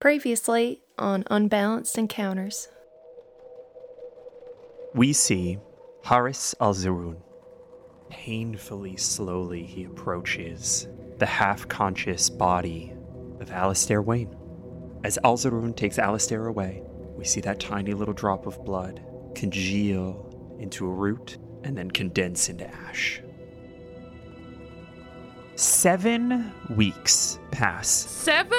Previously 0.00 0.80
on 0.96 1.24
Unbalanced 1.28 1.98
Encounters. 1.98 2.68
We 4.94 5.12
see 5.12 5.58
Haris 6.04 6.54
al 6.60 6.72
Zurun. 6.72 7.16
Painfully 8.08 8.96
slowly, 8.96 9.64
he 9.64 9.82
approaches 9.82 10.86
the 11.18 11.26
half 11.26 11.66
conscious 11.66 12.30
body 12.30 12.92
of 13.40 13.50
Alistair 13.50 14.00
Wayne. 14.00 14.36
As 15.02 15.18
al 15.24 15.36
Zurun 15.36 15.74
takes 15.74 15.98
Alistair 15.98 16.46
away, 16.46 16.80
we 17.16 17.24
see 17.24 17.40
that 17.40 17.58
tiny 17.58 17.92
little 17.92 18.14
drop 18.14 18.46
of 18.46 18.64
blood 18.64 19.04
congeal 19.34 20.56
into 20.60 20.86
a 20.86 20.92
root 20.92 21.38
and 21.64 21.76
then 21.76 21.90
condense 21.90 22.48
into 22.48 22.72
ash. 22.72 23.20
Seven 25.58 26.52
weeks 26.76 27.40
pass. 27.50 27.88
Seven? 27.88 28.56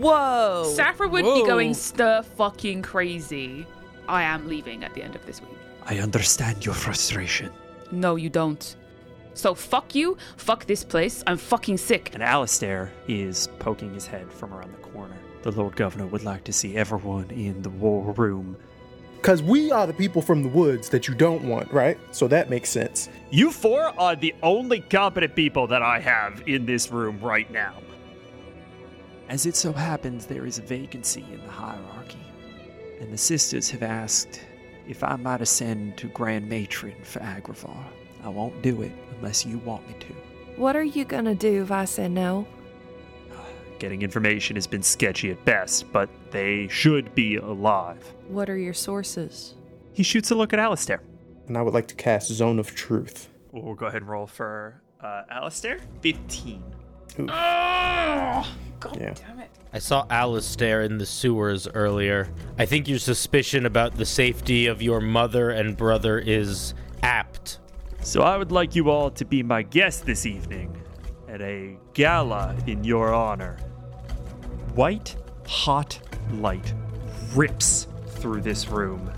Whoa. 0.00 0.72
Saffron 0.74 1.12
would 1.12 1.24
Whoa. 1.24 1.40
be 1.40 1.46
going 1.46 1.72
stir 1.72 2.22
fucking 2.22 2.82
crazy. 2.82 3.64
I 4.08 4.24
am 4.24 4.48
leaving 4.48 4.82
at 4.82 4.92
the 4.92 5.04
end 5.04 5.14
of 5.14 5.24
this 5.24 5.40
week. 5.40 5.56
I 5.84 6.00
understand 6.00 6.66
your 6.66 6.74
frustration. 6.74 7.52
No, 7.92 8.16
you 8.16 8.28
don't. 8.28 8.74
So 9.34 9.54
fuck 9.54 9.94
you, 9.94 10.16
fuck 10.36 10.66
this 10.66 10.82
place, 10.82 11.22
I'm 11.28 11.36
fucking 11.36 11.76
sick. 11.78 12.10
And 12.12 12.24
Alistair 12.24 12.90
is 13.06 13.46
poking 13.60 13.94
his 13.94 14.08
head 14.08 14.32
from 14.32 14.52
around 14.52 14.72
the 14.72 14.78
corner. 14.88 15.16
The 15.42 15.52
Lord 15.52 15.76
Governor 15.76 16.06
would 16.06 16.24
like 16.24 16.42
to 16.44 16.52
see 16.52 16.74
everyone 16.74 17.30
in 17.30 17.62
the 17.62 17.70
war 17.70 18.10
room. 18.14 18.56
Because 19.22 19.40
we 19.40 19.70
are 19.70 19.86
the 19.86 19.94
people 19.94 20.20
from 20.20 20.42
the 20.42 20.48
woods 20.48 20.88
that 20.88 21.06
you 21.06 21.14
don't 21.14 21.44
want, 21.44 21.72
right? 21.72 21.96
So 22.10 22.26
that 22.26 22.50
makes 22.50 22.68
sense. 22.70 23.08
You 23.30 23.52
four 23.52 23.94
are 23.96 24.16
the 24.16 24.34
only 24.42 24.80
competent 24.80 25.36
people 25.36 25.68
that 25.68 25.80
I 25.80 26.00
have 26.00 26.42
in 26.48 26.66
this 26.66 26.90
room 26.90 27.20
right 27.20 27.48
now. 27.48 27.76
As 29.28 29.46
it 29.46 29.54
so 29.54 29.72
happens, 29.72 30.26
there 30.26 30.44
is 30.44 30.58
a 30.58 30.62
vacancy 30.62 31.24
in 31.32 31.40
the 31.40 31.52
hierarchy, 31.52 32.18
and 33.00 33.12
the 33.12 33.16
sisters 33.16 33.70
have 33.70 33.84
asked 33.84 34.40
if 34.88 35.04
I 35.04 35.14
might 35.14 35.40
ascend 35.40 35.98
to 35.98 36.08
Grand 36.08 36.48
Matron 36.48 37.00
for 37.04 37.20
Agravar. 37.20 37.84
I 38.24 38.28
won't 38.28 38.60
do 38.60 38.82
it 38.82 38.90
unless 39.16 39.46
you 39.46 39.58
want 39.58 39.86
me 39.86 39.94
to. 40.00 40.14
What 40.56 40.74
are 40.74 40.82
you 40.82 41.04
gonna 41.04 41.36
do 41.36 41.62
if 41.62 41.70
I 41.70 41.84
say 41.84 42.08
no? 42.08 42.44
Getting 43.82 44.02
information 44.02 44.54
has 44.54 44.68
been 44.68 44.80
sketchy 44.80 45.32
at 45.32 45.44
best, 45.44 45.90
but 45.90 46.08
they 46.30 46.68
should 46.68 47.12
be 47.16 47.34
alive. 47.34 47.98
What 48.28 48.48
are 48.48 48.56
your 48.56 48.74
sources? 48.74 49.56
He 49.92 50.04
shoots 50.04 50.30
a 50.30 50.36
look 50.36 50.52
at 50.52 50.60
Alistair. 50.60 51.02
And 51.48 51.58
I 51.58 51.62
would 51.62 51.74
like 51.74 51.88
to 51.88 51.96
cast 51.96 52.30
Zone 52.30 52.60
of 52.60 52.76
Truth. 52.76 53.28
We'll 53.50 53.74
go 53.74 53.86
ahead 53.86 54.02
and 54.02 54.08
roll 54.08 54.28
for 54.28 54.80
uh, 55.00 55.22
Alistair. 55.28 55.80
15. 56.00 56.62
Yeah. 57.18 58.44
Damn 58.80 59.40
it. 59.40 59.50
I 59.72 59.80
saw 59.80 60.06
Alistair 60.10 60.82
in 60.82 60.98
the 60.98 61.06
sewers 61.06 61.66
earlier. 61.66 62.28
I 62.60 62.66
think 62.66 62.86
your 62.86 63.00
suspicion 63.00 63.66
about 63.66 63.96
the 63.96 64.06
safety 64.06 64.68
of 64.68 64.80
your 64.80 65.00
mother 65.00 65.50
and 65.50 65.76
brother 65.76 66.20
is 66.20 66.74
apt. 67.02 67.58
So 68.00 68.22
I 68.22 68.36
would 68.36 68.52
like 68.52 68.76
you 68.76 68.90
all 68.90 69.10
to 69.10 69.24
be 69.24 69.42
my 69.42 69.62
guest 69.62 70.06
this 70.06 70.24
evening 70.24 70.80
at 71.26 71.42
a 71.42 71.76
gala 71.94 72.56
in 72.68 72.84
your 72.84 73.12
honor. 73.12 73.58
White, 74.74 75.16
hot 75.46 76.00
light 76.32 76.72
rips 77.34 77.88
through 78.06 78.40
this 78.40 78.68
room. 78.68 79.12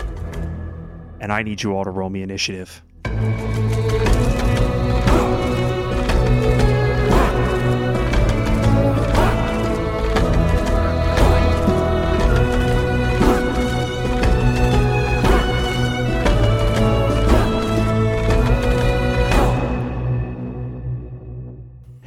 And 1.20 1.32
I 1.32 1.44
need 1.44 1.62
you 1.62 1.76
all 1.76 1.84
to 1.84 1.90
roll 1.90 2.10
me 2.10 2.22
initiative. 2.22 2.82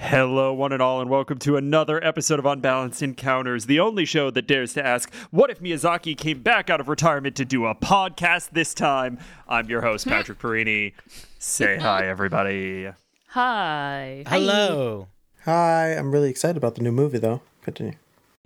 Hello, 0.07 0.53
one 0.53 0.72
and 0.72 0.81
all, 0.81 1.01
and 1.01 1.09
welcome 1.09 1.38
to 1.40 1.57
another 1.57 2.01
episode 2.01 2.40
of 2.40 2.45
Unbalanced 2.45 3.01
Encounters, 3.03 3.66
the 3.66 3.81
only 3.81 4.06
show 4.06 4.31
that 4.31 4.47
dares 4.47 4.72
to 4.75 4.85
ask, 4.85 5.13
What 5.31 5.50
if 5.50 5.59
Miyazaki 5.59 6.18
came 6.18 6.41
back 6.41 6.69
out 6.69 6.79
of 6.79 6.88
retirement 6.88 7.35
to 7.35 7.44
do 7.44 7.66
a 7.66 7.75
podcast 7.75 8.51
this 8.51 8.73
time? 8.73 9.19
I'm 9.50 9.68
your 9.68 9.81
host, 9.81 10.07
Patrick 10.07 10.40
Perini. 10.40 10.94
Say 11.40 11.75
hi, 11.78 12.07
everybody. 12.07 12.88
Hi. 13.31 14.23
Hello. 14.28 15.09
Hi, 15.44 15.90
I'm 15.97 16.13
really 16.13 16.29
excited 16.29 16.56
about 16.56 16.75
the 16.75 16.84
new 16.84 16.94
movie, 16.94 17.18
though. 17.18 17.41
Continue. 17.63 17.95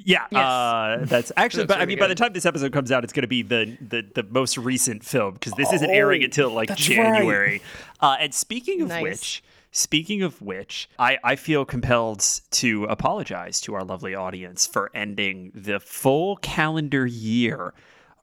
Yeah, 0.03 0.25
Yes. 0.31 0.41
uh, 0.43 0.97
that's 1.03 1.31
actually. 1.38 1.61
Looks 1.61 1.67
but 1.67 1.78
I 1.78 1.81
really 1.81 1.88
mean, 1.89 1.99
by 1.99 2.07
the 2.07 2.16
time 2.16 2.33
this 2.33 2.47
episode 2.47 2.72
comes 2.73 2.91
out, 2.91 3.03
it's 3.03 3.13
going 3.13 3.22
to 3.22 3.28
be 3.28 3.43
the, 3.43 3.78
the 3.88 4.03
the 4.16 4.23
most 4.23 4.57
recent 4.57 5.03
film 5.05 5.35
because 5.35 5.53
this 5.53 5.72
isn't 5.72 5.91
airing 5.91 6.23
Oh, 6.23 6.25
until 6.25 6.49
like 6.49 6.69
that's 6.69 6.81
January. 6.81 7.61
Uh, 7.99 8.17
and 8.19 8.33
speaking 8.33 8.81
of 8.81 8.88
Nice. 8.88 9.03
which, 9.03 9.43
speaking 9.71 10.21
of 10.21 10.41
which, 10.41 10.89
I 10.99 11.17
I 11.23 11.35
feel 11.35 11.65
compelled 11.65 12.23
to 12.51 12.85
apologize 12.85 13.59
to 13.61 13.73
our 13.75 13.83
lovely 13.83 14.13
audience 14.15 14.65
for 14.67 14.91
ending 14.93 15.51
the 15.55 15.79
full 15.79 16.35
calendar 16.37 17.05
year 17.05 17.73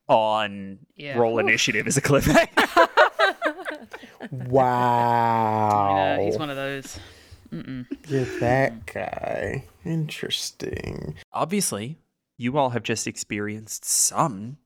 on 0.09 0.79
Yeah. 0.97 1.19
Roll 1.19 1.39
Initiative 1.39 1.87
as 1.87 1.97
a 1.97 2.03
cliffhanger. 2.03 2.89
Wow. 4.31 5.95
Yeah, 5.97 6.21
he's 6.25 6.39
one 6.39 6.51
of 6.51 6.57
those. 6.57 6.99
You're 7.51 8.25
that 8.41 8.85
guy. 8.87 9.65
Interesting. 9.85 11.15
Obviously, 11.33 11.99
you 12.37 12.59
all 12.59 12.71
have 12.71 12.83
just 12.83 13.07
experienced 13.07 13.85
some 13.85 14.59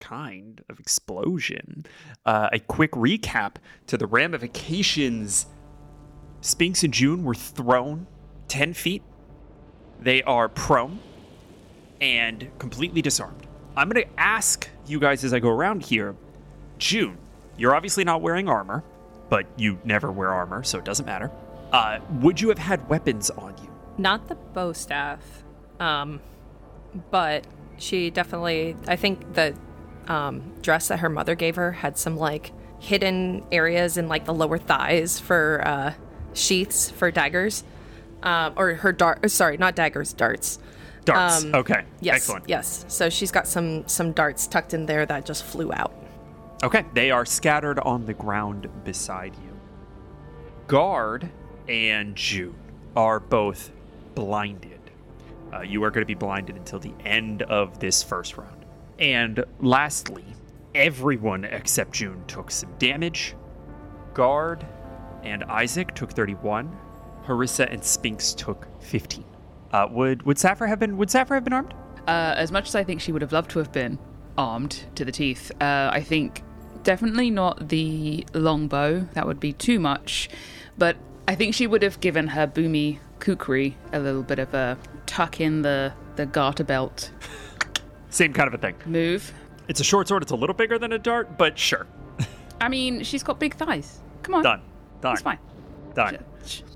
kind 0.00 0.62
of 0.68 0.78
explosion. 0.78 1.84
Uh, 2.24 2.48
a 2.52 2.58
quick 2.60 2.92
recap 2.92 3.56
to 3.86 3.96
the 3.96 4.06
ramifications 4.06 5.46
Spinks 6.42 6.82
and 6.82 6.92
June 6.92 7.24
were 7.24 7.34
thrown 7.34 8.06
10 8.48 8.74
feet. 8.74 9.02
They 10.00 10.22
are 10.24 10.48
prone 10.48 10.98
and 12.00 12.50
completely 12.58 13.00
disarmed. 13.00 13.46
I'm 13.76 13.88
going 13.88 14.04
to 14.04 14.20
ask 14.20 14.68
you 14.86 14.98
guys 15.00 15.24
as 15.24 15.32
I 15.32 15.38
go 15.38 15.48
around 15.48 15.84
here 15.84 16.14
June, 16.78 17.16
you're 17.56 17.76
obviously 17.76 18.02
not 18.02 18.22
wearing 18.22 18.48
armor, 18.48 18.82
but 19.28 19.46
you 19.56 19.78
never 19.84 20.10
wear 20.10 20.30
armor, 20.30 20.64
so 20.64 20.78
it 20.78 20.84
doesn't 20.84 21.06
matter. 21.06 21.30
Uh, 21.70 22.00
would 22.20 22.40
you 22.40 22.48
have 22.48 22.58
had 22.58 22.88
weapons 22.88 23.30
on 23.30 23.54
you? 23.62 23.70
Not 23.96 24.26
the 24.26 24.34
bow 24.34 24.72
staff, 24.72 25.20
um, 25.78 26.20
but 27.12 27.46
she 27.78 28.10
definitely. 28.10 28.76
I 28.88 28.96
think 28.96 29.34
the 29.34 29.54
um, 30.08 30.52
dress 30.60 30.88
that 30.88 30.98
her 30.98 31.08
mother 31.08 31.36
gave 31.36 31.54
her 31.54 31.70
had 31.70 31.96
some 31.96 32.16
like 32.16 32.52
hidden 32.80 33.44
areas 33.52 33.96
in 33.96 34.08
like 34.08 34.24
the 34.24 34.34
lower 34.34 34.58
thighs 34.58 35.20
for 35.20 35.62
uh, 35.64 35.94
sheaths 36.34 36.90
for 36.90 37.10
daggers, 37.10 37.64
um, 38.22 38.52
or 38.56 38.74
her 38.74 38.92
dart. 38.92 39.30
Sorry, 39.30 39.56
not 39.56 39.74
daggers, 39.74 40.12
darts. 40.12 40.58
Darts. 41.04 41.44
Um, 41.44 41.54
okay. 41.54 41.84
Yes, 42.00 42.16
Excellent. 42.16 42.48
yes. 42.48 42.84
So 42.88 43.10
she's 43.10 43.32
got 43.32 43.46
some 43.46 43.86
some 43.88 44.12
darts 44.12 44.46
tucked 44.46 44.74
in 44.74 44.86
there 44.86 45.04
that 45.06 45.26
just 45.26 45.44
flew 45.44 45.72
out. 45.72 45.92
Okay, 46.62 46.84
they 46.94 47.10
are 47.10 47.26
scattered 47.26 47.80
on 47.80 48.06
the 48.06 48.14
ground 48.14 48.68
beside 48.84 49.34
you. 49.34 49.60
Guard 50.68 51.28
and 51.68 52.14
June 52.14 52.54
are 52.94 53.18
both 53.18 53.72
blinded. 54.14 54.78
Uh, 55.52 55.62
you 55.62 55.82
are 55.82 55.90
going 55.90 56.02
to 56.02 56.06
be 56.06 56.14
blinded 56.14 56.56
until 56.56 56.78
the 56.78 56.94
end 57.04 57.42
of 57.42 57.78
this 57.80 58.02
first 58.02 58.38
round. 58.38 58.64
And 58.98 59.44
lastly, 59.60 60.24
everyone 60.74 61.44
except 61.44 61.92
June 61.92 62.22
took 62.26 62.50
some 62.50 62.70
damage. 62.78 63.34
Guard 64.14 64.64
and 65.22 65.44
Isaac 65.44 65.94
took 65.94 66.10
31. 66.12 66.74
Harissa 67.26 67.72
and 67.72 67.82
Spinks 67.82 68.34
took 68.34 68.66
15. 68.82 69.24
Uh, 69.72 69.86
would 69.90 70.22
would 70.24 70.36
Saffir 70.36 70.68
have 70.68 70.78
been 70.78 70.96
would 70.96 71.08
Saffir 71.08 71.34
have 71.34 71.44
been 71.44 71.52
armed? 71.52 71.72
Uh, 72.06 72.34
as 72.36 72.50
much 72.52 72.68
as 72.68 72.74
I 72.74 72.82
think 72.84 73.00
she 73.00 73.12
would 73.12 73.22
have 73.22 73.32
loved 73.32 73.50
to 73.52 73.58
have 73.58 73.72
been 73.72 73.98
armed 74.36 74.84
to 74.96 75.04
the 75.04 75.12
teeth, 75.12 75.50
uh, 75.62 75.88
I 75.92 76.00
think 76.02 76.42
definitely 76.82 77.30
not 77.30 77.68
the 77.68 78.26
longbow. 78.34 79.00
That 79.14 79.26
would 79.26 79.38
be 79.40 79.52
too 79.52 79.78
much. 79.78 80.28
But 80.76 80.96
I 81.28 81.34
think 81.36 81.54
she 81.54 81.66
would 81.66 81.82
have 81.82 82.00
given 82.00 82.28
her 82.28 82.46
boomy 82.46 82.98
kukri 83.20 83.76
a 83.92 84.00
little 84.00 84.22
bit 84.24 84.40
of 84.40 84.52
a 84.52 84.76
tuck 85.06 85.40
in 85.40 85.62
the, 85.62 85.92
the 86.16 86.26
garter 86.26 86.64
belt 86.64 87.12
Same 88.10 88.32
kind 88.32 88.48
of 88.48 88.54
a 88.54 88.58
thing. 88.58 88.74
move. 88.84 89.32
It's 89.68 89.80
a 89.80 89.84
short 89.84 90.08
sword. 90.08 90.22
It's 90.22 90.32
a 90.32 90.36
little 90.36 90.54
bigger 90.54 90.78
than 90.78 90.92
a 90.92 90.98
dart, 90.98 91.38
but 91.38 91.58
sure. 91.58 91.86
I 92.60 92.68
mean, 92.68 93.04
she's 93.04 93.22
got 93.22 93.38
big 93.38 93.54
thighs. 93.54 94.00
Come 94.22 94.34
on. 94.34 94.42
Done. 94.42 94.62
Done. 95.02 95.12
It's 95.12 95.22
fine. 95.22 95.38
Done. 95.94 96.24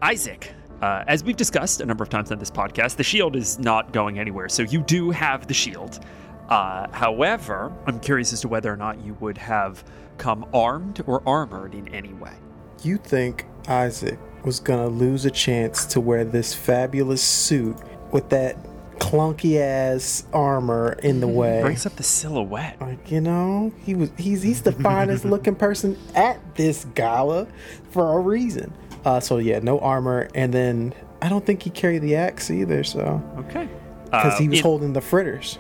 Isaac, 0.02 0.52
uh, 0.82 1.04
as 1.06 1.24
we've 1.24 1.36
discussed 1.36 1.80
a 1.80 1.86
number 1.86 2.04
of 2.04 2.10
times 2.10 2.30
on 2.30 2.38
this 2.38 2.50
podcast, 2.50 2.96
the 2.96 3.04
shield 3.04 3.36
is 3.36 3.58
not 3.58 3.92
going 3.92 4.18
anywhere. 4.18 4.48
So 4.48 4.62
you 4.62 4.82
do 4.82 5.10
have 5.10 5.46
the 5.46 5.54
shield. 5.54 6.00
Uh, 6.48 6.88
however, 6.92 7.72
I'm 7.86 7.98
curious 8.00 8.32
as 8.32 8.40
to 8.42 8.48
whether 8.48 8.72
or 8.72 8.76
not 8.76 9.00
you 9.00 9.14
would 9.20 9.38
have 9.38 9.82
come 10.18 10.44
armed 10.52 11.02
or 11.06 11.22
armored 11.26 11.74
in 11.74 11.88
any 11.94 12.12
way. 12.14 12.34
You 12.82 12.98
think 12.98 13.46
Isaac 13.68 14.18
was 14.44 14.60
gonna 14.60 14.88
lose 14.88 15.24
a 15.24 15.30
chance 15.30 15.86
to 15.86 16.00
wear 16.00 16.24
this 16.24 16.52
fabulous 16.54 17.22
suit 17.22 17.76
with 18.12 18.28
that 18.30 18.56
clunky 18.98 19.58
ass 19.60 20.24
armor 20.32 20.92
in 21.02 21.20
the 21.20 21.28
way. 21.28 21.60
Brings 21.62 21.86
up 21.86 21.96
the 21.96 22.02
silhouette. 22.02 22.80
Like, 22.80 23.10
you 23.10 23.20
know, 23.20 23.72
he 23.84 23.94
was 23.94 24.10
he's 24.18 24.42
he's 24.42 24.62
the 24.62 24.72
finest 24.72 25.24
looking 25.26 25.54
person 25.54 25.96
at 26.14 26.38
this 26.56 26.84
gala 26.94 27.46
for 27.90 28.18
a 28.18 28.20
reason. 28.20 28.72
Uh 29.04 29.20
so 29.20 29.38
yeah, 29.38 29.58
no 29.60 29.78
armor 29.80 30.28
and 30.34 30.52
then 30.52 30.94
I 31.22 31.28
don't 31.28 31.44
think 31.46 31.62
he 31.62 31.70
carried 31.70 32.02
the 32.02 32.16
axe 32.16 32.50
either, 32.50 32.84
so 32.84 33.22
Okay. 33.38 33.68
because 34.04 34.34
Uh, 34.34 34.38
he 34.38 34.48
was 34.48 34.58
it- 34.58 34.62
holding 34.62 34.92
the 34.92 35.00
fritters. 35.00 35.58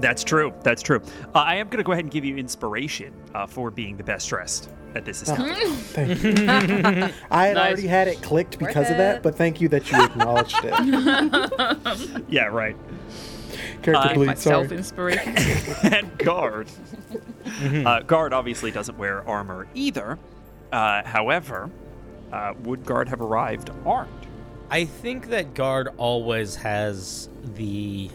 That's 0.00 0.24
true. 0.24 0.54
That's 0.62 0.80
true. 0.82 1.02
Uh, 1.34 1.38
I 1.40 1.56
am 1.56 1.66
going 1.68 1.76
to 1.78 1.84
go 1.84 1.92
ahead 1.92 2.04
and 2.04 2.10
give 2.10 2.24
you 2.24 2.36
inspiration 2.38 3.12
uh, 3.34 3.46
for 3.46 3.70
being 3.70 3.96
the 3.98 4.02
best 4.02 4.26
dressed 4.28 4.70
at 4.94 5.04
this 5.04 5.22
establishment. 5.22 5.72
Thank 5.72 6.22
you. 6.22 6.34
I 7.30 7.46
had 7.46 7.54
Nice. 7.54 7.66
already 7.66 7.86
had 7.86 8.08
it 8.08 8.22
clicked 8.22 8.58
because 8.58 8.86
of 8.88 8.94
it. 8.96 8.98
that, 8.98 9.22
but 9.22 9.36
thank 9.36 9.60
you 9.60 9.68
that 9.68 9.90
you 9.90 10.02
acknowledged 10.02 10.58
it. 10.62 12.24
yeah, 12.28 12.44
right. 12.46 12.76
Character 13.82 14.08
I- 14.10 14.14
bleed, 14.14 14.26
Myself 14.26 14.66
sorry. 14.68 14.78
inspiration. 14.78 15.36
and 15.92 16.18
guard. 16.18 16.68
Uh, 17.62 18.00
guard 18.00 18.32
obviously 18.32 18.70
doesn't 18.70 18.96
wear 18.98 19.26
armor 19.28 19.66
either. 19.74 20.18
Uh, 20.70 21.02
however, 21.04 21.70
uh, 22.32 22.54
would 22.62 22.84
guard 22.86 23.08
have 23.08 23.20
arrived 23.20 23.70
armed? 23.84 24.10
I 24.70 24.84
think 24.86 25.28
that 25.28 25.52
guard 25.54 25.88
always 25.98 26.54
has 26.56 27.28
the 27.56 28.10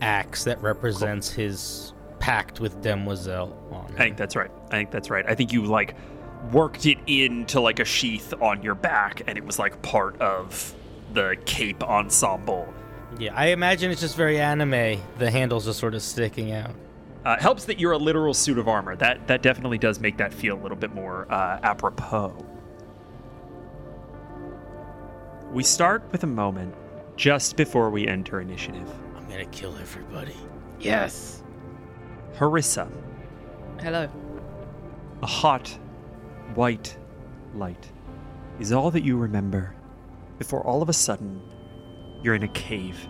axe 0.00 0.44
that 0.44 0.60
represents 0.62 1.30
his 1.30 1.92
pact 2.22 2.60
with 2.60 2.80
Demoiselle 2.80 3.52
on 3.72 3.92
I 3.94 3.98
think 3.98 4.16
that's 4.16 4.36
right. 4.36 4.50
I 4.70 4.76
think 4.76 4.92
that's 4.92 5.10
right. 5.10 5.24
I 5.28 5.34
think 5.34 5.52
you 5.52 5.64
like 5.64 5.96
worked 6.52 6.86
it 6.86 6.98
into 7.08 7.60
like 7.60 7.80
a 7.80 7.84
sheath 7.84 8.32
on 8.40 8.62
your 8.62 8.76
back, 8.76 9.22
and 9.26 9.36
it 9.36 9.44
was 9.44 9.58
like 9.58 9.82
part 9.82 10.20
of 10.20 10.72
the 11.12 11.36
cape 11.46 11.82
ensemble. 11.82 12.72
Yeah, 13.18 13.34
I 13.34 13.46
imagine 13.48 13.90
it's 13.90 14.00
just 14.00 14.16
very 14.16 14.38
anime. 14.40 15.02
The 15.18 15.30
handles 15.32 15.64
just 15.64 15.80
sort 15.80 15.94
of 15.94 16.02
sticking 16.02 16.52
out. 16.52 16.70
Uh, 17.24 17.40
helps 17.40 17.64
that 17.64 17.80
you're 17.80 17.92
a 17.92 17.98
literal 17.98 18.34
suit 18.34 18.56
of 18.56 18.68
armor. 18.68 18.94
That 18.94 19.26
that 19.26 19.42
definitely 19.42 19.78
does 19.78 19.98
make 19.98 20.16
that 20.18 20.32
feel 20.32 20.56
a 20.56 20.60
little 20.62 20.78
bit 20.78 20.94
more 20.94 21.26
uh, 21.28 21.58
apropos. 21.64 22.46
We 25.50 25.64
start 25.64 26.04
with 26.12 26.22
a 26.22 26.28
moment 26.28 26.72
just 27.16 27.56
before 27.56 27.90
we 27.90 28.06
enter 28.06 28.40
initiative. 28.40 28.88
I'm 29.16 29.28
gonna 29.28 29.44
kill 29.46 29.76
everybody. 29.76 30.36
yes. 30.78 31.41
Harissa, 32.42 32.90
Hello. 33.80 34.08
a 35.22 35.26
hot, 35.26 35.68
white 36.56 36.98
light 37.54 37.92
is 38.58 38.72
all 38.72 38.90
that 38.90 39.04
you 39.04 39.16
remember 39.16 39.76
before 40.38 40.60
all 40.66 40.82
of 40.82 40.88
a 40.88 40.92
sudden 40.92 41.40
you're 42.20 42.34
in 42.34 42.42
a 42.42 42.48
cave. 42.48 43.08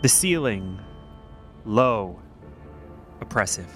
The 0.00 0.08
ceiling, 0.08 0.80
low, 1.64 2.20
oppressive, 3.20 3.72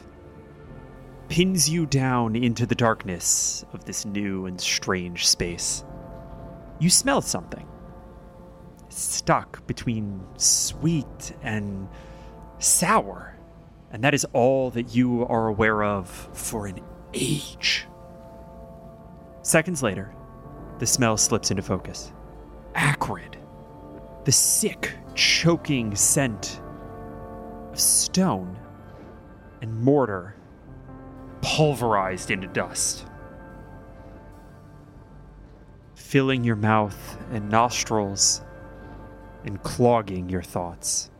pins 1.28 1.70
you 1.70 1.86
down 1.86 2.34
into 2.34 2.66
the 2.66 2.74
darkness 2.74 3.64
of 3.72 3.84
this 3.84 4.04
new 4.04 4.46
and 4.46 4.60
strange 4.60 5.28
space. 5.28 5.84
You 6.80 6.90
smell 6.90 7.22
something. 7.22 7.68
Stuck 8.96 9.66
between 9.66 10.22
sweet 10.38 11.36
and 11.42 11.86
sour. 12.58 13.36
And 13.90 14.02
that 14.02 14.14
is 14.14 14.24
all 14.32 14.70
that 14.70 14.94
you 14.94 15.26
are 15.26 15.48
aware 15.48 15.84
of 15.84 16.08
for 16.32 16.66
an 16.66 16.80
age. 17.12 17.86
Seconds 19.42 19.82
later, 19.82 20.14
the 20.78 20.86
smell 20.86 21.18
slips 21.18 21.50
into 21.50 21.62
focus. 21.62 22.10
Acrid. 22.74 23.36
The 24.24 24.32
sick, 24.32 24.94
choking 25.14 25.94
scent 25.94 26.62
of 27.72 27.78
stone 27.78 28.58
and 29.60 29.78
mortar 29.78 30.36
pulverized 31.42 32.30
into 32.30 32.46
dust. 32.46 33.04
Filling 35.96 36.44
your 36.44 36.56
mouth 36.56 37.18
and 37.30 37.50
nostrils 37.50 38.40
and 39.46 39.62
clogging 39.62 40.28
your 40.28 40.42
thoughts. 40.42 41.10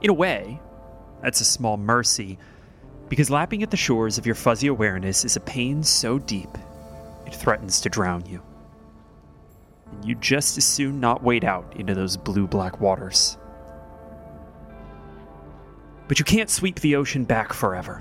In 0.00 0.10
a 0.10 0.14
way, 0.14 0.60
that's 1.22 1.40
a 1.40 1.44
small 1.44 1.76
mercy, 1.76 2.38
because 3.08 3.30
lapping 3.30 3.62
at 3.62 3.70
the 3.70 3.76
shores 3.76 4.18
of 4.18 4.26
your 4.26 4.34
fuzzy 4.34 4.66
awareness 4.66 5.24
is 5.24 5.36
a 5.36 5.40
pain 5.40 5.82
so 5.82 6.18
deep 6.18 6.58
it 7.26 7.34
threatens 7.34 7.80
to 7.80 7.88
drown 7.88 8.24
you. 8.26 8.42
And 9.92 10.04
you'd 10.04 10.20
just 10.20 10.58
as 10.58 10.64
soon 10.64 11.00
not 11.00 11.22
wade 11.22 11.44
out 11.44 11.74
into 11.76 11.94
those 11.94 12.16
blue 12.16 12.46
black 12.46 12.80
waters. 12.80 13.38
But 16.08 16.18
you 16.18 16.24
can't 16.24 16.50
sweep 16.50 16.80
the 16.80 16.96
ocean 16.96 17.24
back 17.24 17.52
forever. 17.52 18.00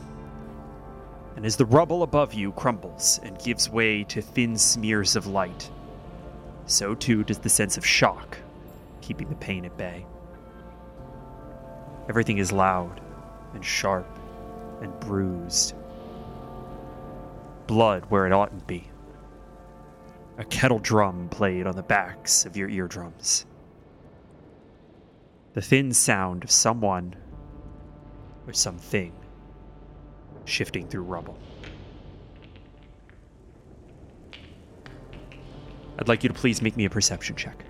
And 1.36 1.46
as 1.46 1.58
the 1.58 1.66
rubble 1.66 2.04
above 2.04 2.34
you 2.34 2.52
crumbles 2.52 3.20
and 3.24 3.38
gives 3.40 3.70
way 3.70 4.04
to 4.06 4.22
thin 4.22 4.58
smears 4.58 5.16
of 5.16 5.28
light, 5.28 5.70
so 6.66 6.96
too 6.96 7.24
does 7.24 7.40
the 7.40 7.50
sense 7.50 7.78
of 7.78 7.86
shock, 7.86 8.38
keeping 9.02 9.30
the 9.30 9.36
pain 9.36 9.66
at 9.66 9.78
bay. 9.78 10.06
Everything 12.10 12.38
is 12.38 12.52
loud 12.52 13.02
and 13.54 13.64
sharp 13.64 14.08
and 14.82 14.98
bruised. 15.00 15.74
Blood 17.68 18.06
where 18.10 18.28
it 18.28 18.34
oughtn't 18.34 18.68
be. 18.68 18.90
A 20.38 20.44
kettle 20.44 20.80
drum 20.80 21.30
played 21.30 21.66
on 21.66 21.76
the 21.76 21.84
backs 21.84 22.46
of 22.46 22.58
your 22.58 22.70
eardrums. 22.70 23.46
The 25.54 25.62
thin 25.62 25.94
sound 25.94 26.44
of 26.44 26.52
someone 26.52 27.16
or 28.46 28.54
something 28.54 29.14
shifting 30.44 30.88
through 30.88 31.04
rubble. 31.04 31.38
I'd 35.98 36.08
like 36.08 36.24
you 36.24 36.30
to 36.30 36.36
please 36.36 36.62
make 36.62 36.76
me 36.76 36.86
a 36.86 36.90
perception 36.90 37.36
check. 37.36 37.64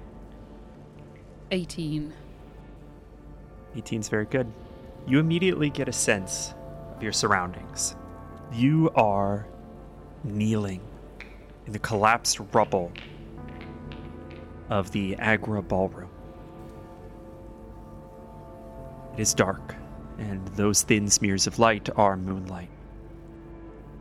18. 1.51 2.13
18 3.75 4.00
is 4.00 4.10
very 4.10 4.25
good. 4.25 4.51
You 5.07 5.19
immediately 5.19 5.69
get 5.69 5.88
a 5.88 5.94
sense 5.94 6.54
of 6.95 7.04
your 7.04 7.12
surroundings. 7.12 7.95
You 8.51 8.89
are 8.95 9.45
kneeling 10.24 10.81
in 11.68 11.74
the 11.74 11.80
collapsed 11.80 12.39
rubble 12.54 12.92
of 14.69 14.92
the 14.92 15.16
Agra 15.18 15.62
Ballroom. 15.62 16.10
It 19.14 19.19
is 19.19 19.33
dark, 19.33 19.76
and 20.18 20.47
those 20.49 20.81
thin 20.81 21.09
smears 21.09 21.47
of 21.47 21.59
light 21.59 21.90
are 21.95 22.18
moonlight 22.18 22.69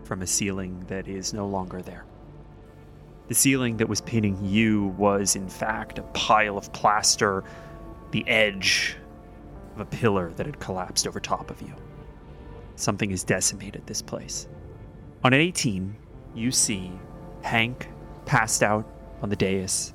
from 0.02 0.22
a 0.22 0.26
ceiling 0.26 0.84
that 0.88 1.08
is 1.08 1.32
no 1.34 1.46
longer 1.46 1.82
there. 1.82 2.04
The 3.28 3.34
ceiling 3.34 3.78
that 3.78 3.88
was 3.88 4.00
pinning 4.00 4.38
you 4.42 4.94
was, 4.98 5.36
in 5.36 5.48
fact, 5.48 5.98
a 5.98 6.02
pile 6.02 6.58
of 6.58 6.72
plaster, 6.72 7.42
the 8.10 8.26
edge 8.28 8.96
of 9.74 9.80
a 9.80 9.86
pillar 9.86 10.32
that 10.36 10.46
had 10.46 10.60
collapsed 10.60 11.06
over 11.06 11.20
top 11.20 11.50
of 11.50 11.60
you. 11.62 11.74
Something 12.76 13.10
has 13.10 13.24
decimated 13.24 13.86
this 13.86 14.02
place. 14.02 14.46
On 15.22 15.32
an 15.32 15.40
18, 15.40 15.96
you 16.34 16.50
see 16.50 16.92
Hank 17.42 17.88
passed 18.26 18.62
out 18.62 18.86
on 19.22 19.30
the 19.30 19.36
dais, 19.36 19.94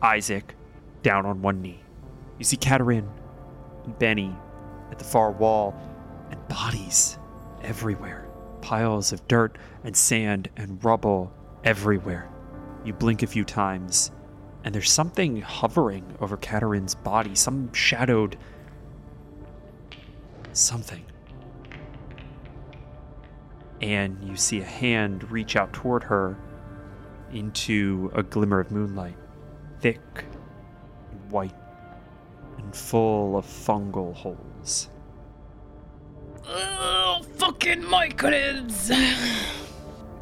Isaac 0.00 0.54
down 1.02 1.26
on 1.26 1.42
one 1.42 1.60
knee. 1.60 1.80
You 2.38 2.44
see 2.44 2.56
Katerin 2.56 3.08
and 3.84 3.98
Benny 3.98 4.34
at 4.90 4.98
the 4.98 5.04
far 5.04 5.32
wall, 5.32 5.74
and 6.30 6.48
bodies 6.48 7.18
everywhere. 7.62 8.28
Piles 8.60 9.12
of 9.12 9.26
dirt 9.28 9.58
and 9.82 9.96
sand 9.96 10.48
and 10.56 10.82
rubble 10.84 11.32
everywhere. 11.64 12.28
You 12.84 12.92
blink 12.92 13.22
a 13.22 13.26
few 13.26 13.44
times, 13.44 14.10
and 14.62 14.74
there's 14.74 14.92
something 14.92 15.40
hovering 15.40 16.16
over 16.20 16.36
Katerin's 16.36 16.94
body, 16.94 17.34
some 17.34 17.72
shadowed 17.72 18.36
something. 20.52 21.04
And 23.80 24.22
you 24.22 24.36
see 24.36 24.60
a 24.60 24.64
hand 24.64 25.30
reach 25.30 25.56
out 25.56 25.72
toward 25.72 26.02
her 26.04 26.36
into 27.32 28.10
a 28.14 28.22
glimmer 28.22 28.60
of 28.60 28.70
moonlight, 28.70 29.16
thick 29.80 30.24
and 31.10 31.30
white 31.30 31.54
and 32.58 32.74
full 32.74 33.36
of 33.36 33.44
fungal 33.44 34.14
holes. 34.14 34.88
Oh, 36.46 37.22
fucking 37.36 37.82
Myconids! 37.82 38.90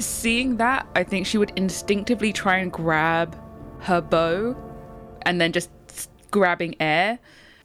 Seeing 0.03 0.57
that, 0.57 0.87
I 0.95 1.05
think 1.05 1.27
she 1.27 1.39
would 1.39 1.53
instinctively 1.57 2.33
try 2.33 2.57
and 2.59 2.73
grab 2.73 3.37
her 3.81 4.01
bow 4.01 4.57
and 5.23 5.41
then 5.41 5.53
just 5.53 5.71
grabbing 6.31 6.75
air 6.81 7.19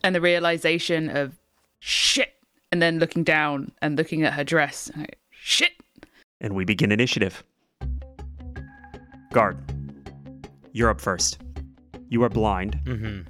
and 0.03 0.13
the 0.15 0.21
realization 0.21 1.09
of 1.09 1.37
shit 1.79 2.33
and 2.71 2.81
then 2.81 2.99
looking 2.99 3.23
down 3.23 3.71
and 3.81 3.97
looking 3.97 4.23
at 4.23 4.33
her 4.33 4.43
dress. 4.43 4.91
like, 4.95 5.17
Shit! 5.31 5.71
And 6.41 6.53
we 6.55 6.65
begin 6.65 6.91
initiative. 6.91 7.43
Guard, 9.31 9.57
you're 10.71 10.89
up 10.89 11.01
first. 11.01 11.39
You 12.09 12.23
are 12.23 12.29
blind, 12.29 12.79
Mm-hmm. 12.85 13.21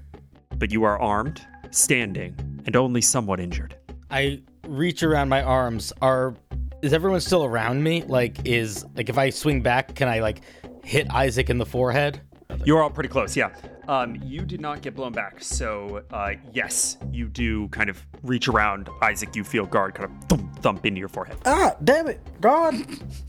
but 0.58 0.72
you 0.72 0.84
are 0.84 1.00
armed, 1.00 1.42
standing, 1.72 2.36
and 2.66 2.76
only 2.76 3.02
somewhat 3.02 3.40
injured. 3.40 3.76
I 4.12 4.42
reach 4.68 5.04
around 5.04 5.30
my 5.30 5.42
arms. 5.42 5.92
Are 6.02 6.36
is 6.82 6.94
everyone 6.94 7.20
still 7.22 7.44
around 7.44 7.84
me? 7.84 8.04
Like, 8.04 8.46
is 8.46 8.86
like 8.96 9.10
if 9.10 9.18
I 9.18 9.30
swing 9.30 9.62
back, 9.62 9.96
can 9.96 10.08
I 10.08 10.20
like 10.20 10.42
hit 10.84 11.08
Isaac 11.12 11.50
in 11.50 11.58
the 11.58 11.66
forehead? 11.66 12.22
You're 12.64 12.82
all 12.82 12.90
pretty 12.90 13.10
close, 13.10 13.36
yeah. 13.36 13.56
Um, 13.88 14.18
you 14.24 14.42
did 14.42 14.60
not 14.60 14.82
get 14.82 14.96
blown 14.96 15.14
back, 15.14 15.42
so 15.42 16.04
uh, 16.12 16.32
yes, 16.54 16.98
you 17.12 17.28
do 17.28 17.70
kind 17.70 17.90
of 17.90 18.06
reach 18.24 18.48
around 18.48 18.90
Isaac. 19.02 19.36
You 19.36 19.44
feel 19.44 19.66
guard 19.66 19.96
kind 19.96 20.10
of 20.10 20.28
thump, 20.28 20.60
thump 20.60 20.86
into 20.86 21.00
your 21.00 21.08
forehead. 21.08 21.38
Ah, 21.46 21.76
damn 21.84 22.08
it, 22.08 22.20
God! 22.42 22.76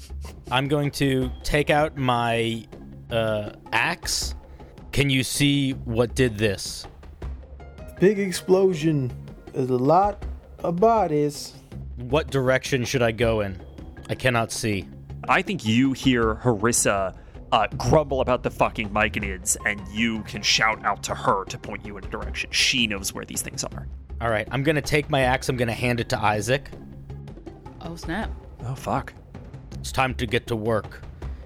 I'm 0.50 0.66
going 0.66 0.90
to 0.92 1.30
take 1.42 1.70
out 1.70 1.96
my 1.96 2.66
uh, 3.10 3.52
axe. 3.72 4.34
Can 4.92 5.10
you 5.10 5.22
see 5.22 5.72
what 5.72 6.14
did 6.14 6.38
this? 6.38 6.86
Big 8.00 8.18
explosion. 8.18 9.12
There's 9.52 9.70
a 9.70 9.76
lot 9.76 10.24
of 10.60 10.76
bodies. 10.76 11.54
What 11.98 12.30
direction 12.30 12.84
should 12.84 13.02
I 13.02 13.10
go 13.10 13.40
in? 13.40 13.60
I 14.08 14.14
cannot 14.14 14.52
see. 14.52 14.86
I 15.28 15.42
think 15.42 15.66
you 15.66 15.92
hear 15.92 16.36
Harissa 16.36 17.16
uh, 17.50 17.66
grumble 17.76 18.20
about 18.20 18.42
the 18.44 18.50
fucking 18.50 18.90
Myconids, 18.90 19.56
and 19.66 19.80
you 19.88 20.22
can 20.22 20.40
shout 20.40 20.84
out 20.84 21.02
to 21.02 21.14
her 21.14 21.44
to 21.46 21.58
point 21.58 21.84
you 21.84 21.96
in 21.98 22.04
a 22.04 22.08
direction. 22.08 22.50
She 22.52 22.86
knows 22.86 23.12
where 23.12 23.24
these 23.24 23.42
things 23.42 23.64
are. 23.64 23.88
All 24.20 24.30
right, 24.30 24.46
I'm 24.50 24.62
gonna 24.62 24.80
take 24.80 25.10
my 25.10 25.22
axe. 25.22 25.48
I'm 25.48 25.56
gonna 25.56 25.72
hand 25.72 25.98
it 25.98 26.08
to 26.10 26.18
Isaac. 26.18 26.70
Oh 27.80 27.96
snap! 27.96 28.30
Oh, 28.64 28.74
fuck. 28.74 29.12
It's 29.80 29.92
time 29.92 30.14
to 30.14 30.26
get 30.26 30.46
to 30.48 30.56
work, 30.56 31.02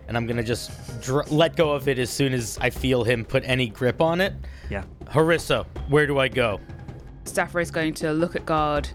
and 0.07 0.17
I'm 0.17 0.27
gonna 0.27 0.43
just 0.43 0.71
dr- 1.03 1.31
let 1.33 1.57
go 1.57 1.73
of 1.73 1.89
it 1.89 1.99
as 1.99 2.11
soon 2.11 2.33
as 2.35 2.59
I 2.61 2.69
feel 2.71 3.05
him 3.05 3.25
put 3.25 3.43
any 3.47 3.69
grip 3.69 4.01
on 4.01 4.21
it. 4.21 4.35
Yeah. 4.71 4.85
Harissa, 5.07 5.67
where 5.89 6.07
do 6.07 6.19
I 6.19 6.29
go? 6.29 6.61
Stafford 7.25 7.63
is 7.63 7.71
going 7.71 7.95
to 7.95 8.13
look 8.13 8.37
at 8.37 8.45
guard, 8.45 8.89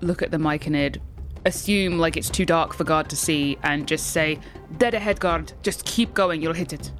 look 0.00 0.22
at 0.22 0.30
the 0.30 0.38
Myconid, 0.38 0.98
assume 1.44 1.98
like 1.98 2.16
it's 2.16 2.30
too 2.30 2.44
dark 2.44 2.74
for 2.74 2.84
guard 2.84 3.08
to 3.10 3.16
see, 3.16 3.58
and 3.62 3.86
just 3.86 4.12
say, 4.12 4.38
"Dead 4.78 4.94
ahead, 4.94 5.20
guard. 5.20 5.52
Just 5.62 5.84
keep 5.84 6.14
going. 6.14 6.42
You'll 6.42 6.52
hit 6.54 6.72
it." 6.72 6.92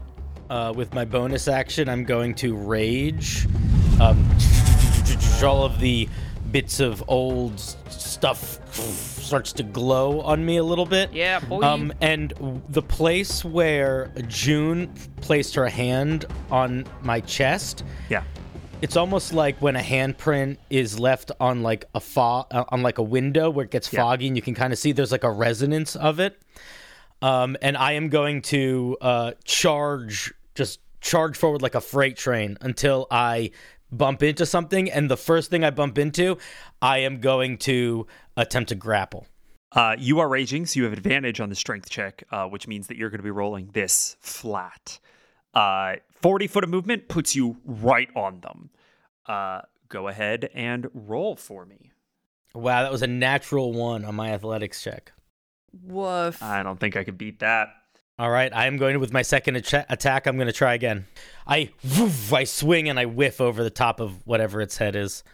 Uh, 0.49 0.73
with 0.77 0.95
my 0.95 1.05
bonus 1.05 1.49
action, 1.49 1.89
I'm 1.89 2.05
going 2.05 2.35
to 2.37 2.55
rage. 2.57 3.47
Um, 4.01 4.29
all 5.43 5.65
of 5.65 5.81
the 5.81 6.09
bits 6.53 6.81
of 6.81 7.03
old 7.09 7.59
stuff 7.59 8.61
starts 8.73 9.53
to 9.55 9.63
glow 9.63 10.21
on 10.21 10.45
me 10.45 10.59
a 10.59 10.63
little 10.65 10.87
bit. 10.87 11.13
Yeah, 11.13 11.41
boy. 11.41 11.63
Um, 11.63 11.93
and 12.01 12.33
the 12.69 12.83
place 12.83 13.45
where 13.45 14.13
June 14.29 14.93
placed 15.21 15.55
her 15.57 15.67
hand 15.69 16.27
on 16.51 16.87
my 17.03 17.21
chest, 17.21 17.85
Yeah. 18.09 18.23
It's 18.83 18.97
almost 18.97 19.33
like 19.33 19.57
when 19.63 19.75
a 19.77 19.81
handprint 19.81 20.59
is 20.71 20.99
left 20.99 21.33
on 21.41 21.63
like 21.63 21.87
a 21.95 22.01
fog 22.01 22.47
uh, 22.51 22.65
on 22.69 22.83
like 22.83 22.99
a 22.99 23.03
window 23.03 23.49
where 23.51 23.65
it 23.65 23.71
gets 23.71 23.93
Yeah. 23.93 24.03
foggy 24.03 24.27
and 24.27 24.37
you 24.37 24.43
can 24.43 24.55
kind 24.55 24.73
of 24.73 24.79
see 24.79 24.93
there's 24.93 25.13
like 25.13 25.25
a 25.25 25.31
resonance 25.31 25.97
of 25.97 26.21
it. 26.21 26.41
Um, 27.23 27.57
and 27.63 27.77
I 27.77 27.93
am 27.93 28.11
going 28.11 28.43
to 28.43 28.97
uh, 29.01 29.33
charge, 29.45 30.33
just 30.55 30.81
charge 31.01 31.37
forward 31.37 31.63
like 31.63 31.75
a 31.75 31.81
freight 31.81 32.17
train 32.17 32.59
until 32.61 33.07
I 33.11 33.51
bump 33.91 34.23
into 34.23 34.45
something. 34.45 34.91
And 34.91 35.11
the 35.11 35.17
first 35.17 35.51
thing 35.51 35.65
I 35.65 35.71
bump 35.71 35.97
into, 35.97 36.37
I 36.83 36.99
am 36.99 37.21
going 37.21 37.57
to 37.59 38.07
attempt 38.37 38.69
to 38.69 38.75
grapple. 38.75 39.27
Uh, 39.73 39.97
you 39.99 40.21
are 40.21 40.29
raging, 40.29 40.67
so 40.67 40.79
you 40.79 40.85
have 40.85 40.93
advantage 40.93 41.41
on 41.41 41.49
the 41.49 41.55
strength 41.55 41.89
check, 41.89 42.23
uh, 42.31 42.47
which 42.47 42.69
means 42.69 42.87
that 42.89 42.97
you're 42.97 43.11
going 43.11 43.19
to 43.19 43.25
be 43.25 43.31
rolling 43.31 43.71
this 43.73 44.17
flat. 44.21 44.99
Uh, 45.57 45.97
40 46.21 46.47
foot 46.49 46.65
of 46.65 46.71
movement 46.71 47.09
puts 47.09 47.35
you 47.35 47.57
right 47.65 48.11
on 48.15 48.41
them. 48.41 48.69
Uh, 49.25 49.63
go 49.89 50.07
ahead 50.09 50.51
and 50.55 50.87
roll 50.93 51.35
for 51.35 51.65
me. 51.65 51.93
Wow, 52.55 52.83
that 52.83 52.93
was 52.93 53.01
a 53.03 53.07
natural 53.07 53.73
one 53.73 54.05
on 54.05 54.15
my 54.15 54.33
athletics 54.33 54.83
check. 54.83 55.13
Woof. 55.83 56.43
I 56.43 56.63
don't 56.63 56.79
think 56.79 56.95
I 56.95 57.05
could 57.05 57.17
beat 57.17 57.39
that. 57.41 57.69
All 58.19 58.31
right, 58.31 58.53
I 58.55 58.67
am 58.67 58.77
going 58.77 58.95
to 58.95 59.01
with 59.01 59.15
my 59.15 59.23
second 59.23 59.57
acha- 59.57 59.87
attack. 59.89 60.27
I'm 60.27 60.37
going 60.37 60.47
to 60.47 60.53
try 60.53 60.75
again. 60.75 61.07
I 61.47 61.71
woof, 61.99 62.33
I 62.33 62.45
swing 62.45 62.89
and 62.89 62.99
I 62.99 63.07
whiff 63.07 63.41
over 63.41 63.63
the 63.63 63.71
top 63.71 63.99
of 63.99 64.27
whatever 64.27 64.61
its 64.61 64.77
head 64.77 64.95
is. 64.95 65.25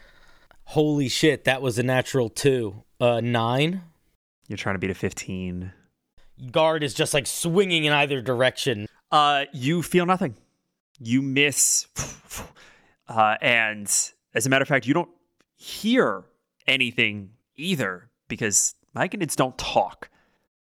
Holy 0.67 1.09
shit, 1.09 1.45
that 1.45 1.63
was 1.63 1.79
a 1.79 1.83
natural 1.83 2.29
two. 2.29 2.83
Uh, 3.01 3.21
nine. 3.21 3.83
You're 4.47 4.57
trying 4.57 4.77
to 4.77 4.81
beat 4.81 4.91
a 4.91 4.95
15. 4.95 5.73
Guard 6.51 6.83
is 6.85 6.95
just 6.95 7.13
like 7.13 7.27
swinging 7.27 7.85
in 7.85 7.93
either 7.93 8.21
direction. 8.21 8.87
Uh, 9.13 9.45
you 9.53 9.83
feel 9.83 10.07
nothing. 10.07 10.35
You 10.99 11.23
miss. 11.23 11.87
Uh, 13.09 13.37
and 13.43 13.87
as 14.33 14.47
a 14.47 14.49
matter 14.49 14.63
of 14.63 14.69
fact, 14.69 14.87
you 14.87 14.95
don't 14.95 15.11
hear 15.57 16.25
anything 16.67 17.29
either 17.57 18.09
because 18.27 18.75
Myconids 18.97 19.37
don't 19.37 19.59
talk. 19.59 20.09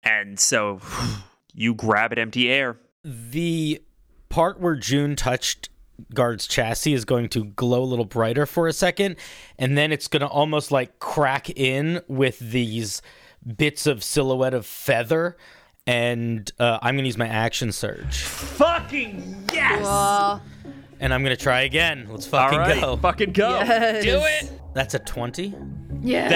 And 0.02 0.40
so 0.40 0.80
you 1.52 1.74
grab 1.74 2.10
at 2.12 2.18
empty 2.18 2.50
air. 2.50 2.78
The 3.04 3.82
part 4.30 4.60
where 4.60 4.76
June 4.76 5.14
touched 5.14 5.68
Guard's 6.14 6.46
chassis 6.46 6.94
is 6.94 7.04
going 7.04 7.28
to 7.30 7.44
glow 7.44 7.82
a 7.82 7.84
little 7.84 8.04
brighter 8.04 8.46
for 8.46 8.68
a 8.68 8.72
second, 8.72 9.16
and 9.58 9.76
then 9.76 9.92
it's 9.92 10.06
going 10.08 10.20
to 10.20 10.28
almost 10.28 10.70
like 10.70 11.00
crack 11.00 11.50
in 11.50 12.00
with 12.06 12.38
these 12.38 13.02
bits 13.56 13.86
of 13.86 14.04
silhouette 14.04 14.54
of 14.54 14.64
feather. 14.64 15.36
And 15.88 16.50
uh, 16.58 16.78
I'm 16.82 16.94
going 16.96 17.04
to 17.04 17.08
use 17.08 17.16
my 17.16 17.26
action 17.28 17.72
surge. 17.72 18.18
Fucking 18.18 19.46
yes! 19.54 19.82
Well, 19.82 20.42
And 21.00 21.14
I'm 21.14 21.22
gonna 21.22 21.36
try 21.36 21.62
again. 21.62 22.06
Let's 22.10 22.26
fucking 22.26 22.58
right, 22.58 22.80
go. 22.80 22.96
fucking 22.98 23.32
go. 23.32 23.48
yes. 23.50 24.04
Do 24.04 24.20
it. 24.22 24.60
That's 24.74 24.94
a 24.94 24.98
20. 24.98 25.54
Yes. 26.02 26.30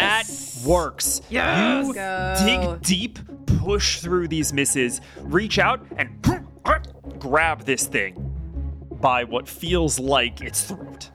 That 0.62 0.66
works. 0.68 1.21
Yes. 1.28 1.87
You 1.87 1.94
Go. 1.94 2.35
dig 2.44 2.82
deep, 2.82 3.18
push 3.61 4.00
through 4.00 4.28
these 4.28 4.52
misses, 4.52 5.00
reach 5.21 5.59
out, 5.59 5.85
and 5.97 6.11
grab 7.18 7.64
this 7.64 7.87
thing 7.87 8.14
by 9.00 9.25
what 9.25 9.47
feels 9.49 9.99
like 9.99 10.40
its 10.40 10.64
throat. 10.64 11.11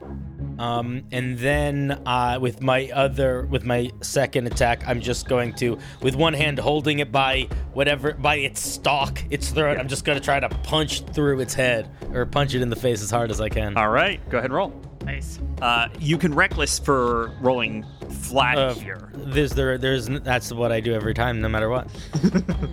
Um, 0.59 1.03
and 1.11 1.37
then 1.37 1.91
uh, 2.05 2.39
with 2.41 2.61
my 2.61 2.89
other, 2.93 3.45
with 3.45 3.63
my 3.63 3.91
second 4.01 4.47
attack, 4.47 4.87
I'm 4.87 5.01
just 5.01 5.27
going 5.27 5.53
to, 5.55 5.77
with 6.01 6.15
one 6.15 6.33
hand 6.33 6.57
holding 6.59 6.99
it 6.99 7.11
by 7.11 7.47
whatever, 7.73 8.13
by 8.13 8.35
its 8.37 8.59
stalk, 8.59 9.21
its 9.29 9.49
throat, 9.51 9.77
I'm 9.77 9.87
just 9.87 10.03
gonna 10.05 10.19
try 10.19 10.39
to 10.39 10.49
punch 10.49 11.01
through 11.13 11.39
its 11.41 11.53
head 11.53 11.89
or 12.13 12.25
punch 12.25 12.55
it 12.55 12.61
in 12.61 12.69
the 12.69 12.75
face 12.75 13.01
as 13.03 13.11
hard 13.11 13.29
as 13.31 13.39
I 13.39 13.49
can. 13.49 13.77
All 13.77 13.89
right, 13.89 14.19
go 14.29 14.37
ahead 14.39 14.49
and 14.49 14.55
roll. 14.55 14.73
nice. 15.05 15.39
Uh, 15.61 15.87
you 15.99 16.17
can 16.17 16.33
reckless 16.33 16.79
for 16.79 17.31
rolling 17.41 17.85
flat 18.09 18.57
Uh, 18.57 18.73
here. 18.73 19.09
There's 19.13 19.51
there, 19.51 19.77
there's 19.77 20.07
that's 20.07 20.51
what 20.51 20.71
I 20.71 20.79
do 20.79 20.93
every 20.93 21.13
time, 21.13 21.39
no 21.41 21.49
matter 21.49 21.69
what. 21.69 21.87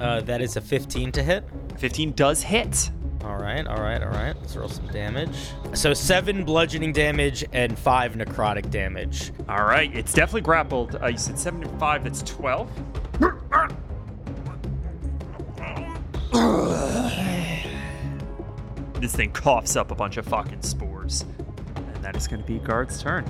uh, 0.00 0.20
that 0.22 0.40
is 0.40 0.56
a 0.56 0.60
15 0.60 1.12
to 1.12 1.22
hit. 1.22 1.44
15 1.78 2.12
does 2.12 2.42
hit. 2.42 2.90
All 3.22 3.36
right, 3.36 3.66
all 3.66 3.80
right, 3.80 4.02
all 4.02 4.10
right. 4.10 4.34
Let's 4.40 4.56
roll 4.56 4.68
some 4.68 4.86
damage. 4.88 5.36
So 5.74 5.92
seven 5.92 6.44
bludgeoning 6.44 6.92
damage 6.92 7.44
and 7.52 7.78
five 7.78 8.14
necrotic 8.14 8.70
damage. 8.70 9.32
All 9.48 9.64
right, 9.64 9.94
it's 9.94 10.12
definitely 10.14 10.40
grappled. 10.42 10.96
Uh, 11.02 11.08
you 11.08 11.18
said 11.18 11.38
7 11.38 11.62
and 11.62 11.80
5, 11.80 12.04
that's 12.04 12.22
12. 12.22 12.70
this 19.00 19.14
thing 19.14 19.32
coughs 19.32 19.76
up 19.76 19.90
a 19.90 19.94
bunch 19.94 20.16
of 20.16 20.26
fucking 20.26 20.62
spores. 20.62 21.24
And 21.76 22.04
that 22.04 22.16
is 22.16 22.26
going 22.28 22.40
to 22.40 22.46
be 22.46 22.58
Guard's 22.58 23.02
turn. 23.02 23.24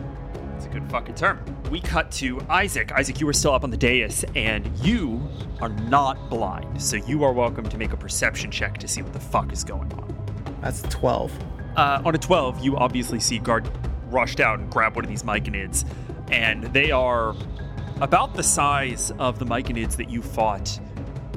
It's 0.56 0.66
a 0.66 0.68
good 0.68 0.88
fucking 0.90 1.14
turn. 1.14 1.38
We 1.70 1.80
cut 1.80 2.11
to 2.12 2.40
Isaac. 2.49 2.92
Isaac, 2.92 3.20
you 3.20 3.26
were 3.26 3.32
still 3.32 3.52
up 3.54 3.64
on 3.64 3.70
the 3.70 3.76
dais, 3.76 4.25
and 4.37 4.70
you 4.80 5.26
are 5.60 5.68
not 5.68 6.30
blind. 6.30 6.80
So 6.80 6.96
you 6.96 7.24
are 7.24 7.32
welcome 7.32 7.68
to 7.68 7.78
make 7.78 7.92
a 7.92 7.96
perception 7.96 8.50
check 8.50 8.78
to 8.78 8.88
see 8.88 9.02
what 9.02 9.12
the 9.12 9.20
fuck 9.20 9.52
is 9.52 9.64
going 9.64 9.92
on. 9.92 10.56
That's 10.62 10.82
12. 10.82 11.32
Uh, 11.76 12.02
on 12.04 12.14
a 12.14 12.18
12, 12.18 12.64
you 12.64 12.76
obviously 12.76 13.20
see 13.20 13.38
Guard 13.38 13.70
rushed 14.06 14.40
out 14.40 14.58
and 14.58 14.70
grab 14.70 14.96
one 14.96 15.04
of 15.04 15.10
these 15.10 15.22
Myconids, 15.22 15.84
and 16.30 16.64
they 16.64 16.90
are 16.90 17.34
about 18.00 18.34
the 18.34 18.42
size 18.42 19.12
of 19.18 19.38
the 19.38 19.44
Myconids 19.44 19.96
that 19.96 20.10
you 20.10 20.22
fought 20.22 20.80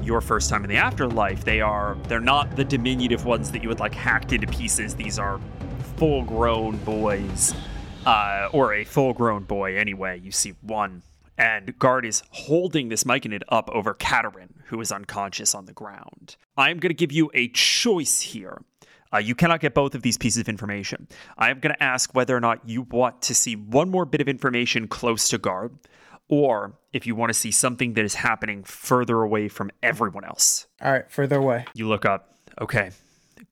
your 0.02 0.20
first 0.20 0.50
time 0.50 0.64
in 0.64 0.70
the 0.70 0.76
afterlife. 0.76 1.44
They 1.44 1.60
are 1.60 1.96
they're 2.08 2.20
not 2.20 2.56
the 2.56 2.64
diminutive 2.64 3.24
ones 3.24 3.50
that 3.52 3.62
you 3.62 3.68
had 3.68 3.80
like 3.80 3.94
hacked 3.94 4.32
into 4.32 4.46
pieces. 4.46 4.94
These 4.94 5.18
are 5.18 5.40
full-grown 5.96 6.78
boys, 6.78 7.54
uh, 8.04 8.48
or 8.52 8.74
a 8.74 8.84
full-grown 8.84 9.44
boy 9.44 9.76
anyway. 9.76 10.18
You 10.18 10.32
see 10.32 10.54
one, 10.62 11.02
and 11.36 11.78
Guard 11.78 12.04
is 12.04 12.22
holding 12.30 12.88
this 12.88 13.04
Myconid 13.04 13.42
up 13.48 13.68
over 13.72 13.94
Katerin, 13.94 14.50
who 14.66 14.80
is 14.80 14.92
unconscious 14.92 15.54
on 15.54 15.66
the 15.66 15.72
ground. 15.72 16.36
I'm 16.56 16.78
going 16.78 16.90
to 16.90 16.94
give 16.94 17.12
you 17.12 17.30
a 17.34 17.48
choice 17.48 18.20
here. 18.20 18.62
Uh, 19.12 19.18
you 19.18 19.34
cannot 19.34 19.60
get 19.60 19.74
both 19.74 19.94
of 19.94 20.02
these 20.02 20.18
pieces 20.18 20.40
of 20.40 20.48
information. 20.48 21.06
I 21.38 21.50
am 21.50 21.60
going 21.60 21.74
to 21.74 21.82
ask 21.82 22.14
whether 22.14 22.36
or 22.36 22.40
not 22.40 22.68
you 22.68 22.82
want 22.82 23.22
to 23.22 23.34
see 23.34 23.54
one 23.54 23.88
more 23.88 24.04
bit 24.04 24.20
of 24.20 24.28
information 24.28 24.88
close 24.88 25.28
to 25.28 25.38
Guard, 25.38 25.76
or 26.28 26.78
if 26.92 27.06
you 27.06 27.14
want 27.14 27.30
to 27.30 27.34
see 27.34 27.50
something 27.50 27.94
that 27.94 28.04
is 28.04 28.14
happening 28.14 28.64
further 28.64 29.22
away 29.22 29.48
from 29.48 29.70
everyone 29.82 30.24
else. 30.24 30.66
All 30.82 30.90
right, 30.90 31.10
further 31.10 31.36
away. 31.36 31.64
You 31.74 31.88
look 31.88 32.04
up. 32.04 32.34
Okay. 32.60 32.90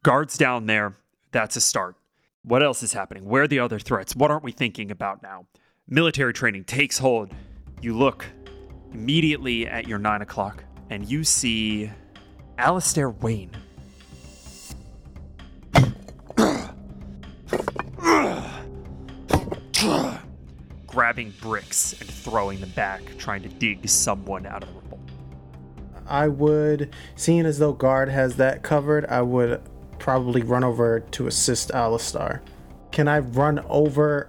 Guard's 0.03 0.37
down 0.37 0.67
there. 0.67 0.97
That's 1.31 1.57
a 1.57 1.61
start. 1.61 1.97
What 2.45 2.63
else 2.63 2.83
is 2.83 2.93
happening? 2.93 3.25
Where 3.25 3.45
are 3.45 3.49
the 3.49 3.61
other 3.61 3.79
threats? 3.79 4.17
What 4.17 4.31
aren't 4.33 4.43
we 4.43 4.53
thinking 4.53 4.91
about 4.91 5.23
now? 5.23 5.47
Military 5.87 6.33
training 6.33 6.65
takes 6.65 6.99
hold. 6.99 7.33
You 7.83 7.99
look 7.99 8.27
immediately 8.95 9.67
at 9.67 9.89
your 9.89 9.99
nine 9.99 10.23
o'clock 10.23 10.63
and 10.89 11.11
you 11.11 11.25
see 11.25 11.91
Alistair 12.57 13.11
Wayne. 13.11 13.51
Grabbing 20.87 21.35
bricks 21.41 21.95
and 22.01 22.09
throwing 22.09 22.61
them 22.61 22.71
back, 22.71 23.03
trying 23.19 23.43
to 23.43 23.49
dig 23.49 23.89
someone 23.89 24.47
out 24.47 24.63
of 24.63 24.69
the 24.69 24.75
rubble. 24.77 25.01
I 26.07 26.29
would, 26.29 26.95
seeing 27.17 27.47
as 27.47 27.59
though 27.59 27.73
guard 27.73 28.09
has 28.11 28.37
that 28.37 28.63
covered, 28.63 29.07
I 29.07 29.23
would 29.23 29.61
probably 29.99 30.43
run 30.43 30.63
over 30.63 31.01
to 31.01 31.27
assist 31.27 31.73
Alistair. 31.73 32.43
Can 32.93 33.09
I 33.09 33.19
run 33.19 33.59
over 33.69 34.29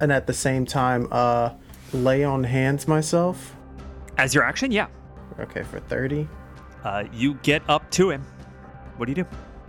and 0.00 0.10
at 0.10 0.26
the 0.26 0.34
same 0.34 0.66
time 0.66 1.06
uh 1.12 1.50
lay 1.92 2.24
on 2.24 2.44
hands 2.44 2.86
myself? 2.88 3.56
As 4.18 4.34
your 4.34 4.44
action, 4.44 4.70
yeah. 4.72 4.86
Okay, 5.38 5.62
for 5.62 5.80
30. 5.80 6.28
Uh, 6.84 7.04
you 7.12 7.34
get 7.42 7.62
up 7.68 7.90
to 7.92 8.10
him. 8.10 8.22
What 8.96 9.06
do 9.06 9.12
you 9.12 9.16
do? 9.16 9.26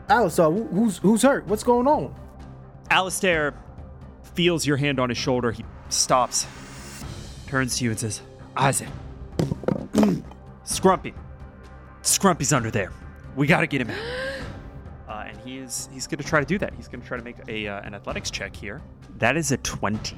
Alistair, 0.09 0.49
wh- 0.51 0.69
who's 0.71 0.97
who's 0.97 1.21
hurt? 1.21 1.45
What's 1.47 1.63
going 1.63 1.87
on? 1.87 2.13
Alistair 2.89 3.53
feels 4.33 4.65
your 4.65 4.77
hand 4.77 4.99
on 4.99 5.09
his 5.09 5.17
shoulder. 5.17 5.51
He 5.51 5.63
stops, 5.89 6.45
turns 7.47 7.77
to 7.77 7.85
you, 7.85 7.91
and 7.91 7.99
says, 7.99 8.21
Isaac, 8.57 8.89
Scrumpy. 10.65 11.13
Scrumpy's 12.01 12.51
under 12.53 12.71
there. 12.71 12.91
We 13.35 13.47
got 13.47 13.61
to 13.61 13.67
get 13.67 13.81
him 13.81 13.89
out. 13.91 13.97
Uh, 15.07 15.25
and 15.27 15.37
he 15.41 15.57
is 15.57 15.89
he's 15.91 16.07
going 16.07 16.19
to 16.19 16.23
try 16.23 16.39
to 16.39 16.45
do 16.45 16.57
that. 16.57 16.73
He's 16.73 16.87
going 16.87 17.01
to 17.01 17.07
try 17.07 17.17
to 17.17 17.23
make 17.23 17.35
a 17.49 17.67
uh, 17.67 17.81
an 17.81 17.93
athletics 17.93 18.31
check 18.31 18.55
here. 18.55 18.81
That 19.17 19.35
is 19.35 19.51
a 19.51 19.57
20. 19.57 20.15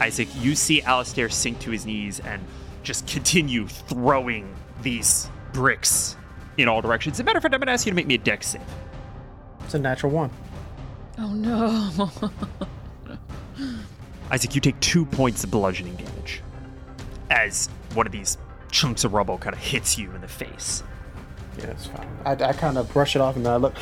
Isaac, 0.00 0.28
you 0.36 0.54
see 0.54 0.82
Alistair 0.82 1.28
sink 1.28 1.58
to 1.60 1.70
his 1.70 1.84
knees 1.86 2.20
and 2.20 2.42
just 2.82 3.06
continue 3.06 3.68
throwing 3.68 4.54
these 4.82 5.28
bricks 5.52 6.16
in 6.56 6.68
all 6.68 6.80
directions. 6.80 7.16
As 7.16 7.20
a 7.20 7.24
matter 7.24 7.38
of 7.38 7.42
fact, 7.42 7.54
I'm 7.54 7.60
going 7.60 7.66
to 7.66 7.72
ask 7.72 7.86
you 7.86 7.92
to 7.92 7.96
make 7.96 8.06
me 8.06 8.14
a 8.14 8.18
dex 8.18 8.48
save. 8.48 8.62
It's 9.64 9.74
a 9.74 9.78
natural 9.78 10.12
one. 10.12 10.30
Oh 11.18 11.34
no. 11.34 12.10
Isaac, 14.30 14.54
you 14.54 14.60
take 14.60 14.78
two 14.80 15.04
points 15.04 15.44
of 15.44 15.50
bludgeoning 15.50 15.96
damage 15.96 16.42
as 17.30 17.68
one 17.94 18.06
of 18.06 18.12
these 18.12 18.38
chunks 18.70 19.04
of 19.04 19.12
rubble 19.12 19.38
kind 19.38 19.54
of 19.54 19.60
hits 19.60 19.98
you 19.98 20.12
in 20.12 20.20
the 20.20 20.28
face. 20.28 20.82
Yeah, 21.58 21.66
it's 21.66 21.86
fine. 21.86 22.08
I, 22.24 22.32
I 22.32 22.52
kind 22.52 22.78
of 22.78 22.90
brush 22.92 23.16
it 23.16 23.22
off 23.22 23.36
and 23.36 23.44
then 23.44 23.52
I 23.52 23.56
look. 23.56 23.74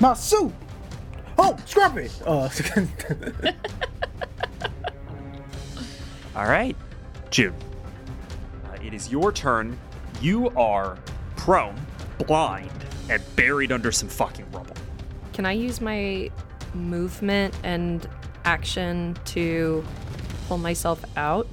My 0.00 0.14
suit! 0.14 0.52
Oh, 1.38 1.56
Scrumpy! 1.66 2.10
Uh, 2.26 2.48
All 6.34 6.46
right, 6.46 6.76
June. 7.30 7.54
Uh, 8.64 8.76
it 8.82 8.94
is 8.94 9.10
your 9.10 9.32
turn. 9.32 9.78
You 10.20 10.48
are 10.50 10.98
prone, 11.36 11.78
blind, 12.26 12.70
and 13.10 13.22
buried 13.36 13.72
under 13.72 13.92
some 13.92 14.08
fucking 14.08 14.50
rubble. 14.52 14.74
Can 15.32 15.44
I 15.44 15.52
use 15.52 15.80
my 15.80 16.30
movement 16.74 17.54
and 17.64 18.08
action 18.44 19.16
to 19.26 19.84
pull 20.48 20.58
myself 20.58 21.04
out? 21.16 21.46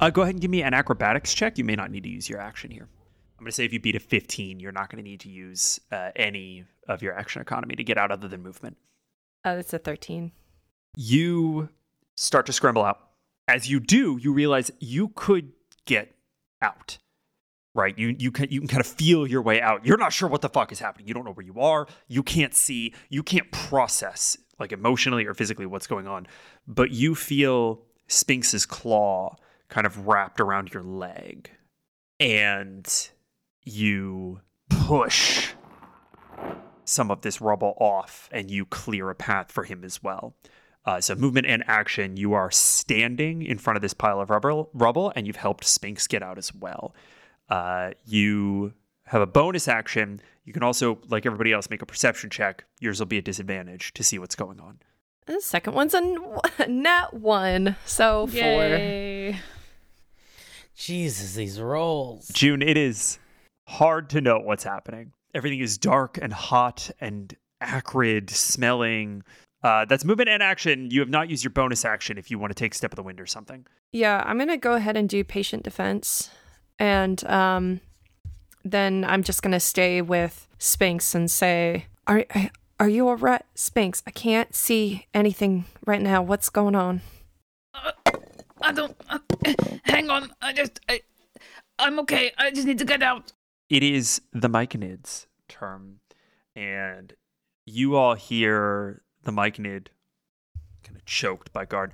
Uh, 0.00 0.10
go 0.10 0.22
ahead 0.22 0.34
and 0.34 0.40
give 0.40 0.50
me 0.50 0.62
an 0.62 0.74
acrobatics 0.74 1.34
check. 1.34 1.58
You 1.58 1.64
may 1.64 1.74
not 1.76 1.90
need 1.90 2.04
to 2.04 2.08
use 2.08 2.28
your 2.28 2.40
action 2.40 2.70
here. 2.70 2.88
I'm 3.38 3.44
going 3.44 3.50
to 3.50 3.54
say 3.54 3.64
if 3.64 3.72
you 3.72 3.80
beat 3.80 3.96
a 3.96 4.00
15, 4.00 4.60
you're 4.60 4.72
not 4.72 4.90
going 4.90 5.02
to 5.02 5.08
need 5.08 5.20
to 5.20 5.28
use 5.28 5.78
uh, 5.92 6.10
any 6.16 6.64
of 6.88 7.02
your 7.02 7.14
action 7.14 7.42
economy 7.42 7.76
to 7.76 7.84
get 7.84 7.98
out 7.98 8.10
other 8.10 8.28
than 8.28 8.42
movement. 8.42 8.76
Uh, 9.44 9.56
it's 9.58 9.72
a 9.72 9.78
13. 9.78 10.32
you 10.96 11.68
start 12.16 12.46
to 12.46 12.52
scramble 12.52 12.82
out. 12.84 13.07
As 13.48 13.68
you 13.68 13.80
do, 13.80 14.18
you 14.20 14.32
realize 14.32 14.70
you 14.78 15.08
could 15.08 15.52
get 15.86 16.14
out. 16.62 16.98
Right? 17.74 17.98
You 17.98 18.14
you 18.18 18.30
can 18.30 18.48
you 18.50 18.60
can 18.60 18.68
kind 18.68 18.80
of 18.80 18.86
feel 18.86 19.26
your 19.26 19.42
way 19.42 19.60
out. 19.60 19.86
You're 19.86 19.96
not 19.96 20.12
sure 20.12 20.28
what 20.28 20.42
the 20.42 20.48
fuck 20.48 20.70
is 20.72 20.78
happening. 20.80 21.08
You 21.08 21.14
don't 21.14 21.24
know 21.24 21.32
where 21.32 21.46
you 21.46 21.60
are. 21.60 21.86
You 22.06 22.22
can't 22.22 22.54
see. 22.54 22.94
You 23.08 23.22
can't 23.22 23.50
process 23.50 24.36
like 24.58 24.72
emotionally 24.72 25.26
or 25.26 25.34
physically 25.34 25.66
what's 25.66 25.86
going 25.86 26.06
on. 26.06 26.26
But 26.66 26.90
you 26.90 27.14
feel 27.14 27.82
Sphinx's 28.08 28.66
claw 28.66 29.36
kind 29.68 29.86
of 29.86 30.06
wrapped 30.06 30.40
around 30.40 30.74
your 30.74 30.82
leg. 30.82 31.50
And 32.20 32.86
you 33.62 34.40
push 34.68 35.52
some 36.84 37.10
of 37.10 37.20
this 37.20 37.40
rubble 37.40 37.74
off 37.78 38.28
and 38.32 38.50
you 38.50 38.64
clear 38.64 39.10
a 39.10 39.14
path 39.14 39.52
for 39.52 39.64
him 39.64 39.84
as 39.84 40.02
well. 40.02 40.34
Uh, 40.88 40.98
so 41.02 41.14
movement 41.14 41.46
and 41.46 41.62
action, 41.66 42.16
you 42.16 42.32
are 42.32 42.50
standing 42.50 43.42
in 43.42 43.58
front 43.58 43.76
of 43.76 43.82
this 43.82 43.92
pile 43.92 44.22
of 44.22 44.30
rubble, 44.30 44.70
rubble 44.72 45.12
and 45.14 45.26
you've 45.26 45.36
helped 45.36 45.64
Sphinx 45.64 46.06
get 46.06 46.22
out 46.22 46.38
as 46.38 46.54
well. 46.54 46.94
Uh, 47.50 47.90
you 48.06 48.72
have 49.04 49.20
a 49.20 49.26
bonus 49.26 49.68
action. 49.68 50.18
You 50.46 50.54
can 50.54 50.62
also, 50.62 50.98
like 51.10 51.26
everybody 51.26 51.52
else, 51.52 51.68
make 51.68 51.82
a 51.82 51.86
perception 51.86 52.30
check. 52.30 52.64
Yours 52.80 53.00
will 53.00 53.06
be 53.06 53.18
a 53.18 53.22
disadvantage 53.22 53.92
to 53.92 54.02
see 54.02 54.18
what's 54.18 54.34
going 54.34 54.60
on. 54.60 54.78
The 55.26 55.42
second 55.42 55.74
one's 55.74 55.92
a 55.92 55.98
n- 55.98 56.40
net 56.82 57.12
one, 57.12 57.76
so 57.84 58.26
four. 58.26 58.38
Yay. 58.38 59.36
Jesus, 60.74 61.34
these 61.34 61.60
rolls. 61.60 62.28
June, 62.28 62.62
it 62.62 62.78
is 62.78 63.18
hard 63.66 64.08
to 64.08 64.22
know 64.22 64.38
what's 64.38 64.64
happening. 64.64 65.12
Everything 65.34 65.60
is 65.60 65.76
dark 65.76 66.18
and 66.18 66.32
hot 66.32 66.90
and 66.98 67.36
acrid 67.60 68.30
smelling. 68.30 69.22
Uh, 69.62 69.84
that's 69.84 70.04
movement 70.04 70.28
and 70.28 70.42
action. 70.42 70.90
You 70.90 71.00
have 71.00 71.08
not 71.08 71.28
used 71.28 71.42
your 71.42 71.50
bonus 71.50 71.84
action 71.84 72.16
if 72.16 72.30
you 72.30 72.38
want 72.38 72.50
to 72.50 72.54
take 72.54 72.74
step 72.74 72.92
of 72.92 72.96
the 72.96 73.02
wind 73.02 73.20
or 73.20 73.26
something. 73.26 73.66
Yeah, 73.92 74.22
I'm 74.24 74.38
gonna 74.38 74.56
go 74.56 74.74
ahead 74.74 74.96
and 74.96 75.08
do 75.08 75.24
patient 75.24 75.64
defense, 75.64 76.30
and 76.78 77.24
um, 77.24 77.80
then 78.64 79.04
I'm 79.04 79.22
just 79.22 79.42
gonna 79.42 79.60
stay 79.60 80.00
with 80.00 80.46
Sphinx 80.58 81.14
and 81.14 81.30
say, 81.30 81.86
"Are 82.06 82.24
are 82.78 82.88
you 82.88 83.08
alright, 83.08 83.42
Sphinx? 83.54 84.02
I 84.06 84.12
can't 84.12 84.54
see 84.54 85.06
anything 85.12 85.64
right 85.86 86.02
now. 86.02 86.22
What's 86.22 86.50
going 86.50 86.76
on?" 86.76 87.00
I 88.62 88.72
don't. 88.72 88.96
Uh, 89.08 89.18
hang 89.84 90.10
on. 90.10 90.30
I 90.40 90.52
just. 90.52 90.80
I, 90.88 91.00
I'm 91.80 91.98
okay. 92.00 92.32
I 92.38 92.50
just 92.50 92.66
need 92.66 92.78
to 92.78 92.84
get 92.84 93.02
out. 93.02 93.32
It 93.70 93.82
is 93.82 94.20
the 94.32 94.48
Myconids' 94.48 95.26
term, 95.48 96.00
and 96.56 97.12
you 97.66 97.96
all 97.96 98.14
hear 98.14 99.02
the 99.28 99.32
Myconid 99.32 99.88
kind 100.82 100.96
of 100.96 101.04
choked 101.04 101.52
by 101.52 101.66
guard. 101.66 101.92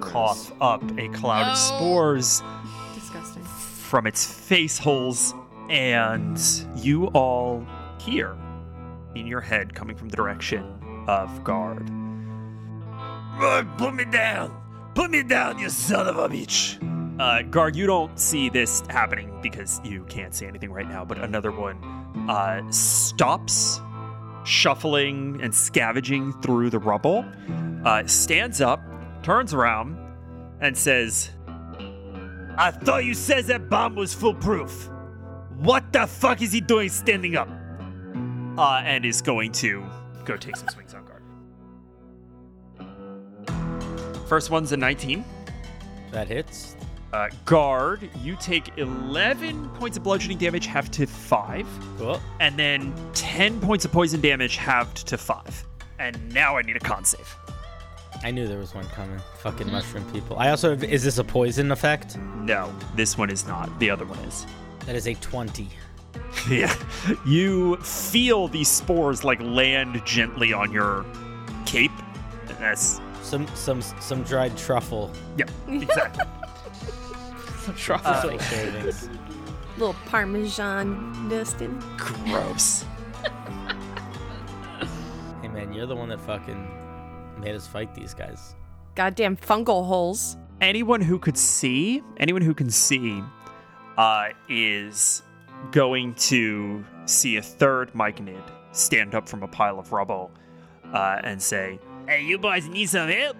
Cough 0.00 0.52
up 0.60 0.82
a 0.96 1.08
cloud 1.08 1.50
of 1.50 1.58
spores 1.58 2.40
Disgusting. 2.94 3.42
from 3.42 4.06
its 4.06 4.24
face 4.24 4.78
holes, 4.78 5.34
and 5.68 6.40
you 6.76 7.06
all 7.08 7.66
hear 8.00 8.36
in 9.16 9.26
your 9.26 9.40
head 9.40 9.74
coming 9.74 9.96
from 9.96 10.08
the 10.08 10.16
direction 10.16 11.04
of 11.08 11.42
guard. 11.42 11.90
Put 13.76 13.94
me 13.94 14.04
down! 14.04 14.54
Put 14.94 15.10
me 15.10 15.24
down, 15.24 15.58
you 15.58 15.68
son 15.68 16.06
of 16.06 16.16
a 16.16 16.28
bitch! 16.28 16.78
Uh, 17.18 17.42
you 17.74 17.86
don't 17.86 18.18
see 18.18 18.48
this 18.48 18.82
happening 18.88 19.36
because 19.42 19.80
you 19.84 20.04
can't 20.04 20.34
see 20.34 20.46
anything 20.46 20.70
right 20.72 20.88
now, 20.88 21.04
but 21.04 21.18
another 21.18 21.50
one 21.50 21.76
uh, 22.28 22.62
stops 22.70 23.80
shuffling 24.44 25.40
and 25.42 25.54
scavenging 25.54 26.32
through 26.40 26.70
the 26.70 26.78
rubble, 26.78 27.24
uh, 27.84 28.06
stands 28.06 28.60
up, 28.60 28.80
turns 29.22 29.52
around, 29.52 29.98
and 30.60 30.76
says, 30.76 31.30
I 32.56 32.70
thought 32.70 33.04
you 33.04 33.14
said 33.14 33.46
that 33.46 33.68
bomb 33.68 33.94
was 33.94 34.14
foolproof. 34.14 34.88
What 35.58 35.92
the 35.92 36.06
fuck 36.06 36.40
is 36.40 36.52
he 36.52 36.60
doing 36.60 36.88
standing 36.88 37.36
up? 37.36 37.48
Uh, 38.56 38.82
and 38.84 39.04
is 39.04 39.22
going 39.22 39.52
to 39.52 39.84
go 40.24 40.36
take 40.36 40.56
some 40.56 40.68
swings 40.68 40.94
on 40.94 41.04
guard. 41.04 41.22
First 44.28 44.50
one's 44.50 44.72
a 44.72 44.76
19. 44.76 45.24
That 46.10 46.26
hits. 46.26 46.74
Uh, 47.12 47.28
guard, 47.46 48.08
you 48.22 48.36
take 48.36 48.76
11 48.76 49.68
points 49.70 49.96
of 49.96 50.02
bludgeoning 50.02 50.36
damage, 50.38 50.66
halved 50.66 50.92
to 50.92 51.06
5. 51.06 51.66
Cool. 51.98 52.20
And 52.40 52.58
then 52.58 52.92
10 53.14 53.60
points 53.60 53.84
of 53.86 53.92
poison 53.92 54.20
damage, 54.20 54.56
halved 54.56 55.06
to 55.08 55.16
5. 55.16 55.64
And 55.98 56.32
now 56.34 56.56
I 56.58 56.62
need 56.62 56.76
a 56.76 56.80
con 56.80 57.04
save. 57.04 57.34
I 58.22 58.30
knew 58.30 58.46
there 58.46 58.58
was 58.58 58.74
one 58.74 58.84
coming. 58.88 59.18
Fucking 59.38 59.70
mushroom 59.70 60.04
people. 60.12 60.38
I 60.38 60.50
also 60.50 60.70
have, 60.70 60.84
is 60.84 61.02
this 61.04 61.18
a 61.18 61.24
poison 61.24 61.70
effect? 61.70 62.18
No, 62.18 62.72
this 62.94 63.16
one 63.16 63.30
is 63.30 63.46
not. 63.46 63.78
The 63.78 63.88
other 63.90 64.04
one 64.04 64.18
is. 64.20 64.44
That 64.86 64.94
is 64.96 65.06
a 65.08 65.14
20. 65.14 65.68
Yeah. 66.50 66.74
You 67.26 67.76
feel 67.76 68.48
these 68.48 68.68
spores 68.68 69.24
like 69.24 69.40
land 69.40 70.02
gently 70.04 70.52
on 70.52 70.70
your 70.72 71.04
cape. 71.64 71.90
And 72.48 72.56
that's 72.58 73.00
Some 73.22 73.46
some 73.54 73.80
some 73.80 74.22
dried 74.24 74.56
truffle. 74.56 75.10
yeah, 75.36 75.46
exactly. 75.68 76.24
Truffle. 77.76 78.12
Truffle 78.12 78.38
shavings. 78.38 79.08
Little 79.76 79.94
Parmesan 80.06 81.28
dusting. 81.28 81.82
Gross. 81.96 82.84
Hey 85.42 85.48
man, 85.48 85.72
you're 85.72 85.86
the 85.86 85.94
one 85.96 86.08
that 86.08 86.20
fucking 86.20 86.68
made 87.40 87.54
us 87.54 87.66
fight 87.66 87.94
these 87.94 88.12
guys. 88.14 88.54
Goddamn 88.94 89.36
fungal 89.36 89.86
holes. 89.86 90.36
anyone 90.60 91.00
who 91.00 91.18
could 91.18 91.36
see, 91.38 92.02
anyone 92.18 92.42
who 92.42 92.54
can 92.54 92.70
see, 92.70 93.22
uh, 93.96 94.28
is 94.48 95.22
going 95.70 96.14
to 96.14 96.84
see 97.06 97.36
a 97.36 97.42
third 97.42 97.92
Myconid 97.92 98.42
stand 98.72 99.14
up 99.14 99.28
from 99.28 99.42
a 99.42 99.48
pile 99.48 99.78
of 99.78 99.92
rubble 99.92 100.30
uh, 100.92 101.20
and 101.22 101.40
say, 101.40 101.78
Hey, 102.06 102.24
you 102.24 102.38
boys 102.38 102.66
need 102.68 102.86
some 102.86 103.08
help? 103.08 103.36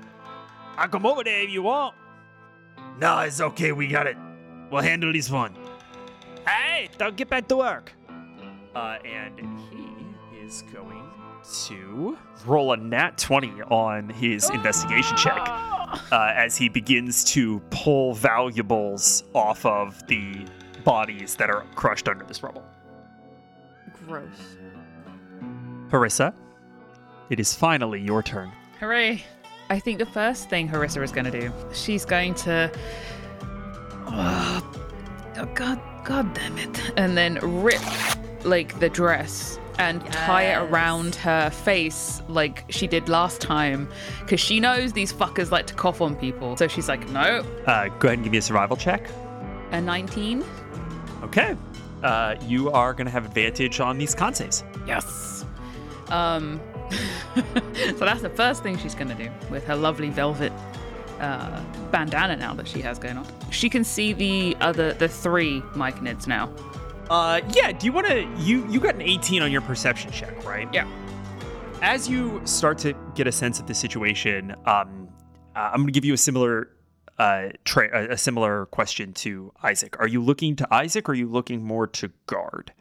I'll 0.77 0.89
come 0.89 1.05
over 1.07 1.25
there 1.25 1.43
if 1.43 1.51
you 1.51 1.63
want. 1.63 1.95
No, 2.99 3.21
it's 3.21 3.41
okay. 3.41 3.73
We 3.73 3.87
got 3.87 4.07
it. 4.07 4.17
We'll 4.71 4.83
handle 4.83 5.13
this 5.13 5.31
one. 5.31 5.55
Hey, 6.47 6.89
don't 6.99 7.17
get 7.17 7.29
back 7.29 7.47
to 7.49 7.57
work. 7.57 7.93
Uh, 8.75 8.99
and 9.05 9.39
he 9.71 10.37
is 10.39 10.63
going 10.73 11.09
to 11.67 12.19
roll 12.45 12.73
a 12.73 12.77
nat 12.77 13.17
20 13.17 13.63
on 13.63 14.09
his 14.11 14.51
investigation 14.51 15.17
check 15.17 15.39
uh, 15.39 16.33
as 16.35 16.57
he 16.57 16.69
begins 16.69 17.25
to 17.25 17.61
pull 17.71 18.15
valuables 18.15 19.25
off 19.35 19.65
of 19.65 20.07
the 20.09 20.45
bodies 20.85 21.37
that 21.37 21.51
are 21.51 21.65
crushed 21.75 22.09
under 22.09 22.25
this 22.25 22.43
rubble. 22.43 22.65
Gross. 24.07 24.57
Harissa, 25.89 26.35
it 27.31 27.41
is 27.41 27.55
finally 27.55 28.01
your 28.01 28.23
turn. 28.23 28.53
Hooray! 28.81 29.25
I 29.71 29.79
think 29.79 29.99
the 29.99 30.07
first 30.07 30.49
thing 30.49 30.69
Harissa 30.69 31.03
is 31.03 31.13
going 31.13 31.31
to 31.31 31.41
do, 31.41 31.53
she's 31.73 32.05
going 32.05 32.35
to. 32.37 32.71
Oh, 34.11 34.73
oh, 35.39 35.45
god, 35.55 35.81
god 36.05 36.33
damn 36.35 36.57
it! 36.59 36.93
And 36.97 37.17
then 37.17 37.39
rip 37.63 37.81
like 38.45 38.79
the 38.81 38.89
dress 38.89 39.59
and 39.79 40.05
tie 40.07 40.43
it 40.45 40.57
around 40.57 41.15
her 41.17 41.51
face 41.51 42.21
like 42.29 42.65
she 42.69 42.87
did 42.89 43.09
last 43.09 43.41
time, 43.41 43.89
because 44.21 44.41
she 44.41 44.59
knows 44.59 44.93
these 44.93 45.13
fuckers 45.13 45.51
like 45.51 45.67
to 45.67 45.75
cough 45.75 46.01
on 46.01 46.17
people. 46.17 46.57
So 46.57 46.67
she's 46.67 46.89
like, 46.89 47.09
no, 47.11 47.45
Uh, 47.67 47.89
go 48.01 48.09
ahead 48.09 48.15
and 48.19 48.25
give 48.25 48.33
me 48.33 48.39
a 48.39 48.43
survival 48.43 48.77
check. 48.77 49.09
a 49.71 49.81
19. 49.81 50.43
Okay. 51.25 51.55
Uh, 52.03 52.35
you 52.47 52.71
are 52.71 52.93
going 52.95 53.05
to 53.07 53.11
have 53.11 53.25
advantage 53.27 53.81
on 53.81 53.99
these 53.99 54.15
con 54.15 54.33
saves. 54.35 54.65
Yes. 54.87 55.45
Um. 56.11 56.59
so 57.97 58.05
that's 58.05 58.23
the 58.23 58.33
first 58.35 58.63
thing 58.63 58.79
she's 58.79 58.95
going 58.95 59.09
to 59.09 59.15
do 59.15 59.31
with 59.51 59.65
her 59.65 59.77
lovely 59.77 60.11
velvet 60.11 60.53
uh, 61.21 61.63
bandana 61.91 62.37
now 62.37 62.55
that 62.55 62.69
she 62.69 62.81
has 62.81 62.99
going 62.99 63.17
on. 63.17 63.27
She 63.51 63.69
can 63.69 63.85
see 63.85 64.13
the 64.13 64.57
other, 64.61 64.93
the 64.95 65.09
three 65.09 65.61
Myconids 65.75 66.27
now. 66.27 66.53
Uh, 67.11 67.41
yeah. 67.55 67.73
Do 67.73 67.87
you 67.87 67.93
want 67.93 68.07
to? 68.07 68.29
You 68.39 68.67
you 68.69 68.81
got 68.81 68.95
an 68.95 69.03
18 69.03 69.43
on 69.43 69.51
your 69.51 69.63
perception 69.63 70.11
check, 70.13 70.45
right? 70.45 70.69
Yeah. 70.73 70.87
As 71.81 72.09
you 72.09 72.41
start 72.45 72.79
to 72.79 72.95
get 73.15 73.27
a 73.27 73.33
sense 73.33 73.61
of 73.61 73.67
the 73.67 73.75
situation, 73.75 74.53
um, 74.67 75.09
uh, 75.55 75.71
I'm 75.73 75.77
going 75.77 75.87
to 75.87 75.93
give 75.93 76.05
you 76.05 76.15
a 76.15 76.19
similar 76.19 76.71
uh, 77.19 77.49
tra- 77.65 77.91
a, 77.93 78.13
a 78.13 78.19
similar 78.19 78.67
question 78.67 79.13
to 79.15 79.53
Isaac. 79.63 79.99
Are 79.99 80.07
you 80.07 80.23
looking 80.23 80.57
to 80.57 80.69
Isaac, 80.73 81.09
or 81.09 81.13
are 81.13 81.15
you 81.15 81.29
looking 81.29 81.65
more 81.65 81.87
to 81.87 82.11
Guard? 82.27 82.73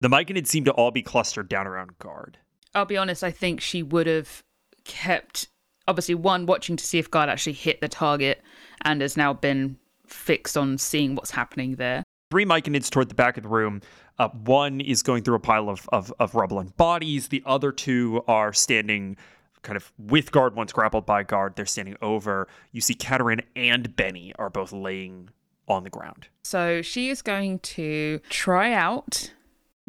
The 0.00 0.08
Myconids 0.08 0.48
seem 0.48 0.64
to 0.64 0.72
all 0.72 0.90
be 0.90 1.02
clustered 1.02 1.48
down 1.48 1.66
around 1.66 1.98
Guard. 1.98 2.38
I'll 2.74 2.84
be 2.84 2.96
honest, 2.96 3.24
I 3.24 3.30
think 3.30 3.60
she 3.60 3.82
would 3.82 4.06
have 4.06 4.42
kept, 4.84 5.48
obviously, 5.86 6.14
one, 6.14 6.46
watching 6.46 6.76
to 6.76 6.84
see 6.84 6.98
if 6.98 7.10
Guard 7.10 7.28
actually 7.28 7.54
hit 7.54 7.80
the 7.80 7.88
target 7.88 8.42
and 8.82 9.00
has 9.00 9.16
now 9.16 9.32
been 9.32 9.78
fixed 10.06 10.56
on 10.56 10.78
seeing 10.78 11.14
what's 11.14 11.30
happening 11.30 11.76
there. 11.76 12.02
Three 12.30 12.44
Myconids 12.44 12.90
toward 12.90 13.08
the 13.08 13.14
back 13.14 13.36
of 13.36 13.42
the 13.42 13.48
room. 13.48 13.80
Uh, 14.18 14.28
one 14.28 14.80
is 14.80 15.02
going 15.02 15.22
through 15.22 15.36
a 15.36 15.40
pile 15.40 15.68
of, 15.68 15.88
of, 15.92 16.12
of 16.18 16.34
rubble 16.34 16.58
and 16.58 16.76
bodies. 16.76 17.28
The 17.28 17.42
other 17.46 17.72
two 17.72 18.22
are 18.26 18.52
standing 18.52 19.16
kind 19.62 19.76
of 19.76 19.92
with 19.98 20.30
guard, 20.32 20.54
once 20.54 20.72
grappled 20.72 21.06
by 21.06 21.22
guard. 21.22 21.56
They're 21.56 21.66
standing 21.66 21.96
over. 22.02 22.48
You 22.72 22.80
see 22.80 22.94
Katerin 22.94 23.42
and 23.56 23.94
Benny 23.96 24.32
are 24.38 24.50
both 24.50 24.72
laying 24.72 25.30
on 25.68 25.84
the 25.84 25.90
ground. 25.90 26.28
So 26.42 26.82
she 26.82 27.10
is 27.10 27.22
going 27.22 27.58
to 27.60 28.20
try 28.28 28.72
out 28.72 29.32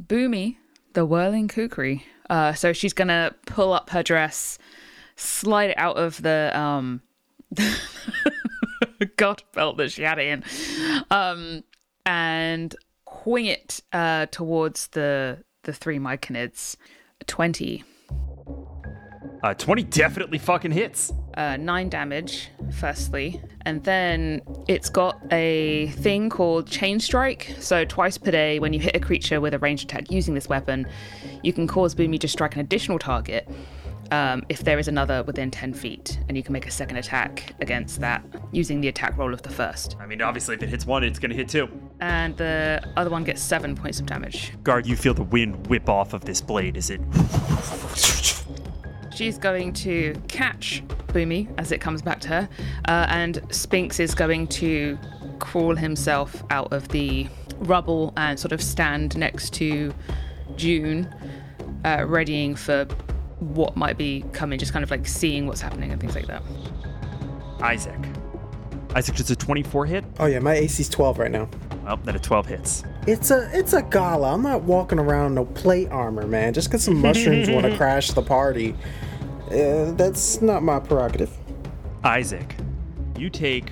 Boomy, 0.02 0.58
the 0.94 1.06
whirling 1.06 1.48
kukri. 1.48 2.06
Uh, 2.30 2.54
so 2.54 2.74
she's 2.74 2.94
to 3.08 3.34
pull 3.46 3.74
up 3.74 3.90
her 3.90 4.04
dress, 4.04 4.60
slide 5.16 5.72
it 5.72 5.78
out 5.78 5.98
of 5.98 6.22
the 6.22 6.52
um, 6.58 7.02
god 9.18 9.44
belt 9.54 9.78
that 9.78 9.92
she 9.92 10.04
had 10.04 10.20
it 10.20 10.28
in, 10.28 10.44
um, 11.10 11.64
and 12.06 12.76
wing 13.26 13.48
it 13.48 13.82
uh, 13.94 14.28
towards 14.28 14.88
the 14.88 15.44
the 15.64 15.74
three 15.74 16.00
myconids. 16.00 16.76
Twenty. 17.26 17.84
Uh, 19.42 19.54
20 19.54 19.84
definitely 19.84 20.38
fucking 20.38 20.72
hits. 20.72 21.14
uh, 21.36 21.56
nine 21.58 21.88
damage, 21.88 22.50
firstly, 22.74 23.42
and 23.66 23.82
then 23.86 24.42
it's 24.68 24.90
got 24.90 25.18
a 25.32 25.88
thing 25.98 26.30
called 26.30 26.68
Chain 26.68 27.00
Strike. 27.00 27.56
So, 27.60 27.86
twice 27.86 28.18
per 28.18 28.32
day, 28.32 28.60
when 28.60 28.74
you 28.74 28.80
hit 28.82 28.96
a 28.96 29.00
creature 29.00 29.40
with 29.40 29.54
a 29.54 29.60
ranged 29.60 29.86
attack 29.86 30.12
using 30.12 30.34
this 30.34 30.50
weapon, 30.50 30.86
you 31.44 31.54
can 31.54 31.68
cause 31.68 31.96
Boomy 31.96 32.20
to 32.20 32.28
strike 32.28 32.56
an 32.56 32.60
additional 32.62 33.00
target 33.00 33.48
um, 34.12 34.44
if 34.50 34.64
there 34.64 34.80
is 34.80 34.90
another 34.90 35.24
within 35.24 35.50
10 35.52 35.74
feet, 35.74 36.20
and 36.28 36.36
you 36.36 36.44
can 36.44 36.52
make 36.52 36.68
a 36.68 36.72
second 36.72 36.98
attack 36.98 37.54
against 37.62 38.02
that 38.02 38.22
using 38.52 38.82
the 38.82 38.90
attack 38.90 39.18
roll 39.18 39.34
of 39.34 39.42
the 39.44 39.50
first. 39.52 39.96
I 40.00 40.06
mean, 40.08 40.22
obviously, 40.22 40.56
if 40.56 40.64
it 40.64 40.68
hits 40.70 40.86
one, 40.86 41.04
it's 41.06 41.20
going 41.20 41.30
to 41.32 41.38
hit 41.38 41.48
two. 41.48 41.70
And 42.02 42.36
the 42.36 42.84
other 42.98 43.10
one 43.10 43.24
gets 43.24 43.42
seven 43.42 43.76
points 43.76 44.00
of 44.02 44.06
damage. 44.08 44.52
Guard, 44.64 44.86
you 44.86 44.98
feel 44.98 45.14
the 45.14 45.24
wind 45.24 45.68
whip 45.68 45.88
off 45.88 46.14
of 46.14 46.26
this 46.26 46.42
blade 46.42 46.76
as 46.76 46.90
it. 46.90 47.00
She's 49.20 49.38
going 49.38 49.74
to 49.74 50.16
catch 50.30 50.82
Boomy 51.08 51.54
as 51.58 51.74
it 51.74 51.82
comes 51.82 52.02
back 52.02 52.22
to 52.22 52.30
her, 52.30 52.50
uh, 52.88 53.06
and 53.10 53.42
Spinks 53.50 54.00
is 54.00 54.16
going 54.16 54.48
to 54.48 54.98
crawl 55.40 55.76
himself 55.76 56.42
out 56.52 56.72
of 56.72 56.88
the 56.88 57.28
rubble 57.58 58.14
and 58.16 58.40
sort 58.40 58.54
of 58.54 58.64
stand 58.64 59.18
next 59.18 59.52
to 59.56 59.94
June, 60.56 61.14
uh, 61.84 62.06
readying 62.08 62.56
for 62.56 62.86
what 63.40 63.76
might 63.76 63.98
be 63.98 64.24
coming, 64.32 64.58
just 64.58 64.72
kind 64.72 64.84
of 64.84 64.90
like 64.90 65.06
seeing 65.06 65.48
what's 65.48 65.60
happening 65.60 65.92
and 65.92 66.00
things 66.00 66.16
like 66.16 66.28
that. 66.28 66.42
Isaac. 67.60 68.00
Isaac, 68.96 69.18
does 69.18 69.30
a 69.30 69.36
24 69.36 69.86
hit? 69.86 70.06
Oh 70.22 70.28
yeah, 70.28 70.40
my 70.40 70.56
AC's 70.56 70.88
12 70.88 71.20
right 71.20 71.30
now. 71.30 71.50
Well, 71.84 71.98
then 72.06 72.16
a 72.16 72.20
12 72.20 72.46
hits. 72.46 72.84
It's 73.06 73.32
a 73.32 73.50
it's 73.52 73.74
a 73.74 73.82
gala. 73.82 74.34
I'm 74.34 74.44
not 74.44 74.64
walking 74.64 74.98
around 74.98 75.36
no 75.36 75.44
plate 75.44 75.90
armor, 75.90 76.26
man. 76.26 76.54
Just 76.54 76.70
because 76.70 76.84
some 76.86 77.02
mushrooms 77.02 77.50
want 77.50 77.66
to 77.66 77.76
crash 77.78 78.12
the 78.12 78.22
party, 78.22 78.76
uh, 79.52 79.92
that's 79.92 80.42
not 80.42 80.64
my 80.64 80.80
prerogative. 80.80 81.36
Isaac, 82.04 82.56
you 83.18 83.30
take 83.30 83.70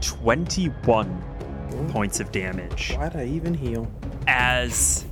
21 0.00 1.88
points 1.90 2.20
of 2.20 2.30
damage 2.32 2.94
Why'd 2.94 3.16
I 3.16 3.24
even 3.26 3.54
heal? 3.54 3.90
as 4.26 5.04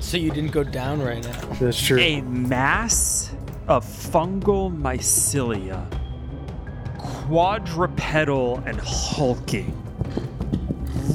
So 0.00 0.16
you 0.16 0.30
didn't 0.30 0.52
go 0.52 0.62
down 0.64 1.02
right 1.02 1.22
now. 1.24 1.40
That's 1.60 1.80
true. 1.80 1.98
a 1.98 2.20
mass 2.22 3.32
of 3.68 3.84
fungal 3.84 4.76
mycelia, 4.76 5.86
quadrupedal 6.98 8.62
and 8.66 8.80
hulking, 8.80 9.72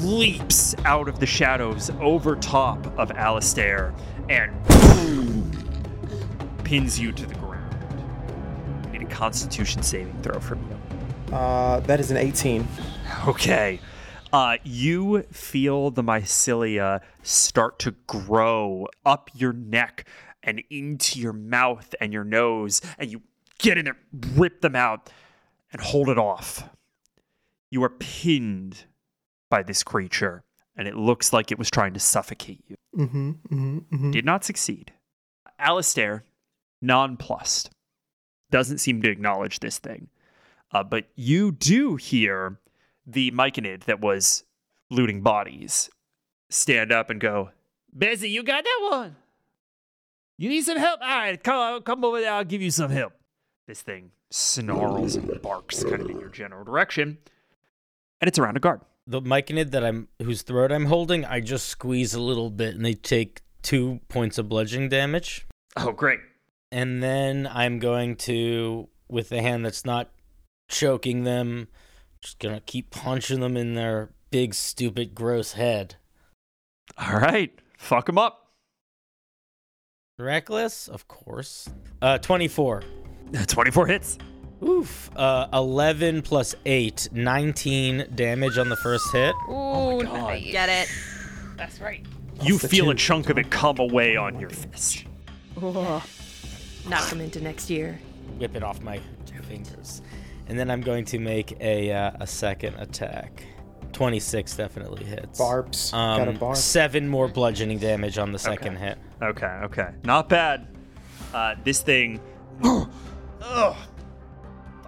leaps 0.02 0.74
out 0.84 1.08
of 1.08 1.20
the 1.20 1.26
shadows 1.26 1.90
over 2.00 2.36
top 2.36 2.86
of 2.98 3.10
Alistair 3.12 3.94
and 4.28 4.50
boom, 4.68 5.50
pins 6.64 6.98
you 6.98 7.12
to 7.12 7.26
the 7.26 7.34
ground. 7.34 7.47
I 9.08 9.10
need 9.10 9.12
a 9.12 9.16
constitution 9.16 9.82
saving 9.82 10.22
throw 10.22 10.38
from 10.40 10.60
you. 10.68 11.34
Uh, 11.34 11.80
that 11.80 12.00
is 12.00 12.10
an 12.10 12.16
18. 12.16 12.66
Okay. 13.26 13.80
Uh, 14.32 14.58
you 14.64 15.22
feel 15.32 15.90
the 15.90 16.02
mycelia 16.02 17.00
start 17.22 17.78
to 17.80 17.92
grow 18.06 18.86
up 19.06 19.30
your 19.34 19.52
neck 19.52 20.06
and 20.42 20.62
into 20.70 21.18
your 21.18 21.32
mouth 21.32 21.94
and 22.00 22.12
your 22.12 22.24
nose, 22.24 22.80
and 22.98 23.10
you 23.10 23.22
get 23.58 23.78
in 23.78 23.86
there, 23.86 23.96
rip 24.34 24.60
them 24.60 24.76
out, 24.76 25.10
and 25.72 25.80
hold 25.80 26.08
it 26.08 26.18
off. 26.18 26.68
You 27.70 27.82
are 27.84 27.90
pinned 27.90 28.84
by 29.50 29.62
this 29.62 29.82
creature, 29.82 30.44
and 30.76 30.86
it 30.86 30.96
looks 30.96 31.32
like 31.32 31.50
it 31.50 31.58
was 31.58 31.70
trying 31.70 31.94
to 31.94 32.00
suffocate 32.00 32.62
you. 32.68 32.76
Mm-hmm. 32.96 33.30
Mm-hmm. 33.30 33.78
mm-hmm. 33.78 34.10
Did 34.10 34.24
not 34.24 34.44
succeed. 34.44 34.92
Alistair, 35.58 36.24
nonplussed, 36.80 37.70
doesn't 38.50 38.78
seem 38.78 39.02
to 39.02 39.10
acknowledge 39.10 39.60
this 39.60 39.78
thing. 39.78 40.08
Uh, 40.72 40.82
but 40.82 41.06
you 41.14 41.52
do 41.52 41.96
hear 41.96 42.58
the 43.06 43.30
Myconid 43.30 43.84
that 43.84 44.00
was 44.00 44.44
looting 44.90 45.22
bodies 45.22 45.90
stand 46.50 46.92
up 46.92 47.10
and 47.10 47.20
go, 47.20 47.50
Bessie, 47.92 48.28
you 48.30 48.42
got 48.42 48.64
that 48.64 48.88
one. 48.90 49.16
You 50.36 50.48
need 50.48 50.62
some 50.62 50.78
help? 50.78 51.00
All 51.00 51.08
right, 51.08 51.42
come, 51.42 51.82
come 51.82 52.04
over 52.04 52.20
there. 52.20 52.32
I'll 52.32 52.44
give 52.44 52.62
you 52.62 52.70
some 52.70 52.90
help. 52.90 53.12
This 53.66 53.82
thing 53.82 54.12
snarls 54.30 55.16
and 55.16 55.40
barks 55.42 55.82
kind 55.84 56.02
of 56.02 56.10
in 56.10 56.20
your 56.20 56.28
general 56.28 56.64
direction. 56.64 57.18
And 58.20 58.28
it's 58.28 58.38
around 58.38 58.56
a 58.56 58.60
guard. 58.60 58.80
the 59.06 59.22
myconid 59.22 59.70
that 59.70 59.84
I'm 59.84 60.08
whose 60.22 60.42
throat 60.42 60.70
I'm 60.70 60.86
holding, 60.86 61.24
I 61.24 61.40
just 61.40 61.66
squeeze 61.66 62.14
a 62.14 62.20
little 62.20 62.50
bit 62.50 62.74
and 62.74 62.84
they 62.84 62.94
take 62.94 63.40
two 63.62 64.00
points 64.08 64.36
of 64.38 64.48
bludgeoning 64.48 64.90
damage. 64.90 65.46
Oh, 65.76 65.92
great. 65.92 66.20
And 66.70 67.02
then 67.02 67.48
I'm 67.50 67.78
going 67.78 68.16
to, 68.16 68.88
with 69.08 69.30
the 69.30 69.40
hand 69.40 69.64
that's 69.64 69.84
not 69.84 70.10
choking 70.68 71.24
them, 71.24 71.68
just 72.20 72.38
gonna 72.38 72.60
keep 72.60 72.90
punching 72.90 73.40
them 73.40 73.56
in 73.56 73.74
their 73.74 74.10
big, 74.30 74.54
stupid, 74.54 75.14
gross 75.14 75.52
head. 75.52 75.96
All 76.96 77.18
right. 77.18 77.58
Fuck 77.78 78.08
him 78.08 78.18
up. 78.18 78.52
Reckless, 80.18 80.88
of 80.88 81.06
course. 81.06 81.68
Uh, 82.02 82.18
24. 82.18 82.82
24 83.46 83.86
hits. 83.86 84.18
Oof. 84.62 85.10
Uh, 85.14 85.46
11 85.52 86.22
plus 86.22 86.54
8, 86.66 87.08
19 87.12 88.08
damage 88.14 88.58
on 88.58 88.68
the 88.68 88.76
first 88.76 89.10
hit. 89.12 89.34
Ooh, 89.48 90.02
nice. 90.02 90.44
Get 90.50 90.68
it? 90.68 90.88
That's 91.56 91.80
right. 91.80 92.04
You 92.42 92.58
the 92.58 92.68
feel 92.68 92.90
a 92.90 92.94
chunk 92.94 93.30
of 93.30 93.38
it 93.38 93.50
come 93.50 93.78
away 93.78 94.16
on 94.16 94.40
your 94.40 94.50
fist. 94.50 95.04
Knock 96.86 97.08
them 97.08 97.20
into 97.20 97.40
next 97.40 97.70
year. 97.70 97.98
Whip 98.38 98.54
it 98.54 98.62
off 98.62 98.80
my 98.82 99.00
fingers. 99.48 100.02
And 100.48 100.58
then 100.58 100.70
I'm 100.70 100.80
going 100.80 101.04
to 101.06 101.18
make 101.18 101.58
a, 101.60 101.92
uh, 101.92 102.10
a 102.20 102.26
second 102.26 102.74
attack. 102.76 103.44
26 103.92 104.56
definitely 104.56 105.04
hits. 105.04 105.38
Barbs. 105.38 105.92
Um, 105.92 106.18
Got 106.18 106.28
a 106.28 106.32
barb. 106.38 106.56
Seven 106.56 107.08
more 107.08 107.28
bludgeoning 107.28 107.78
damage 107.78 108.18
on 108.18 108.32
the 108.32 108.38
second 108.38 108.76
Okay. 108.76 108.86
hit. 108.86 108.98
Okay, 109.22 109.60
okay. 109.64 109.90
Not 110.04 110.28
bad. 110.28 110.68
Uh, 111.34 111.54
this 111.64 111.82
thing. 111.82 112.20
oh, 112.62 113.88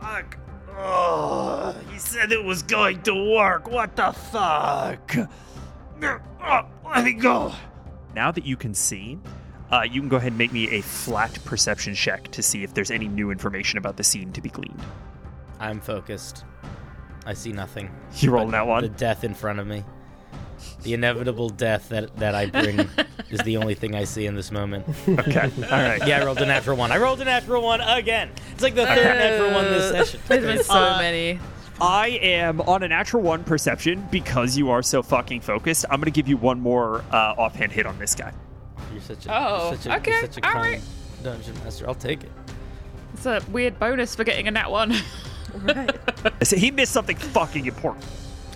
fuck. 0.00 0.38
Oh, 0.78 1.74
he 1.90 1.98
said 1.98 2.32
it 2.32 2.42
was 2.42 2.62
going 2.62 3.02
to 3.02 3.32
work. 3.34 3.70
What 3.70 3.96
the 3.96 4.12
fuck? 4.12 5.14
Oh, 6.02 6.62
let 6.84 7.04
me 7.04 7.12
go. 7.12 7.52
Now 8.14 8.30
that 8.32 8.46
you 8.46 8.56
can 8.56 8.72
see, 8.72 9.18
uh, 9.70 9.82
you 9.90 10.00
can 10.00 10.08
go 10.08 10.16
ahead 10.16 10.28
and 10.32 10.38
make 10.38 10.52
me 10.52 10.68
a 10.70 10.80
flat 10.82 11.38
perception 11.44 11.94
check 11.94 12.28
to 12.32 12.42
see 12.42 12.62
if 12.64 12.74
there's 12.74 12.90
any 12.90 13.08
new 13.08 13.30
information 13.30 13.78
about 13.78 13.96
the 13.96 14.04
scene 14.04 14.32
to 14.32 14.40
be 14.40 14.48
gleaned. 14.48 14.80
I'm 15.58 15.80
focused. 15.80 16.44
I 17.26 17.34
see 17.34 17.52
nothing. 17.52 17.90
You 18.16 18.30
rolling 18.30 18.52
that 18.52 18.66
one. 18.66 18.82
The 18.82 18.88
death 18.88 19.24
in 19.24 19.34
front 19.34 19.58
of 19.60 19.66
me. 19.66 19.84
The 20.82 20.94
inevitable 20.94 21.48
death 21.50 21.88
that, 21.90 22.14
that 22.16 22.34
I 22.34 22.46
bring 22.46 22.80
is 23.30 23.40
the 23.40 23.56
only 23.58 23.74
thing 23.74 23.94
I 23.94 24.04
see 24.04 24.26
in 24.26 24.34
this 24.34 24.50
moment. 24.50 24.86
Okay, 25.08 25.40
all 25.40 25.70
right. 25.70 26.06
Yeah, 26.06 26.20
I 26.20 26.24
rolled 26.24 26.38
a 26.38 26.46
natural 26.46 26.76
one. 26.76 26.92
I 26.92 26.98
rolled 26.98 27.20
a 27.20 27.24
natural 27.24 27.62
one 27.62 27.80
again. 27.80 28.30
It's 28.52 28.62
like 28.62 28.74
the 28.74 28.86
third 28.86 29.04
natural 29.04 29.52
one 29.52 29.64
this 29.66 29.90
session. 29.90 30.20
There's 30.28 30.44
been 30.44 30.64
so 30.64 30.74
Uh, 30.74 30.98
many. 30.98 31.38
I 31.80 32.08
am 32.08 32.60
on 32.62 32.82
a 32.82 32.88
natural 32.88 33.22
one 33.22 33.42
perception 33.44 34.06
because 34.10 34.56
you 34.58 34.70
are 34.70 34.82
so 34.82 35.02
fucking 35.02 35.40
focused. 35.40 35.86
I'm 35.90 35.98
gonna 36.00 36.10
give 36.10 36.28
you 36.28 36.36
one 36.36 36.60
more 36.60 37.02
uh, 37.10 37.34
offhand 37.38 37.72
hit 37.72 37.86
on 37.86 37.98
this 37.98 38.14
guy. 38.14 38.32
You're 38.92 39.00
such 39.02 39.26
a, 39.26 39.36
Oh, 39.36 39.68
you're 39.70 39.76
such 39.78 39.86
a, 39.86 39.96
okay, 39.96 40.10
you're 40.10 40.20
such 40.22 40.38
a 40.38 40.46
all 40.46 40.52
kind 40.52 40.72
right. 40.74 40.82
dungeon 41.22 41.54
master. 41.64 41.86
I'll 41.88 41.94
take 41.94 42.24
it. 42.24 42.30
It's 43.14 43.26
a 43.26 43.42
weird 43.50 43.78
bonus 43.78 44.14
for 44.14 44.24
getting 44.24 44.48
a 44.48 44.50
nat 44.50 44.70
one. 44.70 44.94
Right. 45.52 45.90
So 46.44 46.56
he 46.56 46.70
missed 46.70 46.92
something 46.92 47.16
fucking 47.16 47.66
important. 47.66 48.04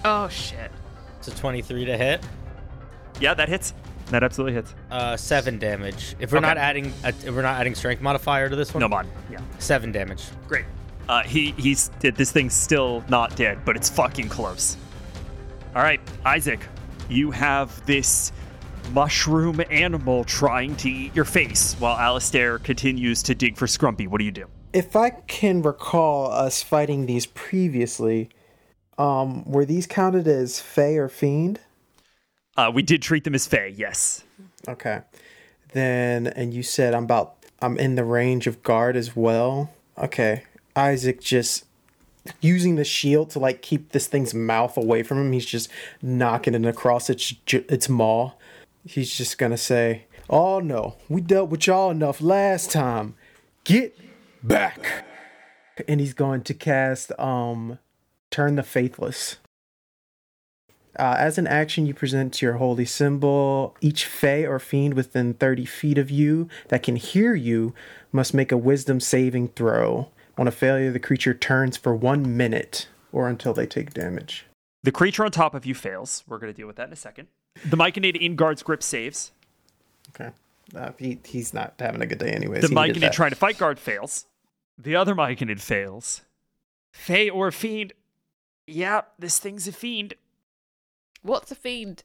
oh 0.05 0.29
shit. 0.29 0.71
It's 1.19 1.27
a 1.27 1.35
23 1.37 1.87
to 1.87 1.97
hit. 1.97 2.25
Yeah, 3.21 3.35
that 3.35 3.49
hits. 3.49 3.75
That 4.11 4.23
absolutely 4.23 4.53
hits. 4.55 4.75
Uh, 4.93 5.17
seven 5.17 5.59
damage. 5.59 6.15
If 6.21 6.31
we're 6.31 6.39
Okay. 6.39 6.47
not 6.47 6.57
adding, 6.57 6.93
a, 7.03 7.09
if 7.09 7.25
we're 7.35 7.43
not 7.43 7.59
adding 7.59 7.75
strength 7.75 8.01
modifier 8.01 8.49
to 8.49 8.55
this 8.55 8.73
one, 8.73 8.81
No 8.83 8.89
mod. 8.89 9.09
Yeah. 9.29 9.41
seven 9.59 9.91
damage. 9.91 10.23
Great. 10.47 10.67
Uh, 11.09 11.23
he 11.25 11.51
he's 11.59 11.89
this 11.99 12.31
thing's 12.31 12.55
still 12.55 13.03
not 13.09 13.35
dead, 13.35 13.59
but 13.65 13.75
it's 13.77 13.89
fucking 13.91 14.29
close. 14.29 14.77
All 15.75 15.83
right, 15.83 16.01
Isaac, 16.25 16.61
you 17.09 17.33
have 17.33 17.85
this 17.87 18.31
mushroom 18.93 19.61
animal 19.71 20.25
trying 20.25 20.77
to 20.77 20.91
eat 20.91 21.15
your 21.15 21.25
face 21.25 21.75
while 21.79 21.97
Alistair 21.97 22.59
continues 22.59 23.23
to 23.25 23.35
dig 23.35 23.57
for 23.57 23.67
Scrumpy. 23.67 24.09
What 24.09 24.19
do 24.19 24.25
you 24.25 24.33
do? 24.33 24.47
If 24.73 24.97
I 24.97 25.11
can 25.11 25.63
recall 25.63 26.31
us 26.31 26.63
fighting 26.63 27.07
these 27.07 27.27
previously, 27.27 28.31
um, 28.99 29.45
were 29.45 29.65
these 29.65 29.87
counted 29.87 30.27
as 30.27 30.61
Fey 30.61 30.97
or 30.97 31.09
Fiend? 31.09 31.61
Uh, 32.57 32.71
we 32.73 32.83
did 32.83 33.03
treat 33.03 33.25
them 33.25 33.35
as 33.35 33.47
Fey, 33.47 33.75
yes. 33.77 34.25
Okay. 34.69 35.01
Then, 35.73 36.27
and 36.29 36.55
you 36.55 36.63
said 36.63 36.95
I'm 36.95 37.05
about, 37.05 37.45
I'm 37.61 37.79
in 37.79 37.95
the 37.95 38.05
range 38.05 38.47
of 38.47 38.63
guard 38.63 38.97
as 38.97 39.17
well. 39.17 39.73
Okay. 39.99 40.45
Isaac 40.77 41.21
just 41.21 41.65
using 42.41 42.77
the 42.77 42.85
shield 42.85 43.31
to 43.31 43.39
like 43.39 43.63
keep 43.63 43.91
this 43.91 44.07
thing's 44.07 44.35
mouth 44.35 44.77
away 44.77 45.03
from 45.03 45.19
him. 45.19 45.33
He's 45.33 45.47
just 45.47 45.69
knocking 46.03 46.55
it 46.55 46.65
across 46.65 47.11
its 47.11 47.35
its 47.47 47.89
maw. 47.89 48.33
He's 48.85 49.15
just 49.15 49.39
gonna 49.39 49.57
say, 49.57 50.07
"Oh 50.29 50.61
no, 50.61 50.97
we 51.09 51.21
dealt 51.21 51.51
with 51.51 51.67
y'all 51.67 51.91
enough 51.91 52.21
last 52.21 52.71
time. 52.71 53.15
Get 53.65 53.99
back." 54.43 55.05
And 55.89 56.01
he's 56.01 56.15
going 56.15 56.43
to 56.43 56.55
cast 56.55 57.19
um, 57.19 57.79
turn 58.31 58.57
the 58.57 58.63
faithless. 58.63 59.39
Uh, 60.99 61.17
as 61.19 61.39
an 61.39 61.47
action, 61.47 61.87
you 61.87 61.95
present 61.95 62.33
to 62.35 62.47
your 62.47 62.55
holy 62.55 62.85
symbol. 62.85 63.77
Each 63.81 64.05
Fey 64.05 64.47
or 64.47 64.59
Fiend 64.59 64.95
within 64.95 65.35
30 65.35 65.65
feet 65.65 65.99
of 65.99 66.11
you 66.11 66.49
that 66.69 66.83
can 66.83 66.97
hear 66.97 67.35
you 67.35 67.75
must 68.13 68.35
make 68.35 68.53
a 68.53 68.57
wisdom 68.57 69.01
saving 69.01 69.49
throw. 69.49 70.11
On 70.39 70.47
a 70.47 70.53
failure, 70.53 70.93
the 70.93 71.01
creature 71.01 71.35
turns 71.35 71.77
for 71.77 71.95
one 71.95 72.37
minute 72.37 72.89
or 73.13 73.29
until 73.29 73.53
they 73.53 73.67
take 73.67 73.93
damage. 73.93 74.47
The 74.83 74.93
creature 74.93 75.25
on 75.25 75.31
top 75.31 75.55
of 75.55 75.67
you 75.67 75.75
fails. 75.75 76.23
We're 76.29 76.39
going 76.39 76.53
to 76.53 76.57
deal 76.57 76.67
with 76.67 76.77
that 76.77 76.89
in 76.89 76.93
a 76.93 76.97
second. 76.97 77.29
The 77.65 77.77
Myconid 77.77 78.17
in 78.17 78.37
guard's 78.37 78.63
grip 78.63 78.83
saves. 78.83 79.33
Okay. 80.11 80.31
Uh, 80.75 80.93
he, 80.99 81.19
he's 81.25 81.55
not 81.55 81.75
having 81.79 82.03
a 82.03 82.07
good 82.07 82.19
day, 82.19 82.31
anyways. 82.31 82.63
The 82.63 82.69
He 82.69 82.75
Myconid 82.75 83.13
trying 83.13 83.31
to 83.31 83.37
fight 83.37 83.59
guard 83.59 83.79
fails. 83.79 84.27
The 84.77 84.97
other 84.97 85.15
Myconid 85.15 85.61
fails. 85.61 86.23
Fey 86.93 87.29
or 87.31 87.51
Fiend. 87.51 87.93
Yeah, 88.67 89.03
this 89.19 89.39
thing's 89.39 89.69
a 89.69 89.73
fiend. 89.73 90.15
What's 91.23 91.51
a 91.53 91.55
fiend? 91.55 92.03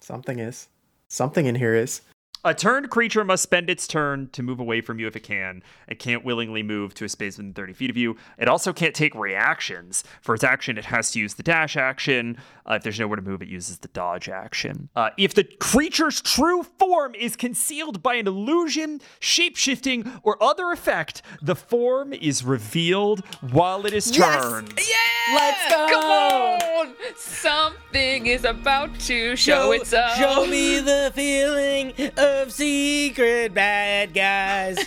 Something 0.00 0.38
is. 0.38 0.68
Something 1.08 1.46
in 1.46 1.54
here 1.54 1.74
is. 1.74 2.02
A 2.46 2.52
turned 2.52 2.90
creature 2.90 3.24
must 3.24 3.42
spend 3.42 3.70
its 3.70 3.86
turn 3.86 4.28
to 4.32 4.42
move 4.42 4.60
away 4.60 4.82
from 4.82 4.98
you 4.98 5.06
if 5.06 5.16
it 5.16 5.22
can. 5.22 5.62
It 5.88 5.98
can't 5.98 6.26
willingly 6.26 6.62
move 6.62 6.92
to 6.94 7.06
a 7.06 7.08
space 7.08 7.38
within 7.38 7.54
30 7.54 7.72
feet 7.72 7.88
of 7.88 7.96
you. 7.96 8.16
It 8.36 8.48
also 8.48 8.70
can't 8.74 8.94
take 8.94 9.14
reactions. 9.14 10.04
For 10.20 10.34
its 10.34 10.44
action, 10.44 10.76
it 10.76 10.84
has 10.84 11.10
to 11.12 11.20
use 11.20 11.34
the 11.34 11.42
dash 11.42 11.74
action. 11.74 12.36
Uh, 12.68 12.74
if 12.74 12.82
there's 12.82 13.00
nowhere 13.00 13.16
to 13.16 13.22
move, 13.22 13.40
it 13.40 13.48
uses 13.48 13.78
the 13.78 13.88
dodge 13.88 14.28
action. 14.28 14.90
Uh, 14.94 15.08
if 15.16 15.32
the 15.32 15.44
creature's 15.58 16.20
true 16.20 16.62
form 16.78 17.14
is 17.14 17.34
concealed 17.34 18.02
by 18.02 18.16
an 18.16 18.26
illusion, 18.26 19.00
shapeshifting, 19.20 20.20
or 20.22 20.42
other 20.42 20.70
effect, 20.70 21.22
the 21.40 21.56
form 21.56 22.12
is 22.12 22.44
revealed 22.44 23.24
while 23.52 23.86
it 23.86 23.94
is 23.94 24.10
turned. 24.10 24.74
Yeah! 24.76 25.34
Let's 25.34 25.70
go! 25.70 25.86
Come 25.88 26.04
on! 26.04 26.94
Something 27.16 28.26
is 28.26 28.44
about 28.44 28.98
to 29.00 29.34
show, 29.36 29.72
itself. 29.72 30.16
show 30.16 30.46
me 30.46 30.80
the 30.80 31.10
feeling 31.14 31.92
of 32.18 32.33
secret 32.48 33.54
bad 33.54 34.14
guys. 34.14 34.78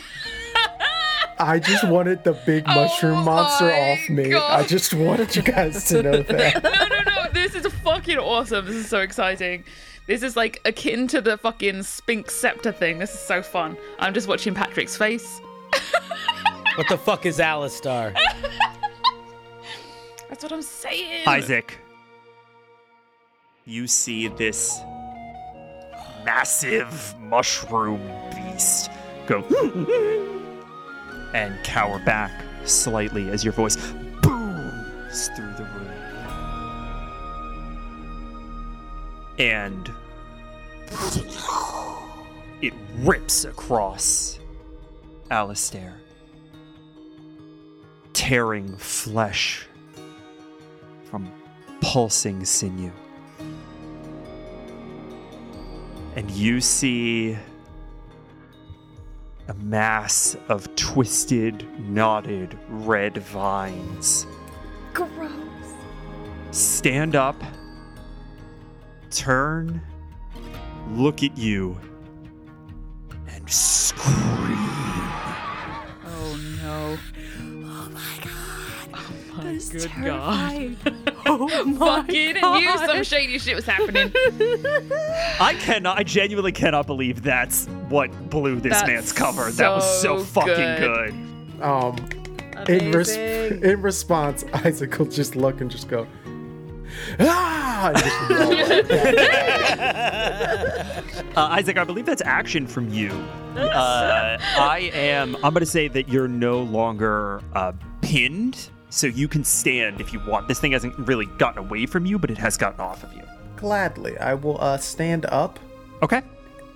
I 1.40 1.60
just 1.60 1.88
wanted 1.88 2.24
the 2.24 2.34
big 2.34 2.64
oh 2.68 2.74
mushroom 2.76 3.20
Oh 3.20 3.24
monster 3.24 3.72
off 3.72 4.10
me. 4.10 4.30
God. 4.30 4.60
I 4.60 4.66
just 4.66 4.94
wanted 4.94 5.36
you 5.36 5.44
guys 5.44 5.84
to 5.90 6.02
know 6.02 6.22
that. 6.24 6.64
no, 6.64 6.70
no, 6.72 7.02
no. 7.04 7.32
This 7.32 7.54
is 7.54 7.68
fucking 7.84 8.18
awesome. 8.18 8.66
This 8.66 8.76
is 8.76 8.90
so 8.90 9.00
exciting. 9.00 9.64
This 10.08 10.24
is 10.24 10.36
like 10.36 10.62
akin 10.66 11.08
to 11.10 11.22
the 11.22 11.38
fucking 11.38 11.84
Sphinx 11.84 12.34
scepter 12.34 12.72
thing. 12.72 12.98
This 12.98 13.14
is 13.14 13.20
so 13.20 13.42
fun. 13.44 13.78
I'm 14.00 14.14
just 14.14 14.28
watching 14.28 14.54
Patrick's 14.56 14.98
face. 14.98 15.40
what 16.76 16.88
the 16.90 16.98
fuck 16.98 17.26
is 17.26 17.40
Alistair? 17.40 18.14
That's 20.30 20.44
what 20.44 20.52
I'm 20.52 20.62
saying. 20.62 21.28
Isaac, 21.28 21.78
you 23.66 23.86
see 23.88 24.28
this 24.28 24.80
massive 26.28 27.16
mushroom 27.22 28.02
beast 28.36 28.92
go 29.28 29.42
and 31.34 31.56
cower 31.64 32.00
back 32.00 32.44
slightly 32.66 33.30
as 33.30 33.46
your 33.46 33.54
voice 33.54 33.78
booms 34.22 35.30
through 35.38 35.54
the 35.54 35.64
room. 35.64 35.88
And 39.40 39.90
it 42.62 42.74
rips 42.98 43.46
across 43.46 44.38
Alistair, 45.32 45.96
tearing 48.12 48.76
flesh 48.76 49.66
from 51.10 51.32
pulsing 51.80 52.44
sinew. 52.44 52.92
And 56.18 56.32
you 56.32 56.62
see 56.62 57.38
a 59.48 59.54
mass 59.54 60.36
of 60.50 60.76
twisted, 60.76 61.64
knotted 61.80 62.58
red 62.70 63.20
vines 63.20 64.26
Gross. 64.94 65.76
stand 66.50 67.16
up 67.16 67.42
turn, 69.12 69.80
look 70.90 71.22
at 71.22 71.38
you, 71.38 71.80
and 73.28 73.48
scream. 73.48 74.67
That's 79.58 79.70
good 79.70 79.90
terrifying. 79.92 80.78
oh 81.26 81.66
my 81.66 82.02
Fucking 82.04 82.36
God. 82.36 82.60
knew 82.60 82.78
some 82.88 83.04
shady 83.04 83.40
shit 83.40 83.56
was 83.56 83.66
happening. 83.66 84.12
I 85.40 85.56
cannot. 85.60 85.98
I 85.98 86.04
genuinely 86.04 86.52
cannot 86.52 86.86
believe 86.86 87.24
that's 87.24 87.66
what 87.90 88.12
blew 88.30 88.60
this 88.60 88.74
That's 88.74 88.88
man's 88.88 89.12
cover. 89.14 89.50
that 89.52 89.70
was 89.70 90.02
so 90.02 90.20
so 90.20 90.24
fucking 90.26 90.54
good. 90.56 91.14
good. 91.58 91.64
Um, 91.64 91.96
in, 92.68 92.92
res- 92.92 93.16
in 93.16 93.82
response, 93.82 94.44
Isaac 94.54 94.98
will 95.00 95.06
just 95.08 95.36
look 95.36 95.60
and 95.62 95.72
just 95.72 95.88
go, 95.88 96.06
ah! 97.20 97.94
just. 97.96 98.92
Uh, 101.38 101.50
Isaac, 101.52 101.78
I 101.78 101.84
believe 101.84 102.08
that's 102.08 102.24
action 102.24 102.66
from 102.66 102.92
you. 102.92 103.12
Uh, 103.56 104.40
I 104.42 104.90
am. 104.92 105.36
I'm 105.38 105.54
going 105.54 105.60
to 105.60 105.68
say 105.68 105.88
that 105.88 106.10
you're 106.10 106.28
no 106.28 106.62
longer 106.62 107.42
uh, 107.54 107.74
pinned, 108.02 108.72
so 108.98 109.08
you 109.08 109.28
can 109.28 109.44
stand 109.44 110.02
if 110.02 110.12
you 110.14 110.20
want. 110.28 110.48
This 110.48 110.60
thing 110.60 110.72
hasn't 110.72 110.98
really 110.98 111.26
gotten 111.38 111.60
away 111.60 111.86
from 111.86 112.06
you, 112.06 112.18
but 112.20 112.32
it 112.32 112.38
has 112.38 112.58
gotten 112.58 112.80
off 112.80 113.04
of 113.04 113.14
you. 113.14 113.22
Gladly, 113.56 114.18
I 114.18 114.34
will 114.34 114.60
uh, 114.62 114.78
stand 114.78 115.26
up 115.28 115.60
Okay. 116.02 116.22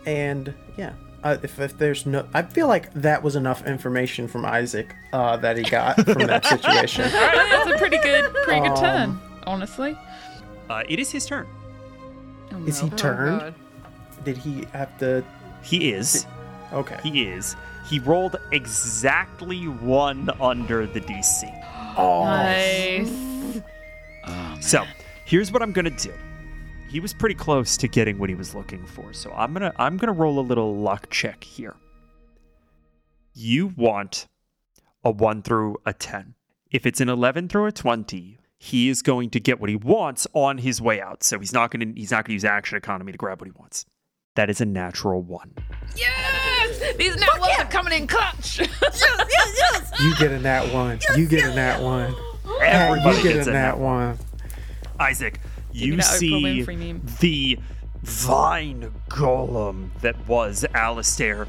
and 0.06 0.54
yeah. 0.78 0.94
Uh, 1.24 1.38
if, 1.44 1.60
if 1.60 1.78
there's 1.78 2.08
no, 2.08 2.28
I 2.34 2.42
feel 2.42 2.68
like 2.68 2.92
that 2.94 3.22
was 3.22 3.36
enough 3.36 3.68
information 3.68 4.28
from 4.28 4.44
Isaac 4.44 4.96
uh, 5.14 5.38
that 5.38 5.56
he 5.56 5.62
got 5.64 5.96
from 6.04 6.26
that 6.26 6.44
situation. 6.56 7.04
That's 7.12 7.70
a 7.70 7.78
pretty 7.78 8.00
good, 8.00 8.34
pretty 8.44 8.62
good 8.62 8.72
Um, 8.72 8.76
turn, 8.80 9.20
honestly. 9.46 9.96
Uh, 10.68 10.82
it 10.90 10.98
is 10.98 11.12
his 11.12 11.28
turn. 11.28 11.46
Oh, 12.52 12.64
Is 12.66 12.82
no. 12.82 12.90
he 12.90 12.96
turned? 12.96 13.40
God. 13.40 13.56
Did 14.26 14.38
he 14.38 14.66
have 14.74 14.98
to? 14.98 15.24
He 15.62 15.92
is. 15.92 16.26
Okay. 16.74 16.98
He 17.04 17.24
is. 17.28 17.56
He 17.88 18.00
rolled 18.00 18.38
exactly 18.52 19.68
one 19.68 20.30
under 20.42 20.88
the 20.88 21.02
DC. 21.02 21.44
Oh, 21.98 22.24
Nice. 22.26 23.12
So 24.62 24.86
here's 25.26 25.52
what 25.52 25.62
I'm 25.62 25.72
gonna 25.72 25.90
do. 25.90 26.14
He 26.88 27.00
was 27.00 27.14
pretty 27.14 27.36
close 27.36 27.78
to 27.78 27.88
getting 27.88 28.20
what 28.20 28.30
he 28.30 28.36
was 28.36 28.54
looking 28.54 28.86
for, 28.86 29.14
so 29.14 29.32
I'm 29.32 29.54
gonna 29.54 29.74
I'm 29.78 29.98
gonna 29.98 30.14
roll 30.14 30.40
a 30.40 30.42
little 30.42 30.76
luck 30.78 31.10
check 31.10 31.44
here. 31.44 31.76
You 33.34 33.68
want 33.76 34.28
a 35.04 35.10
one 35.12 35.42
through 35.42 35.78
a 35.86 35.94
ten. 35.94 36.36
If 36.70 36.86
it's 36.86 37.02
an 37.02 37.10
eleven 37.10 37.48
through 37.48 37.66
a 37.66 37.72
twenty, 37.72 38.38
he 38.58 38.90
is 38.90 39.02
going 39.02 39.30
to 39.32 39.40
get 39.40 39.60
what 39.60 39.70
he 39.70 39.76
wants 39.76 40.28
on 40.34 40.60
his 40.60 40.82
way 40.82 41.02
out. 41.02 41.24
So 41.24 41.40
he's 41.40 41.54
not 41.54 41.72
gonna 41.72 41.94
he's 41.96 42.12
not 42.12 42.26
gonna 42.26 42.34
use 42.34 42.46
action 42.46 42.78
economy 42.78 43.12
to 43.12 43.18
grab 43.18 43.42
what 43.42 43.48
he 43.48 43.54
wants. 43.58 43.86
That 44.36 44.50
is 44.50 44.62
a 44.62 44.66
natural 44.66 45.22
one. 45.22 45.54
Yes! 45.96 46.96
These 46.96 47.18
net 47.18 47.30
ones 47.40 47.54
are 47.60 47.66
coming 47.66 47.94
in 47.94 48.08
clutch. 48.08 48.60
yes, 48.60 48.72
yes, 48.82 49.58
yes. 49.58 49.92
you 50.00 50.16
get 50.16 50.32
in 50.32 50.44
that 50.44 50.74
one. 50.74 51.00
you 51.18 51.28
get 51.28 51.46
in 51.46 51.56
that 51.56 51.82
one. 51.82 52.16
Everybody 52.62 53.18
you 53.18 53.24
get 53.24 53.34
gets 53.34 53.48
in 53.48 53.54
in 53.54 53.62
that 53.62 53.76
that 53.76 53.80
one. 53.80 54.18
Isaac, 55.00 55.40
me 55.74 55.80
you 55.80 56.02
see 56.02 56.64
the 57.20 57.60
vine 58.04 58.94
golem 59.10 59.90
that 60.00 60.16
was 60.28 60.66
Alistair 60.74 61.48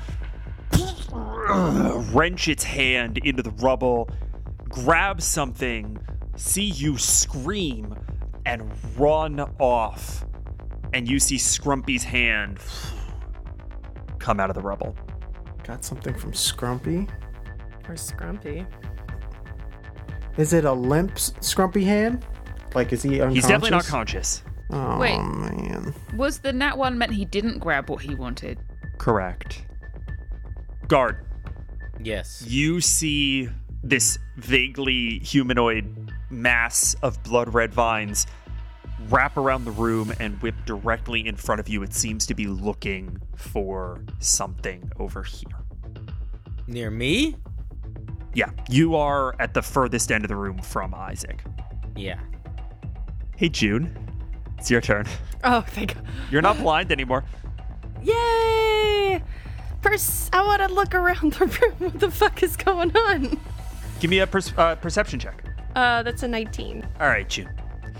wrench 1.13 2.49
its 2.49 2.65
hand 2.65 3.19
into 3.19 3.45
the 3.45 3.51
rubble, 3.51 4.11
grab 4.69 5.23
something, 5.23 5.99
see 6.37 6.65
you 6.65 6.99
scream, 6.99 7.95
and 8.45 8.73
run 8.99 9.39
off. 9.61 10.25
And 10.93 11.09
you 11.09 11.19
see 11.19 11.37
Scrumpy's 11.37 12.05
hand 12.05 12.59
come 14.19 14.39
out 14.41 14.51
of 14.51 14.55
the 14.55 14.61
rubble. 14.63 14.95
Got 15.65 15.85
something 15.85 16.15
from 16.15 16.33
Scrumpy. 16.33 17.09
Or 17.89 17.95
Scrumpy. 17.95 18.67
Is 20.37 20.53
it 20.53 20.65
a 20.65 20.73
limp 20.73 21.13
s- 21.13 21.31
Scrumpy 21.41 21.85
hand? 21.85 22.25
Like, 22.75 22.93
is 22.93 23.03
he 23.03 23.21
unconscious? 23.21 23.35
He's 23.35 23.43
definitely 23.45 23.71
not 23.71 23.85
conscious. 23.85 24.43
Oh 24.71 24.99
Wait. 24.99 25.19
man. 25.19 25.95
Was 26.17 26.39
the 26.39 26.53
nat 26.53 26.79
one 26.79 26.97
meant 26.97 27.13
he 27.13 27.25
didn't 27.27 27.59
grab 27.59 27.91
what 27.91 28.03
he 28.03 28.15
wanted? 28.15 28.59
Correct. 28.99 29.67
Guard, 30.89 31.25
Yes. 32.03 32.45
you 32.47 32.81
see 32.81 33.49
this 33.83 34.19
vaguely 34.37 35.19
humanoid 35.19 36.13
mass 36.31 36.95
of 37.03 37.23
blood 37.23 37.53
red 37.53 37.75
vines 37.75 38.27
wrap 39.09 39.37
around 39.37 39.65
the 39.65 39.71
room 39.71 40.13
and 40.21 40.41
whip 40.43 40.55
directly 40.67 41.27
in 41.27 41.37
front 41.37 41.61
of 41.61 41.69
you. 41.69 41.83
It 41.83 41.95
seems 41.95 42.27
to 42.27 42.35
be 42.35 42.47
looking 42.47 43.19
for 43.37 44.03
something 44.21 44.91
over 44.99 45.23
here. 45.23 45.49
Near 46.67 46.91
me? 46.91 47.37
Yeah, 48.35 48.51
you 48.71 48.97
are 48.97 49.35
at 49.39 49.53
the 49.55 49.63
furthest 49.63 50.11
end 50.11 50.25
of 50.25 50.29
the 50.29 50.37
room 50.37 50.59
from 50.59 50.95
Isaac. 50.95 51.43
Yeah. 51.97 52.19
Hey, 53.37 53.49
June, 53.49 53.95
it's 54.59 54.71
your 54.71 54.81
turn. 54.81 55.07
Oh, 55.45 55.63
thank 55.63 55.95
God. 55.95 56.05
You're 56.31 56.41
not 56.43 56.57
blind 56.59 56.93
anymore. 56.93 57.25
Yay! 58.03 59.23
Pers- 59.83 60.31
I 60.33 60.43
want 60.45 60.63
to 60.63 60.73
look 60.73 60.95
around 60.95 61.33
the 61.35 61.47
room. 61.47 61.75
What 61.79 62.01
the 62.01 62.11
fuck 62.11 62.43
is 62.43 62.57
going 62.57 62.97
on? 62.97 63.39
Give 64.01 64.11
me 64.11 64.21
a 64.21 64.27
per- 64.27 64.41
uh, 64.57 64.77
perception 64.77 65.19
check. 65.19 65.43
Uh, 65.75 66.03
that's 66.03 66.23
a 66.23 66.29
19. 66.29 66.87
All 67.01 67.09
right, 67.09 67.29
June. 67.29 67.49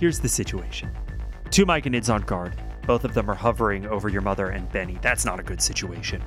Here's 0.03 0.19
the 0.19 0.29
situation. 0.29 0.91
Two 1.53 1.65
Myconids 1.65 2.13
on 2.13 2.23
guard. 2.23 2.57
Both 2.89 3.05
of 3.05 3.15
them 3.15 3.31
are 3.31 3.37
hovering 3.37 3.87
over 3.87 4.09
your 4.09 4.21
mother 4.21 4.49
and 4.49 4.69
Benny. 4.73 4.99
That's 5.01 5.25
not 5.25 5.39
a 5.39 5.45
good 5.45 5.63
situation. 5.63 6.21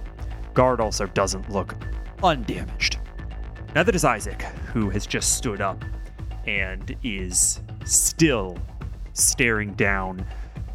Guard 0.53 0.79
also 0.79 1.07
doesn't 1.07 1.49
look 1.49 1.75
undamaged. 2.23 2.99
Neither 3.75 3.91
does 3.91 4.05
Isaac, 4.05 4.43
who 4.71 4.89
has 4.91 5.05
just 5.05 5.35
stood 5.35 5.59
up 5.59 5.83
and 6.47 6.95
is 7.03 7.59
still 7.83 8.57
staring 9.11 9.73
down 9.73 10.25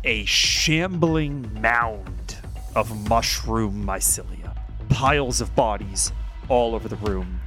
a 0.05 0.27
shambling 0.27 1.51
mound 1.59 2.37
of 2.77 3.09
mushroom 3.09 3.83
mycelia. 3.83 4.55
Piles 4.91 5.41
of 5.41 5.55
bodies 5.55 6.13
all 6.51 6.75
over 6.75 6.87
the 6.87 6.97
room. 6.97 7.41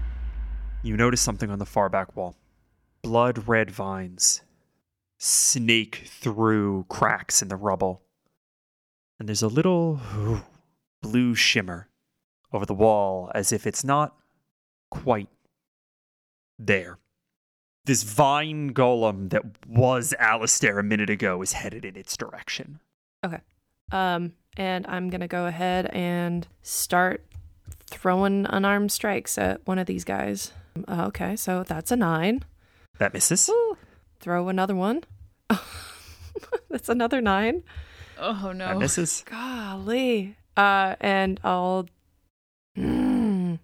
You 0.81 0.97
notice 0.97 1.21
something 1.21 1.51
on 1.51 1.59
the 1.59 1.67
far 1.67 1.89
back 1.89 2.15
wall 2.15 2.35
blood 3.03 3.47
red 3.47 3.69
vines 3.69 4.41
snake 5.23 6.03
through 6.05 6.85
cracks 6.89 7.41
in 7.41 7.47
the 7.47 7.55
rubble. 7.55 8.01
And 9.17 9.29
there's 9.29 9.41
a 9.41 9.47
little 9.47 10.01
blue 11.01 11.33
shimmer 11.33 11.87
over 12.51 12.65
the 12.65 12.73
wall 12.73 13.31
as 13.33 13.53
if 13.53 13.65
it's 13.65 13.85
not 13.85 14.17
quite 14.91 15.29
there. 16.59 16.97
This 17.85 18.03
vine 18.03 18.73
golem 18.73 19.29
that 19.29 19.43
was 19.65 20.13
Alistair 20.19 20.79
a 20.79 20.83
minute 20.83 21.09
ago 21.09 21.41
is 21.41 21.53
headed 21.53 21.85
in 21.85 21.95
its 21.95 22.17
direction. 22.17 22.81
Okay. 23.25 23.39
Um, 23.93 24.33
and 24.57 24.85
I'm 24.87 25.09
gonna 25.09 25.29
go 25.29 25.45
ahead 25.45 25.85
and 25.93 26.45
start 26.63 27.25
throwing 27.87 28.45
unarmed 28.49 28.91
strikes 28.91 29.37
at 29.37 29.65
one 29.65 29.79
of 29.79 29.87
these 29.87 30.03
guys. 30.03 30.51
Uh, 30.85 31.05
okay, 31.07 31.37
so 31.37 31.63
that's 31.63 31.91
a 31.91 31.95
nine. 31.95 32.43
That 32.99 33.13
misses. 33.13 33.47
Woo. 33.47 33.77
Throw 34.19 34.49
another 34.49 34.75
one. 34.75 35.03
that's 36.69 36.89
another 36.89 37.21
nine. 37.21 37.63
Oh 38.17 38.47
That 38.53 38.55
no. 38.73 38.79
misses. 38.79 39.23
Golly. 39.25 40.35
Uh, 40.55 40.95
and 41.01 41.39
I'll. 41.43 41.87
Hmm. 42.75 43.55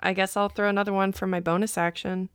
I 0.00 0.12
guess 0.12 0.36
I'll 0.36 0.48
throw 0.48 0.68
another 0.68 0.92
one 0.92 1.12
for 1.12 1.26
my 1.26 1.40
bonus 1.40 1.78
action. 1.78 2.28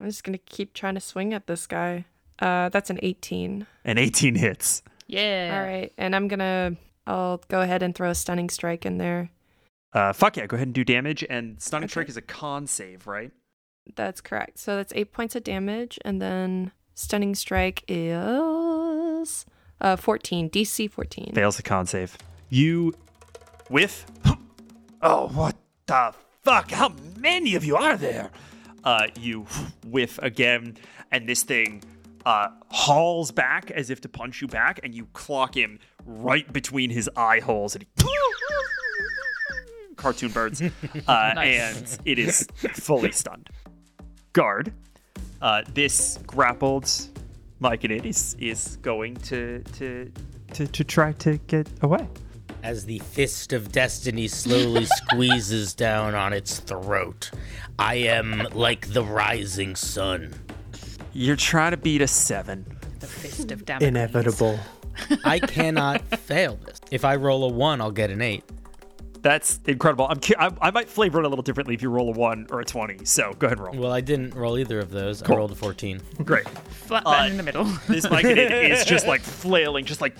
I'm 0.00 0.06
just 0.08 0.24
gonna 0.24 0.38
keep 0.38 0.74
trying 0.74 0.94
to 0.94 1.00
swing 1.00 1.32
at 1.32 1.46
this 1.46 1.66
guy. 1.66 2.04
Uh, 2.38 2.68
that's 2.68 2.90
an 2.90 2.98
18. 3.02 3.66
And 3.84 3.98
18 3.98 4.34
hits. 4.34 4.82
Yeah. 5.06 5.52
All 5.58 5.64
right, 5.66 5.92
and 5.96 6.14
I'm 6.14 6.28
gonna. 6.28 6.76
I'll 7.06 7.40
go 7.48 7.60
ahead 7.60 7.82
and 7.82 7.94
throw 7.94 8.10
a 8.10 8.14
stunning 8.14 8.50
strike 8.50 8.84
in 8.84 8.98
there. 8.98 9.30
Uh, 9.92 10.12
fuck 10.12 10.36
yeah, 10.36 10.46
go 10.46 10.56
ahead 10.56 10.66
and 10.68 10.74
do 10.74 10.84
damage. 10.84 11.24
And 11.30 11.62
Stunning 11.62 11.84
Okay. 11.84 11.92
Strike 11.92 12.08
is 12.08 12.16
a 12.16 12.22
con 12.22 12.66
save, 12.66 13.06
right? 13.06 13.30
That's 13.94 14.20
correct. 14.20 14.58
So 14.58 14.74
that's 14.76 14.92
eight 14.96 15.12
points 15.12 15.36
of 15.36 15.44
damage, 15.44 15.98
and 16.04 16.20
then 16.20 16.72
stunning 16.96 17.34
strike 17.36 17.84
is 17.86 19.46
uh 19.80 19.94
14 19.94 20.50
DC 20.50 20.90
14. 20.90 21.32
Fails 21.34 21.56
the 21.58 21.62
con 21.62 21.86
save. 21.86 22.16
You 22.48 22.92
whiff. 23.70 24.04
Oh, 25.02 25.28
what 25.28 25.54
the 25.84 26.14
fuck? 26.42 26.70
How 26.70 26.92
many 27.20 27.54
of 27.54 27.64
you 27.64 27.76
are 27.76 27.96
there? 27.98 28.30
Uh, 28.82 29.08
you 29.20 29.46
whiff 29.86 30.18
again, 30.22 30.78
and 31.12 31.28
this 31.28 31.42
thing 31.42 31.84
uh, 32.24 32.48
hauls 32.70 33.30
back 33.30 33.70
as 33.70 33.90
if 33.90 34.00
to 34.00 34.08
punch 34.08 34.40
you 34.40 34.48
back, 34.48 34.80
and 34.82 34.94
you 34.94 35.06
clock 35.12 35.54
him 35.54 35.78
right 36.06 36.50
between 36.50 36.88
his 36.90 37.10
eye 37.14 37.40
holes, 37.40 37.76
and 37.76 37.84
he. 37.84 38.08
Cartoon 39.96 40.30
birds. 40.32 40.62
Uh, 41.06 41.34
And 41.36 41.98
it 42.06 42.18
is 42.18 42.48
fully 42.72 43.12
stunned. 43.12 43.50
Guard. 44.32 44.72
Uh, 45.40 45.62
this 45.74 46.18
grappled 46.26 46.84
Myconid 47.60 47.90
it 47.90 48.06
is 48.06 48.36
is 48.38 48.76
going 48.82 49.16
to 49.16 49.62
to 49.74 50.12
to 50.54 50.66
to 50.66 50.84
try 50.84 51.12
to 51.12 51.38
get 51.46 51.68
away. 51.82 52.06
As 52.62 52.84
the 52.84 52.98
fist 52.98 53.52
of 53.52 53.70
destiny 53.70 54.28
slowly 54.28 54.84
squeezes 54.96 55.72
down 55.74 56.14
on 56.14 56.32
its 56.32 56.58
throat, 56.58 57.30
I 57.78 57.94
am 57.94 58.46
like 58.52 58.88
the 58.92 59.04
rising 59.04 59.76
sun. 59.76 60.34
You're 61.12 61.36
trying 61.36 61.70
to 61.70 61.76
beat 61.76 62.02
a 62.02 62.08
seven. 62.08 62.66
The 63.00 63.06
fist 63.06 63.50
of 63.52 63.64
Damocles. 63.66 63.88
Inevitable. 63.88 64.58
I 65.24 65.38
cannot 65.38 66.02
fail 66.18 66.56
this. 66.64 66.80
If 66.90 67.04
I 67.04 67.16
roll 67.16 67.44
a 67.44 67.52
one, 67.52 67.80
I'll 67.80 67.90
get 67.90 68.10
an 68.10 68.20
eight. 68.20 68.44
That's 69.26 69.58
incredible. 69.66 70.06
I'm, 70.08 70.20
I, 70.38 70.68
I 70.68 70.70
might 70.70 70.88
flavor 70.88 71.18
it 71.18 71.24
a 71.24 71.28
little 71.28 71.42
differently 71.42 71.74
if 71.74 71.82
you 71.82 71.90
roll 71.90 72.10
a 72.10 72.16
one 72.16 72.46
or 72.48 72.60
a 72.60 72.64
twenty. 72.64 73.04
So 73.04 73.32
go 73.40 73.48
ahead 73.48 73.58
and 73.58 73.66
roll. 73.66 73.76
Well, 73.76 73.90
I 73.90 74.00
didn't 74.00 74.36
roll 74.36 74.56
either 74.56 74.78
of 74.78 74.92
those. 74.92 75.20
I 75.20 75.34
rolled 75.34 75.50
a 75.50 75.56
14. 75.56 76.00
Great. 76.22 76.48
Flat 76.48 77.02
bang 77.02 77.32
in 77.32 77.36
the 77.36 77.42
middle. 77.42 77.64
This 77.88 78.06
Myconid 78.06 78.70
is 78.70 78.84
just 78.84 79.04
like 79.08 79.22
flailing, 79.22 79.84
just 79.84 80.00
like 80.00 80.14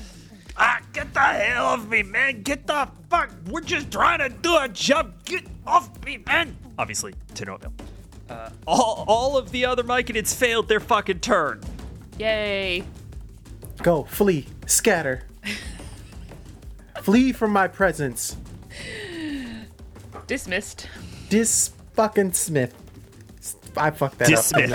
ah, 0.57 0.80
get 0.92 1.14
the 1.14 1.20
hell 1.20 1.66
off 1.66 1.86
me, 1.86 2.02
man! 2.02 2.42
Get 2.42 2.66
the 2.66 2.88
fuck! 3.09 3.30
We're 3.48 3.61
just 3.61 3.92
trying 3.92 4.18
to 4.18 4.28
do 4.28 4.59
a 4.59 4.68
job. 4.68 5.14
Get 5.24 5.46
off 5.64 6.04
me, 6.04 6.18
man! 6.26 6.57
Obviously, 6.76 7.14
to 7.36 7.44
no 7.44 7.54
avail. 7.54 7.72
Uh, 8.28 8.50
all, 8.66 9.04
all 9.07 9.38
of 9.38 9.52
the 9.52 9.66
other 9.66 9.84
Myconids 9.84 10.34
failed 10.34 10.66
their 10.66 10.80
fucking 10.80 11.20
turn. 11.20 11.61
Yay. 12.18 12.82
Go, 13.84 14.02
flee, 14.02 14.46
scatter. 14.66 15.22
flee 17.02 17.30
from 17.30 17.52
my 17.52 17.68
presence. 17.68 18.36
Dismissed. 20.27 20.89
Dis 21.29 21.70
fucking 21.95 22.33
Smith. 22.33 22.74
I 23.77 23.91
fucked 23.91 24.18
that 24.18 24.29
Dismith. 24.29 24.72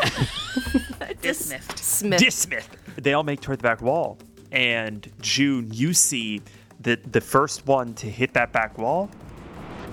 up. 1.02 1.22
Dismissed. 1.22 1.78
Smith. 1.84 2.20
Dismith. 2.20 2.70
They 2.98 3.14
all 3.14 3.24
make 3.24 3.42
toward 3.42 3.60
the 3.60 3.64
back 3.64 3.82
wall. 3.82 4.18
And 4.52 5.10
June, 5.22 5.70
you 5.72 5.94
see 5.94 6.42
that 6.82 7.12
the 7.12 7.22
first 7.22 7.66
one 7.68 7.94
to 7.96 8.10
hit 8.10 8.34
that 8.34 8.52
back 8.52 8.78
wall 8.78 9.10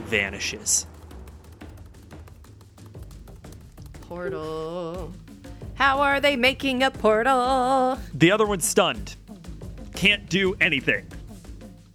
vanishes. 0.07 0.87
portal. 4.09 5.13
How 5.75 6.01
are 6.01 6.19
they 6.19 6.35
making 6.35 6.83
a 6.83 6.91
portal? 6.91 7.99
The 8.15 8.33
other 8.33 8.47
one's 8.47 8.65
stunned. 8.65 9.17
Can't 9.95 10.29
do 10.29 10.57
anything. 10.61 11.07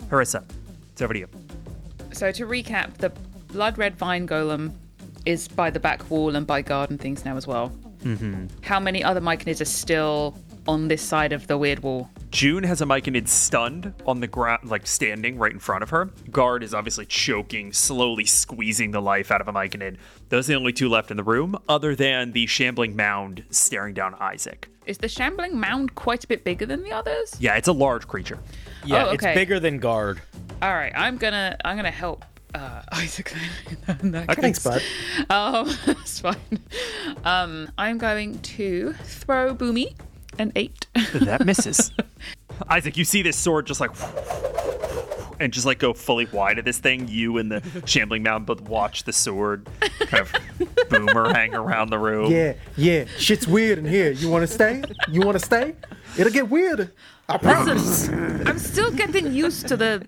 Harissa, 0.10 0.44
it's 0.92 1.02
over 1.02 1.14
to 1.14 1.20
you. 1.22 1.28
So 2.14 2.32
to 2.32 2.46
recap, 2.46 2.96
the 2.98 3.10
blood 3.48 3.78
red 3.78 3.96
vine 3.96 4.28
golem 4.28 4.74
is 5.26 5.48
by 5.48 5.70
the 5.70 5.80
back 5.80 6.10
wall 6.10 6.36
and 6.36 6.46
by 6.46 6.62
garden 6.62 6.98
things 6.98 7.26
now 7.26 7.38
as 7.38 7.48
well. 7.48 7.72
Mm-hmm. 8.04 8.48
How 8.62 8.80
many 8.80 9.04
other 9.04 9.22
Myconids 9.22 9.62
are 9.62 9.66
still 9.66 10.36
on 10.68 10.88
this 10.88 11.02
side 11.02 11.32
of 11.34 11.48
the 11.48 11.58
weird 11.58 11.80
wall? 11.80 12.10
June 12.34 12.64
has 12.64 12.82
a 12.82 12.86
Myconid 12.86 13.28
stunned 13.28 13.94
on 14.08 14.20
the 14.20 14.26
ground, 14.28 14.68
like 14.68 14.88
standing 14.88 15.38
right 15.38 15.52
in 15.52 15.60
front 15.60 15.84
of 15.84 15.92
her. 15.92 16.10
Guard 16.32 16.64
is 16.64 16.74
obviously 16.74 17.06
choking, 17.06 17.72
slowly 17.72 18.26
squeezing 18.26 18.90
the 18.90 19.00
life 19.02 19.30
out 19.30 19.40
of 19.40 19.48
a 19.48 19.54
Myconid. 19.54 19.98
Those 20.30 20.50
are 20.50 20.54
the 20.54 20.58
only 20.58 20.74
two 20.74 20.90
left 20.90 21.12
in 21.12 21.18
the 21.18 21.24
room, 21.24 21.56
other 21.70 21.96
than 21.96 22.32
the 22.32 22.48
shambling 22.48 22.96
mound 22.96 23.44
staring 23.52 23.94
down 23.94 24.16
Isaac. 24.20 24.68
Is 24.88 24.98
the 24.98 25.08
shambling 25.08 25.60
mound 25.60 25.94
quite 25.94 26.24
a 26.24 26.28
bit 26.28 26.44
bigger 26.44 26.66
than 26.66 26.82
the 26.82 26.92
others? 26.92 27.36
Yeah, 27.40 27.56
it's 27.56 27.68
a 27.68 27.72
large 27.72 28.08
creature. 28.08 28.40
Yeah, 28.84 29.06
Oh, 29.06 29.12
it's 29.12 29.24
bigger 29.24 29.60
than 29.60 29.78
guard. 29.78 30.20
All 30.64 30.74
right, 30.74 30.92
I'm 30.96 31.18
gonna 31.18 31.56
I'm 31.64 31.76
gonna 31.76 31.92
help 31.92 32.26
uh, 32.56 32.82
Isaac. 32.92 33.32
in 34.02 34.10
that 34.12 34.28
case. 34.30 34.38
Thanks, 34.38 34.64
bud. 34.64 34.82
Um, 35.30 35.70
that's 35.86 36.20
fine. 36.20 36.36
Um, 37.24 37.70
I'm 37.78 38.00
going 38.00 38.40
to 38.40 38.94
throw 39.04 39.56
Boomy 39.56 39.94
an 40.40 40.52
eight. 40.56 40.88
That 41.14 41.46
misses. 41.46 41.92
Isaac, 42.70 42.98
you 42.98 43.04
see 43.06 43.22
this 43.22 43.38
sword 43.38 43.66
just 43.68 43.80
like 43.80 43.92
and 45.40 45.52
just 45.52 45.66
like 45.66 45.80
go 45.80 45.94
fully 45.94 46.26
wide 46.32 46.60
of 46.60 46.66
this 46.66 46.78
thing. 46.80 47.08
You 47.08 47.38
and 47.38 47.52
the 47.52 47.62
shambling 47.86 48.24
mound 48.24 48.46
both 48.46 48.62
watch 48.62 49.04
the 49.04 49.14
sword 49.14 49.68
kind 50.00 50.22
of 50.22 50.34
boomerang 50.90 51.54
around 51.54 51.90
the 51.90 52.00
room. 52.00 52.32
Yeah, 52.32 52.54
yeah. 52.78 53.06
Shit's 53.18 53.48
weird 53.48 53.80
in 53.80 53.86
here. 53.86 54.12
You 54.12 54.30
want 54.30 54.48
to 54.48 54.54
stay? 54.54 54.84
You 55.10 55.22
want 55.22 55.38
to 55.40 55.46
stay? 55.46 55.76
It'll 56.18 56.32
get 56.32 56.50
weirder. 56.50 56.92
I 57.30 57.38
promise. 57.38 58.10
I'm 58.10 58.60
still 58.60 58.92
getting 58.92 59.34
used 59.34 59.68
to 59.68 59.78
the 59.78 60.08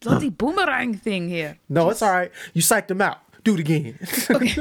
bloody 0.00 0.30
boomerang 0.30 0.94
thing 0.94 1.28
here. 1.28 1.58
No, 1.68 1.90
it's 1.90 2.02
all 2.02 2.10
right. 2.10 2.30
You 2.52 2.62
psyched 2.62 2.90
him 2.90 3.00
out. 3.00 3.18
Do 3.44 3.54
it 3.54 3.60
again. 3.60 3.98
Okay. 4.30 4.54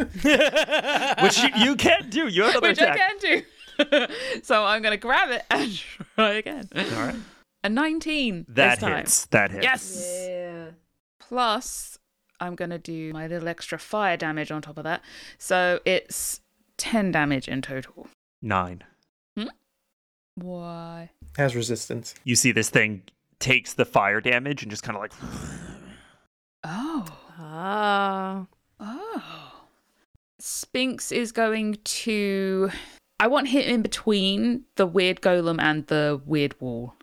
Which 1.24 1.38
you, 1.42 1.50
you 1.56 1.76
can 1.78 2.10
do. 2.10 2.28
You 2.28 2.44
have 2.44 2.52
another 2.52 2.68
Which 2.70 2.80
attack. 2.80 2.96
I 2.96 2.98
can 2.98 3.18
do. 3.20 3.42
so 4.44 4.64
I'm 4.66 4.82
gonna 4.82 4.98
grab 4.98 5.30
it 5.32 5.44
and 5.50 5.72
try 6.16 6.34
again. 6.34 6.68
All 6.76 6.82
right. 6.84 7.16
A 7.64 7.70
19 7.70 8.46
That 8.50 8.72
this 8.76 8.80
time. 8.80 8.98
hits. 8.98 9.26
That 9.28 9.52
hits. 9.52 9.64
Yes. 9.64 10.26
Yeah. 10.28 10.66
Plus, 11.20 11.98
I'm 12.40 12.56
gonna 12.56 12.78
do 12.80 13.14
my 13.14 13.28
little 13.28 13.48
extra 13.48 13.80
fire 13.80 14.18
damage 14.18 14.52
on 14.52 14.62
top 14.62 14.78
of 14.78 14.84
that. 14.84 15.02
So 15.38 15.80
it's 15.86 16.42
10 16.78 17.12
damage 17.12 17.48
in 17.48 17.62
total. 17.62 18.08
Nine. 18.42 18.84
Why? 20.36 21.12
Has 21.38 21.56
resistance. 21.56 22.16
You 22.24 22.36
see 22.36 22.52
this 22.52 22.70
thing 22.72 23.04
takes 23.40 23.74
the 23.76 23.86
fire 23.86 24.20
damage 24.20 24.64
and 24.64 24.72
just 24.72 24.82
kind 24.82 24.96
of 24.96 25.02
like 25.04 25.12
Oh. 26.64 27.06
Ah. 27.38 28.46
Oh. 28.80 29.62
Sphinx 30.40 31.12
is 31.12 31.32
going 31.32 31.78
to. 31.84 32.72
I 33.24 33.28
want 33.28 33.48
him 33.48 33.62
in 33.62 33.82
between 33.82 34.66
the 34.76 34.86
weird 34.86 35.22
golem 35.22 35.58
and 35.62 35.88
the 35.88 36.20
weird 36.26 36.60
wall. 36.60 36.96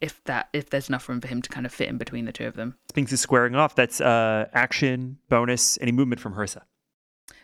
If 0.00 0.24
that, 0.24 0.48
if 0.52 0.70
there's 0.70 0.88
enough 0.88 1.08
room 1.08 1.20
for 1.20 1.28
him 1.28 1.40
to 1.40 1.48
kind 1.48 1.64
of 1.64 1.72
fit 1.72 1.88
in 1.88 1.98
between 1.98 2.24
the 2.24 2.32
two 2.32 2.48
of 2.48 2.56
them. 2.56 2.74
Sphinx 2.90 3.12
is 3.12 3.20
squaring 3.20 3.54
off. 3.54 3.76
That's 3.76 4.00
uh 4.00 4.48
action, 4.54 5.18
bonus, 5.28 5.78
any 5.80 5.92
movement 5.92 6.20
from 6.20 6.34
Harissa. 6.34 6.62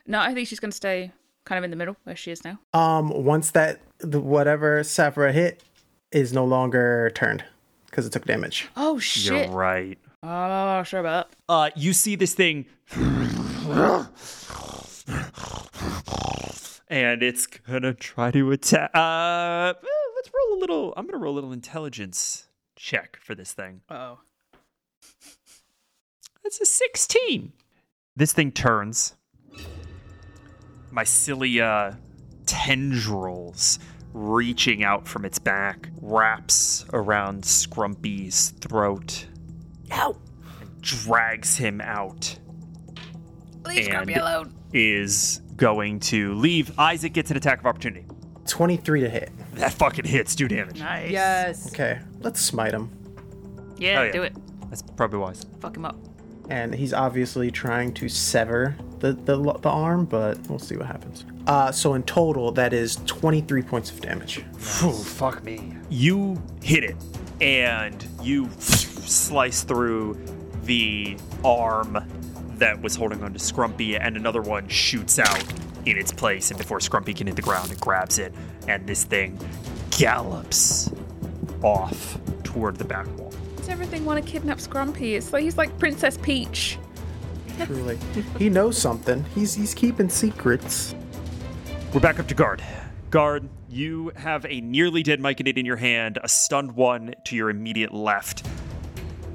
No, 0.04 0.18
I 0.18 0.34
think 0.34 0.48
she's 0.48 0.58
going 0.58 0.72
to 0.72 0.76
stay 0.76 1.12
kind 1.44 1.58
of 1.58 1.64
in 1.64 1.70
the 1.70 1.76
middle 1.76 1.96
where 2.02 2.16
she 2.16 2.32
is 2.32 2.42
now. 2.44 2.58
Um, 2.74 3.10
once 3.24 3.52
that 3.52 3.82
the, 3.98 4.20
whatever 4.20 4.80
Saphira 4.80 5.32
hit 5.32 5.62
is 6.10 6.32
no 6.32 6.44
longer 6.44 7.12
turned 7.14 7.44
because 7.86 8.04
it 8.04 8.10
took 8.10 8.24
damage. 8.24 8.66
Oh 8.76 8.98
shit! 8.98 9.46
You're 9.46 9.56
right. 9.56 9.96
Oh, 10.24 10.82
sure 10.82 10.98
about 10.98 11.30
that. 11.30 11.36
Uh, 11.48 11.70
you 11.76 11.92
see 11.92 12.16
this 12.16 12.34
thing, 12.34 12.66
and 16.88 17.22
it's 17.22 17.46
gonna 17.46 17.94
try 17.94 18.30
to 18.30 18.50
attack. 18.52 18.90
Uh, 18.94 19.74
eh, 19.76 19.88
let's 20.16 20.30
roll 20.34 20.58
a 20.58 20.60
little. 20.60 20.94
I'm 20.96 21.06
gonna 21.06 21.18
roll 21.18 21.34
a 21.34 21.36
little 21.36 21.52
intelligence 21.52 22.48
check 22.76 23.18
for 23.20 23.34
this 23.34 23.52
thing. 23.52 23.82
Oh. 23.90 24.20
That's 26.42 26.60
a 26.60 26.66
16. 26.66 27.52
This 28.16 28.32
thing 28.32 28.52
turns. 28.52 29.14
Mycelia 30.92 31.98
tendrils 32.46 33.78
reaching 34.14 34.82
out 34.82 35.06
from 35.06 35.24
its 35.24 35.38
back 35.38 35.90
wraps 36.00 36.86
around 36.92 37.42
Scrumpy's 37.42 38.50
throat. 38.60 39.26
Ow. 39.92 40.16
Drags 40.80 41.56
him 41.56 41.80
out. 41.80 42.38
Leave 43.66 43.88
Scrumpy 43.88 44.18
alone. 44.18 44.54
Is 44.72 45.42
going 45.58 46.00
to 46.00 46.32
leave. 46.34 46.76
Isaac 46.78 47.12
gets 47.12 47.30
an 47.30 47.36
attack 47.36 47.60
of 47.60 47.66
opportunity. 47.66 48.06
23 48.46 49.00
to 49.02 49.10
hit. 49.10 49.30
That 49.56 49.72
fucking 49.74 50.06
hits. 50.06 50.34
Do 50.34 50.48
damage. 50.48 50.78
Nice. 50.78 51.10
Yes. 51.10 51.68
Okay, 51.68 51.98
let's 52.20 52.40
smite 52.40 52.72
him. 52.72 52.90
Yeah, 53.76 54.00
Oh, 54.00 54.04
yeah. 54.04 54.12
do 54.12 54.22
it. 54.22 54.34
That's 54.70 54.80
probably 54.82 55.18
wise. 55.18 55.44
Fuck 55.60 55.76
him 55.76 55.84
up. 55.84 55.96
And 56.48 56.74
he's 56.74 56.94
obviously 56.94 57.50
trying 57.50 57.92
to 57.94 58.08
sever 58.08 58.74
the, 59.00 59.12
the, 59.12 59.36
the 59.36 59.68
arm, 59.68 60.06
but 60.06 60.38
we'll 60.48 60.58
see 60.58 60.76
what 60.76 60.86
happens. 60.86 61.26
Uh, 61.46 61.70
so 61.70 61.92
in 61.94 62.02
total, 62.04 62.50
that 62.52 62.72
is 62.72 62.96
23 63.06 63.62
points 63.62 63.90
of 63.90 64.00
damage. 64.00 64.44
Phew, 64.56 64.92
fuck 64.92 65.44
me. 65.44 65.74
You 65.90 66.42
hit 66.62 66.84
it, 66.84 66.96
and 67.42 68.02
you 68.22 68.48
slice 68.58 69.62
through 69.62 70.18
the 70.64 71.18
arm 71.44 71.98
that 72.58 72.80
was 72.80 72.94
holding 72.96 73.22
onto 73.22 73.38
Scrumpy, 73.38 73.98
and 74.00 74.16
another 74.16 74.42
one 74.42 74.68
shoots 74.68 75.18
out 75.18 75.44
in 75.86 75.96
its 75.96 76.12
place. 76.12 76.50
And 76.50 76.58
before 76.58 76.78
Scrumpy 76.78 77.16
can 77.16 77.26
hit 77.26 77.36
the 77.36 77.42
ground, 77.42 77.72
it 77.72 77.80
grabs 77.80 78.18
it, 78.18 78.32
and 78.66 78.86
this 78.86 79.04
thing 79.04 79.38
gallops 79.90 80.90
off 81.62 82.18
toward 82.44 82.76
the 82.76 82.84
back 82.84 83.06
wall. 83.18 83.32
Does 83.56 83.68
everything 83.68 84.04
want 84.04 84.24
to 84.24 84.30
kidnap 84.30 84.58
Scrumpy? 84.58 85.16
It's 85.16 85.32
like 85.32 85.42
he's 85.42 85.56
like 85.56 85.76
Princess 85.78 86.18
Peach. 86.18 86.78
Truly. 87.64 87.98
he 88.38 88.48
knows 88.48 88.78
something. 88.78 89.24
He's 89.34 89.54
he's 89.54 89.74
keeping 89.74 90.08
secrets. 90.08 90.94
We're 91.92 92.00
back 92.00 92.20
up 92.20 92.28
to 92.28 92.34
guard. 92.34 92.62
Guard, 93.10 93.48
you 93.68 94.12
have 94.14 94.46
a 94.46 94.60
nearly 94.60 95.02
dead 95.02 95.20
Myconid 95.20 95.56
in 95.56 95.66
your 95.66 95.76
hand, 95.76 96.18
a 96.22 96.28
stunned 96.28 96.76
one 96.76 97.14
to 97.24 97.34
your 97.34 97.50
immediate 97.50 97.92
left. 97.92 98.46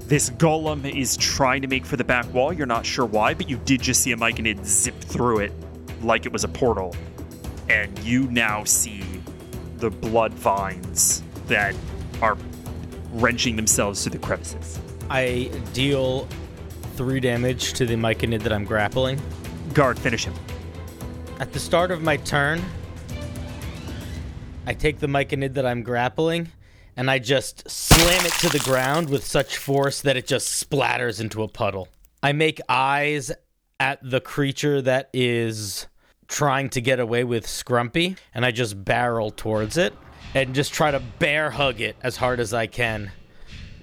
This 0.05 0.29
golem 0.31 0.83
is 0.93 1.15
trying 1.15 1.61
to 1.61 1.67
make 1.67 1.85
for 1.85 1.95
the 1.95 2.03
back 2.03 2.31
wall. 2.33 2.51
You're 2.51 2.67
not 2.67 2.85
sure 2.85 3.05
why, 3.05 3.33
but 3.33 3.49
you 3.49 3.57
did 3.57 3.81
just 3.81 4.01
see 4.01 4.11
a 4.11 4.17
Myconid 4.17 4.65
zip 4.65 4.99
through 4.99 5.39
it 5.39 5.53
like 6.01 6.25
it 6.25 6.31
was 6.31 6.43
a 6.43 6.49
portal. 6.49 6.93
And 7.69 7.97
you 7.99 8.29
now 8.29 8.65
see 8.65 9.01
the 9.77 9.89
blood 9.89 10.33
vines 10.33 11.23
that 11.47 11.73
are 12.21 12.37
wrenching 13.13 13.55
themselves 13.55 14.03
through 14.03 14.11
the 14.11 14.19
crevices. 14.19 14.79
I 15.09 15.49
deal 15.71 16.27
three 16.95 17.21
damage 17.21 17.73
to 17.73 17.85
the 17.85 17.95
Myconid 17.95 18.41
that 18.43 18.51
I'm 18.51 18.65
grappling. 18.65 19.21
Guard, 19.73 19.97
finish 19.97 20.25
him. 20.25 20.33
At 21.39 21.53
the 21.53 21.59
start 21.59 21.91
of 21.91 22.01
my 22.01 22.17
turn, 22.17 22.61
I 24.67 24.73
take 24.73 24.99
the 24.99 25.07
Myconid 25.07 25.53
that 25.53 25.65
I'm 25.65 25.81
grappling 25.81 26.49
and 26.95 27.09
I 27.09 27.19
just 27.19 27.69
slam 27.69 28.25
it 28.25 28.33
to 28.33 28.49
the 28.49 28.59
ground 28.59 29.09
with 29.09 29.25
such 29.25 29.57
force 29.57 30.01
that 30.01 30.17
it 30.17 30.27
just 30.27 30.69
splatters 30.69 31.19
into 31.19 31.43
a 31.43 31.47
puddle. 31.47 31.87
I 32.21 32.31
make 32.31 32.59
eyes 32.69 33.31
at 33.79 33.99
the 34.01 34.21
creature 34.21 34.81
that 34.81 35.09
is 35.13 35.87
trying 36.27 36.69
to 36.71 36.81
get 36.81 36.99
away 36.99 37.23
with 37.23 37.45
Scrumpy, 37.45 38.17
and 38.33 38.45
I 38.45 38.51
just 38.51 38.83
barrel 38.83 39.31
towards 39.31 39.77
it 39.77 39.93
and 40.33 40.55
just 40.55 40.73
try 40.73 40.91
to 40.91 40.99
bear 41.19 41.51
hug 41.51 41.81
it 41.81 41.95
as 42.01 42.17
hard 42.17 42.39
as 42.39 42.53
I 42.53 42.67
can. 42.67 43.11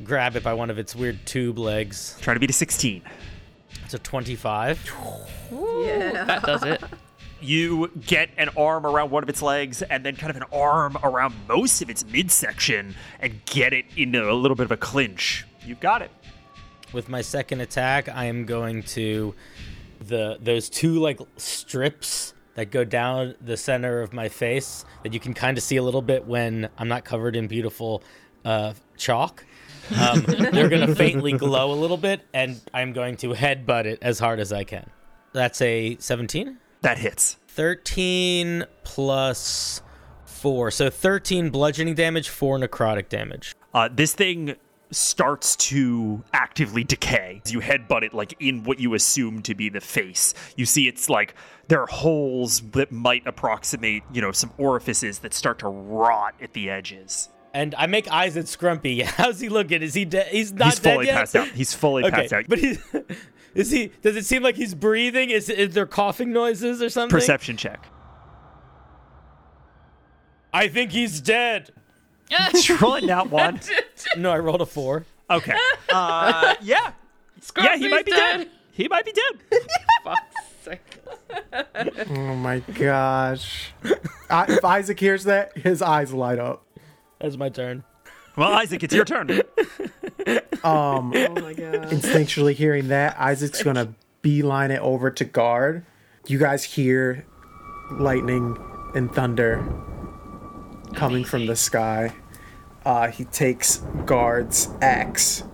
Grab 0.03 0.37
it 0.37 0.43
by 0.43 0.55
one 0.55 0.71
of 0.71 0.79
its 0.79 0.97
weird 0.97 1.25
tube 1.27 1.59
legs. 1.59 2.17
Try 2.21 2.35
to 2.35 2.41
beat 2.41 2.51
a 2.51 2.55
16. 2.55 3.03
It's 3.85 3.95
a 3.95 3.99
25. 3.99 4.91
Yeah. 5.51 6.25
That 6.25 6.43
does 6.45 6.63
it. 6.63 6.81
You 7.41 7.89
get 8.07 8.31
an 8.37 8.51
arm 8.57 8.87
around 8.87 9.11
one 9.11 9.23
of 9.23 9.29
its 9.29 9.43
legs 9.43 9.83
and 9.83 10.05
then 10.05 10.17
kind 10.17 10.31
of 10.31 10.37
an 10.37 10.49
arm 10.53 10.99
around 11.03 11.35
most 11.49 11.81
of 11.83 11.91
its 11.91 12.05
midsection 12.05 12.95
and 13.21 13.45
get 13.47 13.73
it 13.73 13.87
into 13.97 14.31
a 14.31 14.35
little 14.35 14.55
bit 14.55 14.65
of 14.65 14.73
a 14.73 14.77
clinch. 14.77 15.47
You've 15.65 15.81
got 15.81 16.03
it. 16.03 16.11
With 16.93 17.09
my 17.09 17.23
second 17.23 17.61
attack, 17.61 18.09
I 18.09 18.27
am 18.27 18.45
going 18.45 18.83
to 18.83 19.35
the 20.01 20.39
those 20.41 20.69
two 20.69 20.95
like 20.95 21.21
strips 21.37 22.35
that 22.55 22.71
go 22.71 22.85
down 22.85 23.35
the 23.41 23.57
center 23.57 24.01
of 24.01 24.13
my 24.13 24.29
face 24.29 24.85
that 25.03 25.15
you 25.15 25.21
can 25.21 25.35
kind 25.35 25.57
of 25.57 25.63
see 25.63 25.77
a 25.77 25.83
little 25.83 26.03
bit 26.03 26.27
when 26.27 26.69
I'm 26.77 26.89
not 26.89 27.05
covered 27.05 27.37
in 27.37 27.47
beautiful 27.47 28.03
uh, 28.45 28.75
chalk. 28.97 29.45
Um, 29.99 30.21
they're 30.53 30.69
going 30.69 30.87
to 30.87 30.95
faintly 30.95 31.33
glow 31.33 31.73
a 31.73 31.75
little 31.75 31.97
bit, 31.97 32.23
and 32.33 32.61
I'm 32.75 32.93
going 32.93 33.17
to 33.19 33.29
headbutt 33.31 33.87
it 33.87 33.99
as 34.03 34.19
hard 34.19 34.41
as 34.41 34.53
I 34.53 34.65
can. 34.65 34.91
That's 35.33 35.61
a 35.63 35.97
17. 35.99 36.59
That 36.83 36.99
hits. 36.99 37.37
13 37.49 38.65
plus 38.85 39.83
4. 40.25 40.71
So 40.71 40.91
13 40.91 41.51
bludgeoning 41.51 41.95
damage, 41.95 42.29
4 42.29 42.59
necrotic 42.59 43.09
damage. 43.09 43.55
Uh, 43.75 43.89
this 43.93 44.15
thing 44.15 44.55
starts 44.93 45.55
to 45.57 46.25
actively 46.33 46.83
decay. 46.83 47.41
You 47.47 47.61
headbutt 47.61 48.03
it 48.03 48.13
like 48.15 48.35
in 48.41 48.65
what 48.65 48.81
you 48.81 48.95
assume 48.95 49.43
to 49.43 49.55
be 49.55 49.69
the 49.69 49.81
face. 49.81 50.35
You 50.57 50.67
see 50.67 50.89
it's 50.89 51.09
like 51.09 51.35
there 51.69 51.81
are 51.83 51.87
holes 51.87 52.61
that 52.73 52.91
might 52.91 53.25
approximate, 53.27 54.03
you 54.13 54.21
know, 54.21 54.33
some 54.33 54.53
orifices 54.59 55.21
that 55.21 55.33
start 55.35 55.61
to 55.61 55.69
rot 55.69 56.35
at 56.41 56.53
the 56.55 56.71
edges. 56.71 57.29
And 57.55 57.75
I 57.77 57.87
make 57.87 58.11
eyes 58.11 58.37
at 58.37 58.47
Scrumpy. 58.47 59.03
How's 59.05 59.39
he 59.41 59.49
looking? 59.49 59.83
Is 59.83 59.95
he 59.95 60.05
dead? 60.05 60.29
He's 60.29 60.53
not 60.53 60.67
He's 60.71 60.81
dead 60.81 60.95
fully 60.95 61.07
yet? 61.07 61.15
passed 61.17 61.37
out. 61.37 61.49
He's 61.49 61.73
fully 61.75 62.05
Okay, 62.07 62.17
passed 62.23 62.33
out. 62.33 62.45
but 62.49 62.59
he's 62.59 62.79
is 63.55 63.71
he? 63.71 63.93
Does 64.03 64.17
it 64.17 64.25
seem 64.25 64.43
like 64.43 64.57
he's 64.57 64.75
breathing? 64.75 65.31
Is, 65.31 65.49
is 65.49 65.75
there 65.75 65.87
coughing 65.87 66.33
noises 66.33 66.81
or 66.83 66.89
something? 66.89 67.11
Perception 67.17 67.57
check. 67.57 67.87
I 70.53 70.69
think 70.69 70.91
he's 70.93 71.21
dead. 71.21 71.71
Rolling 72.81 73.07
that 73.07 73.31
one. 73.31 73.61
No, 74.17 74.31
I 74.31 74.39
rolled 74.39 74.63
a 74.63 74.67
four. 74.67 75.05
Okay. 75.29 75.57
Uh, 75.93 76.55
yeah. 76.63 76.93
Yeah, 77.57 77.77
he 77.77 77.89
might 77.89 78.07
be 78.07 78.13
dead. 78.13 78.37
dead. 78.39 78.51
He 78.73 78.87
might 78.87 79.05
be 79.05 79.13
dead. 79.13 80.77
Oh 82.09 82.37
my 82.37 82.61
gosh. 82.61 83.73
I, 84.31 84.45
if 84.49 84.65
Isaac 84.65 85.01
hears 85.01 85.25
that, 85.25 85.57
his 85.59 85.83
eyes 85.83 86.13
light 86.13 86.39
up. 86.39 86.65
That's 87.21 87.37
my 87.37 87.49
turn. 87.49 87.83
Well, 88.41 88.55
Isaac, 88.55 88.83
it's 88.83 88.95
your 88.95 89.05
turn. 89.05 89.43
Um, 90.63 91.13
Oh 91.17 91.35
my 91.41 91.55
god. 91.55 91.89
instinctually 91.91 92.53
hearing 92.53 92.89
that, 92.89 93.19
Isaac's 93.19 93.63
gonna 93.63 93.95
beeline 94.21 94.71
it 94.71 94.81
over 94.81 95.11
to 95.11 95.25
guard. 95.25 95.87
You 96.27 96.39
guys 96.39 96.63
hear 96.65 97.25
lightning 97.93 98.59
and 98.95 99.11
thunder 99.15 99.65
coming 100.95 101.25
from 101.25 101.47
the 101.47 101.57
sky. 101.57 102.13
Uh, 102.85 103.09
he 103.09 103.25
takes 103.25 103.79
guard's 104.05 104.69
axe 104.83 105.45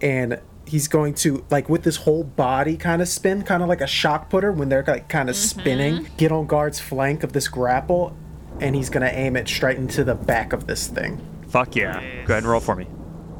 and 0.00 0.40
he's 0.66 0.88
going 0.88 1.12
to 1.16 1.44
like 1.50 1.68
with 1.68 1.82
this 1.82 1.96
whole 1.96 2.24
body 2.24 2.78
kind 2.78 3.02
of 3.02 3.08
spin, 3.08 3.42
kind 3.42 3.62
of 3.62 3.68
like 3.68 3.82
a 3.82 3.86
shock 3.86 4.30
putter 4.30 4.50
when 4.50 4.70
they're 4.70 4.84
like 4.86 5.10
kind 5.10 5.28
of 5.28 5.36
spinning. 5.36 6.08
Get 6.16 6.32
on 6.32 6.46
guard's 6.46 6.80
flank 6.80 7.22
of 7.22 7.34
this 7.34 7.48
grapple, 7.48 8.16
and 8.60 8.74
he's 8.74 8.88
gonna 8.88 9.10
aim 9.12 9.36
it 9.36 9.46
straight 9.48 9.76
into 9.76 10.04
the 10.04 10.14
back 10.14 10.54
of 10.54 10.66
this 10.66 10.86
thing. 10.86 11.20
Fuck 11.54 11.76
yeah. 11.76 12.00
Go 12.00 12.32
ahead 12.34 12.42
and 12.42 12.46
roll 12.46 12.58
for 12.58 12.74
me. 12.74 12.84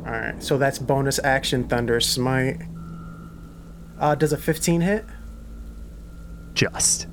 All 0.06 0.12
right, 0.12 0.40
so 0.40 0.56
that's 0.56 0.78
bonus 0.78 1.18
action 1.24 1.64
thunder 1.66 1.98
smite. 1.98 2.62
Uh, 3.98 4.14
does 4.14 4.32
a 4.32 4.36
15 4.36 4.82
hit? 4.82 5.04
Just. 6.52 7.08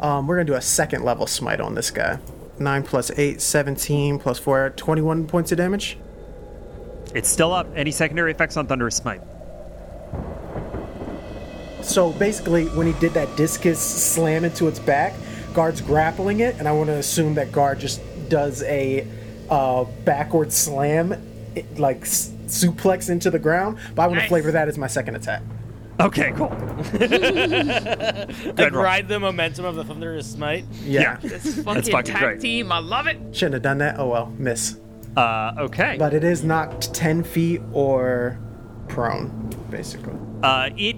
Um, 0.00 0.26
we're 0.26 0.36
gonna 0.36 0.46
do 0.46 0.54
a 0.54 0.62
second 0.62 1.04
level 1.04 1.26
smite 1.26 1.60
on 1.60 1.74
this 1.74 1.90
guy. 1.90 2.18
9 2.58 2.82
plus 2.82 3.10
8, 3.10 3.42
17 3.42 4.18
plus 4.18 4.38
4, 4.38 4.70
21 4.70 5.26
points 5.26 5.52
of 5.52 5.58
damage. 5.58 5.98
It's 7.14 7.28
still 7.28 7.52
up. 7.52 7.66
Any 7.76 7.90
secondary 7.90 8.30
effects 8.30 8.56
on 8.56 8.66
Thunderous 8.66 8.96
Smite? 8.96 9.20
So 11.82 12.14
basically, 12.14 12.68
when 12.68 12.86
he 12.86 12.94
did 13.00 13.12
that 13.12 13.36
discus 13.36 13.78
slam 13.78 14.46
into 14.46 14.66
its 14.66 14.78
back, 14.78 15.12
guard's 15.52 15.82
grappling 15.82 16.40
it, 16.40 16.56
and 16.58 16.66
I 16.66 16.72
want 16.72 16.86
to 16.86 16.94
assume 16.94 17.34
that 17.34 17.52
guard 17.52 17.80
just 17.80 18.00
does 18.30 18.62
a 18.62 19.06
uh, 19.50 19.84
backward 20.04 20.52
slam, 20.52 21.12
it, 21.54 21.78
like 21.78 22.02
s- 22.02 22.32
suplex 22.46 23.10
into 23.10 23.30
the 23.30 23.38
ground. 23.38 23.78
But 23.94 24.02
I 24.02 24.06
want 24.06 24.18
to 24.18 24.22
Nice. 24.22 24.28
flavor 24.28 24.52
that 24.52 24.68
as 24.68 24.78
my 24.78 24.86
second 24.86 25.16
attack. 25.16 25.42
Okay, 26.00 26.32
cool. 26.34 26.48
Like 28.56 28.72
roll. 28.72 28.82
ride 28.82 29.08
the 29.08 29.18
momentum 29.20 29.64
of 29.64 29.76
the 29.76 29.84
thunderous 29.84 30.30
smite. 30.30 30.64
Yeah, 30.82 31.16
This 31.20 31.62
fucking 31.62 31.82
fucking 31.92 32.12
tag 32.14 32.20
great. 32.22 32.40
team, 32.40 32.72
I 32.72 32.78
love 32.78 33.06
it. 33.06 33.18
shouldn't 33.32 33.54
have 33.54 33.62
done 33.62 33.78
that. 33.78 33.98
Oh 33.98 34.08
well, 34.08 34.32
miss. 34.38 34.78
Uh, 35.16 35.52
okay. 35.58 35.96
But 35.98 36.14
it 36.14 36.22
is 36.24 36.42
knocked 36.44 36.94
10 36.94 37.24
feet 37.24 37.60
or 37.72 38.38
prone, 38.88 39.50
basically. 39.70 40.14
Uh, 40.42 40.70
it 40.76 40.96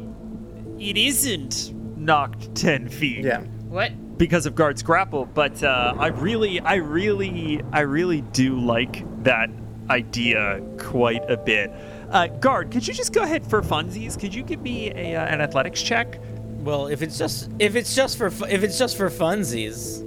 it 0.78 0.96
isn't 0.96 1.72
knocked 1.96 2.54
ten 2.54 2.88
feet. 2.88 3.24
Yeah. 3.24 3.40
What? 3.68 3.92
Because 4.22 4.46
of 4.46 4.54
guard's 4.54 4.84
grapple 4.84 5.24
but 5.26 5.60
uh, 5.64 5.96
i 5.98 6.06
really 6.06 6.60
i 6.60 6.74
really 6.76 7.60
i 7.72 7.80
really 7.80 8.20
do 8.20 8.56
like 8.56 9.02
that 9.24 9.50
idea 9.90 10.62
quite 10.78 11.28
a 11.28 11.36
bit 11.36 11.72
uh, 12.12 12.28
guard 12.28 12.70
could 12.70 12.86
you 12.86 12.94
just 12.94 13.12
go 13.12 13.22
ahead 13.24 13.44
for 13.44 13.60
funsies 13.62 14.16
could 14.16 14.32
you 14.32 14.44
give 14.44 14.62
me 14.62 14.92
a, 14.92 15.16
uh, 15.16 15.24
an 15.24 15.40
athletics 15.40 15.82
check 15.82 16.20
Well, 16.60 16.86
if 16.86 17.02
it's 17.02 17.18
just 17.18 17.50
if 17.58 17.74
it's 17.74 17.96
just 17.96 18.16
for 18.16 18.30
fu- 18.30 18.44
if 18.44 18.62
it's 18.62 18.78
just 18.78 18.96
for 18.96 19.10
funsies, 19.10 20.02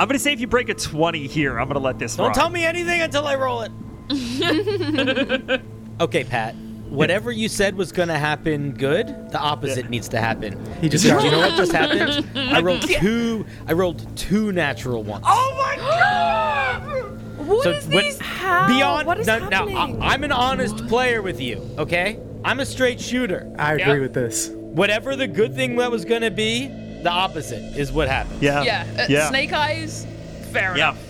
i'm 0.00 0.08
gonna 0.08 0.18
say 0.18 0.32
if 0.32 0.40
you 0.40 0.46
break 0.46 0.70
a 0.70 0.74
20 0.74 1.26
here 1.26 1.60
i'm 1.60 1.68
gonna 1.68 1.78
let 1.78 1.98
this 1.98 2.16
don't 2.16 2.28
ride. 2.28 2.34
tell 2.34 2.48
me 2.48 2.64
anything 2.64 3.02
until 3.02 3.26
I 3.26 3.34
roll 3.34 3.60
it. 3.66 3.72
okay, 6.00 6.24
Pat. 6.24 6.54
Whatever 6.90 7.30
you 7.30 7.48
said 7.48 7.74
was 7.76 7.92
gonna 7.92 8.18
happen 8.18 8.72
good, 8.72 9.06
the 9.30 9.38
opposite 9.38 9.90
needs 9.90 10.08
to 10.10 10.18
happen. 10.20 10.58
He 10.80 10.88
just 10.88 11.04
Because 11.04 11.24
you 11.24 11.30
know 11.30 11.38
what 11.38 11.56
just 11.56 11.72
happened? 11.72 12.26
I 12.38 12.60
rolled 12.60 12.82
two. 12.82 13.44
I 13.66 13.72
rolled 13.74 14.16
two 14.16 14.52
natural 14.52 15.02
ones. 15.02 15.24
oh 15.28 15.54
my 15.58 15.76
god 15.76 17.46
What 17.46 17.64
So 17.64 17.70
is 17.72 17.86
when- 17.88 18.04
these? 18.04 18.18
How? 18.20 18.66
Beyond 18.68 19.06
What 19.06 19.18
is 19.20 19.26
now, 19.26 19.38
now, 19.48 19.66
happening? 19.68 20.02
I, 20.02 20.08
I'm 20.14 20.24
an 20.24 20.32
honest 20.32 20.86
player 20.88 21.20
with 21.22 21.40
you. 21.40 21.68
Okay, 21.78 22.18
I'm 22.44 22.60
a 22.60 22.66
straight 22.66 23.00
shooter. 23.00 23.50
I 23.58 23.74
agree 23.74 23.94
Yeah. 23.94 24.00
with 24.00 24.14
this. 24.14 24.48
Whatever 24.48 25.14
the 25.16 25.26
good 25.26 25.54
thing 25.54 25.76
that 25.76 25.90
was 25.90 26.04
gonna 26.04 26.30
be, 26.30 26.68
the 27.02 27.10
opposite 27.10 27.76
is 27.76 27.92
what 27.92 28.08
happened. 28.08 28.40
yeah 28.42 28.62
Yeah, 28.62 28.86
uh, 28.98 29.06
yeah 29.08 29.28
snake 29.28 29.52
eyes. 29.52 30.06
Fair 30.52 30.76
yeah 30.76 30.90
enough. 30.92 31.04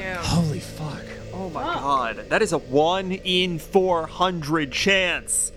Yeah. 0.00 0.16
holy 0.22 0.60
fuck 0.60 0.97
oh 1.38 1.50
my 1.50 1.62
god. 1.62 2.26
That 2.28 2.42
is 2.42 2.52
a 2.52 2.58
1 2.58 3.12
in 3.12 3.58
400 3.58 4.72
chance. 4.72 5.52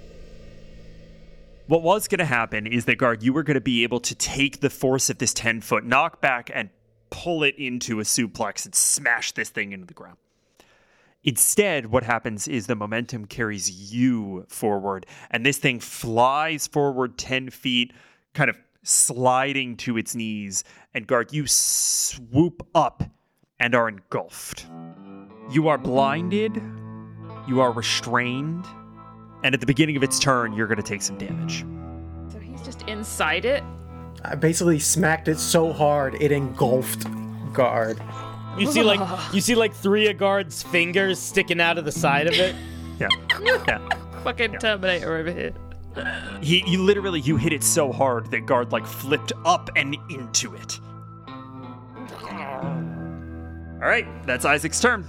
What 1.68 1.82
was 1.82 2.08
going 2.08 2.20
to 2.20 2.26
happen 2.26 2.68
is 2.68 2.86
that 2.86 2.98
guard 2.98 3.24
you 3.24 3.34
were 3.34 3.44
going 3.44 3.56
to 3.56 3.62
be 3.62 3.84
able 3.84 4.00
to 4.02 4.16
take 4.16 4.60
the 4.60 4.70
force 4.70 5.10
of 5.10 5.18
this 5.18 5.34
10 5.34 5.62
foot 5.62 5.86
knockback 5.86 6.52
and 6.54 6.70
pull 7.10 7.44
it 7.44 7.56
into 7.58 8.00
a 8.00 8.04
suplex 8.04 8.66
and 8.66 8.76
smash 8.76 9.32
this 9.32 9.50
thing 9.50 9.72
into 9.72 9.86
the 9.86 9.94
ground. 9.94 10.18
Instead 11.24 11.88
what 11.88 12.04
happens 12.04 12.48
is 12.48 12.68
the 12.68 12.76
momentum 12.76 13.26
carries 13.26 13.94
you 13.94 14.46
forward 14.50 15.06
and 15.30 15.46
this 15.46 15.58
thing 15.58 15.80
flies 15.80 16.68
forward 16.68 17.18
10 17.18 17.50
feet 17.50 17.94
kind 18.34 18.50
of 18.50 18.58
sliding 18.84 19.78
to 19.78 19.98
its 19.98 20.16
knees. 20.16 20.64
And 20.94 21.08
guard 21.08 21.32
you 21.32 21.48
swoop 21.48 22.68
up 22.76 23.04
and 23.60 23.76
are 23.76 23.88
engulfed 23.88 24.66
you 25.52 25.68
are 25.68 25.78
blinded 25.78 26.62
you 27.47 27.60
are 27.62 27.72
restrained 27.72 28.66
and 29.43 29.54
at 29.54 29.60
the 29.60 29.66
beginning 29.66 29.97
of 29.97 30.04
its 30.04 30.20
turn 30.20 30.54
you're 30.54 30.68
going 30.68 30.78
to 30.78 30.84
take 30.84 31.02
some 31.02 31.18
damage 31.18 31.66
So 32.32 32.39
he's 32.39 32.62
just 32.62 32.84
inside 32.84 33.45
it. 33.45 33.64
I 34.24 34.36
basically 34.36 34.80
smacked 34.80 35.28
it 35.28 35.39
so 35.39 35.74
hard 35.74 36.16
it 36.22 36.32
engulfed 36.32 37.08
guard. 37.54 38.02
You 38.58 38.68
see 38.68 38.84
like 38.84 38.99
you 39.34 39.41
see 39.41 39.56
like 39.56 39.74
three 39.74 40.08
of 40.10 40.18
guards' 40.18 40.62
fingers 40.62 41.20
sticking 41.20 41.60
out 41.60 41.78
of 41.78 41.86
the 41.86 41.91
side 41.91 42.28
of 42.28 42.34
it. 42.34 42.56
Yeah. 42.99 43.08
Yeah. 43.68 43.80
Fucking 44.24 44.60
Terminator 44.60 45.18
over 45.18 45.32
here. 45.32 45.54
He, 46.39 46.64
you 46.68 46.84
literally, 46.84 47.20
you 47.20 47.36
hit 47.36 47.52
it 47.52 47.64
so 47.64 47.91
hard 47.91 48.30
that 48.30 48.45
guard 48.45 48.72
like 48.72 48.86
flipped 48.86 49.34
up 49.43 49.72
and 49.76 49.97
into 50.08 50.54
it. 50.54 50.80
All 53.82 53.88
right, 53.88 54.06
that's 54.28 54.45
Isaac's 54.45 54.80
turn. 54.80 55.04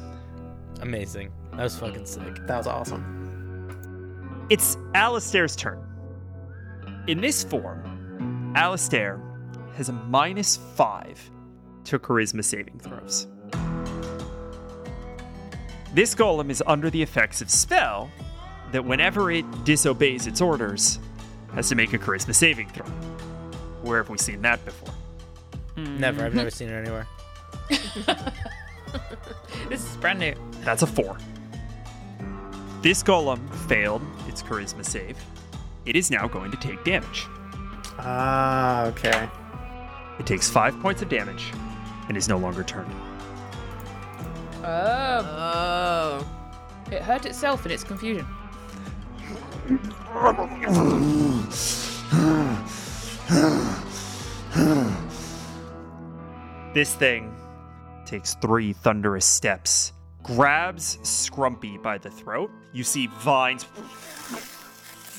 Amazing. 0.83 1.33
That 1.53 1.63
was 1.63 1.79
fucking 1.79 2.07
sick. 2.07 2.47
That 2.47 2.59
was 2.59 2.67
awesome. 2.67 4.47
It's 4.51 4.77
Alistair's 4.95 5.55
turn. 5.55 5.79
In 7.07 7.21
this 7.21 7.45
form, 7.45 8.53
Alistair 8.57 9.21
has 9.77 9.89
a 9.89 9.93
minus 9.93 10.59
five 10.75 11.31
to 11.85 11.99
charisma 11.99 12.45
saving 12.45 12.81
throws. 12.81 13.29
This 15.95 16.15
golem 16.15 16.51
is 16.51 16.63
under 16.67 16.91
the 16.91 17.03
effects 17.03 17.41
of 17.41 17.51
spell 17.51 18.11
that 18.73 18.85
whenever 18.85 19.31
it 19.31 19.45
disobeys 19.65 20.27
its 20.27 20.41
orders, 20.41 20.99
has 21.55 21.69
to 21.69 21.75
make 21.75 21.93
a 21.93 21.99
charisma 21.99 22.35
saving 22.35 22.69
throw. 22.71 22.87
Where 23.83 23.99
have 23.99 24.09
we 24.09 24.19
seen 24.19 24.43
that 24.43 24.65
before? 24.65 24.95
Never. 25.77 26.25
I've 26.25 26.35
never 26.35 26.49
hmm. 26.49 26.55
seen 26.55 26.69
it 26.71 26.75
anywhere. 26.75 27.07
This 29.69 29.89
is 29.91 29.97
brand 29.97 30.19
new. 30.19 30.35
That's 30.65 30.83
a 30.83 30.87
four. 30.87 31.17
This 32.83 33.03
golem 33.03 33.49
failed 33.69 34.03
its 34.29 34.43
charisma 34.43 34.85
save. 34.85 35.17
It 35.87 35.97
is 35.97 36.11
now 36.11 36.27
going 36.29 36.51
to 36.51 36.57
take 36.57 36.83
damage. 36.85 37.27
Ah, 37.99 38.85
okay. 38.87 39.29
It 40.19 40.27
takes 40.27 40.51
five 40.51 40.79
points 40.81 41.01
of 41.03 41.09
damage 41.09 41.53
and 42.09 42.17
is 42.17 42.29
no 42.29 42.37
longer 42.39 42.63
turned. 42.65 42.93
Oh, 44.65 46.25
Oh. 46.25 46.27
it 46.91 47.03
hurt 47.03 47.25
itself 47.27 47.65
in 47.67 47.73
its 47.73 47.85
confusion. 47.85 48.27
This 56.75 56.95
thing 56.95 57.32
takes 58.13 58.35
three 58.35 58.75
thunderous 58.75 59.25
steps, 59.25 59.95
grabs 60.23 60.99
Scrumpy 60.99 61.83
by 61.83 61.97
the 61.97 62.11
throat. 62.11 62.51
You 62.75 62.85
see 62.85 63.07
vines 63.07 63.65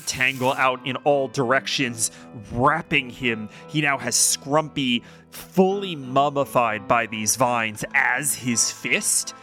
tangle 0.06 0.52
out 0.52 0.86
in 0.86 0.94
all 0.98 1.26
directions, 1.26 2.12
wrapping 2.52 3.10
him. 3.10 3.48
He 3.66 3.80
now 3.80 3.98
has 3.98 4.14
Scrumpy 4.14 5.02
fully 5.32 5.96
mummified 5.96 6.86
by 6.86 7.06
these 7.06 7.34
vines 7.34 7.84
as 7.94 8.32
his 8.32 8.70
fist, 8.70 9.34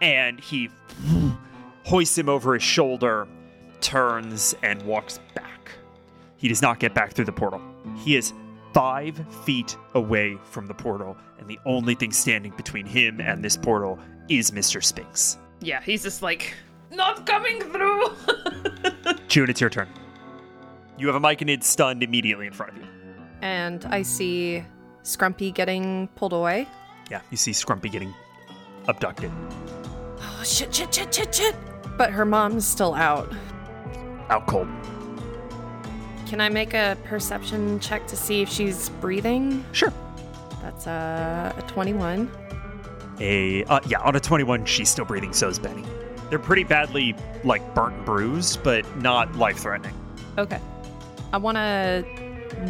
and 0.00 0.38
he 0.38 0.70
hoists 1.84 2.16
him 2.16 2.28
over 2.28 2.54
his 2.54 2.62
shoulder, 2.62 3.26
turns, 3.80 4.54
and 4.62 4.80
walks 4.82 5.18
back. 5.34 5.72
He 6.36 6.46
does 6.46 6.62
not 6.62 6.78
get 6.78 6.94
back 6.94 7.14
through 7.14 7.24
the 7.24 7.32
portal. 7.32 7.60
He 7.96 8.14
is 8.14 8.32
five 8.72 9.24
feet 9.44 9.76
away 9.94 10.38
from 10.44 10.66
the 10.66 10.74
portal, 10.74 11.16
and 11.38 11.48
the 11.48 11.58
only 11.66 11.94
thing 11.94 12.12
standing 12.12 12.52
between 12.56 12.86
him 12.86 13.20
and 13.20 13.44
this 13.44 13.56
portal 13.56 13.98
is 14.28 14.50
Mr. 14.50 14.82
Spinks. 14.82 15.38
Yeah, 15.60 15.80
he's 15.82 16.02
just 16.02 16.22
like, 16.22 16.54
not 16.90 17.26
coming 17.26 17.60
through. 17.60 18.08
June, 19.28 19.50
it's 19.50 19.60
your 19.60 19.70
turn. 19.70 19.88
You 20.98 21.06
have 21.06 21.16
a 21.16 21.20
Myconid 21.20 21.62
stunned 21.62 22.02
immediately 22.02 22.46
in 22.46 22.52
front 22.52 22.72
of 22.72 22.78
you. 22.78 22.88
And 23.42 23.84
I 23.86 24.02
see 24.02 24.64
Scrumpy 25.02 25.52
getting 25.52 26.08
pulled 26.14 26.32
away. 26.32 26.68
Yeah, 27.10 27.20
you 27.30 27.36
see 27.36 27.52
Scrumpy 27.52 27.90
getting 27.90 28.14
abducted. 28.86 29.30
Oh, 30.20 30.42
shit, 30.44 30.74
shit, 30.74 30.94
shit, 30.94 31.14
shit, 31.14 31.34
shit. 31.34 31.56
But 31.96 32.10
her 32.10 32.24
mom's 32.24 32.66
still 32.66 32.94
out. 32.94 33.32
Out 34.28 34.46
cold. 34.46 34.68
Can 36.30 36.40
I 36.40 36.48
make 36.48 36.74
a 36.74 36.96
perception 37.02 37.80
check 37.80 38.06
to 38.06 38.16
see 38.16 38.40
if 38.40 38.48
she's 38.48 38.88
breathing? 39.00 39.64
Sure. 39.72 39.92
That's 40.62 40.86
uh, 40.86 41.52
a 41.58 41.62
21. 41.62 42.30
A 43.18 43.64
uh, 43.64 43.80
yeah, 43.88 43.98
on 43.98 44.14
a 44.14 44.20
21, 44.20 44.64
she's 44.64 44.88
still 44.88 45.04
breathing, 45.04 45.32
so 45.32 45.48
is 45.48 45.58
Benny. 45.58 45.84
They're 46.28 46.38
pretty 46.38 46.62
badly 46.62 47.16
like 47.42 47.74
burnt 47.74 47.96
and 47.96 48.06
bruised, 48.06 48.62
but 48.62 48.86
not 48.98 49.34
life-threatening. 49.34 49.92
Okay. 50.38 50.60
I 51.32 51.36
want 51.38 51.56
to 51.56 52.04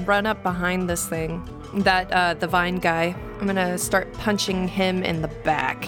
run 0.06 0.24
up 0.24 0.42
behind 0.42 0.88
this 0.88 1.06
thing. 1.06 1.46
That, 1.74 2.10
uh, 2.12 2.32
the 2.32 2.46
vine 2.46 2.76
guy. 2.76 3.14
I'm 3.40 3.44
going 3.44 3.56
to 3.56 3.76
start 3.76 4.10
punching 4.14 4.68
him 4.68 5.02
in 5.02 5.20
the 5.20 5.28
back. 5.28 5.86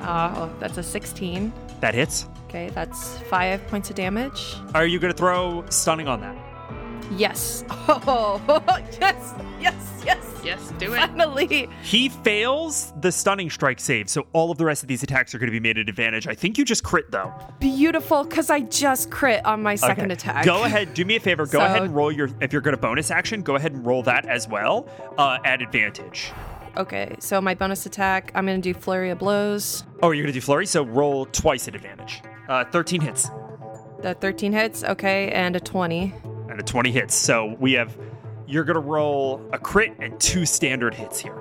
Uh, 0.00 0.32
oh, 0.34 0.56
that's 0.60 0.78
a 0.78 0.82
16. 0.82 1.52
That 1.80 1.92
hits. 1.92 2.26
Okay, 2.48 2.70
that's 2.70 3.18
five 3.28 3.66
points 3.68 3.90
of 3.90 3.96
damage. 3.96 4.56
Are 4.74 4.86
you 4.86 4.98
gonna 4.98 5.12
throw 5.12 5.64
stunning 5.68 6.08
on 6.08 6.20
that? 6.22 6.36
Yes. 7.16 7.64
Oh, 7.90 8.40
yes, 9.00 9.34
yes, 9.60 10.02
yes. 10.04 10.40
yes, 10.44 10.72
do 10.78 10.92
it. 10.92 10.98
Finally. 10.98 11.68
He 11.82 12.08
fails 12.10 12.92
the 13.00 13.10
stunning 13.10 13.48
strike 13.50 13.80
save, 13.80 14.08
so 14.10 14.26
all 14.34 14.50
of 14.50 14.58
the 14.58 14.64
rest 14.66 14.82
of 14.82 14.88
these 14.88 15.02
attacks 15.02 15.34
are 15.34 15.38
going 15.38 15.46
to 15.48 15.52
be 15.52 15.60
made 15.60 15.78
at 15.78 15.88
advantage. 15.88 16.26
I 16.26 16.34
think 16.34 16.58
you 16.58 16.64
just 16.66 16.84
crit 16.84 17.10
though. 17.10 17.32
Beautiful, 17.60 18.24
because 18.24 18.50
I 18.50 18.60
just 18.60 19.10
crit 19.10 19.44
on 19.46 19.62
my 19.62 19.74
second 19.74 20.04
Okay. 20.06 20.12
attack. 20.14 20.44
Go 20.44 20.64
ahead, 20.64 20.92
do 20.94 21.04
me 21.04 21.16
a 21.16 21.20
favor. 21.20 21.44
Go 21.46 21.58
So- 21.60 21.64
ahead 21.64 21.82
and 21.82 21.94
roll 21.94 22.12
your. 22.12 22.28
If 22.42 22.52
you're 22.52 22.62
going 22.62 22.76
to 22.76 22.80
bonus 22.80 23.10
action, 23.10 23.40
go 23.42 23.54
ahead 23.56 23.72
and 23.72 23.84
roll 23.86 24.02
that 24.04 24.26
as 24.26 24.46
well 24.48 24.86
uh, 25.16 25.38
at 25.44 25.60
advantage. 25.62 26.30
Okay, 26.76 27.16
so 27.18 27.40
my 27.40 27.54
bonus 27.54 27.86
attack, 27.86 28.30
I'm 28.34 28.44
going 28.46 28.60
to 28.60 28.72
do 28.72 28.78
Flurry 28.78 29.10
of 29.10 29.18
Blows. 29.18 29.82
Oh, 30.02 30.10
you're 30.12 30.22
going 30.24 30.32
to 30.34 30.38
do 30.40 30.44
flurry, 30.44 30.66
so 30.66 30.84
roll 30.84 31.24
twice 31.26 31.66
at 31.66 31.74
advantage. 31.74 32.22
Uh, 32.48 32.64
13 32.64 33.00
hits 33.02 33.28
The 34.00 34.14
13 34.20 34.52
hits, 34.52 34.82
okay, 34.84 35.30
and 35.32 35.54
a 35.56 35.60
20. 35.60 36.14
and 36.48 36.58
a 36.58 36.62
20 36.62 36.90
hits. 36.90 37.14
So 37.14 37.56
we 37.60 37.72
have. 37.74 37.96
You're 38.46 38.64
going 38.64 38.76
to 38.76 38.80
roll 38.80 39.46
a 39.52 39.58
crit 39.58 39.92
and 39.98 40.18
two 40.18 40.46
standard 40.46 40.94
hits 40.94 41.18
here. 41.20 41.36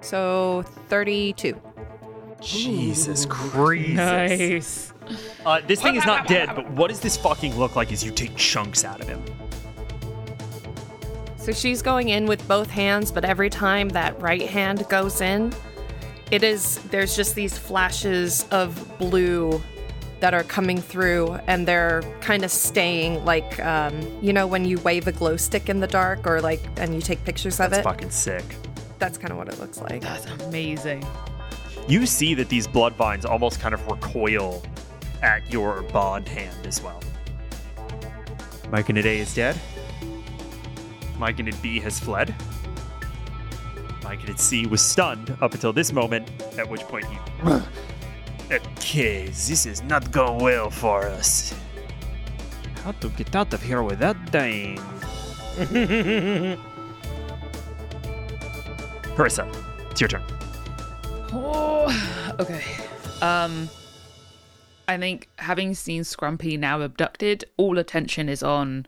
So 0.00 0.64
32. 0.88 1.60
Jesus 2.40 3.26
Christ. 3.26 3.94
Nice. 3.94 4.92
Uh, 5.44 5.60
this 5.68 5.80
thing 5.80 5.94
is 5.94 6.04
not 6.04 6.26
dead, 6.26 6.50
but 6.56 6.68
what 6.72 6.88
does 6.88 6.98
this 6.98 7.16
fucking 7.16 7.56
look 7.56 7.76
like 7.76 7.92
as 7.92 8.02
you 8.04 8.10
take 8.10 8.34
chunks 8.36 8.84
out 8.84 9.00
of 9.00 9.06
him? 9.08 9.22
So 11.36 11.52
she's 11.52 11.80
going 11.80 12.08
in 12.08 12.26
with 12.26 12.46
both 12.48 12.68
hands, 12.70 13.12
but 13.12 13.24
every 13.24 13.48
time 13.48 13.88
that 13.90 14.20
right 14.20 14.42
hand 14.42 14.84
goes 14.88 15.20
in, 15.20 15.52
it 16.32 16.42
is 16.42 16.78
there's 16.90 17.14
just 17.14 17.36
these 17.36 17.56
flashes 17.56 18.46
of 18.50 18.98
blue 18.98 19.62
that 20.26 20.34
are 20.34 20.42
coming 20.42 20.78
through 20.78 21.34
and 21.46 21.68
they're 21.68 22.02
kind 22.20 22.42
of 22.42 22.50
staying 22.50 23.24
like 23.24 23.64
um, 23.64 23.94
you 24.20 24.32
know 24.32 24.44
when 24.44 24.64
you 24.64 24.76
wave 24.78 25.06
a 25.06 25.12
glow 25.12 25.36
stick 25.36 25.68
in 25.68 25.78
the 25.78 25.86
dark 25.86 26.26
or 26.26 26.40
like 26.40 26.60
and 26.78 26.92
you 26.96 27.00
take 27.00 27.24
pictures 27.24 27.60
of 27.60 27.70
That's 27.70 27.78
it 27.78 27.84
fucking 27.84 28.10
sick. 28.10 28.42
that's 28.98 29.18
kind 29.18 29.30
of 29.30 29.36
what 29.38 29.48
it 29.48 29.60
looks 29.60 29.80
like 29.80 30.02
That's 30.02 30.26
amazing. 30.42 31.06
You 31.86 32.06
see 32.06 32.34
that 32.34 32.48
these 32.48 32.66
blood 32.66 32.94
vines 32.96 33.24
almost 33.24 33.60
kind 33.60 33.72
of 33.72 33.86
recoil 33.86 34.64
at 35.22 35.48
your 35.48 35.82
bond 35.82 36.26
hand 36.26 36.66
as 36.66 36.82
well. 36.82 37.00
Myconid 38.64 39.04
A 39.04 39.18
is 39.20 39.32
dead. 39.32 39.56
Myconid 41.18 41.62
B 41.62 41.78
has 41.78 42.00
fled. 42.00 42.34
Myconid 44.00 44.40
C 44.40 44.66
was 44.66 44.82
stunned 44.82 45.36
up 45.40 45.54
until 45.54 45.72
this 45.72 45.92
moment, 45.92 46.28
at 46.58 46.68
which 46.68 46.80
point 46.80 47.04
he. 47.04 47.16
Okay, 48.50 49.26
this 49.26 49.66
is 49.66 49.82
not 49.82 50.12
going 50.12 50.38
well 50.38 50.70
for 50.70 51.02
us. 51.06 51.52
How 52.84 52.92
to 52.92 53.08
get 53.10 53.34
out 53.34 53.52
of 53.52 53.60
here 53.60 53.82
without 53.82 54.16
dying? 54.30 54.78
Harissa, 59.16 59.46
it's 59.90 60.00
your 60.00 60.06
turn. 60.08 60.22
Oh, 61.32 62.36
okay. 62.38 62.62
Um, 63.20 63.68
I 64.86 64.96
think 64.96 65.28
having 65.38 65.74
seen 65.74 66.02
Scrumpy 66.02 66.56
now 66.56 66.82
abducted, 66.82 67.44
all 67.56 67.78
attention 67.78 68.28
is 68.28 68.44
on 68.44 68.86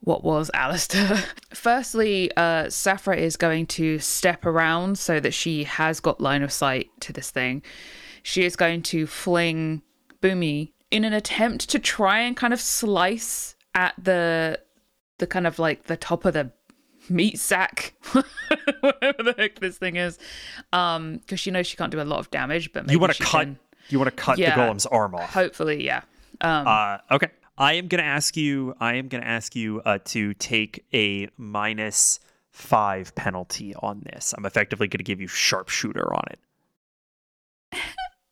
what 0.00 0.24
was 0.24 0.50
Alistair. 0.52 1.22
Firstly, 1.54 2.32
uh, 2.36 2.64
Saphra 2.64 3.16
is 3.16 3.36
going 3.36 3.66
to 3.66 4.00
step 4.00 4.44
around 4.44 4.98
so 4.98 5.20
that 5.20 5.32
she 5.32 5.62
has 5.62 6.00
got 6.00 6.20
line 6.20 6.42
of 6.42 6.50
sight 6.50 6.90
to 7.00 7.12
this 7.12 7.30
thing. 7.30 7.62
She 8.24 8.44
is 8.44 8.56
going 8.56 8.82
to 8.84 9.06
fling 9.06 9.82
Boomy 10.20 10.72
in 10.90 11.04
an 11.04 11.12
attempt 11.12 11.68
to 11.70 11.78
try 11.78 12.18
and 12.20 12.36
kind 12.36 12.52
of 12.52 12.60
slice 12.60 13.54
at 13.74 13.94
the 14.02 14.58
the 15.18 15.26
kind 15.28 15.46
of 15.46 15.58
like 15.60 15.84
the 15.84 15.96
top 15.96 16.24
of 16.24 16.32
the 16.34 16.50
meat 17.08 17.38
sack, 17.38 17.94
whatever 18.80 19.22
the 19.22 19.34
heck 19.38 19.60
this 19.60 19.76
thing 19.78 19.96
is, 19.96 20.18
um, 20.72 21.18
because 21.18 21.38
she 21.38 21.50
knows 21.50 21.66
she 21.66 21.76
can't 21.76 21.92
do 21.92 22.00
a 22.00 22.02
lot 22.02 22.18
of 22.18 22.30
damage. 22.30 22.72
But 22.72 22.84
maybe 22.86 22.94
you 22.94 22.98
want 22.98 23.12
to 23.14 23.22
cut 23.22 23.44
can- 23.44 23.58
you 23.90 23.98
want 23.98 24.10
to 24.10 24.16
cut 24.16 24.38
Yeah. 24.38 24.56
the 24.56 24.62
golem's 24.62 24.86
arm 24.86 25.14
off 25.14 25.32
Hopefully, 25.32 25.84
yeah. 25.84 26.00
Um, 26.40 26.66
uh, 26.66 26.98
okay 27.12 27.28
i 27.56 27.74
am 27.74 27.86
going 27.86 28.02
to 28.02 28.08
ask 28.08 28.36
you 28.36 28.74
i 28.80 28.94
am 28.94 29.06
going 29.06 29.22
to 29.22 29.28
ask 29.28 29.54
you 29.54 29.80
uh, 29.84 29.98
to 30.06 30.34
take 30.34 30.84
a 30.92 31.28
minus 31.36 32.18
five 32.50 33.14
penalty 33.14 33.72
on 33.76 34.02
this 34.12 34.34
i'm 34.36 34.44
effectively 34.44 34.88
going 34.88 34.98
to 34.98 35.04
give 35.04 35.20
you 35.20 35.28
sharpshooter 35.28 36.12
on 36.12 36.24
it 36.30 36.40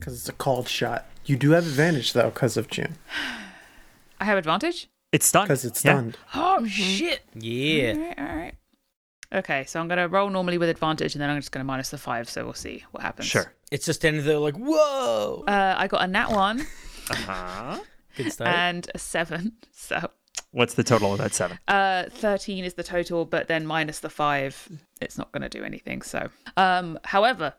Because 0.03 0.19
it's 0.19 0.27
a 0.29 0.33
called 0.33 0.67
shot. 0.67 1.05
You 1.25 1.37
do 1.37 1.51
have 1.51 1.65
advantage 1.65 2.11
though, 2.11 2.29
because 2.29 2.57
of 2.57 2.69
June. 2.69 2.95
I 4.19 4.25
have 4.25 4.37
advantage. 4.37 4.89
It's 5.13 5.25
stunned. 5.25 5.47
Because 5.47 5.63
it's 5.63 5.83
Yeah. 5.85 5.91
stunned. 5.93 6.17
Oh 6.35 6.65
shit! 6.67 7.21
Yeah. 7.33 7.93
All 7.93 7.99
right, 8.01 8.19
all 8.19 8.35
right. 8.35 8.53
Okay, 9.31 9.63
so 9.65 9.79
I'm 9.79 9.87
gonna 9.87 10.07
roll 10.09 10.29
normally 10.29 10.57
with 10.57 10.67
advantage, 10.69 11.15
and 11.15 11.21
then 11.21 11.29
I'm 11.29 11.37
just 11.39 11.51
gonna 11.53 11.63
minus 11.63 11.89
the 11.89 11.97
five. 11.97 12.29
So 12.29 12.43
we'll 12.43 12.53
see 12.53 12.83
what 12.91 13.01
happens. 13.01 13.27
Sure. 13.29 13.53
It's 13.71 13.85
just 13.85 14.01
standing 14.01 14.25
there 14.25 14.37
like, 14.39 14.55
whoa. 14.57 15.45
Uh, 15.47 15.75
I 15.77 15.87
got 15.87 16.03
a 16.03 16.07
nat 16.07 16.29
one 16.31 16.59
Uh-huh. 17.09 17.79
Good 18.17 18.31
start. 18.33 18.49
and 18.53 18.91
a 18.93 18.99
seven. 18.99 19.53
So 19.71 20.11
What's 20.51 20.73
the 20.75 20.83
total 20.83 21.13
of 21.13 21.19
that 21.19 21.33
seven? 21.33 21.59
uh, 21.67 22.05
thirteen 22.09 22.63
is 22.65 22.73
the 22.75 22.83
total, 22.83 23.25
but 23.25 23.47
then 23.47 23.65
minus 23.65 23.99
the 23.99 24.09
five, 24.09 24.67
it's 25.01 25.17
not 25.17 25.31
gonna 25.31 25.49
do 25.49 25.63
anything. 25.63 26.01
So, 26.01 26.29
um, 26.57 26.99
however, 27.05 27.53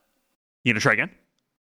You 0.62 0.72
gonna 0.74 0.80
try 0.80 0.92
again? 0.92 1.10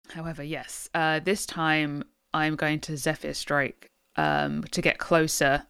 However, 0.09 0.43
yes, 0.43 0.89
uh, 0.93 1.19
this 1.19 1.45
time 1.45 2.03
I'm 2.33 2.55
going 2.55 2.79
to 2.81 2.97
Zephyr 2.97 3.33
Strike 3.33 3.89
um, 4.15 4.63
to 4.71 4.81
get 4.81 4.97
closer 4.97 5.63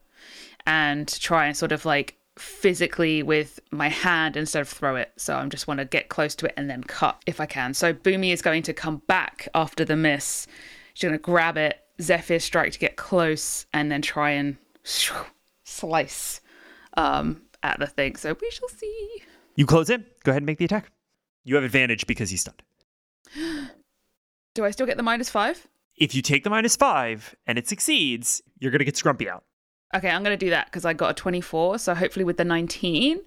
and 0.66 1.08
try 1.20 1.46
and 1.46 1.56
sort 1.56 1.72
of 1.72 1.84
like 1.84 2.16
physically 2.38 3.22
with 3.22 3.60
my 3.70 3.88
hand 3.88 4.36
instead 4.36 4.62
of 4.62 4.68
throw 4.68 4.96
it. 4.96 5.12
So 5.16 5.36
I 5.36 5.46
just 5.46 5.66
want 5.66 5.78
to 5.78 5.84
get 5.84 6.08
close 6.08 6.34
to 6.36 6.46
it 6.46 6.54
and 6.56 6.68
then 6.68 6.82
cut 6.84 7.22
if 7.26 7.40
I 7.40 7.46
can. 7.46 7.74
So 7.74 7.92
Boomy 7.92 8.32
is 8.32 8.42
going 8.42 8.62
to 8.64 8.72
come 8.72 9.02
back 9.06 9.48
after 9.54 9.84
the 9.84 9.96
miss. 9.96 10.46
She's 10.94 11.02
going 11.02 11.18
to 11.18 11.22
grab 11.22 11.56
it, 11.56 11.80
Zephyr 12.00 12.38
Strike 12.38 12.72
to 12.72 12.78
get 12.78 12.96
close, 12.96 13.66
and 13.72 13.90
then 13.90 14.02
try 14.02 14.30
and 14.30 14.56
slice 15.64 16.40
um, 16.96 17.42
at 17.62 17.78
the 17.78 17.86
thing. 17.86 18.16
So 18.16 18.36
we 18.40 18.50
shall 18.50 18.68
see. 18.68 19.22
You 19.56 19.66
close 19.66 19.90
in. 19.90 20.04
Go 20.24 20.30
ahead 20.30 20.42
and 20.42 20.46
make 20.46 20.58
the 20.58 20.64
attack. 20.64 20.90
You 21.44 21.56
have 21.56 21.64
advantage 21.64 22.06
because 22.06 22.30
he's 22.30 22.40
stunned. 22.40 22.62
Do 24.54 24.64
I 24.64 24.70
still 24.70 24.86
get 24.86 24.96
the 24.96 25.02
minus 25.02 25.30
five? 25.30 25.66
If 25.96 26.14
you 26.14 26.22
take 26.22 26.44
the 26.44 26.50
minus 26.50 26.76
five 26.76 27.34
and 27.46 27.58
it 27.58 27.68
succeeds, 27.68 28.42
you're 28.58 28.70
gonna 28.70 28.84
get 28.84 28.94
Scrumpy 28.94 29.28
out. 29.28 29.44
Okay, 29.94 30.08
I'm 30.08 30.22
going 30.22 30.36
to 30.36 30.42
do 30.46 30.50
that 30.50 30.66
because 30.66 30.84
I 30.84 30.94
got 30.94 31.10
a 31.10 31.14
24. 31.14 31.78
So 31.78 31.94
hopefully 31.94 32.24
with 32.24 32.38
the 32.38 32.44
19. 32.44 33.20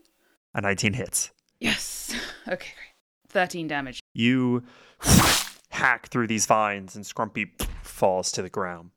A 0.55 0.61
19 0.61 0.93
hits. 0.93 1.31
Yes. 1.59 2.13
Okay, 2.47 2.73
great. 2.75 2.93
13 3.29 3.67
damage. 3.67 3.99
You 4.13 4.61
hack 5.69 6.09
through 6.09 6.27
these 6.27 6.45
vines 6.45 6.95
and 6.95 7.03
Scrumpy 7.03 7.49
falls 7.81 8.31
to 8.33 8.43
the 8.43 8.51
ground. 8.51 8.91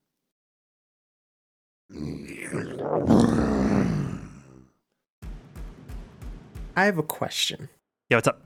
I 6.77 6.85
have 6.85 6.99
a 6.99 7.03
question. 7.03 7.71
Yeah, 8.11 8.19
what's 8.19 8.29
up? 8.29 8.43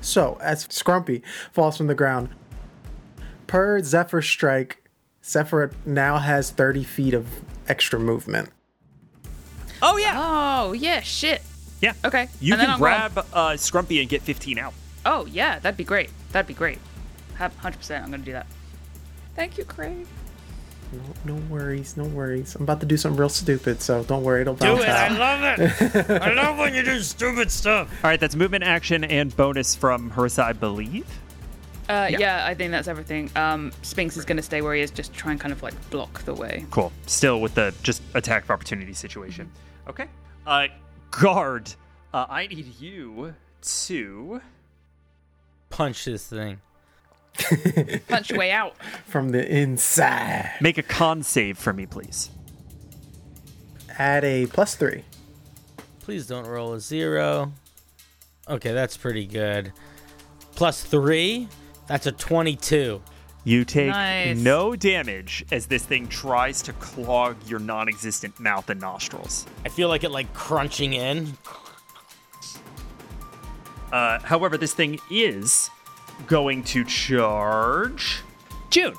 So, 0.00 0.38
as 0.40 0.66
Scrumpy 0.68 1.22
falls 1.52 1.76
from 1.76 1.86
the 1.88 1.94
ground, 1.94 2.28
per 3.46 3.80
Zephyr 3.82 4.22
Strike, 4.22 4.82
Zephyr 5.24 5.70
now 5.84 6.18
has 6.18 6.50
30 6.50 6.84
feet 6.84 7.14
of 7.14 7.26
extra 7.68 7.98
movement. 7.98 8.50
Oh 9.82 9.96
yeah, 9.96 10.14
Oh, 10.16 10.72
yeah, 10.72 11.00
shit. 11.00 11.42
yeah. 11.80 11.94
Okay. 12.04 12.28
You 12.40 12.54
and 12.54 12.62
can 12.62 12.78
grab 12.78 13.16
uh, 13.18 13.50
Scrumpy 13.52 14.00
and 14.00 14.08
get 14.08 14.22
15 14.22 14.58
out. 14.58 14.74
Oh, 15.06 15.26
yeah, 15.26 15.58
that'd 15.58 15.76
be 15.76 15.84
great. 15.84 16.10
That'd 16.32 16.46
be 16.48 16.54
great. 16.54 16.78
100%. 17.38 18.02
I'm 18.02 18.08
going 18.08 18.20
to 18.20 18.24
do 18.26 18.32
that. 18.32 18.46
Thank 19.36 19.56
you, 19.58 19.64
Craig. 19.64 20.06
No, 20.92 21.34
no 21.34 21.42
worries, 21.50 21.96
no 21.96 22.04
worries. 22.04 22.54
I'm 22.54 22.62
about 22.62 22.80
to 22.80 22.86
do 22.86 22.96
something 22.96 23.18
real 23.18 23.28
stupid, 23.28 23.82
so 23.82 24.02
don't 24.04 24.22
worry, 24.22 24.40
it'll 24.40 24.54
bounce 24.54 24.78
Do 24.80 24.84
it! 24.84 24.88
out. 24.88 25.12
I 25.12 25.18
love 25.18 25.58
it. 25.60 26.10
I 26.22 26.32
love 26.32 26.58
when 26.58 26.74
you 26.74 26.82
do 26.82 27.00
stupid 27.00 27.50
stuff. 27.50 27.90
All 28.02 28.10
right, 28.10 28.18
that's 28.18 28.34
movement, 28.34 28.64
action, 28.64 29.04
and 29.04 29.36
bonus 29.36 29.74
from 29.74 30.10
Harissa, 30.10 30.44
I 30.44 30.52
believe. 30.54 31.06
Uh, 31.88 32.08
yeah. 32.10 32.44
I 32.46 32.54
think 32.54 32.70
that's 32.70 32.88
everything. 32.88 33.30
Um, 33.34 33.72
Spinks 33.82 34.16
is 34.16 34.24
going 34.24 34.36
to 34.36 34.42
stay 34.42 34.60
where 34.60 34.74
he 34.74 34.82
is, 34.82 34.90
just 34.90 35.12
try 35.14 35.32
and 35.32 35.40
kind 35.40 35.52
of 35.52 35.62
like 35.62 35.74
block 35.90 36.22
the 36.24 36.34
way. 36.34 36.66
Cool. 36.70 36.92
Still 37.06 37.40
with 37.40 37.54
the 37.54 37.74
just 37.82 38.02
attack 38.14 38.44
of 38.44 38.50
opportunity 38.50 38.92
situation. 38.92 39.50
Okay. 39.88 40.06
Uh, 40.46 40.68
guard. 41.10 41.70
Uh, 42.12 42.26
I 42.28 42.46
need 42.46 42.74
you 42.78 43.34
to. 43.62 44.40
Punch 45.70 46.04
this 46.04 46.26
thing. 46.26 46.60
Punch 48.08 48.30
your 48.30 48.38
way 48.38 48.50
out. 48.52 48.74
From 49.06 49.30
the 49.30 49.46
inside. 49.46 50.52
Make 50.60 50.78
a 50.78 50.82
con 50.82 51.22
save 51.22 51.58
for 51.58 51.72
me, 51.72 51.86
please. 51.86 52.30
Add 53.98 54.24
a 54.24 54.46
plus 54.46 54.74
three. 54.76 55.04
Please 56.00 56.26
don't 56.26 56.46
roll 56.46 56.72
a 56.74 56.80
zero. 56.80 57.52
Okay, 58.48 58.72
that's 58.72 58.96
pretty 58.96 59.26
good. 59.26 59.72
Plus 60.54 60.82
three. 60.82 61.48
That's 61.86 62.06
a 62.06 62.12
22. 62.12 63.00
You 63.44 63.64
take 63.64 63.88
Nice. 63.88 64.36
no 64.36 64.76
damage 64.76 65.44
as 65.50 65.66
this 65.66 65.84
thing 65.84 66.06
tries 66.08 66.60
to 66.62 66.72
clog 66.74 67.36
your 67.46 67.58
non 67.60 67.88
existent 67.88 68.38
mouth 68.38 68.68
and 68.68 68.80
nostrils. 68.80 69.46
I 69.64 69.68
feel 69.70 69.88
like 69.88 70.04
it 70.04 70.10
like 70.10 70.32
crunching 70.34 70.92
in. 70.92 71.32
Uh, 73.90 74.18
however, 74.20 74.58
this 74.58 74.74
thing 74.74 74.98
is 75.10 75.70
going 76.26 76.62
to 76.64 76.84
charge 76.84 78.22
June. 78.70 78.94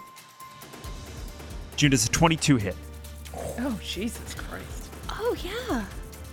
June 1.76 1.92
does 1.92 2.06
a 2.06 2.10
22 2.10 2.58
hit. 2.58 2.76
Oh, 3.36 3.80
Jesus 3.84 4.34
Christ. 4.34 4.90
Oh 5.10 5.36
yeah. 5.44 5.86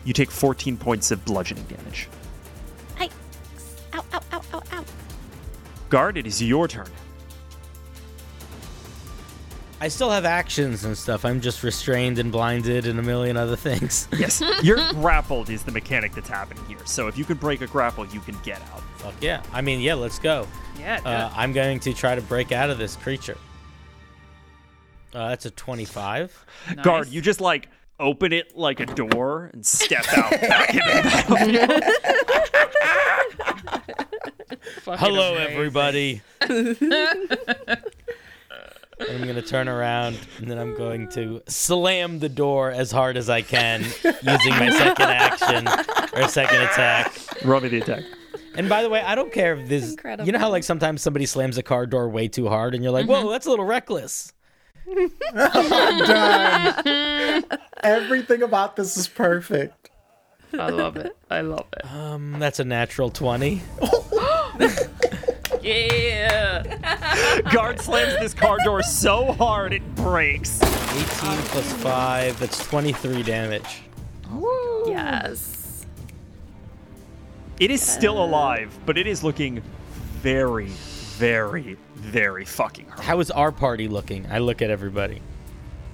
You 0.04 0.12
take 0.12 0.30
14 0.30 0.76
points 0.76 1.10
of 1.10 1.24
bludgeoning 1.24 1.64
damage. 1.64 2.08
I. 2.98 3.10
Ow! 3.94 4.04
Ow! 4.12 4.20
Ow! 4.32 4.42
Ow! 4.54 4.62
Ow! 4.72 4.84
Guard, 5.88 6.16
it 6.16 6.26
is 6.26 6.42
your 6.42 6.68
turn. 6.68 6.88
I 9.78 9.88
still 9.88 10.10
have 10.10 10.24
actions 10.24 10.84
and 10.84 10.96
stuff. 10.96 11.26
I'm 11.26 11.40
just 11.40 11.62
restrained 11.62 12.18
and 12.18 12.32
blinded 12.32 12.86
and 12.86 12.98
a 12.98 13.02
million 13.02 13.36
other 13.36 13.56
things. 13.56 14.08
Yes, 14.16 14.42
you're 14.62 14.78
grappled 14.92 15.50
is 15.50 15.62
the 15.62 15.72
mechanic 15.72 16.14
that's 16.14 16.28
happening 16.28 16.64
here. 16.64 16.78
So 16.86 17.06
if 17.08 17.18
you 17.18 17.24
can 17.26 17.36
break 17.36 17.60
a 17.60 17.66
grapple, 17.66 18.06
you 18.06 18.20
can 18.20 18.38
get 18.42 18.62
out. 18.72 18.80
Fuck 18.96 19.14
yeah. 19.20 19.42
I 19.52 19.60
mean, 19.60 19.80
yeah, 19.80 19.92
let's 19.94 20.18
go. 20.18 20.48
Yeah, 20.78 21.00
do 21.00 21.06
Uh. 21.08 21.30
I'm 21.36 21.52
going 21.52 21.78
to 21.80 21.92
try 21.92 22.14
to 22.14 22.22
break 22.22 22.52
out 22.52 22.70
of 22.70 22.78
this 22.78 22.96
creature. 22.96 23.36
Uh, 25.12 25.28
that's 25.28 25.44
a 25.44 25.50
25. 25.50 26.46
Guard, 26.82 27.08
you 27.08 27.20
just 27.20 27.42
like 27.42 27.68
open 28.00 28.32
it 28.32 28.56
like 28.56 28.80
a 28.80 28.86
door 28.86 29.50
and 29.52 29.64
step 29.66 30.06
out 30.16 30.30
back 30.40 30.70
into 30.70 30.84
the 30.86 31.02
battlefield. 31.02 31.82
Hello, 34.98 35.34
amazing. 35.34 35.54
everybody. 35.54 36.22
I'm 39.00 39.22
going 39.22 39.34
to 39.36 39.42
turn 39.42 39.68
around 39.68 40.18
and 40.38 40.50
then 40.50 40.58
I'm 40.58 40.74
going 40.74 41.08
to 41.10 41.42
slam 41.48 42.18
the 42.18 42.28
door 42.28 42.70
as 42.70 42.90
hard 42.90 43.16
as 43.16 43.28
I 43.28 43.42
can 43.42 43.82
using 43.82 44.50
my 44.50 44.70
second 44.70 45.10
action 45.10 45.68
or 46.14 46.28
second 46.28 46.62
attack. 46.62 47.12
Roll 47.44 47.60
me 47.60 47.68
the 47.68 47.80
attack. 47.80 48.04
And 48.56 48.68
by 48.70 48.82
the 48.82 48.88
way, 48.88 49.02
I 49.02 49.14
don't 49.14 49.32
care 49.32 49.54
if 49.56 49.68
this. 49.68 49.90
Incredible. 49.90 50.26
You 50.26 50.32
know 50.32 50.38
how 50.38 50.48
like 50.48 50.64
sometimes 50.64 51.02
somebody 51.02 51.26
slams 51.26 51.58
a 51.58 51.62
car 51.62 51.84
door 51.86 52.08
way 52.08 52.26
too 52.28 52.48
hard 52.48 52.74
and 52.74 52.82
you're 52.82 52.92
like, 52.92 53.06
"Whoa, 53.06 53.30
that's 53.30 53.44
a 53.46 53.50
little 53.50 53.66
reckless." 53.66 54.32
Done. 56.06 57.44
Everything 57.82 58.42
about 58.42 58.76
this 58.76 58.96
is 58.96 59.08
perfect. 59.08 59.90
I 60.58 60.70
love 60.70 60.96
it. 60.96 61.14
I 61.30 61.42
love 61.42 61.66
it. 61.76 61.84
Um, 61.92 62.36
that's 62.38 62.60
a 62.60 62.64
natural 62.64 63.10
20. 63.10 63.60
Yeah. 65.66 67.42
Guard 67.52 67.80
slams 67.80 68.18
this 68.20 68.34
car 68.34 68.58
door 68.64 68.82
so 68.82 69.32
hard 69.32 69.72
it 69.72 69.94
breaks. 69.96 70.62
18 70.62 71.06
plus 71.06 71.72
5, 71.74 72.38
that's 72.38 72.66
23 72.68 73.22
damage. 73.22 73.82
Yes. 74.86 75.86
It 77.58 77.70
is 77.70 77.82
still 77.82 78.22
alive, 78.22 78.78
but 78.86 78.96
it 78.96 79.06
is 79.06 79.24
looking 79.24 79.62
very, 80.22 80.66
very, 80.66 81.76
very 81.94 82.44
fucking 82.44 82.86
hurt. 82.86 83.00
How 83.00 83.18
is 83.20 83.30
our 83.30 83.50
party 83.50 83.88
looking? 83.88 84.26
I 84.30 84.38
look 84.38 84.62
at 84.62 84.70
everybody. 84.70 85.20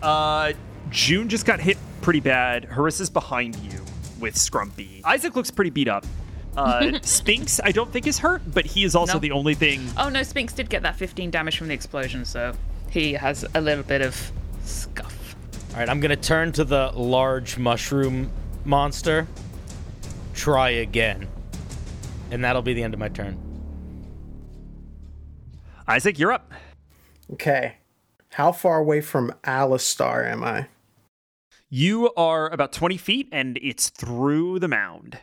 Uh, 0.03 0.53
June 0.91 1.29
just 1.29 1.47
got 1.47 1.61
hit 1.61 1.79
pretty 2.01 2.21
bad. 2.21 2.65
Harissa's 2.65 3.11
behind 3.11 3.57
you 3.57 3.85
with 4.21 4.35
Scrumpy. 4.35 5.01
Isaac 5.05 5.37
looks 5.37 5.51
pretty 5.51 5.71
beat 5.71 5.89
up. 5.89 6.05
Uh, 6.57 6.99
Spinks, 7.03 7.61
I 7.65 7.73
don't 7.73 7.91
think 7.91 8.07
is 8.07 8.19
hurt, 8.19 8.43
but 8.53 8.67
he 8.67 8.85
is 8.85 8.95
also 8.95 9.15
No. 9.15 9.19
the 9.21 9.31
only 9.33 9.55
thing. 9.55 9.87
Oh 9.97 10.09
no, 10.09 10.23
Spinks 10.23 10.53
did 10.53 10.69
get 10.69 10.83
that 10.83 10.97
15 10.97 11.31
damage 11.31 11.57
from 11.57 11.69
the 11.69 11.75
explosion, 11.75 12.25
so 12.25 12.55
he 12.91 13.15
has 13.15 13.45
a 13.55 13.61
little 13.61 13.85
bit 13.85 14.03
of 14.03 14.31
scuff. 14.65 15.35
All 15.73 15.79
right, 15.79 15.89
I'm 15.89 16.01
going 16.01 16.11
to 16.11 16.17
turn 16.17 16.53
to 16.53 16.65
the 16.65 16.93
large 16.95 17.57
mushroom 17.57 18.31
monster. 18.65 19.27
Try 20.35 20.71
again. 20.71 21.27
And 22.31 22.45
that'll 22.45 22.63
be 22.63 22.75
the 22.75 22.83
end 22.83 22.93
of 22.95 23.01
my 23.01 23.09
turn. 23.09 23.39
Isaac, 25.89 26.19
you're 26.19 26.33
up. 26.33 26.53
Okay. 27.33 27.77
How 28.31 28.53
far 28.53 28.79
away 28.79 29.01
from 29.01 29.35
Alistair 29.45 30.27
am 30.27 30.43
I? 30.45 30.69
You 31.69 32.13
are 32.15 32.49
about 32.51 32.73
20 32.73 32.97
feet, 32.97 33.29
and 33.33 33.59
it's 33.63 33.89
through 33.89 34.59
the 34.59 34.69
mound. 34.69 35.19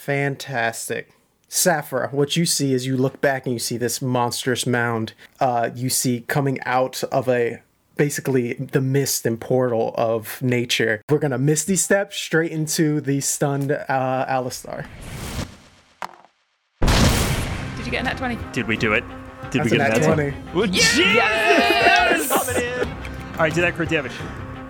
Fantastic. 0.00 1.10
Saphira, 1.50 2.10
what 2.10 2.34
you 2.34 2.46
see 2.46 2.72
is 2.72 2.86
you 2.86 2.96
look 2.96 3.20
back 3.20 3.44
and 3.44 3.52
you 3.52 3.58
see 3.58 3.76
this 3.76 4.00
monstrous 4.00 4.66
mound. 4.66 5.12
Uh, 5.40 5.68
you 5.74 5.90
see 5.90 6.24
coming 6.26 6.58
out 6.62 7.04
of 7.12 7.28
a 7.28 7.60
basically 7.96 8.54
the 8.54 8.80
mist 8.80 9.26
and 9.26 9.38
portal 9.38 9.94
of 9.98 10.40
nature. 10.40 11.02
We're 11.10 11.18
gonna 11.18 11.36
misty 11.36 11.76
step 11.76 12.14
straight 12.14 12.50
into 12.50 13.02
the 13.02 13.20
stunned 13.20 13.72
uh, 13.72 14.24
Alistair. 14.26 14.86
Did 16.80 17.84
you 17.84 17.90
get 17.90 18.00
a 18.00 18.04
nat 18.04 18.16
20? 18.16 18.38
Did 18.52 18.66
we 18.66 18.78
do 18.78 18.94
it? 18.94 19.04
Did 19.50 19.60
That's 19.60 19.70
we 19.70 19.76
a 19.76 19.80
get 19.80 19.92
nat 19.92 19.98
that? 20.00 20.14
20. 20.14 20.34
Well, 20.54 20.66
yes! 20.66 22.28
Coming 22.46 22.62
in. 22.62 22.88
All 23.32 23.40
right, 23.40 23.52
do 23.52 23.60
that 23.60 23.74
crit 23.74 23.90
damage. 23.90 24.12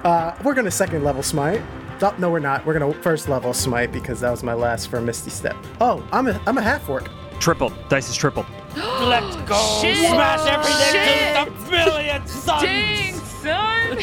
Uh, 0.03 0.35
we're 0.43 0.55
gonna 0.55 0.73
second 0.73 1.05
level 1.05 1.23
smite. 1.23 1.63
Oh, 2.03 2.15
no, 2.19 2.31
we're 2.31 2.39
not. 2.39 2.65
We're 2.65 2.73
gonna 2.79 2.93
first 3.03 3.29
level 3.29 3.53
smite 3.53 3.93
because 3.93 4.21
that 4.21 4.31
was 4.31 4.43
my 4.43 4.55
last 4.55 4.89
for 4.89 5.01
Misty 5.01 5.31
Step. 5.31 5.57
Oh, 5.81 6.03
I'm 6.13 6.27
a 6.29 6.41
I'm 6.47 6.59
a 6.59 6.63
half 6.63 6.89
orc. 6.89 7.09
Tripled. 7.41 7.73
Dice 7.89 8.09
is 8.11 8.17
tripled. 8.17 8.47
Let's 8.77 9.37
go. 9.49 9.57
Shit. 9.81 9.97
Smash 9.97 10.47
everything 10.47 10.93
Shit. 10.93 11.47
to 11.47 11.65
the 11.65 11.71
billion 11.71 12.27
suns. 12.27 12.63
Dang, 12.63 13.15
son! 13.15 13.99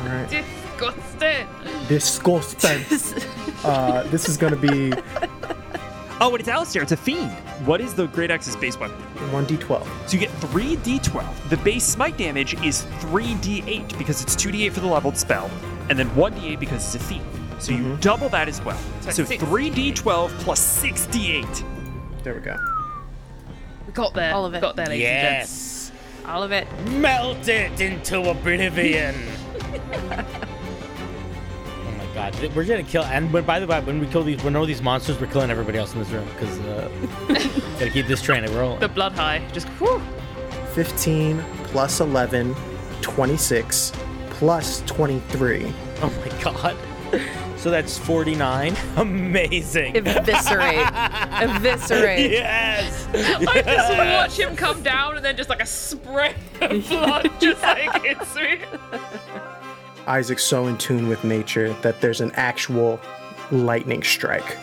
All 0.00 0.06
right. 0.08 0.28
Disgusting. 0.30 1.46
Disgusting. 1.88 3.22
uh, 3.64 4.02
this 4.04 4.28
is 4.28 4.36
gonna 4.36 4.56
be 4.56 4.92
Oh, 6.20 6.30
and 6.30 6.38
it's 6.38 6.48
Alistair. 6.48 6.82
It's 6.82 6.92
a 6.92 6.96
fiend. 6.96 7.32
What 7.66 7.80
is 7.80 7.94
the 7.94 8.06
Great 8.06 8.30
Axe's 8.30 8.54
base 8.56 8.78
weapon? 8.78 8.96
one 9.32 9.44
d12. 9.46 9.84
So 10.08 10.12
you 10.16 10.20
get 10.20 10.30
3d12. 10.40 11.48
The 11.48 11.56
base 11.58 11.84
smite 11.84 12.16
damage 12.16 12.54
is 12.62 12.82
3d8 13.00 13.98
because 13.98 14.22
it's 14.22 14.36
2d8 14.36 14.72
for 14.72 14.80
the 14.80 14.86
leveled 14.86 15.16
spell, 15.16 15.50
and 15.92 15.98
then 15.98 16.08
1d8 16.16 16.58
because 16.58 16.94
it's 16.94 17.04
a 17.04 17.06
fiend. 17.06 17.26
So 17.58 17.72
you 17.72 17.98
double 17.98 18.30
that 18.30 18.48
as 18.48 18.62
well. 18.64 18.78
So, 19.02 19.10
six 19.10 19.42
3d12 19.42 20.30
plus 20.38 20.82
6d8. 20.82 22.22
There 22.22 22.34
we 22.34 22.40
go. 22.40 22.56
We 23.86 23.92
got 23.92 24.14
there. 24.14 24.34
All 24.34 24.46
of 24.46 24.54
it. 24.54 24.62
Got 24.62 24.76
there, 24.76 24.86
ladies 24.86 25.06
and 25.06 25.20
gents. 25.20 25.92
Yes. 25.92 25.92
All 26.24 26.42
of 26.42 26.50
it. 26.50 26.66
Melt 26.92 27.46
it 27.46 27.78
into 27.78 28.22
oblivion. 28.30 29.14
oh 29.64 30.24
my 31.98 32.06
god, 32.14 32.34
we're 32.56 32.64
gonna 32.64 32.82
kill. 32.82 33.04
And 33.04 33.30
when, 33.30 33.44
by 33.44 33.60
the 33.60 33.66
way, 33.66 33.78
when 33.82 34.00
we 34.00 34.06
kill 34.06 34.22
these, 34.22 34.42
when 34.42 34.56
all 34.56 34.64
these 34.64 34.80
monsters, 34.80 35.20
we're 35.20 35.26
killing 35.26 35.50
everybody 35.50 35.76
else 35.76 35.92
in 35.92 35.98
this 35.98 36.08
room 36.08 36.26
because 36.28 36.58
uh, 36.60 36.88
gotta 37.78 37.90
keep 37.90 38.06
this 38.06 38.22
train 38.22 38.50
rolling. 38.52 38.80
The 38.80 38.88
blood 38.88 39.12
high. 39.12 39.46
Just 39.52 39.68
whew. 39.68 40.00
15 40.72 41.38
plus 41.64 42.00
11, 42.00 42.56
26 43.02 43.92
plus 44.42 44.80
23. 44.86 45.72
Oh 46.02 46.12
my 46.18 46.42
god. 46.42 46.76
So 47.56 47.70
that's 47.70 47.96
49. 47.96 48.74
Amazing. 48.96 49.94
Eviscerate. 49.94 50.78
Eviscerate. 51.40 52.32
yes. 52.32 53.06
I 53.14 53.62
just 53.62 53.96
watch 53.96 54.36
him 54.36 54.56
come 54.56 54.82
down 54.82 55.14
and 55.14 55.24
then 55.24 55.36
just 55.36 55.48
like 55.48 55.62
a 55.62 55.66
spray 55.66 56.34
of 56.60 56.70
blood 56.88 57.30
just 57.38 57.62
like 57.62 58.02
hits 58.02 58.34
me. 58.34 58.58
Isaac's 60.08 60.42
so 60.42 60.66
in 60.66 60.76
tune 60.76 61.06
with 61.06 61.22
nature 61.22 61.72
that 61.82 62.00
there's 62.00 62.20
an 62.20 62.32
actual 62.34 63.00
lightning 63.52 64.02
strike, 64.02 64.58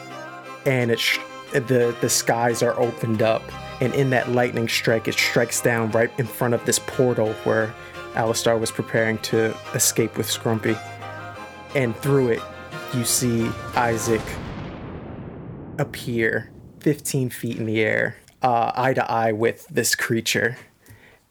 and 0.65 0.91
it 0.91 0.99
sh- 0.99 1.19
the 1.53 1.95
the 2.01 2.09
skies 2.09 2.61
are 2.61 2.77
opened 2.77 3.21
up, 3.21 3.43
and 3.79 3.93
in 3.93 4.09
that 4.09 4.29
lightning 4.29 4.67
strike, 4.67 5.07
it 5.07 5.13
strikes 5.13 5.61
down 5.61 5.89
right 5.91 6.11
in 6.19 6.25
front 6.25 6.53
of 6.53 6.65
this 6.65 6.79
portal 6.79 7.31
where 7.45 7.73
Alistair 8.19 8.57
was 8.57 8.69
preparing 8.69 9.17
to 9.19 9.55
escape 9.73 10.17
with 10.17 10.27
Scrumpy, 10.27 10.77
and 11.73 11.95
through 11.95 12.27
it, 12.27 12.41
you 12.93 13.05
see 13.05 13.49
Isaac 13.77 14.21
appear 15.77 16.51
15 16.81 17.29
feet 17.29 17.55
in 17.55 17.65
the 17.65 17.79
air, 17.79 18.17
uh, 18.41 18.73
eye 18.75 18.93
to 18.93 19.09
eye 19.09 19.31
with 19.31 19.65
this 19.69 19.95
creature, 19.95 20.57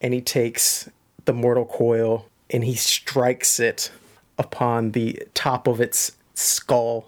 and 0.01 0.15
he 0.15 0.21
takes 0.21 0.89
the 1.25 1.33
mortal 1.33 1.65
coil 1.65 2.25
and 2.49 2.63
he 2.63 2.73
strikes 2.73 3.59
it 3.59 3.91
upon 4.39 4.93
the 4.93 5.21
top 5.35 5.67
of 5.67 5.79
its 5.79 6.13
skull. 6.33 7.05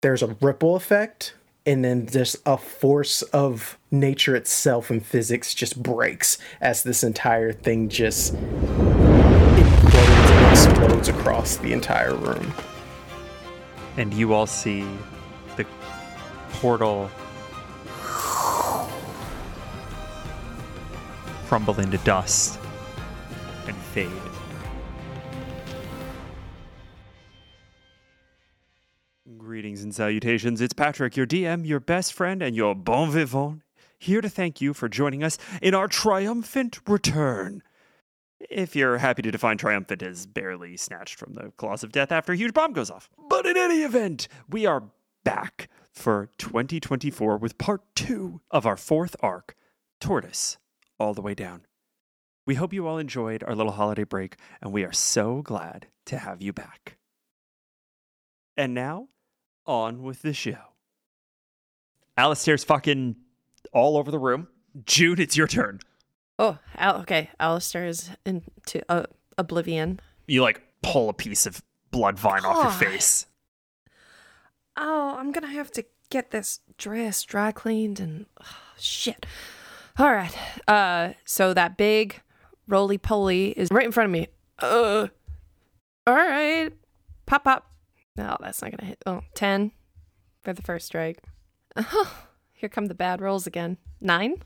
There's 0.00 0.22
a 0.22 0.36
ripple 0.40 0.76
effect, 0.76 1.34
and 1.66 1.84
then 1.84 2.06
just 2.06 2.36
a 2.46 2.56
force 2.56 3.22
of 3.22 3.78
nature 3.90 4.36
itself 4.36 4.90
and 4.90 5.04
physics 5.04 5.54
just 5.54 5.82
breaks 5.82 6.38
as 6.60 6.84
this 6.84 7.02
entire 7.02 7.52
thing 7.52 7.88
just 7.88 8.36
implodes 9.94 10.30
and 10.30 10.50
explodes 10.50 11.08
across 11.08 11.56
the 11.56 11.72
entire 11.72 12.14
room. 12.14 12.52
And 13.96 14.12
you 14.12 14.34
all 14.34 14.46
see 14.46 14.86
the 15.56 15.66
portal 16.52 17.10
crumble 21.46 21.78
into 21.78 21.98
dust 21.98 22.58
and 23.66 23.76
fade. 23.76 24.10
Greetings 29.38 29.84
and 29.84 29.94
salutations. 29.94 30.60
It's 30.60 30.72
Patrick, 30.72 31.16
your 31.16 31.26
DM, 31.26 31.66
your 31.66 31.78
best 31.78 32.12
friend, 32.12 32.42
and 32.42 32.56
your 32.56 32.74
bon 32.74 33.10
vivant, 33.10 33.62
here 33.98 34.20
to 34.20 34.28
thank 34.28 34.60
you 34.60 34.74
for 34.74 34.88
joining 34.88 35.22
us 35.22 35.38
in 35.62 35.74
our 35.74 35.86
triumphant 35.86 36.80
return. 36.88 37.62
If 38.50 38.76
you're 38.76 38.98
happy 38.98 39.22
to 39.22 39.30
define 39.30 39.58
triumphant 39.58 40.02
as 40.02 40.26
barely 40.26 40.76
snatched 40.76 41.18
from 41.18 41.34
the 41.34 41.52
claws 41.56 41.82
of 41.82 41.92
death 41.92 42.12
after 42.12 42.32
a 42.32 42.36
huge 42.36 42.54
bomb 42.54 42.72
goes 42.72 42.90
off. 42.90 43.08
But 43.28 43.46
in 43.46 43.56
any 43.56 43.82
event, 43.82 44.28
we 44.48 44.66
are 44.66 44.84
back 45.24 45.68
for 45.92 46.28
2024 46.38 47.38
with 47.38 47.58
part 47.58 47.82
two 47.94 48.40
of 48.50 48.66
our 48.66 48.76
fourth 48.76 49.16
arc, 49.20 49.54
Tortoise, 50.00 50.58
all 50.98 51.14
the 51.14 51.22
way 51.22 51.34
down. 51.34 51.62
We 52.46 52.56
hope 52.56 52.72
you 52.72 52.86
all 52.86 52.98
enjoyed 52.98 53.42
our 53.42 53.54
little 53.54 53.72
holiday 53.72 54.04
break, 54.04 54.36
and 54.60 54.72
we 54.72 54.84
are 54.84 54.92
so 54.92 55.40
glad 55.40 55.86
to 56.06 56.18
have 56.18 56.42
you 56.42 56.52
back. 56.52 56.98
And 58.56 58.74
now, 58.74 59.08
on 59.66 60.02
with 60.02 60.22
the 60.22 60.34
show. 60.34 60.58
Alistair's 62.16 62.64
fucking 62.64 63.16
all 63.72 63.96
over 63.96 64.10
the 64.10 64.18
room. 64.18 64.48
June, 64.84 65.20
it's 65.20 65.36
your 65.36 65.46
turn. 65.46 65.80
Oh, 66.38 66.58
Al- 66.76 67.00
okay. 67.00 67.30
Alistair 67.38 67.86
is 67.86 68.10
into 68.24 68.82
uh, 68.88 69.04
oblivion. 69.38 70.00
You 70.26 70.42
like 70.42 70.62
pull 70.82 71.08
a 71.08 71.12
piece 71.12 71.46
of 71.46 71.62
blood 71.90 72.18
vine 72.18 72.44
off 72.44 72.62
your 72.62 72.90
face. 72.90 73.26
Oh, 74.76 75.14
I'm 75.16 75.30
gonna 75.30 75.46
have 75.46 75.70
to 75.72 75.84
get 76.10 76.30
this 76.30 76.60
dress 76.78 77.22
dry 77.22 77.52
cleaned 77.52 78.00
and 78.00 78.26
oh, 78.42 78.56
shit. 78.78 79.26
All 79.98 80.12
right. 80.12 80.36
Uh, 80.66 81.12
so 81.24 81.54
that 81.54 81.76
big 81.76 82.20
roly 82.66 82.98
poly 82.98 83.50
is 83.50 83.68
right 83.70 83.86
in 83.86 83.92
front 83.92 84.06
of 84.06 84.12
me. 84.12 84.28
Uh, 84.58 85.06
all 86.06 86.14
right. 86.14 86.70
Pop 87.26 87.44
pop. 87.44 87.70
No, 88.16 88.36
that's 88.40 88.60
not 88.60 88.72
gonna 88.72 88.88
hit. 88.88 89.02
Oh, 89.06 89.22
10 89.34 89.72
for 90.42 90.52
the 90.52 90.62
first 90.62 90.86
strike. 90.86 91.22
Oh, 91.76 92.16
here 92.52 92.68
come 92.68 92.86
the 92.86 92.94
bad 92.94 93.20
rolls 93.20 93.46
again. 93.46 93.78
Nine. 94.00 94.42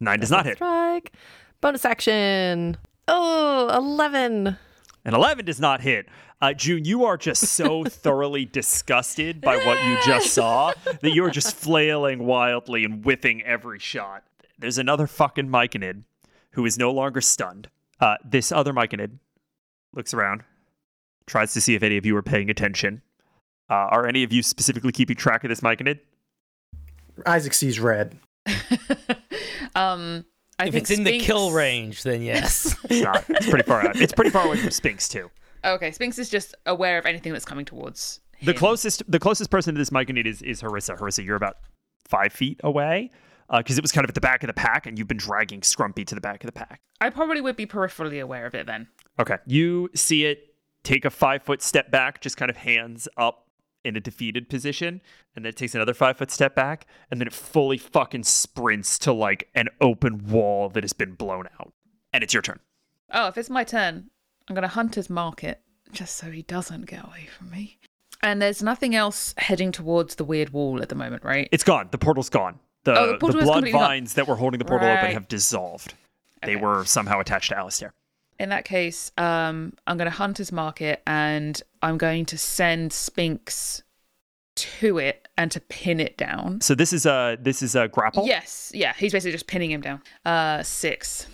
Nine 0.00 0.20
does 0.20 0.30
not 0.30 0.46
hit. 0.46 0.56
Strike. 0.56 1.12
Bonus 1.60 1.84
action. 1.84 2.76
Oh, 3.08 3.68
11. 3.76 4.56
And 5.04 5.14
11 5.14 5.44
does 5.44 5.60
not 5.60 5.80
hit. 5.80 6.06
Uh, 6.40 6.54
June, 6.54 6.84
you 6.84 7.04
are 7.04 7.16
just 7.16 7.42
so 7.42 7.84
thoroughly 7.88 8.44
disgusted 8.44 9.40
by 9.40 9.56
what 9.56 9.84
you 9.84 9.98
just 10.04 10.32
saw 10.32 10.72
that 10.84 11.12
you're 11.12 11.30
just 11.30 11.54
flailing 11.54 12.24
wildly 12.24 12.84
and 12.84 13.04
whipping 13.04 13.42
every 13.42 13.78
shot. 13.78 14.24
There's 14.58 14.78
another 14.78 15.06
fucking 15.06 15.48
Myconid 15.48 16.04
who 16.52 16.64
is 16.64 16.78
no 16.78 16.90
longer 16.90 17.20
stunned. 17.20 17.68
Uh, 18.00 18.16
this 18.24 18.50
other 18.50 18.72
Myconid 18.72 19.18
looks 19.94 20.14
around, 20.14 20.42
tries 21.26 21.52
to 21.52 21.60
see 21.60 21.74
if 21.74 21.82
any 21.82 21.96
of 21.96 22.06
you 22.06 22.16
are 22.16 22.22
paying 22.22 22.48
attention. 22.48 23.02
Uh, 23.68 23.74
are 23.74 24.06
any 24.06 24.22
of 24.22 24.32
you 24.32 24.42
specifically 24.42 24.92
keeping 24.92 25.16
track 25.16 25.44
of 25.44 25.48
this 25.50 25.60
Myconid? 25.60 26.00
Isaac 27.26 27.52
sees 27.52 27.78
red. 27.78 28.18
um, 29.74 30.24
I 30.58 30.66
If 30.66 30.72
think 30.74 30.82
it's 30.82 30.90
in 30.90 31.04
the 31.04 31.18
kill 31.20 31.52
range, 31.52 32.02
then 32.02 32.22
yes. 32.22 32.76
It's 32.90 33.02
not. 33.02 33.24
It's 33.28 33.48
pretty 33.48 33.64
far 33.64 33.86
out. 33.86 33.96
It's 33.96 34.12
pretty 34.12 34.30
far 34.30 34.46
away 34.46 34.58
from 34.58 34.70
Sphinx, 34.70 35.08
too. 35.08 35.30
Okay, 35.64 35.90
Sphinx 35.90 36.18
is 36.18 36.28
just 36.28 36.54
aware 36.66 36.98
of 36.98 37.06
anything 37.06 37.32
that's 37.32 37.44
coming 37.44 37.64
towards. 37.64 38.20
The 38.42 38.54
closest 38.54 39.02
the 39.10 39.18
closest 39.18 39.50
person 39.50 39.74
to 39.74 39.78
this 39.78 39.90
Myconid 39.90 40.26
is, 40.26 40.40
is 40.40 40.62
Harissa. 40.62 40.98
Harissa, 40.98 41.24
you're 41.24 41.36
about 41.36 41.56
five 42.08 42.32
feet 42.32 42.58
away 42.64 43.10
because 43.54 43.76
it 43.76 43.82
was 43.82 43.92
kind 43.92 44.04
of 44.04 44.10
at 44.10 44.14
the 44.14 44.20
back 44.20 44.42
of 44.42 44.46
the 44.46 44.54
pack, 44.54 44.86
and 44.86 44.98
you've 44.98 45.08
been 45.08 45.18
dragging 45.18 45.60
Scrumpy 45.60 46.06
to 46.06 46.14
the 46.14 46.20
back 46.20 46.42
of 46.42 46.48
the 46.48 46.52
pack. 46.52 46.80
I 47.00 47.10
probably 47.10 47.40
would 47.40 47.56
be 47.56 47.66
peripherally 47.66 48.22
aware 48.22 48.46
of 48.46 48.54
it 48.54 48.66
then. 48.66 48.88
Okay. 49.18 49.36
You 49.46 49.90
see 49.94 50.24
it 50.24 50.54
take 50.82 51.04
a 51.04 51.10
five 51.10 51.42
foot 51.42 51.60
step 51.62 51.90
back, 51.90 52.20
just 52.20 52.36
kind 52.36 52.50
of 52.50 52.56
hands 52.56 53.08
up 53.16 53.46
in 53.84 53.96
a 53.96 54.00
defeated 54.00 54.48
position, 54.48 55.00
and 55.34 55.44
then 55.44 55.50
it 55.50 55.56
takes 55.56 55.74
another 55.74 55.94
five 55.94 56.16
foot 56.18 56.30
step 56.30 56.54
back, 56.54 56.86
and 57.10 57.20
then 57.20 57.26
it 57.26 57.32
fully 57.32 57.78
fucking 57.78 58.24
sprints 58.24 58.98
to 59.00 59.12
like 59.12 59.48
an 59.54 59.68
open 59.80 60.26
wall 60.28 60.68
that 60.70 60.84
has 60.84 60.92
been 60.92 61.14
blown 61.14 61.48
out. 61.58 61.72
And 62.12 62.22
it's 62.24 62.34
your 62.34 62.42
turn. 62.42 62.60
Oh, 63.12 63.28
if 63.28 63.38
it's 63.38 63.50
my 63.50 63.64
turn, 63.64 64.10
I'm 64.48 64.54
to 64.54 64.62
hunt 64.62 64.72
Hunter's 64.72 65.10
Market 65.10 65.60
just 65.92 66.16
so 66.16 66.30
he 66.30 66.42
doesn't 66.42 66.86
get 66.86 67.04
away 67.04 67.28
from 67.36 67.50
me. 67.50 67.78
And 68.22 68.40
there's 68.42 68.62
nothing 68.62 68.94
else 68.94 69.34
heading 69.38 69.72
towards 69.72 70.16
the 70.16 70.24
weird 70.24 70.50
wall 70.50 70.82
at 70.82 70.88
the 70.88 70.94
moment, 70.94 71.24
right? 71.24 71.48
It's 71.52 71.64
gone. 71.64 71.88
The 71.90 71.98
portal's 71.98 72.28
gone. 72.28 72.58
The, 72.84 72.98
Oh, 72.98 73.06
the 73.06 73.12
the, 73.12 73.18
portal 73.18 73.40
is 73.40 73.44
blood 73.46 73.54
completely 73.54 73.72
gone. 73.72 73.88
vines 73.88 74.14
that 74.14 74.28
were 74.28 74.36
holding 74.36 74.58
the 74.58 74.64
portal 74.64 74.88
open 74.88 75.12
have 75.12 75.28
dissolved. 75.28 75.94
They 76.42 76.56
were 76.56 76.84
somehow 76.84 77.20
attached 77.20 77.50
to 77.50 77.58
Alistair. 77.58 77.92
In 78.38 78.48
that 78.50 78.64
case, 78.64 79.12
um, 79.18 79.74
I'm 79.86 79.98
going 79.98 80.10
to 80.10 80.16
Hunter's 80.16 80.50
Market 80.52 81.02
and 81.06 81.62
I'm 81.82 81.98
going 81.98 82.26
to 82.26 82.38
send 82.38 82.92
Spinks 82.92 83.82
to 84.56 84.98
it 84.98 85.28
and 85.38 85.50
to 85.52 85.60
pin 85.60 86.00
it 86.00 86.16
down. 86.16 86.60
So 86.60 86.74
this 86.74 86.92
is 86.92 87.06
a 87.06 87.38
this 87.40 87.62
is 87.62 87.74
a 87.74 87.88
grapple. 87.88 88.26
Yes, 88.26 88.70
yeah, 88.74 88.92
he's 88.96 89.12
basically 89.12 89.32
just 89.32 89.46
pinning 89.46 89.70
him 89.70 89.80
down. 89.80 90.02
Uh, 90.24 90.62
six. 90.62 91.26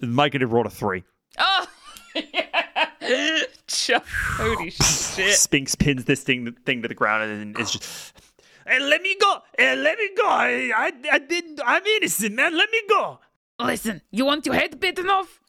Micah 0.00 0.38
did 0.38 0.46
roll 0.46 0.66
a 0.66 0.70
three. 0.70 1.04
Oh, 1.38 1.66
yeah. 2.14 4.00
Holy 4.36 4.70
shit. 4.70 5.34
Spinks 5.36 5.74
pins 5.74 6.04
this 6.04 6.22
thing 6.22 6.56
thing 6.64 6.82
to 6.82 6.88
the 6.88 6.94
ground 6.94 7.30
and 7.30 7.58
is 7.58 7.72
just. 7.72 8.14
Hey, 8.66 8.78
let 8.78 9.02
me 9.02 9.16
go! 9.20 9.38
Hey, 9.58 9.74
let 9.74 9.98
me 9.98 10.10
go! 10.16 10.26
I, 10.26 10.70
I, 10.76 10.92
I 11.12 11.18
did. 11.18 11.60
I'm 11.64 11.84
innocent, 11.84 12.34
man. 12.36 12.56
Let 12.56 12.70
me 12.70 12.80
go. 12.88 13.18
Listen, 13.58 14.00
you 14.10 14.24
want 14.24 14.46
your 14.46 14.54
head 14.54 14.78
bitten 14.78 15.08
off? 15.10 15.40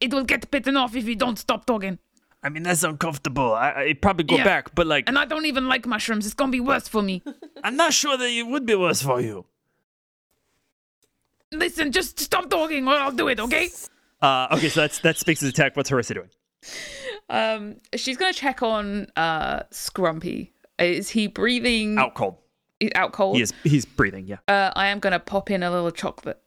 It 0.00 0.14
will 0.14 0.24
get 0.24 0.50
bitten 0.50 0.76
off 0.76 0.96
if 0.96 1.06
you 1.06 1.14
don't 1.14 1.38
stop 1.38 1.66
talking. 1.66 1.98
I 2.42 2.48
mean, 2.48 2.62
that's 2.62 2.82
uncomfortable. 2.82 3.52
I, 3.54 3.70
I 3.70 3.82
it'd 3.84 4.00
probably 4.02 4.24
go 4.24 4.36
Yeah. 4.36 4.44
back, 4.44 4.74
but 4.74 4.86
like, 4.86 5.04
And 5.08 5.18
I 5.18 5.24
don't 5.26 5.44
even 5.46 5.68
like 5.68 5.86
mushrooms. 5.86 6.24
It's 6.24 6.34
gonna 6.34 6.50
be 6.52 6.60
worse 6.60 6.88
for 6.88 7.02
me. 7.02 7.22
I'm 7.64 7.76
not 7.76 7.92
sure 7.92 8.16
that 8.16 8.28
it 8.30 8.46
would 8.46 8.64
be 8.66 8.74
worse 8.74 9.02
for 9.02 9.20
you. 9.20 9.44
Listen, 11.52 11.90
just 11.92 12.20
stop 12.20 12.48
talking 12.48 12.86
or 12.86 12.94
I'll 12.94 13.10
do 13.12 13.28
it, 13.28 13.40
okay? 13.40 13.68
Uh, 14.22 14.48
okay, 14.52 14.68
so 14.68 14.80
that's 14.82 14.98
that. 14.98 15.02
that's 15.02 15.20
Spinks' 15.20 15.42
attack. 15.42 15.76
What's 15.76 15.90
Harissa 15.90 16.14
doing? 16.14 16.30
Um, 17.28 17.76
she's 17.96 18.16
gonna 18.16 18.32
check 18.32 18.62
on 18.62 19.06
uh 19.16 19.60
Scrumpy. 19.72 20.50
Is 20.78 21.10
he 21.10 21.26
breathing 21.26 21.98
Out 21.98 22.14
cold. 22.14 22.36
He's 22.78 22.90
out 22.94 23.12
cold? 23.12 23.36
He 23.36 23.42
is. 23.42 23.52
He's 23.64 23.84
breathing. 23.84 24.26
Yeah. 24.26 24.36
Uh, 24.48 24.70
I 24.76 24.88
am 24.88 24.98
gonna 25.00 25.18
pop 25.20 25.50
in 25.50 25.62
a 25.62 25.70
little 25.70 25.90
chocolate 25.90 26.40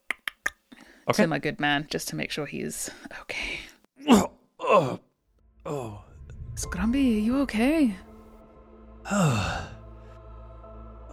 Okay. 1.09 1.23
to 1.23 1.27
my 1.27 1.37
good 1.39 1.59
man 1.59 1.85
just 1.91 2.07
to 2.09 2.15
make 2.15 2.31
sure 2.31 2.45
he's 2.45 2.89
okay. 3.21 3.59
Oh, 4.09 4.31
oh, 4.59 4.99
oh. 5.65 6.01
Scrumpy, 6.55 7.17
are 7.17 7.19
you 7.19 7.37
okay? 7.41 7.95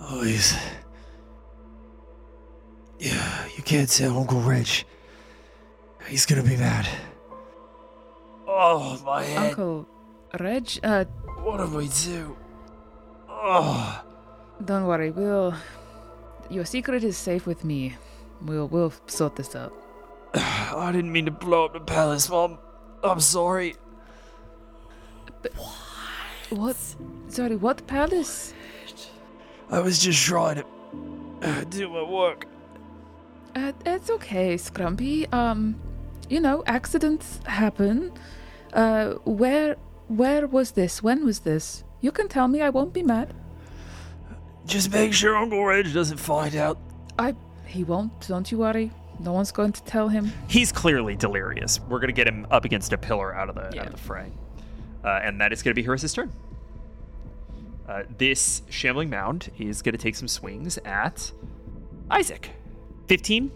Oh, 0.03 0.22
he's. 0.24 0.57
Yeah, 2.98 3.46
you 3.57 3.62
can't 3.62 3.88
tell 3.88 4.16
Uncle 4.16 4.40
Rich. 4.40 4.86
He's 6.09 6.24
gonna 6.26 6.42
be 6.42 6.57
mad. 6.57 6.88
Oh, 8.48 9.01
my 9.05 9.22
head. 9.22 9.51
Uncle 9.51 9.86
Reg, 10.38 10.68
uh, 10.82 11.05
What 11.42 11.59
do 11.59 11.76
we 11.76 11.88
do? 12.05 12.36
Oh. 13.28 14.03
don't 14.64 14.86
worry, 14.86 15.11
we'll. 15.11 15.55
Your 16.48 16.64
secret 16.64 17.05
is 17.05 17.16
safe 17.16 17.46
with 17.46 17.62
me. 17.64 17.94
We'll 18.42 18.68
we'll 18.68 18.92
sort 19.07 19.36
this 19.36 19.55
out. 19.55 19.72
I 20.34 20.90
didn't 20.92 21.12
mean 21.12 21.26
to 21.26 21.30
blow 21.30 21.66
up 21.66 21.74
the 21.74 21.80
palace, 21.80 22.28
Mom. 22.28 22.59
I'm 23.05 23.20
sorry. 23.20 23.76
What? 26.51 26.76
Sorry, 27.28 27.57
what 27.57 27.86
palace? 27.86 28.53
I 29.70 29.78
was 29.80 29.99
just 30.01 30.20
trying 30.24 30.57
to 30.57 30.64
uh, 31.43 31.64
do 31.64 31.88
my 31.88 32.03
work. 32.03 32.47
Uh, 33.55 33.72
it's 33.86 34.11
okay, 34.11 34.55
Scrumpy. 34.57 35.32
Um, 35.32 35.76
you 36.28 36.41
know, 36.41 36.62
accidents 36.66 37.41
happen. 37.47 38.12
Uh, 38.72 39.12
where 39.24 39.76
where 40.09 40.47
was 40.47 40.72
this? 40.72 41.03
When 41.03 41.24
was 41.24 41.41
this? 41.41 41.84
You 42.01 42.11
can 42.12 42.28
tell 42.28 42.49
me. 42.49 42.61
I 42.62 42.70
won't 42.70 42.93
be 42.93 43.03
mad. 43.03 43.32
Just 44.66 44.93
make 44.93 45.12
sure 45.12 45.36
Uncle 45.36 45.64
Reg 45.64 45.93
doesn't 45.93 46.18
find 46.18 46.55
out. 46.57 46.78
I 47.18 47.34
he 47.66 47.84
won't. 47.84 48.26
Don't 48.26 48.51
you 48.51 48.59
worry. 48.59 48.91
No 49.20 49.32
one's 49.32 49.53
going 49.53 49.72
to 49.72 49.82
tell 49.84 50.09
him. 50.09 50.32
He's 50.49 50.72
clearly 50.72 51.14
delirious. 51.14 51.78
We're 51.80 52.01
gonna 52.01 52.12
get 52.12 52.26
him 52.26 52.47
up 52.51 52.64
against 52.64 52.93
a 52.93 52.99
pillar 52.99 53.34
out 53.34 53.49
of 53.49 53.55
the 53.55 53.70
Yeah. 53.74 53.82
out 53.82 53.86
of 53.88 53.93
the 53.93 53.99
fray, 53.99 54.32
uh, 55.05 55.20
and 55.22 55.40
that 55.40 55.53
is 55.53 55.62
gonna 55.62 55.74
be 55.74 55.84
Harissa's 55.84 56.12
turn. 56.12 56.32
Uh, 57.88 58.03
this 58.18 58.62
shambling 58.70 59.11
mound 59.11 59.51
is 59.59 59.82
gonna 59.82 59.98
take 59.98 60.14
some 60.14 60.28
swings 60.28 60.78
at 60.84 61.32
Isaac. 62.11 62.51
Fifteen 63.07 63.51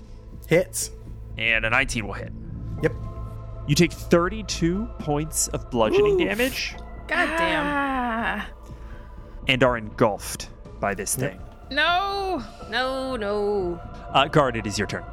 Hits. 0.49 0.91
and 1.39 1.65
a 1.65 1.71
nineteen 1.71 2.07
will 2.07 2.15
hit. 2.15 2.33
Yep. 2.83 2.93
You 3.69 3.75
take 3.75 3.93
thirty-two 3.93 4.87
points 4.99 5.49
of 5.49 5.71
bludgeoning 5.71 6.19
damage 6.19 6.75
God 7.07 7.27
damn. 7.39 7.65
Ah, 7.67 8.49
and 9.47 9.63
are 9.63 9.77
engulfed 9.77 10.49
by 10.81 10.95
this 10.95 11.15
thing. 11.15 11.39
no. 11.71 12.43
No, 12.71 13.15
no. 13.15 13.81
Uh, 14.11 14.27
Guard, 14.27 14.57
it 14.57 14.67
is 14.67 14.79
your 14.79 14.89
turn. 14.89 15.05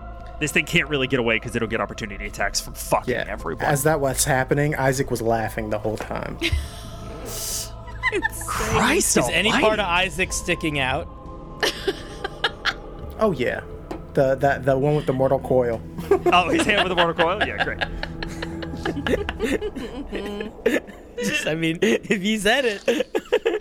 This 0.41 0.51
thing 0.51 0.65
can't 0.65 0.89
really 0.89 1.05
get 1.07 1.19
away 1.19 1.35
because 1.35 1.55
it'll 1.55 1.67
get 1.67 1.79
opportunity 1.81 2.25
attacks 2.25 2.59
from 2.59 2.73
fucking 2.73 3.13
Yeah. 3.13 3.25
everyone. 3.27 3.63
As 3.63 3.83
that 3.83 3.99
was 4.01 4.25
happening, 4.25 4.75
Isaac 4.75 5.11
was 5.11 5.21
laughing 5.21 5.69
the 5.69 5.77
whole 5.77 5.97
time. 5.97 6.37
Christ, 8.47 9.17
Is 9.17 9.29
any 9.29 9.51
part 9.51 9.79
of 9.79 9.85
Isaac 9.85 10.33
sticking 10.33 10.79
out? 10.79 11.07
oh 13.19 13.31
yeah. 13.37 13.61
The 14.15 14.33
that 14.35 14.65
the 14.65 14.77
one 14.77 14.95
with 14.95 15.05
the 15.05 15.13
mortal 15.13 15.39
coil. 15.39 15.79
Oh, 16.33 16.49
his 16.49 16.63
hand 16.65 16.89
with 16.89 16.89
the 16.89 16.95
mortal 16.95 17.13
coil? 17.13 17.39
Yeah, 17.47 17.63
great. 17.63 17.79
Just, 21.23 21.45
I 21.47 21.55
mean, 21.55 21.77
if 21.81 22.21
he 22.21 22.37
said 22.37 22.65
it. 22.65 22.83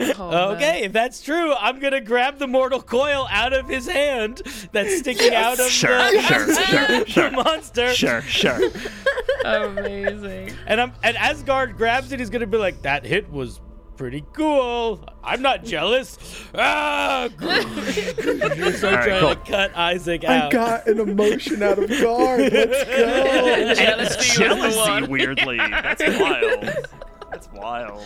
Oh, 0.00 0.52
okay, 0.54 0.82
if 0.84 0.92
that's 0.92 1.22
true, 1.22 1.52
I'm 1.54 1.78
gonna 1.78 2.00
grab 2.00 2.38
the 2.38 2.46
mortal 2.46 2.80
coil 2.80 3.26
out 3.30 3.52
of 3.52 3.68
his 3.68 3.86
hand 3.86 4.42
that's 4.72 4.98
sticking 4.98 5.34
out 5.34 5.60
of 5.60 5.66
Sure, 5.68 5.96
the, 5.96 6.20
sure, 6.22 6.54
sure, 6.66 6.86
the 6.86 7.04
sure. 7.06 7.30
monster. 7.30 7.92
Sure, 7.94 8.22
sure. 8.22 8.58
Amazing. 9.44 10.52
And 10.66 10.80
I'm 10.80 10.92
and 11.02 11.16
Asgard 11.16 11.76
grabs 11.76 12.12
it, 12.12 12.18
he's 12.20 12.30
gonna 12.30 12.46
be 12.46 12.58
like, 12.58 12.82
that 12.82 13.04
hit 13.04 13.30
was 13.30 13.60
pretty 13.96 14.24
cool. 14.32 15.04
I'm 15.22 15.42
not 15.42 15.62
jealous. 15.64 16.16
Ah! 16.54 17.28
so 17.38 17.46
right, 17.46 19.04
trying 19.04 19.20
cool. 19.20 19.34
to 19.34 19.40
cut 19.46 19.76
Isaac 19.76 20.24
out. 20.24 20.46
I 20.46 20.50
got 20.50 20.86
an 20.88 21.00
emotion 21.00 21.62
out 21.62 21.78
of 21.78 21.90
Guard. 21.90 22.50
Let's 22.50 22.84
go. 22.84 23.04
And 23.04 23.78
Jealousy 23.78 24.38
jealousy, 24.38 25.06
weirdly. 25.06 25.58
That's 25.58 26.02
wild. 26.18 26.86
That's 27.30 27.48
wild. 27.52 28.02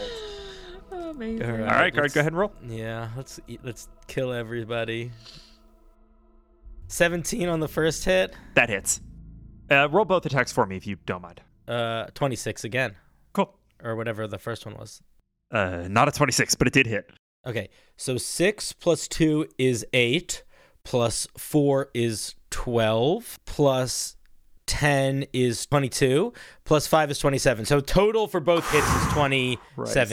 Amazing. 1.10 1.42
All 1.42 1.50
All 1.56 1.64
right, 1.64 1.92
Guard, 1.92 2.04
let's- 2.04 2.14
go 2.14 2.20
ahead 2.20 2.32
and 2.32 2.38
roll. 2.38 2.52
Yeah, 2.66 3.10
let's 3.16 3.38
eat, 3.46 3.60
let's 3.64 3.88
kill 4.06 4.32
everybody. 4.32 5.10
17 6.88 7.48
on 7.48 7.60
the 7.60 7.68
first 7.68 8.04
hit. 8.04 8.34
That 8.54 8.68
hits. 8.68 9.00
Uh, 9.70 9.88
roll 9.90 10.04
both 10.04 10.26
attacks 10.26 10.52
for 10.52 10.66
me 10.66 10.76
if 10.76 10.86
you 10.86 10.96
don't 11.06 11.22
mind. 11.22 11.40
Uh 11.66 12.04
26 12.14 12.64
again 12.64 12.94
Cool. 13.32 13.54
or 13.82 13.96
whatever 13.96 14.26
the 14.26 14.38
first 14.38 14.66
one 14.66 14.74
was. 14.76 15.00
Uh, 15.50 15.86
not 15.88 16.08
a 16.08 16.12
26, 16.12 16.54
but 16.56 16.66
it 16.66 16.74
did 16.74 16.86
hit. 16.86 17.10
Okay. 17.46 17.70
So 17.96 18.18
6 18.18 18.72
plus 18.74 19.08
2 19.08 19.46
is 19.58 19.86
8 19.94 20.42
plus 20.84 21.26
4 21.38 21.88
is 21.94 22.34
12 22.50 23.38
plus 23.46 24.16
10 24.66 25.26
is 25.32 25.66
22 25.66 26.32
plus 26.64 26.86
5 26.86 27.10
is 27.10 27.18
27. 27.18 27.64
So 27.64 27.80
total 27.80 28.26
for 28.28 28.40
both 28.40 28.70
hits 28.70 28.86
is 28.86 29.06
27 29.12 29.58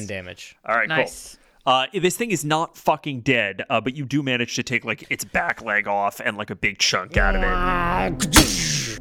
Right. 0.03 0.07
damage. 0.07 0.55
All 0.65 0.75
right, 0.75 0.87
Nice. 0.89 1.35
cool. 1.35 1.37
Uh, 1.73 1.85
this 1.93 2.17
thing 2.17 2.31
is 2.31 2.43
not 2.43 2.75
fucking 2.75 3.21
dead, 3.21 3.63
uh, 3.69 3.79
but 3.79 3.95
you 3.95 4.03
do 4.03 4.23
manage 4.23 4.55
to 4.55 4.63
take 4.63 4.83
like 4.83 5.05
its 5.11 5.23
back 5.23 5.61
leg 5.61 5.87
off 5.87 6.19
and 6.19 6.35
like 6.35 6.49
a 6.49 6.55
big 6.55 6.79
chunk 6.79 7.17
out 7.17 7.35
of 7.35 7.43
it. 7.43 8.99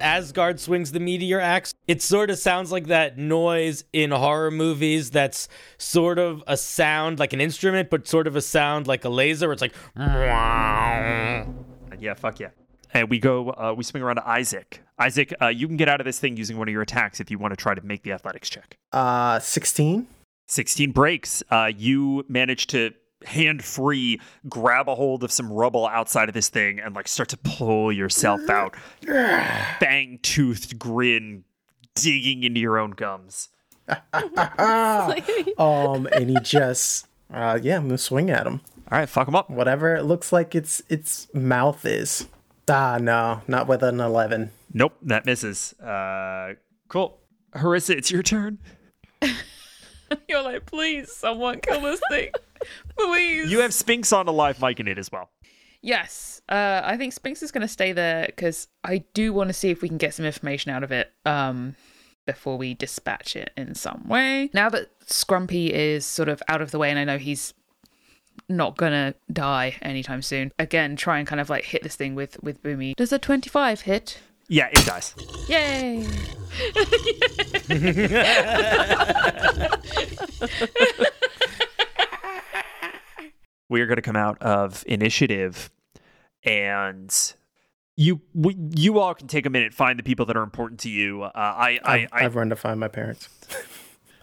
Asgard 0.00 0.58
swings 0.60 0.92
the 0.92 1.00
meteor 1.00 1.38
axe. 1.40 1.74
It 1.86 2.00
sort 2.02 2.30
of 2.30 2.38
sounds 2.38 2.72
like 2.72 2.86
that 2.86 3.18
noise 3.18 3.84
in 3.92 4.10
horror 4.10 4.50
movies 4.50 5.10
that's 5.10 5.48
sort 5.76 6.18
of 6.18 6.42
a 6.46 6.56
sound 6.56 7.18
like 7.18 7.32
an 7.34 7.40
instrument, 7.42 7.90
but 7.90 8.06
sort 8.08 8.26
of 8.26 8.34
a 8.36 8.40
sound 8.40 8.86
like 8.86 9.04
a 9.04 9.08
laser. 9.10 9.48
Where 9.48 9.52
it's 9.52 9.60
like, 9.62 9.74
Yeah, 9.96 11.44
fuck 12.16 12.40
yeah. 12.40 12.48
And 12.94 13.10
we 13.10 13.18
go, 13.18 13.50
uh, 13.50 13.74
we 13.76 13.84
swing 13.84 14.02
around 14.02 14.16
to 14.16 14.28
Isaac. 14.28 14.82
Isaac, 14.98 15.34
uh, 15.40 15.48
you 15.48 15.66
can 15.66 15.76
get 15.76 15.88
out 15.88 16.00
of 16.00 16.04
this 16.04 16.18
thing 16.18 16.36
using 16.36 16.56
one 16.58 16.68
of 16.68 16.72
your 16.72 16.82
attacks 16.82 17.20
if 17.20 17.30
you 17.30 17.38
want 17.38 17.52
to 17.52 17.56
try 17.56 17.74
to 17.74 17.82
make 17.82 18.02
the 18.02 18.12
athletics 18.12 18.48
check. 18.48 18.76
Uh, 18.92 19.38
sixteen. 19.38 20.06
16 20.50 20.92
breaks. 20.92 21.42
Uh, 21.50 21.70
you 21.76 22.24
manage 22.26 22.66
to 22.68 22.92
hand 23.26 23.64
free 23.64 24.20
grab 24.48 24.88
a 24.88 24.94
hold 24.94 25.22
of 25.22 25.30
some 25.30 25.52
rubble 25.52 25.86
outside 25.86 26.28
of 26.28 26.34
this 26.34 26.48
thing 26.48 26.78
and 26.80 26.94
like 26.94 27.08
start 27.08 27.28
to 27.28 27.36
pull 27.36 27.92
yourself 27.92 28.48
out. 28.48 28.74
Fang 29.80 30.18
toothed 30.22 30.78
grin 30.78 31.44
digging 31.94 32.44
into 32.44 32.60
your 32.60 32.78
own 32.78 32.92
gums. 32.92 33.48
Um, 35.58 36.06
and 36.12 36.30
he 36.30 36.36
just, 36.42 37.06
uh, 37.32 37.58
yeah, 37.60 37.76
I'm 37.76 37.88
gonna 37.88 37.98
swing 37.98 38.30
at 38.30 38.46
him. 38.46 38.60
All 38.90 38.98
right, 38.98 39.08
fuck 39.08 39.26
him 39.26 39.34
up. 39.34 39.50
Whatever 39.50 39.96
it 39.96 40.04
looks 40.04 40.32
like 40.32 40.54
its 40.54 40.82
its 40.88 41.26
mouth 41.34 41.84
is. 41.84 42.26
Ah, 42.68 42.98
no, 43.00 43.42
not 43.48 43.66
with 43.66 43.82
an 43.82 44.00
eleven. 44.00 44.50
Nope, 44.72 44.94
that 45.02 45.26
misses. 45.26 45.72
Uh, 45.80 46.54
cool. 46.88 47.18
Harissa, 47.54 47.96
it's 47.96 48.10
your 48.10 48.22
turn. 48.22 48.58
You're 50.28 50.42
like, 50.42 50.66
please, 50.66 51.12
someone 51.12 51.60
kill 51.60 51.80
this 51.80 52.00
thing. 52.10 52.30
please. 52.98 53.50
You 53.50 53.60
have 53.60 53.72
Spinks 53.74 54.12
on 54.12 54.28
a 54.28 54.32
live 54.32 54.60
mic 54.60 54.80
in 54.80 54.88
it 54.88 54.98
as 54.98 55.10
well. 55.10 55.30
Yes, 55.80 56.42
uh, 56.48 56.82
I 56.84 56.96
think 56.96 57.12
Spinks 57.12 57.42
is 57.42 57.52
going 57.52 57.62
to 57.62 57.68
stay 57.68 57.92
there 57.92 58.26
because 58.26 58.68
I 58.82 59.04
do 59.14 59.32
want 59.32 59.48
to 59.48 59.54
see 59.54 59.70
if 59.70 59.80
we 59.80 59.88
can 59.88 59.98
get 59.98 60.14
some 60.14 60.26
information 60.26 60.72
out 60.72 60.82
of 60.82 60.90
it 60.90 61.12
um, 61.24 61.76
before 62.26 62.58
we 62.58 62.74
dispatch 62.74 63.36
it 63.36 63.52
in 63.56 63.74
some 63.74 64.06
way. 64.08 64.50
Now 64.52 64.68
that 64.70 64.88
Scrumpy 65.06 65.70
is 65.70 66.04
sort 66.04 66.28
of 66.28 66.42
out 66.48 66.60
of 66.60 66.72
the 66.72 66.78
way, 66.78 66.90
and 66.90 66.98
I 66.98 67.04
know 67.04 67.18
he's 67.18 67.54
not 68.48 68.76
gonna 68.76 69.14
die 69.32 69.76
anytime 69.82 70.22
soon. 70.22 70.52
Again, 70.58 70.96
try 70.96 71.18
and 71.18 71.26
kind 71.26 71.40
of 71.40 71.50
like 71.50 71.64
hit 71.64 71.82
this 71.82 71.96
thing 71.96 72.14
with 72.14 72.42
with 72.42 72.62
Boomy. 72.62 72.94
Does 72.96 73.12
a 73.12 73.18
twenty-five 73.18 73.82
hit? 73.82 74.18
Yeah, 74.48 74.68
it 74.72 74.86
does. 74.86 75.14
Yay! 75.46 76.06
we 83.68 83.82
are 83.82 83.86
going 83.86 83.96
to 83.96 84.02
come 84.02 84.16
out 84.16 84.40
of 84.40 84.82
initiative 84.86 85.70
and 86.42 87.34
you 87.96 88.22
we, 88.34 88.56
you 88.74 88.98
all 88.98 89.14
can 89.14 89.26
take 89.26 89.44
a 89.44 89.50
minute 89.50 89.74
find 89.74 89.98
the 89.98 90.02
people 90.02 90.24
that 90.24 90.36
are 90.36 90.42
important 90.42 90.80
to 90.80 90.88
you 90.88 91.22
uh, 91.22 91.30
i 91.34 91.78
i, 91.84 91.94
I've, 91.94 92.08
I 92.12 92.24
I've 92.24 92.36
run 92.36 92.48
to 92.50 92.56
find 92.56 92.80
my 92.80 92.88
parents. 92.88 93.28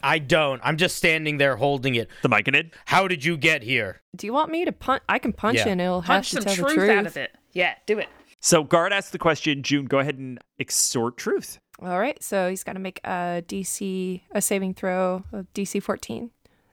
I 0.05 0.19
don't. 0.19 0.61
I'm 0.63 0.77
just 0.77 0.95
standing 0.95 1.37
there 1.37 1.55
holding 1.55 1.95
it. 1.95 2.07
the 2.21 2.29
Myconid 2.29 2.71
How 2.85 3.07
did 3.07 3.25
you 3.25 3.37
get 3.37 3.63
here? 3.63 4.01
Do 4.15 4.27
you 4.27 4.33
want 4.33 4.51
me 4.51 4.63
to 4.65 4.71
punch? 4.71 5.01
I 5.09 5.17
can 5.19 5.33
punch 5.33 5.57
Yeah. 5.57 5.65
you 5.65 5.71
and 5.71 5.81
it'll 5.81 6.01
have 6.01 6.07
Punch 6.07 6.29
to 6.29 6.35
some 6.37 6.43
tell 6.43 6.55
truth, 6.55 6.67
the 6.69 6.75
truth. 6.75 6.89
out 6.91 7.05
of 7.07 7.17
it. 7.17 7.31
Yeah, 7.53 7.73
do 7.87 7.97
it. 7.99 8.07
so 8.39 8.63
Guard 8.63 8.93
asks 8.93 9.11
the 9.11 9.17
question 9.17 9.63
june 9.63 9.85
go 9.85 9.99
ahead 9.99 10.17
and 10.17 10.39
extort 10.59 11.17
truth 11.17 11.57
All 11.81 11.99
right, 11.99 12.21
so 12.23 12.49
he's 12.49 12.63
got 12.63 12.73
to 12.73 12.79
make 12.79 12.99
a 13.03 13.43
DC 13.47 14.21
a 14.31 14.41
saving 14.41 14.73
throw 14.75 15.23
of 15.33 15.47
DC 15.53 15.81
14, 15.81 16.29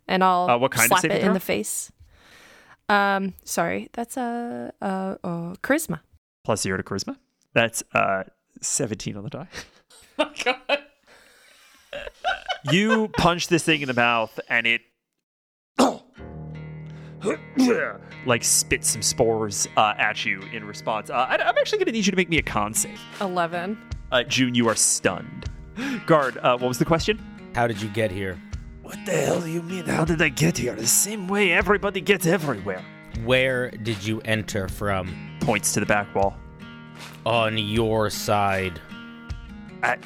and 0.08 0.22
I'll 0.24 0.50
Uh, 0.50 0.58
what 0.58 0.70
kind 0.72 0.88
slap 0.88 1.00
saving 1.00 1.16
it 1.16 1.20
throw? 1.20 1.28
in 1.28 1.34
the 1.34 1.40
face. 1.40 1.90
Um, 2.88 3.34
sorry, 3.44 3.88
that's 3.92 4.16
a, 4.16 4.72
a, 4.80 5.18
a 5.24 5.56
charisma. 5.62 6.00
plus 6.44 6.60
zero 6.62 6.76
to 6.76 6.82
charisma 6.82 7.16
that's 7.54 7.82
uh 7.94 8.24
17 8.60 9.16
on 9.16 9.24
the 9.24 9.30
die 9.30 9.38
god. 9.38 9.48
you 12.70 13.08
punch 13.16 13.48
this 13.48 13.64
thing 13.64 13.80
in 13.80 13.88
the 13.88 13.94
mouth 13.94 14.38
and 14.48 14.66
it 14.66 14.82
like 18.26 18.44
spits 18.44 18.90
some 18.90 19.02
spores 19.02 19.66
uh, 19.76 19.94
at 19.98 20.24
you 20.24 20.40
in 20.52 20.64
response 20.64 21.10
uh, 21.10 21.14
I, 21.14 21.36
i'm 21.36 21.56
actually 21.58 21.78
going 21.78 21.86
to 21.86 21.92
need 21.92 22.06
you 22.06 22.12
to 22.12 22.16
make 22.16 22.28
me 22.28 22.38
a 22.38 22.42
con 22.42 22.74
save 22.74 23.00
11. 23.20 23.78
uh, 24.10 24.22
june 24.24 24.54
you 24.54 24.68
are 24.68 24.76
stunned 24.76 25.46
Guard 26.06 26.38
uh, 26.38 26.58
what 26.58 26.68
was 26.68 26.78
the 26.78 26.84
question 26.84 27.18
How 27.54 27.66
did 27.66 27.80
you 27.80 27.88
get 27.88 28.10
here? 28.10 28.38
What 28.82 28.98
the 29.06 29.12
hell 29.12 29.40
do 29.40 29.48
you 29.48 29.62
mean? 29.62 29.86
How 29.86 30.04
did 30.04 30.20
I 30.20 30.28
get 30.28 30.58
here? 30.58 30.74
The 30.74 30.86
same 30.86 31.28
way 31.28 31.52
everybody 31.52 32.00
gets 32.00 32.26
everywhere. 32.26 32.84
Where 33.24 33.70
did 33.70 34.04
you 34.04 34.20
enter 34.22 34.68
from? 34.68 35.36
Points 35.40 35.72
to 35.74 35.80
the 35.80 35.86
back 35.86 36.14
wall. 36.14 36.36
On 37.24 37.56
your 37.56 38.10
side. 38.10 38.80
At 39.82 40.02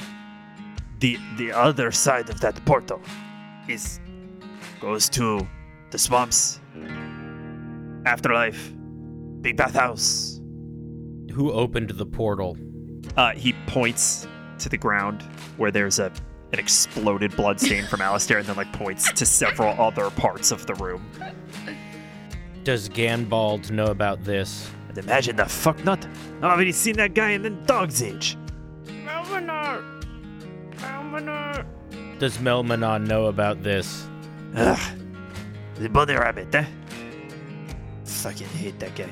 the 1.00 1.18
the 1.36 1.52
other 1.52 1.90
side 1.90 2.30
of 2.30 2.40
that 2.40 2.64
portal 2.64 3.00
is 3.68 4.00
goes 4.80 5.08
to 5.10 5.46
the 5.90 5.98
swamps. 5.98 6.60
Afterlife. 8.04 8.72
Big 9.40 9.56
bathhouse. 9.56 10.40
Who 11.32 11.52
opened 11.52 11.90
the 11.90 12.06
portal? 12.06 12.56
Uh, 13.16 13.32
he 13.32 13.52
points 13.66 14.26
to 14.58 14.68
the 14.68 14.76
ground 14.76 15.22
where 15.56 15.70
there's 15.70 15.98
a 15.98 16.12
an 16.52 16.60
exploded 16.60 17.34
bloodstain 17.36 17.84
from 17.86 18.00
Alistair 18.00 18.38
and 18.38 18.46
then 18.46 18.56
like 18.56 18.72
points 18.72 19.12
to 19.12 19.26
several 19.26 19.78
other 19.80 20.10
parts 20.10 20.52
of 20.52 20.64
the 20.66 20.74
room. 20.74 21.04
Does 22.62 22.88
Ganbald 22.88 23.70
know 23.72 23.86
about 23.86 24.22
this? 24.24 24.70
And 24.88 24.96
imagine 24.96 25.36
the 25.36 25.46
fuck 25.46 25.84
not. 25.84 26.06
I've 26.38 26.44
already 26.44 26.72
seen 26.72 26.96
that 26.96 27.14
guy 27.14 27.30
in 27.30 27.42
the 27.42 27.50
dog's 27.50 28.02
age. 28.02 28.36
Does 32.18 32.38
Melmanon 32.38 33.06
know 33.06 33.26
about 33.26 33.62
this? 33.62 34.06
Ugh. 34.54 34.78
The 35.76 35.88
bunny 35.88 36.14
rabbit, 36.14 36.54
eh? 36.54 36.64
Fucking 38.04 38.46
hate 38.48 38.78
that 38.78 38.94
guy. 38.94 39.10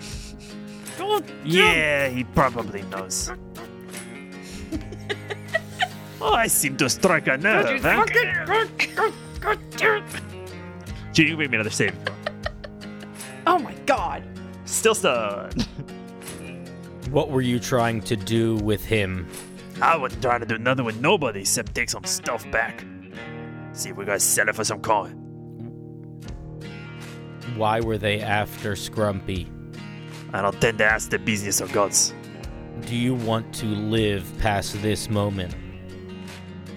yeah, 1.45 2.09
he 2.09 2.25
probably 2.25 2.83
knows. 2.83 3.31
oh, 6.21 6.33
I 6.33 6.47
seem 6.47 6.77
to 6.79 6.89
strike 6.89 7.27
a 7.27 7.37
nerve, 7.37 7.83
huh? 7.83 8.07
Gee, 11.13 11.23
you 11.23 11.29
can 11.31 11.39
make 11.39 11.51
me 11.51 11.57
another 11.57 11.71
save. 11.71 11.95
Oh 13.47 13.59
my 13.59 13.75
god. 13.87 14.25
Still 14.65 14.95
stunned. 14.95 15.67
What 17.11 17.31
were 17.31 17.43
you 17.43 17.61
trying 17.61 18.01
to 18.03 18.17
do 18.17 18.57
with 18.57 18.85
him? 18.85 19.29
I 19.83 19.97
wasn't 19.97 20.23
trying 20.23 20.41
to 20.41 20.47
do 20.47 20.59
nothing 20.59 20.85
with 20.85 21.01
nobody 21.01 21.41
except 21.41 21.75
take 21.75 21.91
some 21.91 22.05
stuff 22.05 22.49
back. 22.51 22.85
See 23.73 23.91
if 23.91 23.97
we 23.97 24.05
gotta 24.05 24.21
sell 24.21 24.49
it 24.49 24.55
for 24.55 24.65
some 24.65 24.81
coin. 24.81 25.21
Why 27.57 27.81
were 27.81 27.99
they 27.99 28.21
after 28.21 28.73
Scrumpy? 28.73 29.49
I 30.33 30.43
don't 30.43 30.61
tend 30.61 30.79
to 30.79 30.85
ask 30.85 31.11
the 31.11 31.19
business 31.19 31.61
of 31.61 31.73
gods. 31.73 32.15
Do 32.87 32.97
you 32.97 33.15
want 33.15 33.53
to 33.57 33.67
live 33.67 34.31
past 34.39 34.81
this 34.83 35.09
moment? 35.09 35.55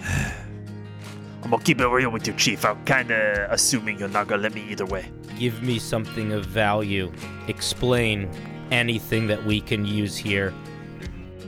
I'm 0.04 1.52
gonna 1.52 1.64
keep 1.64 1.80
it 1.82 1.88
real 1.88 2.10
with 2.10 2.28
you, 2.28 2.34
Chief. 2.34 2.66
I'm 2.66 2.84
kinda 2.86 3.48
assuming 3.52 4.00
you're 4.00 4.10
not 4.10 4.28
gonna 4.28 4.42
let 4.42 4.54
me 4.54 4.66
either 4.70 4.86
way. 4.86 5.12
Give 5.40 5.62
me 5.64 5.80
something 5.80 6.32
of 6.34 6.46
value. 6.46 7.12
Explain 7.48 8.30
anything 8.72 9.28
that 9.28 9.44
we 9.46 9.62
can 9.62 9.86
use 9.86 10.18
here. 10.18 10.54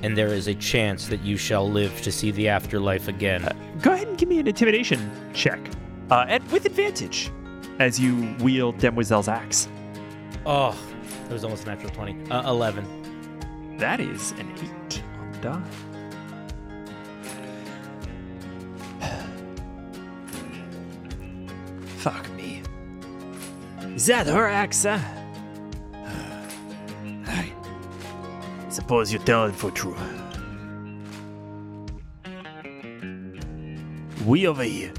And 0.01 0.17
there 0.17 0.27
is 0.27 0.47
a 0.47 0.55
chance 0.55 1.07
that 1.07 1.21
you 1.21 1.35
shall 1.35 1.69
live 1.69 2.01
to 2.01 2.11
see 2.11 2.31
the 2.31 2.47
afterlife 2.47 3.07
again. 3.07 3.47
Go 3.81 3.93
ahead 3.93 4.07
and 4.07 4.17
give 4.17 4.29
me 4.29 4.39
an 4.39 4.47
intimidation 4.47 5.11
check. 5.33 5.59
Uh, 6.09 6.25
and 6.27 6.51
with 6.51 6.65
advantage 6.65 7.31
as 7.79 7.99
you 7.99 8.35
wield 8.39 8.77
Demoiselle's 8.77 9.27
axe. 9.27 9.67
Oh, 10.45 10.77
it 11.29 11.33
was 11.33 11.43
almost 11.43 11.65
a 11.65 11.67
natural 11.67 11.91
20. 11.91 12.31
Uh, 12.31 12.49
11. 12.49 13.77
That 13.77 13.99
is 13.99 14.31
an 14.31 14.51
8 14.89 15.03
on 15.19 15.31
the 15.31 15.37
die. 15.39 15.61
Fuck 21.97 22.29
me. 22.31 22.61
Is 23.95 24.05
that 24.05 24.27
her 24.27 24.47
axe, 24.47 24.83
huh? 24.83 24.99
Suppose 28.79 29.11
you're 29.11 29.21
telling 29.23 29.51
for 29.51 29.71
true. 29.71 29.95
We 34.25 34.47
over 34.47 34.63
here, 34.63 34.93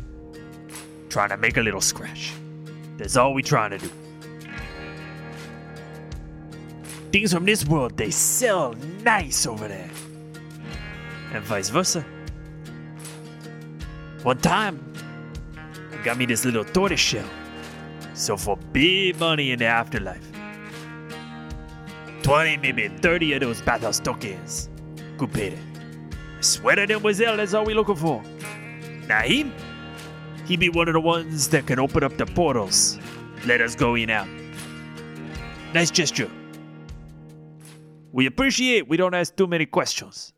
trying 1.08 1.30
to 1.30 1.36
make 1.36 1.56
a 1.56 1.60
little 1.60 1.80
scratch. 1.80 2.32
That's 2.96 3.16
all 3.16 3.32
we 3.32 3.42
trying 3.42 3.70
to 3.70 3.78
do. 3.78 3.90
Things 7.12 7.32
from 7.32 7.44
this 7.44 7.64
world, 7.64 7.96
they 7.96 8.10
sell 8.10 8.74
nice 9.02 9.46
over 9.46 9.66
there. 9.66 9.90
And 11.32 11.42
vice 11.44 11.70
versa. 11.70 12.04
One 14.22 14.38
time, 14.38 14.92
got 16.04 16.18
me 16.18 16.26
this 16.26 16.44
little 16.44 16.64
tortoise 16.64 17.00
shell. 17.00 17.28
So 18.14 18.36
for 18.36 18.56
big 18.72 19.18
money 19.18 19.52
in 19.52 19.58
the 19.60 19.66
afterlife. 19.66 20.39
20, 22.22 22.56
maybe 22.58 22.88
30 22.88 23.34
of 23.34 23.40
those 23.40 23.60
bathhouse 23.62 23.98
tokens. 24.00 24.68
Good 25.16 25.32
payday. 25.32 25.58
I 26.38 26.40
swear 26.40 26.76
to 26.76 26.86
Demoiselle, 26.86 27.36
that's 27.36 27.54
all 27.54 27.64
we're 27.64 27.76
looking 27.76 27.96
for. 27.96 28.22
Now 29.08 29.22
him, 29.22 29.52
he 30.46 30.56
be 30.56 30.68
one 30.68 30.88
of 30.88 30.94
the 30.94 31.00
ones 31.00 31.48
that 31.48 31.66
can 31.66 31.78
open 31.78 32.02
up 32.02 32.16
the 32.16 32.26
portals. 32.26 32.98
Let 33.46 33.60
us 33.60 33.74
go 33.74 33.94
in 33.94 34.10
out. 34.10 34.28
Nice 35.74 35.90
gesture. 35.90 36.30
We 38.12 38.26
appreciate 38.26 38.88
we 38.88 38.96
don't 38.96 39.14
ask 39.14 39.36
too 39.36 39.46
many 39.46 39.66
questions. 39.66 40.32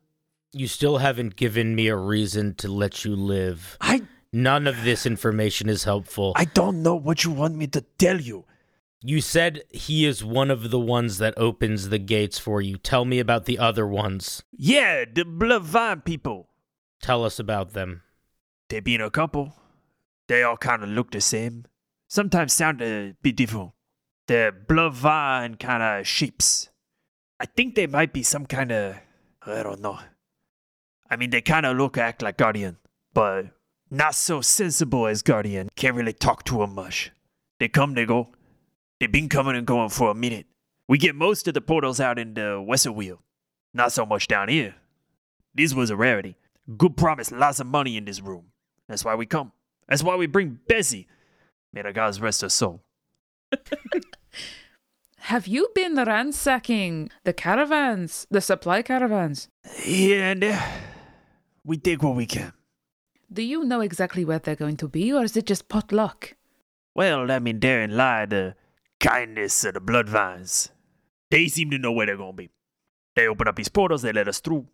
You 0.52 0.66
still 0.66 0.98
haven't 0.98 1.36
given 1.36 1.74
me 1.74 1.88
a 1.88 1.96
reason 1.96 2.54
to 2.56 2.68
let 2.68 3.04
you 3.04 3.16
live. 3.16 3.78
I 3.80 4.02
None 4.34 4.66
of 4.66 4.82
this 4.82 5.04
information 5.04 5.68
is 5.68 5.84
helpful. 5.84 6.32
I 6.36 6.46
don't 6.46 6.82
know 6.82 6.94
what 6.94 7.22
you 7.22 7.30
want 7.30 7.54
me 7.54 7.66
to 7.66 7.82
tell 7.98 8.18
you. 8.18 8.46
You 9.04 9.20
said 9.20 9.62
he 9.70 10.04
is 10.04 10.24
one 10.24 10.50
of 10.50 10.70
the 10.70 10.78
ones 10.78 11.18
that 11.18 11.34
opens 11.36 11.88
the 11.88 11.98
gates 11.98 12.38
for 12.38 12.62
you. 12.62 12.76
Tell 12.76 13.04
me 13.04 13.18
about 13.18 13.46
the 13.46 13.58
other 13.58 13.86
ones. 13.86 14.42
Yeah, 14.52 15.04
the 15.12 15.24
blood 15.24 15.62
vine 15.62 16.02
people. 16.02 16.48
Tell 17.00 17.24
us 17.24 17.40
about 17.40 17.72
them. 17.72 18.02
They 18.68 18.78
been 18.80 19.00
a 19.00 19.10
couple. 19.10 19.54
They 20.28 20.44
all 20.44 20.56
kind 20.56 20.84
of 20.84 20.88
look 20.88 21.10
the 21.10 21.20
same. 21.20 21.64
Sometimes 22.08 22.52
sound 22.52 22.80
a 22.80 23.14
bit 23.22 23.36
different. 23.36 23.72
They're 24.28 24.52
blood 24.52 24.94
vine 24.94 25.56
kind 25.56 25.82
of 25.82 26.06
shapes. 26.06 26.70
I 27.40 27.46
think 27.46 27.74
they 27.74 27.88
might 27.88 28.12
be 28.12 28.22
some 28.22 28.46
kind 28.46 28.70
of 28.70 28.96
I 29.44 29.64
don't 29.64 29.80
know. 29.80 29.98
I 31.10 31.16
mean, 31.16 31.30
they 31.30 31.40
kind 31.40 31.66
of 31.66 31.76
look 31.76 31.98
act 31.98 32.22
like 32.22 32.36
guardian, 32.36 32.78
but 33.12 33.46
not 33.90 34.14
so 34.14 34.40
sensible 34.40 35.08
as 35.08 35.22
guardian. 35.22 35.68
Can't 35.74 35.96
really 35.96 36.12
talk 36.12 36.44
to 36.44 36.54
to 36.54 36.62
'em 36.62 36.74
much. 36.74 37.10
They 37.58 37.68
come, 37.68 37.94
they 37.94 38.06
go. 38.06 38.28
They 39.02 39.08
been 39.08 39.28
coming 39.28 39.56
and 39.56 39.66
going 39.66 39.88
for 39.88 40.12
a 40.12 40.14
minute. 40.14 40.46
We 40.86 40.96
get 40.96 41.16
most 41.16 41.48
of 41.48 41.54
the 41.54 41.60
portals 41.60 41.98
out 41.98 42.20
in 42.20 42.34
the 42.34 42.64
Wesserwheel. 42.64 43.18
Not 43.74 43.90
so 43.90 44.06
much 44.06 44.28
down 44.28 44.48
here. 44.48 44.76
This 45.52 45.74
was 45.74 45.90
a 45.90 45.96
rarity. 45.96 46.36
Good 46.78 46.96
promise, 46.96 47.32
lots 47.32 47.58
of 47.58 47.66
money 47.66 47.96
in 47.96 48.04
this 48.04 48.20
room. 48.20 48.52
That's 48.86 49.04
why 49.04 49.16
we 49.16 49.26
come. 49.26 49.50
That's 49.88 50.04
why 50.04 50.14
we 50.14 50.28
bring 50.28 50.60
Bessie. 50.68 51.08
May 51.72 51.82
the 51.82 51.92
gods 51.92 52.20
rest 52.20 52.42
her 52.42 52.48
soul. 52.48 52.80
Have 55.16 55.48
you 55.48 55.70
been 55.74 55.96
ransacking 55.96 57.10
the 57.24 57.32
caravans, 57.32 58.28
the 58.30 58.40
supply 58.40 58.82
caravans? 58.82 59.48
Here 59.78 60.22
and 60.22 60.44
there. 60.44 60.80
We 61.64 61.76
take 61.76 62.04
what 62.04 62.14
we 62.14 62.26
can. 62.26 62.52
Do 63.32 63.42
you 63.42 63.64
know 63.64 63.80
exactly 63.80 64.24
where 64.24 64.38
they're 64.38 64.54
going 64.54 64.76
to 64.76 64.86
be, 64.86 65.12
or 65.12 65.24
is 65.24 65.36
it 65.36 65.46
just 65.46 65.68
pot 65.68 65.90
luck? 65.90 66.36
Well, 66.94 67.32
I 67.32 67.40
mean, 67.40 67.58
therein 67.58 67.96
lie 67.96 68.26
the 68.26 68.54
kindness 69.02 69.64
of 69.64 69.74
the 69.74 69.80
Bloodvines. 69.80 70.70
They 71.30 71.48
seem 71.48 71.70
to 71.70 71.78
know 71.78 71.92
where 71.92 72.06
they're 72.06 72.16
going 72.16 72.32
to 72.32 72.36
be. 72.36 72.50
They 73.16 73.26
open 73.28 73.46
up 73.48 73.56
these 73.56 73.68
portals, 73.68 74.00
they 74.02 74.12
let 74.12 74.28
us 74.28 74.40
through. 74.40 74.66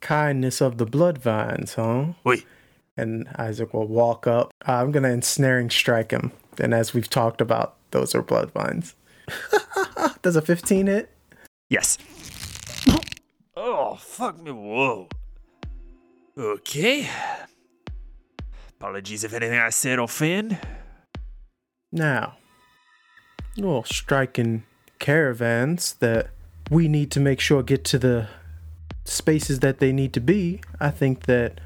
Kindness 0.00 0.60
of 0.60 0.78
the 0.78 0.86
bloodvines, 0.86 1.74
huh? 1.74 2.12
Wait, 2.22 2.44
And 2.96 3.26
Isaac 3.36 3.72
will 3.74 3.88
walk 3.88 4.26
up. 4.26 4.52
I'm 4.64 4.92
gonna 4.92 5.08
ensnaring 5.08 5.70
strike 5.70 6.10
him. 6.12 6.30
And 6.60 6.72
as 6.72 6.94
we've 6.94 7.08
talked 7.10 7.40
about, 7.40 7.74
those 7.90 8.14
are 8.14 8.22
bloodvines. 8.22 8.94
Does 10.22 10.36
a 10.36 10.42
15 10.42 10.86
hit? 10.86 11.10
yes. 11.68 11.98
Oh, 13.56 13.96
fuck 13.96 14.40
me. 14.40 14.52
Whoa. 14.52 15.08
Okay. 16.38 17.08
Apologies 18.78 19.24
if 19.24 19.32
anything 19.34 19.58
I 19.58 19.70
said 19.70 19.98
offend. 19.98 20.58
Now, 21.90 22.36
well, 23.60 23.84
striking 23.84 24.64
caravans 24.98 25.94
that 25.94 26.30
we 26.70 26.88
need 26.88 27.10
to 27.12 27.20
make 27.20 27.40
sure 27.40 27.62
get 27.62 27.84
to 27.84 27.98
the 27.98 28.28
spaces 29.04 29.60
that 29.60 29.78
they 29.78 29.92
need 29.92 30.12
to 30.12 30.20
be. 30.20 30.60
I 30.80 30.90
think 30.90 31.24
that 31.26 31.60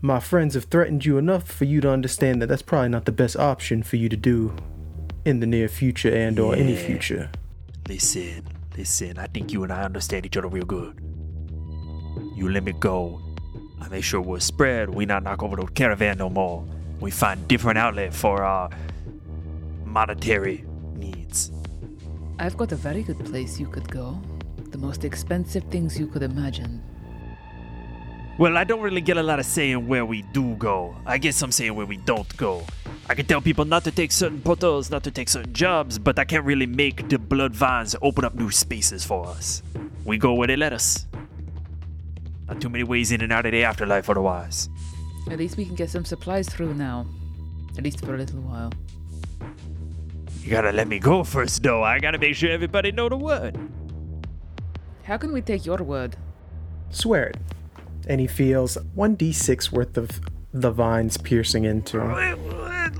my 0.00 0.20
friends 0.20 0.54
have 0.54 0.64
threatened 0.64 1.04
you 1.04 1.18
enough 1.18 1.50
for 1.50 1.64
you 1.64 1.80
to 1.80 1.90
understand 1.90 2.40
that 2.40 2.46
that's 2.46 2.62
probably 2.62 2.88
not 2.88 3.04
the 3.04 3.12
best 3.12 3.36
option 3.36 3.82
for 3.82 3.96
you 3.96 4.08
to 4.08 4.16
do 4.16 4.54
in 5.24 5.40
the 5.40 5.46
near 5.46 5.68
future 5.68 6.14
and 6.14 6.38
or 6.38 6.54
any 6.54 6.76
future. 6.76 7.30
Listen, 7.88 8.46
listen. 8.76 9.18
I 9.18 9.26
think 9.26 9.52
you 9.52 9.62
and 9.64 9.72
I 9.72 9.82
understand 9.82 10.24
each 10.26 10.36
other 10.36 10.48
real 10.48 10.64
good. 10.64 11.00
You 12.36 12.48
let 12.48 12.62
me 12.62 12.72
go. 12.72 13.20
I 13.80 13.88
make 13.88 14.04
sure 14.04 14.20
we're 14.20 14.40
spread. 14.40 14.90
We 14.90 15.06
not 15.06 15.22
knock 15.22 15.42
over 15.42 15.56
the 15.56 15.66
caravan 15.66 16.18
no 16.18 16.30
more. 16.30 16.64
We 17.00 17.10
find 17.10 17.46
different 17.48 17.78
outlet 17.78 18.14
for 18.14 18.42
our 18.42 18.70
monetary 19.84 20.64
I've 22.38 22.56
got 22.56 22.72
a 22.72 22.76
very 22.76 23.02
good 23.02 23.18
place 23.24 23.58
you 23.58 23.66
could 23.66 23.88
go. 23.90 24.20
The 24.70 24.78
most 24.78 25.04
expensive 25.04 25.64
things 25.64 25.98
you 25.98 26.06
could 26.06 26.22
imagine. 26.22 26.82
Well, 28.38 28.56
I 28.56 28.62
don't 28.62 28.80
really 28.80 29.00
get 29.00 29.16
a 29.16 29.22
lot 29.22 29.40
of 29.40 29.46
say 29.46 29.72
in 29.72 29.88
where 29.88 30.06
we 30.06 30.22
do 30.22 30.54
go. 30.54 30.94
I 31.04 31.18
guess 31.18 31.42
I'm 31.42 31.50
saying 31.50 31.74
where 31.74 31.86
we 31.86 31.96
don't 31.96 32.36
go. 32.36 32.62
I 33.10 33.14
can 33.14 33.26
tell 33.26 33.40
people 33.40 33.64
not 33.64 33.82
to 33.84 33.90
take 33.90 34.12
certain 34.12 34.40
portals, 34.40 34.90
not 34.90 35.02
to 35.04 35.10
take 35.10 35.28
certain 35.28 35.52
jobs, 35.52 35.98
but 35.98 36.18
I 36.18 36.24
can't 36.24 36.44
really 36.44 36.66
make 36.66 37.08
the 37.08 37.18
blood 37.18 37.56
vines 37.56 37.96
open 38.00 38.24
up 38.24 38.36
new 38.36 38.50
spaces 38.52 39.04
for 39.04 39.26
us. 39.26 39.62
We 40.04 40.18
go 40.18 40.34
where 40.34 40.46
they 40.46 40.56
let 40.56 40.72
us. 40.72 41.06
Not 42.46 42.60
too 42.60 42.68
many 42.68 42.84
ways 42.84 43.10
in 43.10 43.22
and 43.22 43.32
out 43.32 43.44
of 43.44 43.52
the 43.52 43.64
afterlife 43.64 44.08
otherwise. 44.08 44.68
At 45.30 45.38
least 45.38 45.56
we 45.56 45.64
can 45.64 45.74
get 45.74 45.90
some 45.90 46.04
supplies 46.04 46.48
through 46.48 46.74
now. 46.74 47.06
At 47.76 47.84
least 47.84 48.04
for 48.04 48.14
a 48.14 48.18
little 48.18 48.40
while. 48.40 48.72
You 50.48 50.54
gotta 50.54 50.72
let 50.72 50.88
me 50.88 50.98
go 50.98 51.24
first, 51.24 51.62
though. 51.62 51.82
I 51.82 51.98
gotta 51.98 52.16
make 52.16 52.34
sure 52.34 52.50
everybody 52.50 52.90
know 52.90 53.10
the 53.10 53.18
word. 53.18 53.58
How 55.02 55.18
can 55.18 55.30
we 55.30 55.42
take 55.42 55.66
your 55.66 55.76
word? 55.76 56.16
Swear 56.88 57.26
it. 57.26 57.36
And 58.06 58.18
he 58.18 58.26
feels 58.26 58.78
1d6 58.96 59.70
worth 59.70 59.98
of 59.98 60.08
the 60.54 60.70
vines 60.70 61.18
piercing 61.18 61.66
into 61.66 62.00
him. 62.00 62.40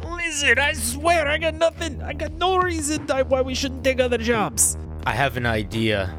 Listen, 0.02 0.58
I 0.58 0.74
swear, 0.74 1.26
I 1.26 1.38
got 1.38 1.54
nothing. 1.54 2.02
I 2.02 2.12
got 2.12 2.32
no 2.32 2.58
reason 2.58 3.06
why 3.06 3.40
we 3.40 3.54
shouldn't 3.54 3.82
take 3.82 3.98
other 3.98 4.18
jobs. 4.18 4.76
I 5.06 5.14
have 5.14 5.38
an 5.38 5.46
idea. 5.46 6.14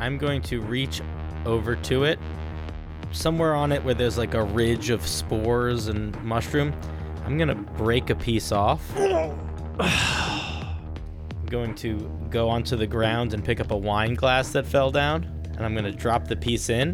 I'm 0.00 0.18
going 0.18 0.42
to 0.42 0.60
reach 0.60 1.00
over 1.46 1.76
to 1.76 2.02
it. 2.02 2.18
Somewhere 3.12 3.54
on 3.54 3.70
it 3.70 3.84
where 3.84 3.94
there's 3.94 4.18
like 4.18 4.34
a 4.34 4.42
ridge 4.42 4.90
of 4.90 5.06
spores 5.06 5.86
and 5.86 6.20
mushroom, 6.24 6.74
I'm 7.24 7.36
going 7.36 7.46
to 7.46 7.54
break 7.54 8.10
a 8.10 8.16
piece 8.16 8.50
off. 8.50 8.82
I'm 9.80 11.46
going 11.46 11.74
to 11.76 12.10
go 12.30 12.48
onto 12.48 12.76
the 12.76 12.86
ground 12.86 13.34
and 13.34 13.44
pick 13.44 13.60
up 13.60 13.70
a 13.70 13.76
wine 13.76 14.14
glass 14.14 14.50
that 14.52 14.66
fell 14.66 14.90
down, 14.90 15.24
and 15.56 15.64
I'm 15.64 15.72
going 15.72 15.84
to 15.84 15.92
drop 15.92 16.28
the 16.28 16.36
piece 16.36 16.68
in. 16.68 16.92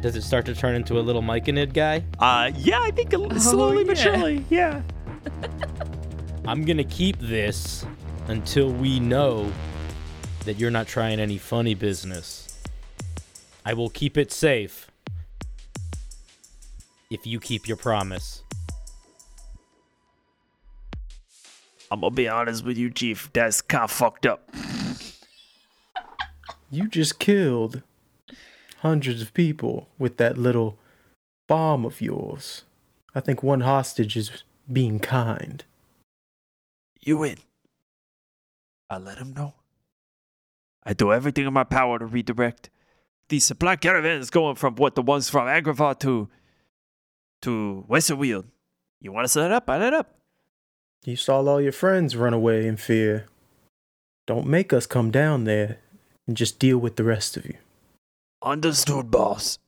Does 0.00 0.16
it 0.16 0.22
start 0.22 0.46
to 0.46 0.54
turn 0.54 0.74
into 0.74 0.98
a 0.98 1.02
little 1.02 1.20
Myconid 1.20 1.74
guy? 1.74 2.02
Uh, 2.18 2.50
yeah, 2.56 2.80
I 2.80 2.90
think 2.90 3.12
a 3.12 3.18
little 3.18 3.38
slowly 3.38 3.84
but 3.84 3.98
yeah. 3.98 4.02
surely. 4.02 4.44
Yeah. 4.48 4.80
I'm 6.46 6.64
gonna 6.64 6.84
keep 6.84 7.18
this 7.18 7.84
until 8.28 8.72
we 8.72 8.98
know 8.98 9.52
that 10.46 10.58
you're 10.58 10.70
not 10.70 10.86
trying 10.86 11.20
any 11.20 11.36
funny 11.36 11.74
business. 11.74 12.58
I 13.66 13.74
will 13.74 13.90
keep 13.90 14.16
it 14.16 14.32
safe 14.32 14.90
if 17.10 17.26
you 17.26 17.38
keep 17.38 17.68
your 17.68 17.76
promise. 17.76 18.42
I'm 21.90 22.00
gonna 22.00 22.14
be 22.14 22.28
honest 22.28 22.64
with 22.64 22.78
you, 22.78 22.90
Chief. 22.90 23.30
That's 23.32 23.60
kind 23.60 23.84
of 23.84 23.90
fucked 23.90 24.26
up. 24.26 24.48
You 26.70 26.88
just 26.88 27.18
killed 27.18 27.82
hundreds 28.78 29.20
of 29.22 29.34
people 29.34 29.88
with 29.98 30.16
that 30.18 30.38
little 30.38 30.78
bomb 31.48 31.84
of 31.84 32.00
yours. 32.00 32.64
I 33.14 33.20
think 33.20 33.42
one 33.42 33.62
hostage 33.62 34.16
is 34.16 34.44
being 34.70 35.00
kind. 35.00 35.64
You 37.00 37.18
win. 37.18 37.38
I 38.88 38.98
let 38.98 39.18
him 39.18 39.32
know. 39.32 39.54
I 40.84 40.92
do 40.92 41.12
everything 41.12 41.46
in 41.46 41.52
my 41.52 41.64
power 41.64 41.98
to 41.98 42.06
redirect 42.06 42.70
these 43.28 43.44
supply 43.44 43.76
caravans 43.76 44.30
going 44.30 44.56
from 44.56 44.76
what 44.76 44.94
the 44.94 45.02
ones 45.02 45.28
from 45.28 45.46
Agrava 45.46 45.98
to 46.00 46.28
to 47.42 47.84
Westerweald. 47.88 48.44
You 49.00 49.12
want 49.12 49.24
to 49.24 49.28
set 49.28 49.46
it 49.46 49.52
up? 49.52 49.68
I 49.68 49.78
let 49.78 49.92
it 49.92 50.00
up. 50.00 50.19
You 51.04 51.16
saw 51.16 51.42
all 51.42 51.60
your 51.60 51.72
friends 51.72 52.14
run 52.14 52.34
away 52.34 52.66
in 52.66 52.76
fear. 52.76 53.26
Don't 54.26 54.46
make 54.46 54.72
us 54.72 54.86
come 54.86 55.10
down 55.10 55.44
there 55.44 55.78
and 56.26 56.36
just 56.36 56.58
deal 56.58 56.78
with 56.78 56.96
the 56.96 57.04
rest 57.04 57.36
of 57.38 57.46
you. 57.46 57.56
Understood, 58.42 59.10
boss. 59.10 59.58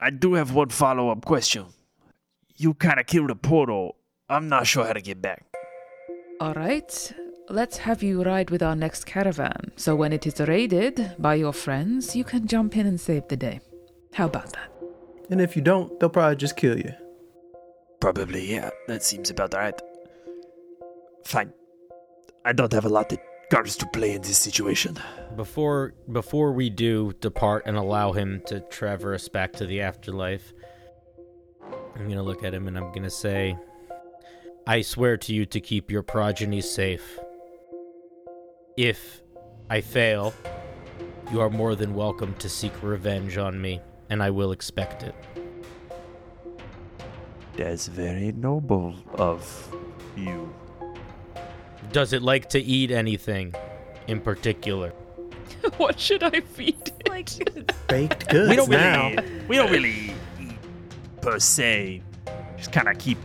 I 0.00 0.10
do 0.10 0.34
have 0.34 0.54
one 0.54 0.68
follow 0.68 1.10
up 1.10 1.24
question. 1.24 1.66
You 2.56 2.74
kind 2.74 3.00
of 3.00 3.06
killed 3.06 3.30
a 3.30 3.34
portal. 3.34 3.96
I'm 4.28 4.48
not 4.48 4.66
sure 4.66 4.86
how 4.86 4.92
to 4.92 5.00
get 5.00 5.20
back. 5.20 5.44
All 6.40 6.54
right, 6.54 7.12
let's 7.48 7.78
have 7.78 8.00
you 8.00 8.22
ride 8.22 8.50
with 8.50 8.62
our 8.62 8.76
next 8.76 9.04
caravan. 9.04 9.72
So 9.76 9.96
when 9.96 10.12
it 10.12 10.26
is 10.26 10.38
raided 10.38 11.16
by 11.18 11.34
your 11.34 11.52
friends, 11.52 12.14
you 12.14 12.22
can 12.22 12.46
jump 12.46 12.76
in 12.76 12.86
and 12.86 13.00
save 13.00 13.26
the 13.26 13.36
day. 13.36 13.60
How 14.14 14.26
about 14.26 14.52
that? 14.52 14.70
And 15.30 15.40
if 15.40 15.56
you 15.56 15.62
don't, 15.62 15.98
they'll 15.98 16.08
probably 16.08 16.36
just 16.36 16.56
kill 16.56 16.78
you. 16.78 16.92
Probably, 18.00 18.52
yeah. 18.52 18.70
That 18.86 19.02
seems 19.02 19.30
about 19.30 19.54
right. 19.54 19.78
Fine. 21.24 21.52
I 22.44 22.52
don't 22.52 22.72
have 22.72 22.84
a 22.84 22.88
lot 22.88 23.12
of 23.12 23.18
cards 23.50 23.76
to 23.76 23.86
play 23.86 24.12
in 24.12 24.22
this 24.22 24.38
situation. 24.38 24.98
Before 25.36 25.94
before 26.12 26.52
we 26.52 26.70
do 26.70 27.12
depart 27.20 27.64
and 27.66 27.76
allow 27.76 28.12
him 28.12 28.42
to 28.46 28.60
traverse 28.60 29.28
back 29.28 29.52
to 29.54 29.66
the 29.66 29.80
afterlife, 29.80 30.52
I'm 31.94 32.08
gonna 32.08 32.22
look 32.22 32.44
at 32.44 32.54
him 32.54 32.68
and 32.68 32.76
I'm 32.76 32.92
gonna 32.92 33.10
say, 33.10 33.56
I 34.66 34.82
swear 34.82 35.16
to 35.18 35.34
you 35.34 35.46
to 35.46 35.60
keep 35.60 35.90
your 35.90 36.02
progeny 36.02 36.60
safe. 36.60 37.18
If 38.76 39.22
I 39.70 39.80
fail, 39.80 40.32
you 41.32 41.40
are 41.40 41.50
more 41.50 41.74
than 41.74 41.94
welcome 41.94 42.34
to 42.36 42.48
seek 42.48 42.72
revenge 42.82 43.36
on 43.36 43.60
me, 43.60 43.80
and 44.08 44.22
I 44.22 44.30
will 44.30 44.52
expect 44.52 45.02
it. 45.02 45.14
That's 47.56 47.88
very 47.88 48.32
noble 48.32 48.94
of 49.14 49.74
you. 50.16 50.54
Does 51.92 52.12
it 52.12 52.22
like 52.22 52.48
to 52.50 52.60
eat 52.60 52.90
anything 52.90 53.54
in 54.06 54.20
particular? 54.20 54.90
what 55.76 55.98
should 55.98 56.22
I 56.22 56.40
feed 56.40 56.76
it? 56.86 57.08
Like, 57.08 57.28
Baked 57.88 58.28
goods 58.28 58.50
We 58.50 58.56
don't 58.56 58.70
now. 58.70 59.08
really, 59.10 59.46
we 59.48 59.56
don't 59.56 59.70
really 59.70 60.14
eat 60.40 60.56
per 61.20 61.38
se. 61.38 62.02
Just 62.56 62.72
kind 62.72 62.88
of 62.88 62.98
keep 62.98 63.18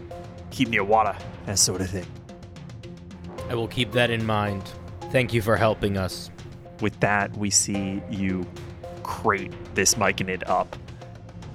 keep 0.52 0.70
near 0.70 0.84
water, 0.84 1.16
that 1.46 1.58
sort 1.60 1.82
of 1.82 1.90
thing. 1.90 2.06
I 3.50 3.56
will 3.56 3.68
keep 3.68 3.92
that 3.94 4.10
in 4.10 4.26
mind. 4.26 4.64
Thank 5.12 5.34
you 5.34 5.42
for 5.42 5.58
helping 5.58 5.98
us. 5.98 6.30
With 6.82 7.00
that, 7.02 7.36
we 7.38 7.50
see 7.50 8.02
you 8.10 8.46
crate 9.04 9.52
this 9.76 9.96
Myconid 9.96 10.48
up 10.48 10.76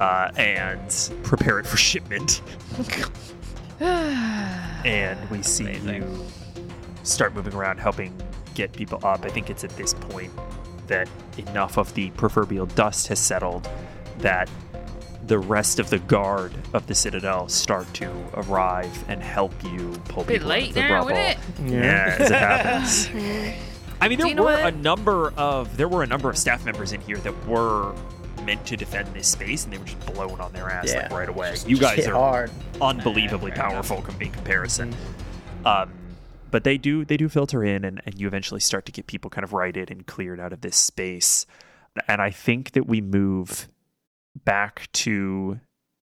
uh, 0.01 0.31
and 0.37 1.11
prepare 1.23 1.59
it 1.59 1.67
for 1.67 1.77
shipment. 1.77 2.43
and 3.81 5.31
we 5.31 5.43
see 5.43 5.73
you 5.73 6.27
start 7.09 7.35
moving 7.35 7.55
around 7.55 7.79
helping 7.79 8.15
get 8.55 8.73
people 8.73 8.99
up. 9.05 9.25
I 9.25 9.29
think 9.29 9.51
it's 9.51 9.65
at 9.65 9.71
this 9.77 9.95
point 9.95 10.33
that 10.87 11.09
enough 11.37 11.77
of 11.79 11.93
the 11.95 12.11
proverbial 12.11 12.67
dust 12.67 13.09
has 13.09 13.19
settled 13.19 13.69
that 14.19 14.49
the 15.27 15.39
rest 15.39 15.79
of 15.79 15.91
the 15.91 15.99
guard 15.99 16.53
of 16.73 16.87
the 16.87 16.95
citadel 16.95 17.49
start 17.49 17.93
to 17.95 18.11
arrive 18.35 19.05
and 19.09 19.23
help 19.23 19.53
you 19.65 19.93
pull 20.09 20.25
Bit 20.25 20.39
people 20.41 20.53
out 20.53 20.63
of 20.63 20.75
the 20.75 20.81
now, 20.81 20.95
rubble. 20.95 21.11
it? 21.11 21.37
Yeah, 21.67 22.17
as 22.19 22.31
it 22.31 22.35
happens. 22.35 23.55
I 24.01 24.09
mean, 24.09 24.19
there 24.19 24.29
were 24.37 24.45
what? 24.45 24.73
a 24.73 24.77
number 24.77 25.33
of 25.33 25.77
there 25.77 25.89
were 25.89 26.03
a 26.03 26.07
number 26.07 26.31
of 26.31 26.39
staff 26.39 26.65
members 26.65 26.93
in 26.93 27.01
here 27.03 27.19
that 27.19 27.47
were 27.47 27.95
meant 28.45 28.65
to 28.67 28.77
defend 28.77 29.13
this 29.13 29.29
space, 29.29 29.65
and 29.65 29.73
they 29.73 29.77
were 29.79 29.85
just 29.85 30.01
blown 30.15 30.41
on 30.41 30.53
their 30.53 30.71
ass 30.71 30.95
like 30.95 31.11
right 31.11 31.29
away. 31.29 31.51
Just- 31.51 31.69
you 31.69 31.77
just 31.77 31.97
guys 31.97 32.07
are 32.07 32.15
hard. 32.15 32.51
unbelievably 32.81 33.51
fair 33.51 33.65
powerful 33.71 34.03
in 34.21 34.31
comparison. 34.31 34.95
Um, 35.67 35.93
but 36.51 36.65
they 36.65 36.79
do 36.79 37.05
they 37.05 37.17
do 37.17 37.29
filter 37.29 37.65
in, 37.65 37.85
and, 37.85 38.01
and 38.05 38.21
you 38.21 38.27
eventually 38.27 38.61
start 38.61 38.87
to 38.87 38.93
get 38.93 39.07
people 39.07 39.31
kind 39.31 39.45
of 39.45 39.53
righted 39.53 39.91
and 39.91 40.07
cleared 40.07 40.41
out 40.41 40.53
of 40.53 40.61
this 40.61 40.77
space. 40.77 41.47
And 42.07 42.21
I 42.21 42.31
think 42.31 42.73
that 42.73 42.87
we 42.87 43.01
move 43.01 43.69
back 44.45 44.89
to 44.93 45.61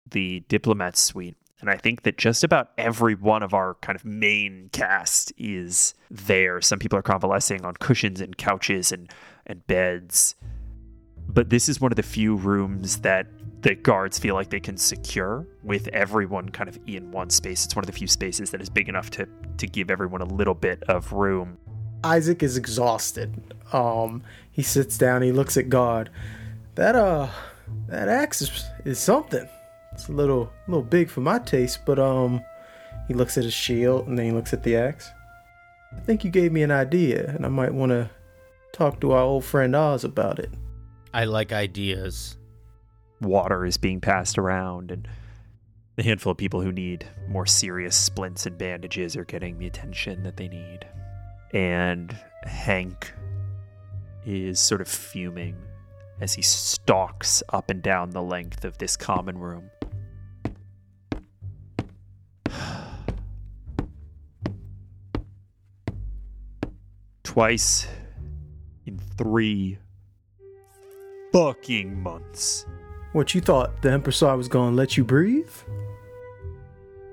the 0.09 0.41
diplomat 0.47 0.97
suite. 0.97 1.35
And 1.59 1.69
I 1.69 1.77
think 1.77 2.01
that 2.01 2.17
just 2.17 2.43
about 2.43 2.71
every 2.77 3.15
one 3.15 3.41
of 3.41 3.53
our 3.53 3.75
kind 3.75 3.95
of 3.95 4.03
main 4.03 4.69
cast 4.73 5.31
is 5.37 5.93
there. 6.11 6.59
Some 6.59 6.79
people 6.79 6.99
are 6.99 7.03
convalescing 7.03 7.63
on 7.63 7.75
cushions 7.75 8.19
and 8.19 8.37
couches 8.37 8.91
and, 8.91 9.09
and 9.45 9.65
beds. 9.65 10.35
But 11.25 11.49
this 11.49 11.69
is 11.69 11.79
one 11.79 11.91
of 11.91 11.95
the 11.95 12.03
few 12.03 12.35
rooms 12.35 12.97
that 12.99 13.27
the 13.63 13.75
guards 13.75 14.19
feel 14.19 14.35
like 14.35 14.49
they 14.49 14.59
can 14.59 14.77
secure 14.77 15.47
with 15.63 15.87
everyone 15.87 16.49
kind 16.49 16.67
of 16.67 16.77
in 16.85 17.11
one 17.11 17.29
space. 17.29 17.65
It's 17.65 17.75
one 17.75 17.83
of 17.83 17.87
the 17.87 17.93
few 17.93 18.07
spaces 18.07 18.51
that 18.51 18.61
is 18.61 18.69
big 18.69 18.89
enough 18.89 19.09
to, 19.11 19.27
to 19.57 19.67
give 19.67 19.89
everyone 19.89 20.21
a 20.21 20.25
little 20.25 20.53
bit 20.53 20.83
of 20.83 21.13
room. 21.13 21.57
Isaac 22.03 22.43
is 22.43 22.57
exhausted. 22.57 23.55
Um, 23.71 24.21
he 24.51 24.61
sits 24.61 24.97
down. 24.97 25.21
He 25.21 25.31
looks 25.31 25.55
at 25.55 25.69
Guard. 25.69 26.09
That 26.75 26.95
uh, 26.95 27.29
that 27.87 28.09
axe 28.09 28.41
is, 28.41 28.65
is 28.83 28.99
something. 28.99 29.47
It's 29.93 30.09
a 30.09 30.11
little 30.11 30.51
little 30.67 30.83
big 30.83 31.09
for 31.09 31.21
my 31.21 31.39
taste, 31.39 31.79
but 31.85 31.99
um, 31.99 32.43
he 33.07 33.13
looks 33.13 33.37
at 33.37 33.45
his 33.45 33.53
shield 33.53 34.07
and 34.07 34.17
then 34.17 34.25
he 34.25 34.31
looks 34.31 34.51
at 34.51 34.63
the 34.63 34.75
axe. 34.75 35.09
I 35.95 36.01
think 36.01 36.25
you 36.25 36.31
gave 36.31 36.51
me 36.51 36.63
an 36.63 36.71
idea, 36.71 37.29
and 37.29 37.45
I 37.45 37.49
might 37.49 37.73
want 37.73 37.91
to 37.91 38.09
talk 38.73 38.99
to 39.01 39.13
our 39.13 39.21
old 39.21 39.45
friend 39.45 39.73
Oz 39.73 40.03
about 40.03 40.39
it. 40.39 40.49
I 41.13 41.25
like 41.25 41.53
ideas. 41.53 42.35
Water 43.23 43.65
is 43.65 43.77
being 43.77 44.01
passed 44.01 44.37
around 44.37 44.91
and 44.91 45.07
the 45.95 46.03
handful 46.03 46.31
of 46.31 46.37
people 46.37 46.61
who 46.61 46.71
need 46.71 47.07
more 47.27 47.45
serious 47.45 47.95
splints 47.95 48.45
and 48.45 48.57
bandages 48.57 49.15
are 49.15 49.25
getting 49.25 49.59
the 49.59 49.67
attention 49.67 50.23
that 50.23 50.37
they 50.37 50.47
need. 50.47 50.87
And 51.53 52.17
Hank 52.43 53.13
is 54.25 54.59
sort 54.59 54.81
of 54.81 54.87
fuming 54.87 55.55
as 56.19 56.33
he 56.33 56.41
stalks 56.41 57.43
up 57.49 57.69
and 57.69 57.83
down 57.83 58.09
the 58.09 58.21
length 58.23 58.65
of 58.65 58.77
this 58.79 58.97
common 58.97 59.37
room. 59.37 59.69
Twice 67.23 67.87
in 68.85 68.97
three 68.97 69.77
fucking 71.31 72.01
months 72.01 72.65
What 73.13 73.35
you 73.35 73.41
thought 73.41 73.81
the 73.83 73.91
Empress 73.91 74.21
was 74.21 74.47
gonna 74.47 74.75
let 74.75 74.97
you 74.97 75.03
breathe? 75.03 75.51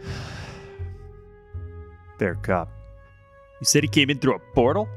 There, 2.19 2.35
cop. 2.35 2.69
You 3.61 3.65
said 3.65 3.83
he 3.83 3.89
came 3.89 4.11
in 4.11 4.19
through 4.19 4.35
a 4.35 4.39
portal? 4.55 4.89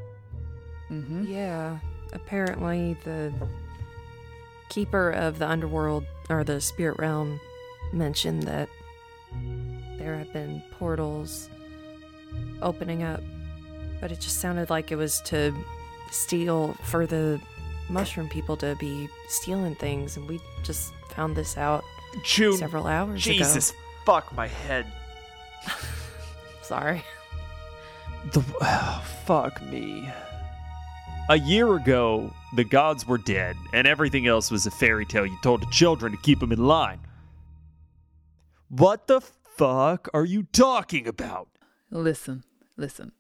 Mm-hmm. 0.90 1.24
Yeah, 1.26 1.80
apparently 2.12 2.98
the 3.06 3.34
keeper 4.70 5.12
of 5.12 5.40
the 5.40 5.48
underworld 5.48 6.06
or 6.30 6.44
the 6.44 6.60
spirit 6.60 7.00
realm 7.00 7.40
mentioned 7.94 8.44
that 8.44 8.68
there 9.98 10.18
have 10.18 10.34
been 10.34 10.62
portals 10.72 11.50
opening 12.62 13.04
up, 13.04 13.22
but 14.02 14.12
it 14.12 14.20
just 14.20 14.40
sounded 14.40 14.70
like 14.70 14.92
it 14.92 14.96
was 14.96 15.22
to 15.22 15.54
steal 16.12 16.74
for 16.84 17.06
the 17.06 17.40
mushroom 17.90 18.30
people 18.30 18.58
to 18.58 18.76
be 18.76 19.10
stealing 19.28 19.76
things, 19.76 20.18
and 20.18 20.28
we 20.28 20.40
just 20.64 20.94
found 21.10 21.36
this 21.36 21.58
out 21.58 21.84
June. 22.24 22.58
several 22.58 22.88
hours 22.88 23.26
ago. 23.26 23.36
Jesus, 23.36 23.74
fuck 24.06 24.34
my 24.34 24.48
head. 24.48 24.86
Sorry. 26.62 27.04
The 28.32 28.44
oh, 28.62 29.04
fuck 29.26 29.62
me. 29.64 30.10
A 31.30 31.38
year 31.38 31.76
ago, 31.76 32.34
the 32.56 32.64
gods 32.64 33.08
were 33.08 33.18
dead, 33.18 33.56
and 33.74 33.88
everything 33.88 34.28
else 34.28 34.52
was 34.52 34.66
a 34.66 34.72
fairy 34.72 35.06
tale 35.06 35.26
you 35.26 35.38
told 35.42 35.62
the 35.62 35.72
children 35.72 36.12
to 36.12 36.18
keep 36.18 36.40
them 36.40 36.52
in 36.52 36.66
line. 36.66 37.00
What 38.70 39.08
the 39.08 39.22
fuck 39.22 40.10
are 40.14 40.26
you 40.26 40.44
talking 40.44 41.08
about? 41.08 41.48
Listen, 41.90 42.44
listen. 42.76 43.12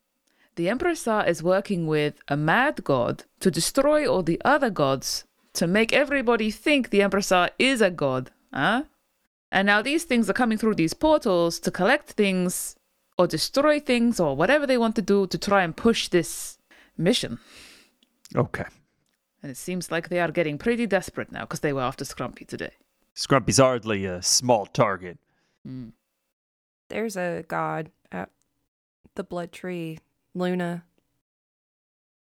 The 0.56 0.70
Emperor 0.70 0.94
Sa 0.96 1.22
is 1.22 1.42
working 1.42 1.88
with 1.88 2.16
a 2.28 2.38
mad 2.38 2.84
god 2.84 3.24
to 3.40 3.50
destroy 3.50 4.08
all 4.08 4.22
the 4.22 4.42
other 4.46 4.70
gods 4.70 5.26
to 5.54 5.66
make 5.66 5.94
everybody 5.94 6.52
think 6.52 6.90
the 6.90 7.02
Emperor 7.02 7.22
Sa 7.22 7.50
is 7.58 7.82
a 7.82 7.90
god, 7.90 8.32
huh? 8.54 8.84
And 9.52 9.66
now 9.66 9.82
these 9.82 10.04
things 10.04 10.30
are 10.30 10.34
coming 10.34 10.58
through 10.58 10.76
these 10.76 10.94
portals 10.94 11.60
to 11.60 11.72
collect 11.72 12.12
things 12.12 12.76
or 13.18 13.28
destroy 13.28 13.80
things 13.80 14.20
or 14.20 14.36
whatever 14.36 14.66
they 14.68 14.78
want 14.78 14.96
to 14.96 15.02
do 15.02 15.28
to 15.28 15.38
try 15.38 15.64
and 15.64 15.76
push 15.76 16.08
this 16.08 16.58
mission. 16.98 17.40
Okay. 18.36 18.66
And 19.42 19.52
it 19.52 19.58
seems 19.58 19.92
like 19.92 20.10
they 20.10 20.20
are 20.20 20.32
getting 20.32 20.58
pretty 20.58 20.88
desperate 20.88 21.32
now 21.32 21.42
because 21.42 21.60
they 21.60 21.74
were 21.74 21.82
after 21.82 22.06
Scrumpy 22.06 22.48
today. 22.48 22.72
Scrumpy's 23.16 23.58
hardly 23.58 24.06
a 24.06 24.22
small 24.22 24.66
target. 24.66 25.20
Mm. 25.68 25.92
There's 26.90 27.16
a 27.16 27.44
god 27.48 27.92
at 28.12 28.30
the 29.16 29.24
blood 29.24 29.52
tree, 29.52 30.00
Luna. 30.34 30.84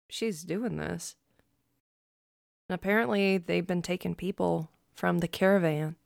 She's 0.09 0.43
doing 0.43 0.77
this. 0.77 1.17
And 2.69 2.75
apparently, 2.75 3.39
they've 3.39 3.67
been 3.67 3.83
taking 3.83 4.15
people 4.15 4.71
from 4.95 5.19
the 5.19 5.29
caravan. 5.29 5.97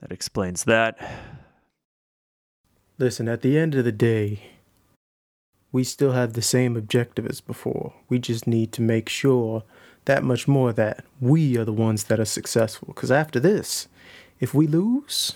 That 0.00 0.12
explains 0.12 0.64
that. 0.64 0.98
Listen, 2.98 3.28
at 3.28 3.42
the 3.42 3.58
end 3.58 3.74
of 3.74 3.84
the 3.84 3.92
day, 3.92 4.50
we 5.72 5.82
still 5.82 6.12
have 6.12 6.34
the 6.34 6.42
same 6.42 6.76
objective 6.76 7.26
as 7.26 7.40
before. 7.40 7.94
We 8.08 8.18
just 8.18 8.46
need 8.46 8.70
to 8.72 8.82
make 8.82 9.08
sure 9.08 9.64
that 10.04 10.22
much 10.22 10.46
more 10.46 10.72
that 10.72 11.04
we 11.20 11.56
are 11.56 11.64
the 11.64 11.72
ones 11.72 12.04
that 12.04 12.20
are 12.20 12.24
successful. 12.24 12.88
Because 12.94 13.10
after 13.10 13.40
this, 13.40 13.88
if 14.38 14.54
we 14.54 14.66
lose, 14.66 15.34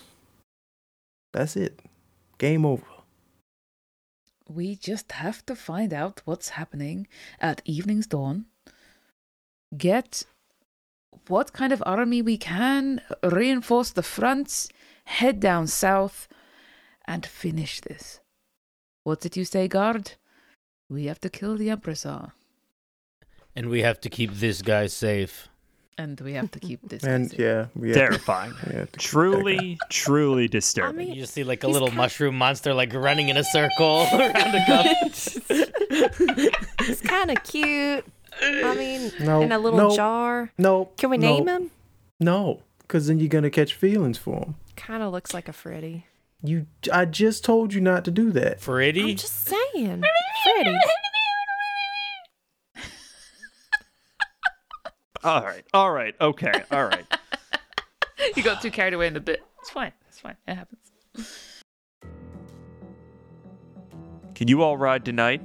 that's 1.32 1.56
it. 1.56 1.80
Game 2.38 2.64
over. 2.64 2.84
We 4.48 4.76
just 4.76 5.12
have 5.12 5.44
to 5.46 5.54
find 5.54 5.92
out 5.92 6.22
what's 6.24 6.50
happening 6.50 7.06
at 7.38 7.60
Evening's 7.66 8.06
Dawn. 8.06 8.46
Get 9.76 10.24
what 11.26 11.52
kind 11.52 11.72
of 11.72 11.82
army 11.84 12.22
we 12.22 12.38
can, 12.38 13.02
reinforce 13.22 13.90
the 13.90 14.02
fronts, 14.02 14.70
head 15.04 15.40
down 15.40 15.66
south, 15.66 16.28
and 17.06 17.26
finish 17.26 17.80
this. 17.80 18.20
What 19.04 19.20
did 19.20 19.36
you 19.36 19.44
say, 19.44 19.68
Guard? 19.68 20.12
We 20.88 21.04
have 21.06 21.20
to 21.20 21.28
kill 21.28 21.56
the 21.56 21.70
ah, 21.70 22.32
And 23.54 23.68
we 23.68 23.82
have 23.82 24.00
to 24.00 24.10
keep 24.10 24.32
this 24.32 24.62
guy 24.62 24.86
safe. 24.86 25.48
And 25.98 26.18
we 26.20 26.32
have 26.34 26.50
to 26.52 26.60
keep 26.60 26.80
this. 26.88 27.02
And 27.04 27.28
busy. 27.28 27.42
yeah, 27.42 27.66
we 27.74 27.88
have 27.88 27.96
Terrifying. 27.98 28.52
to- 28.62 28.70
we 28.70 28.76
have 28.76 28.92
to- 28.92 28.98
truly, 28.98 29.78
truly 29.90 30.48
disturbing. 30.48 30.96
mean, 31.08 31.14
You 31.14 31.22
just 31.22 31.34
see 31.34 31.44
like 31.44 31.64
a 31.64 31.68
little 31.68 31.88
kind- 31.88 31.98
mushroom 31.98 32.36
monster 32.38 32.72
like 32.72 32.94
running 32.94 33.28
in 33.28 33.36
a 33.36 33.44
circle 33.44 34.06
around 34.12 34.54
a 34.54 34.64
cup. 34.66 34.86
It's 35.50 37.00
kind 37.02 37.30
of 37.30 37.42
cute. 37.42 38.04
I 38.40 38.74
mean, 38.74 39.12
No, 39.20 39.42
in 39.42 39.50
a 39.52 39.58
little 39.58 39.78
no. 39.90 39.96
jar. 39.96 40.52
No. 40.56 40.90
Can 40.96 41.10
we 41.10 41.18
no, 41.18 41.34
name 41.36 41.48
him? 41.48 41.70
No, 42.20 42.62
because 42.82 43.06
then 43.08 43.18
you're 43.18 43.28
gonna 43.28 43.50
catch 43.50 43.74
feelings 43.74 44.16
for 44.18 44.36
him. 44.44 44.54
Kind 44.76 45.02
of 45.02 45.12
looks 45.12 45.34
like 45.34 45.48
a 45.48 45.52
Freddy. 45.52 46.06
You, 46.42 46.66
I 46.92 47.04
just 47.04 47.44
told 47.44 47.74
you 47.74 47.80
not 47.80 48.04
to 48.04 48.12
do 48.12 48.30
that. 48.30 48.60
Freddy? 48.60 49.10
I'm 49.10 49.16
just 49.16 49.44
saying. 49.46 50.04
Freddy. 50.44 50.78
All 55.28 55.42
right, 55.42 55.64
all 55.74 55.92
right, 55.92 56.14
okay, 56.22 56.64
all 56.70 56.86
right. 56.86 57.04
you 58.36 58.42
got 58.42 58.62
too 58.62 58.70
carried 58.70 58.94
away 58.94 59.08
in 59.08 59.12
the 59.12 59.20
bit. 59.20 59.42
It's 59.60 59.68
fine. 59.68 59.92
It's 60.08 60.18
fine. 60.18 60.36
It 60.46 60.54
happens. 60.54 60.80
Can 64.34 64.48
you 64.48 64.62
all 64.62 64.78
ride 64.78 65.04
tonight? 65.04 65.44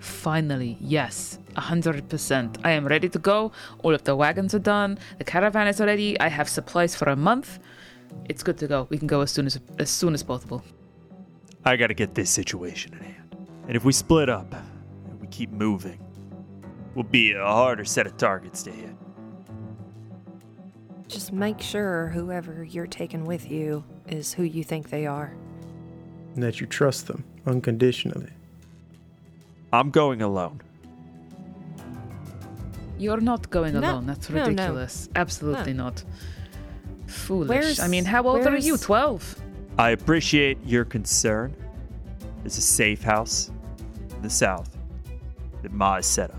Finally, 0.00 0.76
yes, 0.80 1.38
a 1.54 1.60
hundred 1.60 2.08
percent. 2.08 2.58
I 2.64 2.72
am 2.72 2.84
ready 2.84 3.08
to 3.08 3.18
go. 3.20 3.52
All 3.84 3.94
of 3.94 4.02
the 4.02 4.16
wagons 4.16 4.54
are 4.54 4.58
done. 4.58 4.98
The 5.18 5.24
caravan 5.24 5.68
is 5.68 5.78
ready. 5.80 6.18
I 6.18 6.26
have 6.26 6.48
supplies 6.48 6.96
for 6.96 7.08
a 7.10 7.16
month. 7.16 7.60
It's 8.28 8.42
good 8.42 8.58
to 8.58 8.66
go. 8.66 8.88
We 8.90 8.98
can 8.98 9.06
go 9.06 9.20
as 9.20 9.30
soon 9.30 9.46
as 9.46 9.60
as 9.78 9.88
soon 9.88 10.14
as 10.14 10.24
possible. 10.24 10.64
I 11.64 11.76
gotta 11.76 11.94
get 11.94 12.16
this 12.16 12.28
situation 12.28 12.92
in 12.94 13.04
hand. 13.04 13.36
And 13.68 13.76
if 13.76 13.84
we 13.84 13.92
split 13.92 14.28
up 14.28 14.52
and 15.08 15.20
we 15.20 15.28
keep 15.28 15.52
moving, 15.52 16.00
we'll 17.00 17.08
be 17.10 17.32
a 17.32 17.42
harder 17.42 17.82
set 17.84 18.06
of 18.06 18.14
targets 18.18 18.62
to 18.62 18.70
hit. 18.70 18.94
Just 21.08 21.32
make 21.32 21.58
sure 21.62 22.08
whoever 22.08 22.62
you're 22.62 22.86
taking 22.86 23.24
with 23.24 23.50
you 23.50 23.82
is 24.06 24.34
who 24.34 24.42
you 24.42 24.62
think 24.62 24.90
they 24.90 25.06
are. 25.06 25.34
And 26.34 26.42
that 26.42 26.60
you 26.60 26.66
trust 26.66 27.06
them 27.06 27.24
unconditionally. 27.46 28.28
I'm 29.72 29.90
going 29.90 30.20
alone. 30.20 30.60
You're 32.98 33.20
not 33.22 33.48
going 33.48 33.72
No, 33.72 33.80
alone. 33.80 34.06
That's 34.06 34.28
no, 34.28 34.36
no. 34.36 34.46
ridiculous. 34.48 35.08
Absolutely 35.16 35.72
not. 35.72 36.04
Foolish. 37.06 37.48
Where's- 37.48 37.80
I 37.80 37.88
mean, 37.88 38.04
how 38.04 38.24
old 38.24 38.46
are 38.46 38.58
you? 38.58 38.76
12? 38.76 39.36
I 39.78 39.90
appreciate 39.90 40.58
your 40.66 40.84
concern. 40.84 41.54
It's 42.44 42.58
a 42.58 42.60
safe 42.60 43.02
house 43.02 43.50
in 44.16 44.20
the 44.20 44.28
south 44.28 44.76
that 45.62 45.72
Ma 45.72 45.96
has 45.96 46.04
set 46.06 46.30
up. 46.30 46.36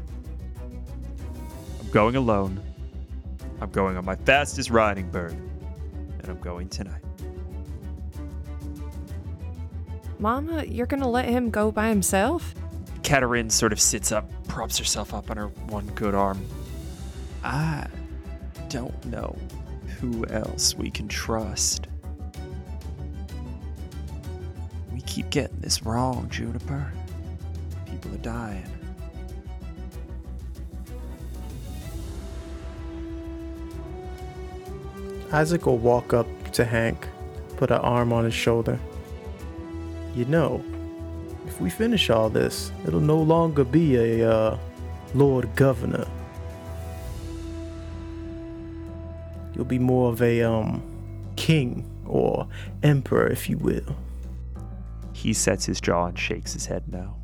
Going 1.92 2.16
alone. 2.16 2.62
I'm 3.60 3.70
going 3.70 3.98
on 3.98 4.06
my 4.06 4.16
fastest 4.16 4.70
riding 4.70 5.10
bird. 5.12 5.34
And 5.34 6.30
I'm 6.30 6.40
going 6.40 6.70
tonight. 6.70 7.02
Mama, 10.18 10.64
you're 10.64 10.86
gonna 10.86 11.10
let 11.10 11.26
him 11.26 11.50
go 11.50 11.72
by 11.72 11.90
himself? 11.90 12.56
Katerin 13.02 13.52
sort 13.52 13.74
of 13.74 13.80
sits 13.82 14.12
up, 14.12 14.30
props 14.48 14.78
herself 14.78 15.14
up 15.14 15.30
on 15.30 15.38
her 15.38 15.48
one 15.68 15.88
good 15.96 16.16
arm. 16.16 16.46
I 17.44 17.88
don't 18.70 19.06
know 19.08 19.36
who 20.00 20.26
else 20.28 20.76
we 20.76 20.92
can 20.92 21.08
trust. 21.08 21.88
We 24.94 25.02
keep 25.02 25.30
getting 25.30 25.60
this 25.60 25.84
wrong, 25.84 26.30
Juniper. 26.30 26.92
People 27.86 28.14
are 28.14 28.20
dying. 28.20 28.81
Isaac 35.34 35.66
will 35.66 35.78
walk 35.78 36.14
up 36.14 36.28
to 36.52 36.66
Hank, 36.66 37.08
put 37.56 37.72
an 37.72 37.80
arm 37.80 38.12
on 38.12 38.26
his 38.26 38.34
shoulder. 38.34 38.78
You 40.14 40.26
know, 40.26 40.64
if 41.48 41.62
we 41.62 41.70
finish 41.70 42.10
all 42.10 42.30
this, 42.30 42.72
it'll 42.86 43.00
no 43.00 43.22
longer 43.22 43.64
be 43.64 43.96
a 43.96 44.30
uh, 44.30 44.58
Lord 45.14 45.54
Governor. 45.56 46.06
You'll 49.56 49.66
be 49.66 49.80
more 49.80 50.12
of 50.12 50.22
a 50.22 50.42
um 50.44 50.82
king 51.38 51.90
or 52.06 52.48
emperor, 52.84 53.28
if 53.28 53.50
you 53.50 53.58
will. 53.58 53.96
He 55.14 55.34
sets 55.34 55.66
his 55.66 55.80
jaw 55.80 56.08
and 56.08 56.20
shakes 56.20 56.54
his 56.54 56.66
head 56.66 56.84
no. 56.92 57.16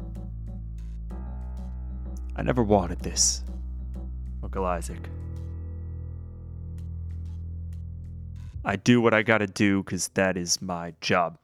I 2.35 2.43
never 2.43 2.63
wanted 2.63 2.99
this, 2.99 3.43
Uncle 4.43 4.65
Isaac. 4.65 5.09
I 8.67 8.75
do 8.75 8.99
what 8.99 9.13
I 9.13 9.23
gotta 9.23 9.47
do 9.47 9.81
because 9.81 10.09
that 10.09 10.35
is 10.35 10.61
my 10.61 10.93
job. 10.99 11.37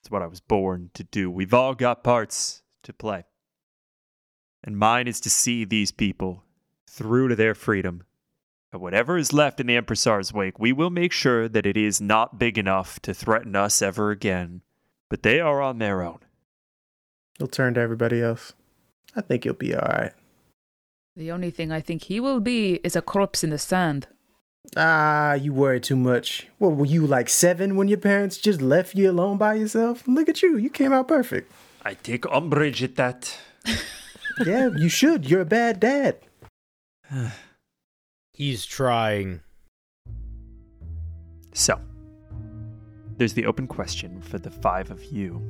It's 0.00 0.10
what 0.10 0.22
I 0.22 0.28
was 0.28 0.38
born 0.38 0.90
to 0.94 1.02
do. 1.02 1.28
We've 1.28 1.52
all 1.52 1.74
got 1.74 2.04
parts 2.04 2.62
to 2.84 2.92
play. 2.92 3.24
And 4.62 4.78
mine 4.78 5.08
is 5.08 5.18
to 5.22 5.30
see 5.30 5.64
these 5.64 5.90
people 5.90 6.44
through 6.88 7.26
to 7.28 7.34
their 7.34 7.56
freedom. 7.56 8.04
And 8.72 8.80
whatever 8.80 9.18
is 9.18 9.32
left 9.32 9.58
in 9.58 9.66
the 9.66 9.74
Empressar's 9.74 10.32
wake, 10.32 10.60
we 10.60 10.72
will 10.72 10.90
make 10.90 11.10
sure 11.10 11.48
that 11.48 11.66
it 11.66 11.76
is 11.76 12.00
not 12.00 12.38
big 12.38 12.56
enough 12.56 13.00
to 13.00 13.12
threaten 13.12 13.56
us 13.56 13.82
ever 13.82 14.12
again. 14.12 14.62
But 15.10 15.24
they 15.24 15.40
are 15.40 15.60
on 15.60 15.80
their 15.80 16.02
own. 16.02 16.20
He'll 17.38 17.48
turn 17.48 17.74
to 17.74 17.80
everybody 17.80 18.22
else. 18.22 18.52
I 19.16 19.22
think 19.22 19.42
he'll 19.42 19.54
be 19.54 19.74
alright. 19.74 20.12
The 21.16 21.32
only 21.32 21.50
thing 21.50 21.72
I 21.72 21.80
think 21.80 22.04
he 22.04 22.20
will 22.20 22.38
be 22.38 22.74
is 22.84 22.94
a 22.94 23.02
corpse 23.02 23.42
in 23.42 23.50
the 23.50 23.58
sand. 23.58 24.06
Ah, 24.76 25.34
you 25.34 25.52
worry 25.52 25.80
too 25.80 25.96
much. 25.96 26.46
What 26.58 26.76
were 26.76 26.86
you 26.86 27.06
like 27.06 27.28
seven 27.28 27.76
when 27.76 27.88
your 27.88 27.98
parents 27.98 28.36
just 28.38 28.60
left 28.60 28.94
you 28.94 29.10
alone 29.10 29.38
by 29.38 29.54
yourself? 29.54 30.06
Look 30.06 30.28
at 30.28 30.42
you, 30.42 30.56
you 30.56 30.70
came 30.70 30.92
out 30.92 31.08
perfect. 31.08 31.50
I 31.82 31.94
take 31.94 32.26
umbrage 32.30 32.82
at 32.82 32.96
that. 32.96 33.38
Yeah, 34.46 34.68
you 34.76 34.88
should. 34.88 35.28
You're 35.28 35.40
a 35.40 35.44
bad 35.44 35.80
dad. 35.80 36.18
He's 38.32 38.64
trying. 38.64 39.40
So, 41.54 41.80
there's 43.16 43.32
the 43.34 43.46
open 43.46 43.66
question 43.66 44.22
for 44.22 44.38
the 44.38 44.50
five 44.50 44.92
of 44.92 45.02
you 45.04 45.42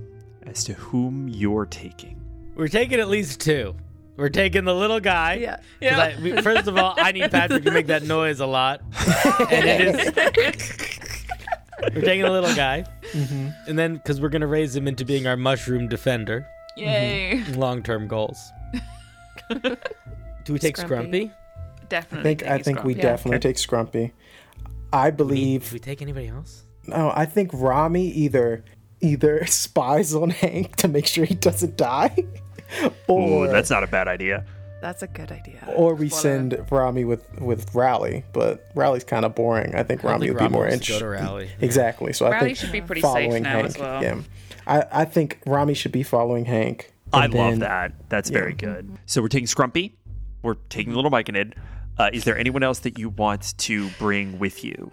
as 0.47 0.65
to 0.65 0.73
whom 0.73 1.29
you're 1.29 1.67
taking. 1.67 2.19
We're 2.57 2.69
taking 2.69 2.99
at 2.99 3.09
least 3.09 3.41
two. 3.41 3.77
We're 4.19 4.29
taking 4.29 4.65
the 4.65 4.75
little 4.75 5.01
guy. 5.01 5.35
Yeah. 5.35 5.61
'Cause 5.81 5.99
I- 5.99 6.17
we- 6.21 6.43
first 6.43 6.67
of 6.69 6.77
all, 6.77 6.95
I 6.99 7.13
need 7.13 7.31
Patrick 7.31 7.65
to 7.65 7.71
make 7.71 7.87
that 7.87 8.03
noise 8.03 8.41
a 8.41 8.47
lot. 8.47 8.83
And 9.51 9.65
it 9.65 9.81
is. 9.81 10.99
We're 11.95 12.03
taking 12.03 12.23
the 12.25 12.31
little 12.33 12.55
guy. 12.55 12.85
Mm-hmm. 13.13 13.49
And 13.69 13.79
then, 13.79 13.95
because 13.95 14.21
we're 14.21 14.29
going 14.31 14.41
to 14.43 14.49
raise 14.49 14.75
him 14.75 14.89
into 14.89 15.05
being 15.05 15.27
our 15.29 15.37
mushroom 15.37 15.87
defender. 15.89 16.45
Yay. 16.77 17.37
Mm-hmm. 17.45 17.53
Long 17.55 17.83
term 17.85 18.09
goals. 18.09 18.51
Do 20.45 20.53
we 20.53 20.59
take 20.59 20.77
Scrumpy. 20.77 21.31
Scrumpy? 21.31 21.31
I 21.31 21.85
Definitely. 21.89 22.23
think 22.37 22.43
I 22.43 22.59
taking 22.59 22.65
think 22.65 22.85
we 22.85 22.95
Scrumpy. 22.95 23.01
definitely 23.03 23.39
take 23.39 23.57
Scrumpy. 23.57 24.13
I 24.93 25.11
believe. 25.11 25.63
Do 25.63 25.69
believe 25.69 25.73
we 25.73 25.79
take 25.79 26.03
anybody 26.03 26.29
else? 26.29 26.65
no, 26.87 27.13
I 27.15 27.27
think 27.27 27.51
Rami 27.55 28.07
either 28.09 28.65
either 29.01 29.47
spies 29.47 30.15
on 30.15 30.31
Hank 30.31 30.75
to 30.77 30.89
make 30.89 31.07
sure 31.07 31.25
he 31.25 31.35
doesn't 31.35 31.77
die. 31.77 32.17
Or 33.07 33.47
Ooh, 33.47 33.49
that's 33.51 33.71
not 33.71 33.83
a 33.83 33.87
bad 33.87 34.09
idea. 34.09 34.45
That's 34.81 35.03
a 35.03 35.09
good 35.09 35.33
idea. 35.33 35.59
or 35.75 35.95
we 35.97 36.09
send 36.09 36.65
Rami 36.71 37.05
with 37.05 37.41
with 37.41 37.75
Rally, 37.75 38.25
but 38.33 38.65
Rally's 38.77 39.03
kind 39.03 39.25
of 39.25 39.35
boring. 39.35 39.75
I 39.75 39.83
think 39.83 40.05
I 40.05 40.09
Rami 40.09 40.27
think 40.27 40.35
would 40.35 40.39
be 40.39 40.45
Rami 40.45 40.53
more 40.53 40.63
wants 40.69 40.89
go 40.89 40.95
interesting. 40.95 41.01
to 41.01 41.09
Rally. 41.09 41.51
Exactly. 41.61 42.13
So 42.13 42.27
I 42.27 42.31
Rally 42.31 42.47
think 42.49 42.59
should 42.59 42.71
be 42.73 42.81
pretty 42.81 43.01
safe 43.01 43.11
following 43.11 43.43
now 43.43 43.51
Hank. 43.55 43.67
as 43.67 43.79
well. 43.79 44.03
Yeah, 44.03 44.21
I 44.69 44.85
I 44.93 45.05
think 45.05 45.41
Rami 45.47 45.75
should 45.75 45.91
be 45.93 46.05
following 46.05 46.45
Hank. 46.45 46.93
I 47.13 47.25
and 47.25 47.35
love 47.35 47.59
that. 47.61 47.93
That's 48.09 48.31
very 48.31 48.53
good. 48.53 48.97
So 49.07 49.21
we're 49.23 49.29
taking 49.29 49.47
Scrumpy. 49.49 49.95
We're 50.43 50.55
taking 50.69 50.95
Little 50.95 51.11
Myconid. 51.11 51.55
Uh, 51.99 52.11
is 52.13 52.23
there 52.23 52.39
anyone 52.39 52.63
else 52.63 52.79
that 52.81 52.99
you 52.99 53.09
want 53.09 53.59
to 53.59 53.89
bring 53.99 54.39
with 54.39 54.63
you? 54.63 54.93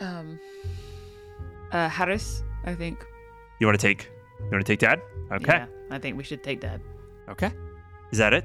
Um, 0.00 0.40
uh, 1.72 1.88
Harris, 1.90 2.42
I 2.64 2.74
think. 2.74 3.04
You 3.60 3.66
want 3.66 3.78
to 3.78 3.86
take? 3.86 4.08
You 4.40 4.48
want 4.50 4.64
to 4.64 4.72
take 4.72 4.78
Dad? 4.78 5.02
Okay. 5.32 5.52
Yeah, 5.52 5.66
I 5.90 5.98
think 5.98 6.16
we 6.16 6.24
should 6.24 6.42
take 6.42 6.60
that. 6.62 6.80
Okay. 7.28 7.52
Is 8.10 8.18
that 8.18 8.32
it? 8.32 8.44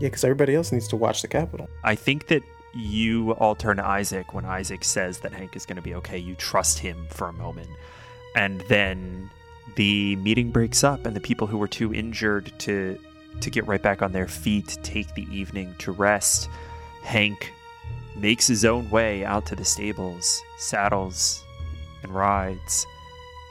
Yeah, 0.00 0.08
because 0.08 0.24
everybody 0.24 0.54
else 0.54 0.72
needs 0.72 0.88
to 0.88 0.96
watch 0.96 1.22
the 1.22 1.28
Capitol. 1.28 1.68
I 1.84 1.94
think 1.94 2.26
that 2.28 2.42
you 2.74 3.32
all 3.34 3.54
turn 3.54 3.78
to 3.78 3.86
Isaac 3.86 4.34
when 4.34 4.44
Isaac 4.44 4.84
says 4.84 5.18
that 5.20 5.32
Hank 5.32 5.56
is 5.56 5.64
going 5.64 5.76
to 5.76 5.82
be 5.82 5.94
okay. 5.94 6.18
You 6.18 6.34
trust 6.34 6.78
him 6.78 7.06
for 7.10 7.28
a 7.28 7.32
moment. 7.32 7.70
And 8.34 8.60
then 8.68 9.30
the 9.76 10.16
meeting 10.16 10.50
breaks 10.50 10.84
up 10.84 11.06
and 11.06 11.16
the 11.16 11.20
people 11.20 11.46
who 11.46 11.58
were 11.58 11.68
too 11.68 11.94
injured 11.94 12.52
to 12.60 12.98
to 13.40 13.50
get 13.50 13.66
right 13.66 13.82
back 13.82 14.00
on 14.00 14.12
their 14.12 14.26
feet 14.26 14.78
take 14.82 15.14
the 15.14 15.26
evening 15.30 15.74
to 15.78 15.92
rest. 15.92 16.48
Hank 17.02 17.52
makes 18.16 18.46
his 18.46 18.64
own 18.64 18.88
way 18.88 19.26
out 19.26 19.44
to 19.46 19.54
the 19.54 19.64
stables, 19.64 20.42
saddles 20.56 21.44
and 22.02 22.14
rides. 22.14 22.86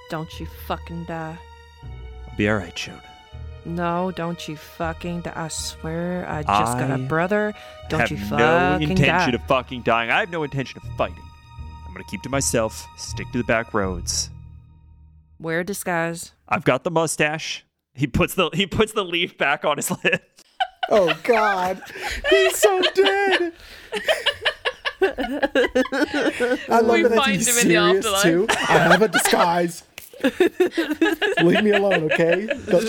Don't 0.09 0.39
you 0.39 0.47
fucking 0.67 1.05
die. 1.05 1.37
I'll 2.27 2.37
be 2.37 2.49
all 2.49 2.57
right, 2.57 2.75
June. 2.75 2.99
No, 3.65 4.11
don't 4.11 4.47
you 4.47 4.55
fucking 4.55 5.21
die. 5.21 5.33
I 5.35 5.47
swear, 5.47 6.25
I 6.29 6.43
just 6.43 6.77
got 6.77 6.91
I 6.91 6.95
a 6.95 6.97
brother. 6.99 7.53
Don't 7.89 7.99
have 7.99 8.11
you 8.11 8.17
no 8.37 8.75
intention 8.79 9.31
die. 9.31 9.35
of 9.35 9.43
fucking 9.47 9.81
dying. 9.81 10.11
I 10.11 10.19
have 10.19 10.29
no 10.29 10.43
intention 10.43 10.79
of 10.83 10.89
fighting. 10.97 11.17
I'm 11.87 11.93
gonna 11.93 12.05
keep 12.09 12.21
to 12.23 12.29
myself, 12.29 12.85
stick 12.97 13.25
to 13.31 13.39
the 13.39 13.43
back 13.45 13.73
roads. 13.73 14.29
Wear 15.39 15.61
a 15.61 15.63
disguise. 15.63 16.31
I've 16.47 16.63
got 16.63 16.83
the 16.83 16.91
mustache. 16.91 17.65
He 17.95 18.05
puts 18.07 18.35
the 18.35 18.49
he 18.53 18.67
puts 18.67 18.91
the 18.93 19.03
leaf 19.03 19.37
back 19.37 19.65
on 19.65 19.77
his 19.77 19.89
lip. 20.03 20.23
Oh 20.89 21.17
God, 21.23 21.81
he's 22.29 22.55
so 22.57 22.81
dead. 22.93 23.53
I 26.69 26.79
love 26.81 26.87
We 26.89 27.05
it 27.05 27.09
that 27.09 27.15
find 27.17 27.31
he's 27.35 27.47
him 27.47 27.57
in 27.61 27.67
the 27.67 27.73
serious 27.73 28.05
afterlife. 28.05 28.23
too. 28.23 28.47
I 28.49 28.77
have 28.79 29.01
a 29.01 29.07
disguise. 29.07 29.83
Leave 31.43 31.63
me 31.63 31.71
alone, 31.71 32.11
okay? 32.11 32.47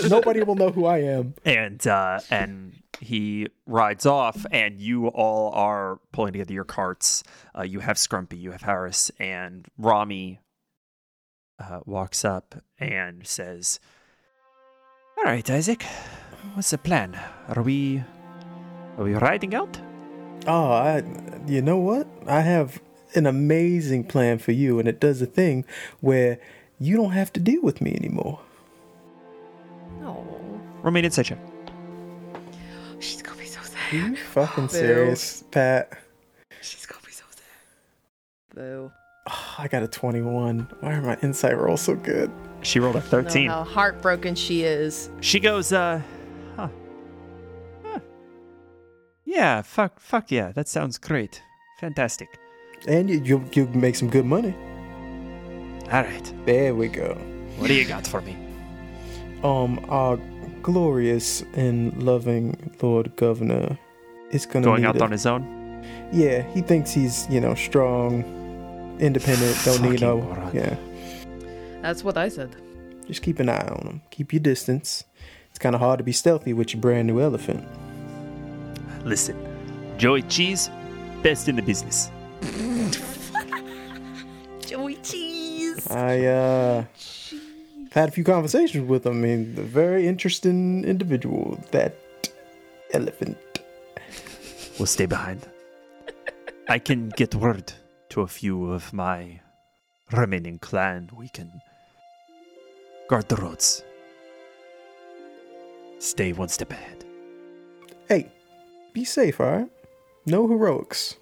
Nobody 0.09 0.43
will 0.43 0.55
know 0.55 0.69
who 0.69 0.85
I 0.85 0.99
am. 0.99 1.33
And 1.45 1.85
uh, 1.87 2.19
and 2.29 2.81
he 2.99 3.47
rides 3.65 4.05
off, 4.05 4.45
and 4.51 4.79
you 4.79 5.07
all 5.07 5.51
are 5.53 5.99
pulling 6.11 6.33
together 6.33 6.53
your 6.53 6.63
carts. 6.63 7.23
Uh, 7.57 7.63
you 7.63 7.79
have 7.79 7.97
Scrumpy, 7.97 8.39
you 8.39 8.51
have 8.51 8.61
Harris, 8.63 9.11
and 9.19 9.67
Rami 9.77 10.39
uh, 11.59 11.79
walks 11.85 12.25
up 12.25 12.55
and 12.79 13.25
says, 13.25 13.79
"All 15.17 15.25
right, 15.25 15.49
Isaac, 15.49 15.83
what's 16.53 16.71
the 16.71 16.77
plan? 16.77 17.19
Are 17.49 17.61
we 17.61 18.03
are 18.97 19.03
we 19.03 19.13
riding 19.13 19.53
out?" 19.53 19.79
Oh, 20.45 20.71
I, 20.71 21.03
you 21.45 21.61
know 21.61 21.77
what? 21.77 22.07
I 22.25 22.41
have 22.41 22.81
an 23.15 23.25
amazing 23.25 24.05
plan 24.05 24.37
for 24.37 24.51
you, 24.51 24.79
and 24.79 24.87
it 24.87 24.99
does 24.99 25.21
a 25.21 25.25
thing 25.25 25.65
where 25.99 26.39
you 26.79 26.95
don't 26.95 27.11
have 27.11 27.31
to 27.33 27.39
deal 27.39 27.61
with 27.61 27.81
me 27.81 27.93
anymore. 27.95 28.39
Oh. 30.03 30.25
Roll 30.81 30.91
me 30.91 30.99
an 30.99 31.05
insight 31.05 31.25
check. 31.27 31.39
She's 32.99 33.21
gonna 33.21 33.37
be 33.37 33.45
so 33.45 33.59
Are 33.59 33.63
sad. 33.63 33.93
you 33.93 34.15
fucking 34.15 34.69
serious, 34.69 35.43
Pat? 35.51 35.91
She's 36.61 36.85
gonna 36.85 37.01
be 37.05 37.11
so 37.11 37.23
sad. 37.29 38.55
Boo. 38.55 38.91
Oh, 39.29 39.55
I 39.57 39.67
got 39.67 39.83
a 39.83 39.87
21. 39.87 40.67
Why 40.79 40.93
are 40.93 41.01
my 41.01 41.17
insight 41.21 41.57
rolls 41.57 41.81
so 41.81 41.95
good? 41.95 42.31
She 42.61 42.79
rolled 42.79 42.95
a 42.95 42.99
Know 42.99 43.05
13. 43.05 43.49
how 43.49 43.63
heartbroken 43.63 44.35
she 44.35 44.63
is. 44.63 45.09
She 45.21 45.39
goes, 45.39 45.71
uh, 45.73 46.01
huh. 46.55 46.69
Huh. 47.83 47.99
Yeah, 49.25 49.61
fuck, 49.61 49.99
fuck 49.99 50.31
yeah, 50.31 50.51
that 50.53 50.67
sounds 50.67 50.97
great. 50.97 51.41
Fantastic. 51.79 52.29
And 52.87 53.09
you, 53.09 53.21
you, 53.23 53.49
you 53.53 53.67
make 53.67 53.95
some 53.95 54.09
good 54.09 54.25
money. 54.25 54.55
All 55.91 56.03
right, 56.03 56.33
There 56.45 56.75
we 56.75 56.87
go. 56.89 57.13
what 57.57 57.67
do 57.67 57.73
you 57.73 57.85
got 57.85 58.05
for 58.05 58.21
me? 58.21 58.35
Um, 59.43 59.79
our 59.89 60.17
glorious 60.61 61.43
and 61.53 62.01
loving 62.03 62.71
Lord 62.81 63.15
Governor 63.15 63.77
is 64.31 64.45
gonna 64.45 64.65
Going 64.65 64.83
out 64.85 64.97
a- 64.97 65.03
on 65.03 65.11
his 65.11 65.25
own? 65.25 65.45
Yeah, 66.11 66.41
he 66.53 66.61
thinks 66.61 66.91
he's 66.91 67.25
you 67.29 67.39
know 67.39 67.53
strong, 67.55 68.23
independent. 68.99 69.57
Don't 69.63 69.81
need 69.81 70.01
no. 70.01 70.17
moron. 70.21 70.51
Yeah, 70.53 70.75
That's 71.81 72.03
what 72.03 72.17
I 72.17 72.27
said. 72.29 72.55
just 73.07 73.21
keep 73.21 73.39
an 73.39 73.47
eye 73.49 73.67
on 73.67 73.87
him. 73.87 74.01
Keep 74.11 74.33
your 74.33 74.41
distance. 74.41 75.05
It's 75.49 75.59
kind 75.59 75.73
of 75.75 75.79
hard 75.81 75.99
to 75.99 76.03
be 76.03 76.11
stealthy 76.11 76.51
with 76.53 76.73
your 76.73 76.81
brand 76.81 77.07
new 77.07 77.21
elephant. 77.21 77.65
Listen, 79.05 79.37
Joey 79.97 80.23
Cheese, 80.23 80.69
best 81.23 81.47
in 81.47 81.55
the 81.55 81.61
business. 81.61 82.09
Joey 84.65 84.95
cheese. 84.97 85.26
I 85.89 86.25
uh 86.25 86.85
had 87.91 88.09
a 88.09 88.11
few 88.11 88.23
conversations 88.23 88.87
with 88.87 89.05
him. 89.05 89.23
I 89.23 89.27
mean, 89.27 89.55
a 89.57 89.61
very 89.61 90.07
interesting 90.07 90.83
individual. 90.83 91.63
That 91.71 91.95
elephant. 92.93 93.37
We'll 94.77 94.85
stay 94.85 95.05
behind. 95.05 95.47
I 96.69 96.79
can 96.79 97.09
get 97.09 97.33
word 97.33 97.73
to 98.09 98.21
a 98.21 98.27
few 98.27 98.71
of 98.71 98.93
my 98.93 99.39
remaining 100.11 100.59
clan. 100.59 101.09
We 101.15 101.29
can 101.29 101.61
guard 103.09 103.29
the 103.29 103.37
roads. 103.37 103.83
Stay 105.99 106.33
one 106.33 106.49
step 106.49 106.71
ahead. 106.71 107.05
Hey, 108.07 108.31
be 108.93 109.03
safe, 109.03 109.39
all 109.41 109.51
right? 109.51 109.69
No 110.25 110.47
heroics. 110.47 111.15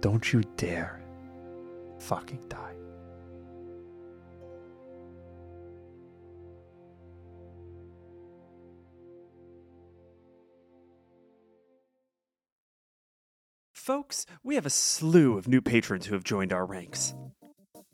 Don't 0.00 0.32
you 0.32 0.42
dare 0.56 1.00
fucking 1.98 2.44
die. 2.48 2.74
Folks, 13.72 14.26
we 14.42 14.56
have 14.56 14.66
a 14.66 14.70
slew 14.70 15.38
of 15.38 15.46
new 15.46 15.60
patrons 15.60 16.06
who 16.06 16.14
have 16.14 16.24
joined 16.24 16.52
our 16.52 16.66
ranks. 16.66 17.14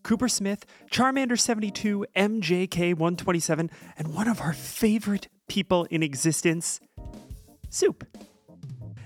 Cooper 0.02 0.28
Smith, 0.28 0.64
Charmander72, 0.90 2.04
MJK127, 2.16 3.70
and 3.98 4.14
one 4.14 4.26
of 4.26 4.40
our 4.40 4.54
favorite 4.54 5.28
people 5.48 5.84
in 5.90 6.02
existence, 6.02 6.80
Soup. 7.68 8.04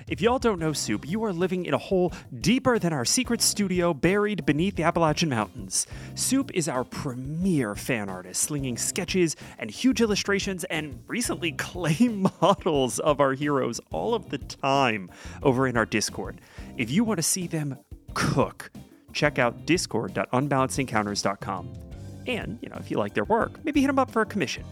If 0.08 0.20
y'all 0.20 0.38
don't 0.38 0.60
know 0.60 0.72
Soup, 0.72 1.04
you 1.08 1.24
are 1.24 1.32
living 1.32 1.66
in 1.66 1.74
a 1.74 1.78
hole 1.78 2.12
deeper 2.40 2.78
than 2.78 2.92
our 2.92 3.04
secret 3.04 3.42
studio 3.42 3.92
buried 3.92 4.46
beneath 4.46 4.76
the 4.76 4.84
Appalachian 4.84 5.28
Mountains. 5.28 5.88
Soup 6.14 6.48
is 6.54 6.68
our 6.68 6.84
premier 6.84 7.74
fan 7.74 8.08
artist, 8.08 8.40
slinging 8.40 8.76
sketches 8.76 9.34
and 9.58 9.68
huge 9.68 10.00
illustrations 10.00 10.62
and 10.64 11.02
recently 11.08 11.50
clay 11.52 12.06
models 12.40 13.00
of 13.00 13.20
our 13.20 13.32
heroes 13.32 13.80
all 13.90 14.14
of 14.14 14.28
the 14.28 14.38
time 14.38 15.10
over 15.42 15.66
in 15.66 15.76
our 15.76 15.86
Discord. 15.86 16.40
If 16.76 16.88
you 16.88 17.02
want 17.02 17.18
to 17.18 17.24
see 17.24 17.48
them 17.48 17.76
cook, 18.14 18.70
check 19.12 19.40
out 19.40 19.66
discord.unbalancedencounters.com. 19.66 21.72
And, 22.28 22.60
you 22.62 22.68
know, 22.68 22.76
if 22.78 22.92
you 22.92 22.98
like 22.98 23.14
their 23.14 23.24
work, 23.24 23.58
maybe 23.64 23.80
hit 23.80 23.88
them 23.88 23.98
up 23.98 24.12
for 24.12 24.22
a 24.22 24.26
commission. 24.26 24.62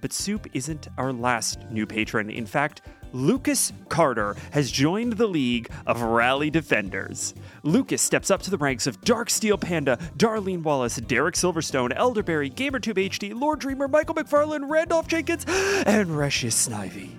But 0.00 0.12
Soup 0.12 0.44
isn't 0.54 0.88
our 0.98 1.12
last 1.12 1.60
new 1.70 1.86
patron. 1.86 2.30
In 2.30 2.46
fact, 2.46 2.82
Lucas 3.14 3.72
Carter 3.88 4.34
has 4.50 4.72
joined 4.72 5.12
the 5.14 5.28
League 5.28 5.70
of 5.86 6.02
Rally 6.02 6.50
Defenders. 6.50 7.32
Lucas 7.62 8.02
steps 8.02 8.28
up 8.28 8.42
to 8.42 8.50
the 8.50 8.58
ranks 8.58 8.88
of 8.88 9.00
Dark 9.02 9.30
Steel 9.30 9.56
Panda, 9.56 9.96
Darlene 10.18 10.64
Wallace, 10.64 10.96
Derek 10.96 11.36
Silverstone, 11.36 11.94
Elderberry, 11.96 12.50
GamerTube 12.50 13.08
HD, 13.08 13.32
Lord 13.32 13.60
Dreamer, 13.60 13.86
Michael 13.86 14.16
McFarlane, 14.16 14.68
Randolph 14.68 15.06
Jenkins, 15.06 15.44
and 15.86 16.18
Recious 16.18 16.68
Snivy. 16.68 17.12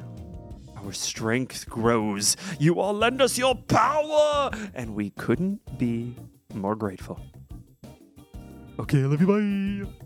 Our 0.76 0.92
strength 0.92 1.70
grows. 1.70 2.36
You 2.60 2.82
all 2.82 2.94
lend 2.94 3.22
us 3.22 3.38
your 3.38 3.56
power, 3.56 4.52
and 4.74 4.96
we 4.96 5.12
couldn't 5.12 5.78
be 5.78 6.14
more 6.54 6.76
grateful. 6.76 7.22
Okay, 8.78 9.02
I 9.02 9.06
love 9.06 9.22
you. 9.22 9.86
Bye. 9.88 10.05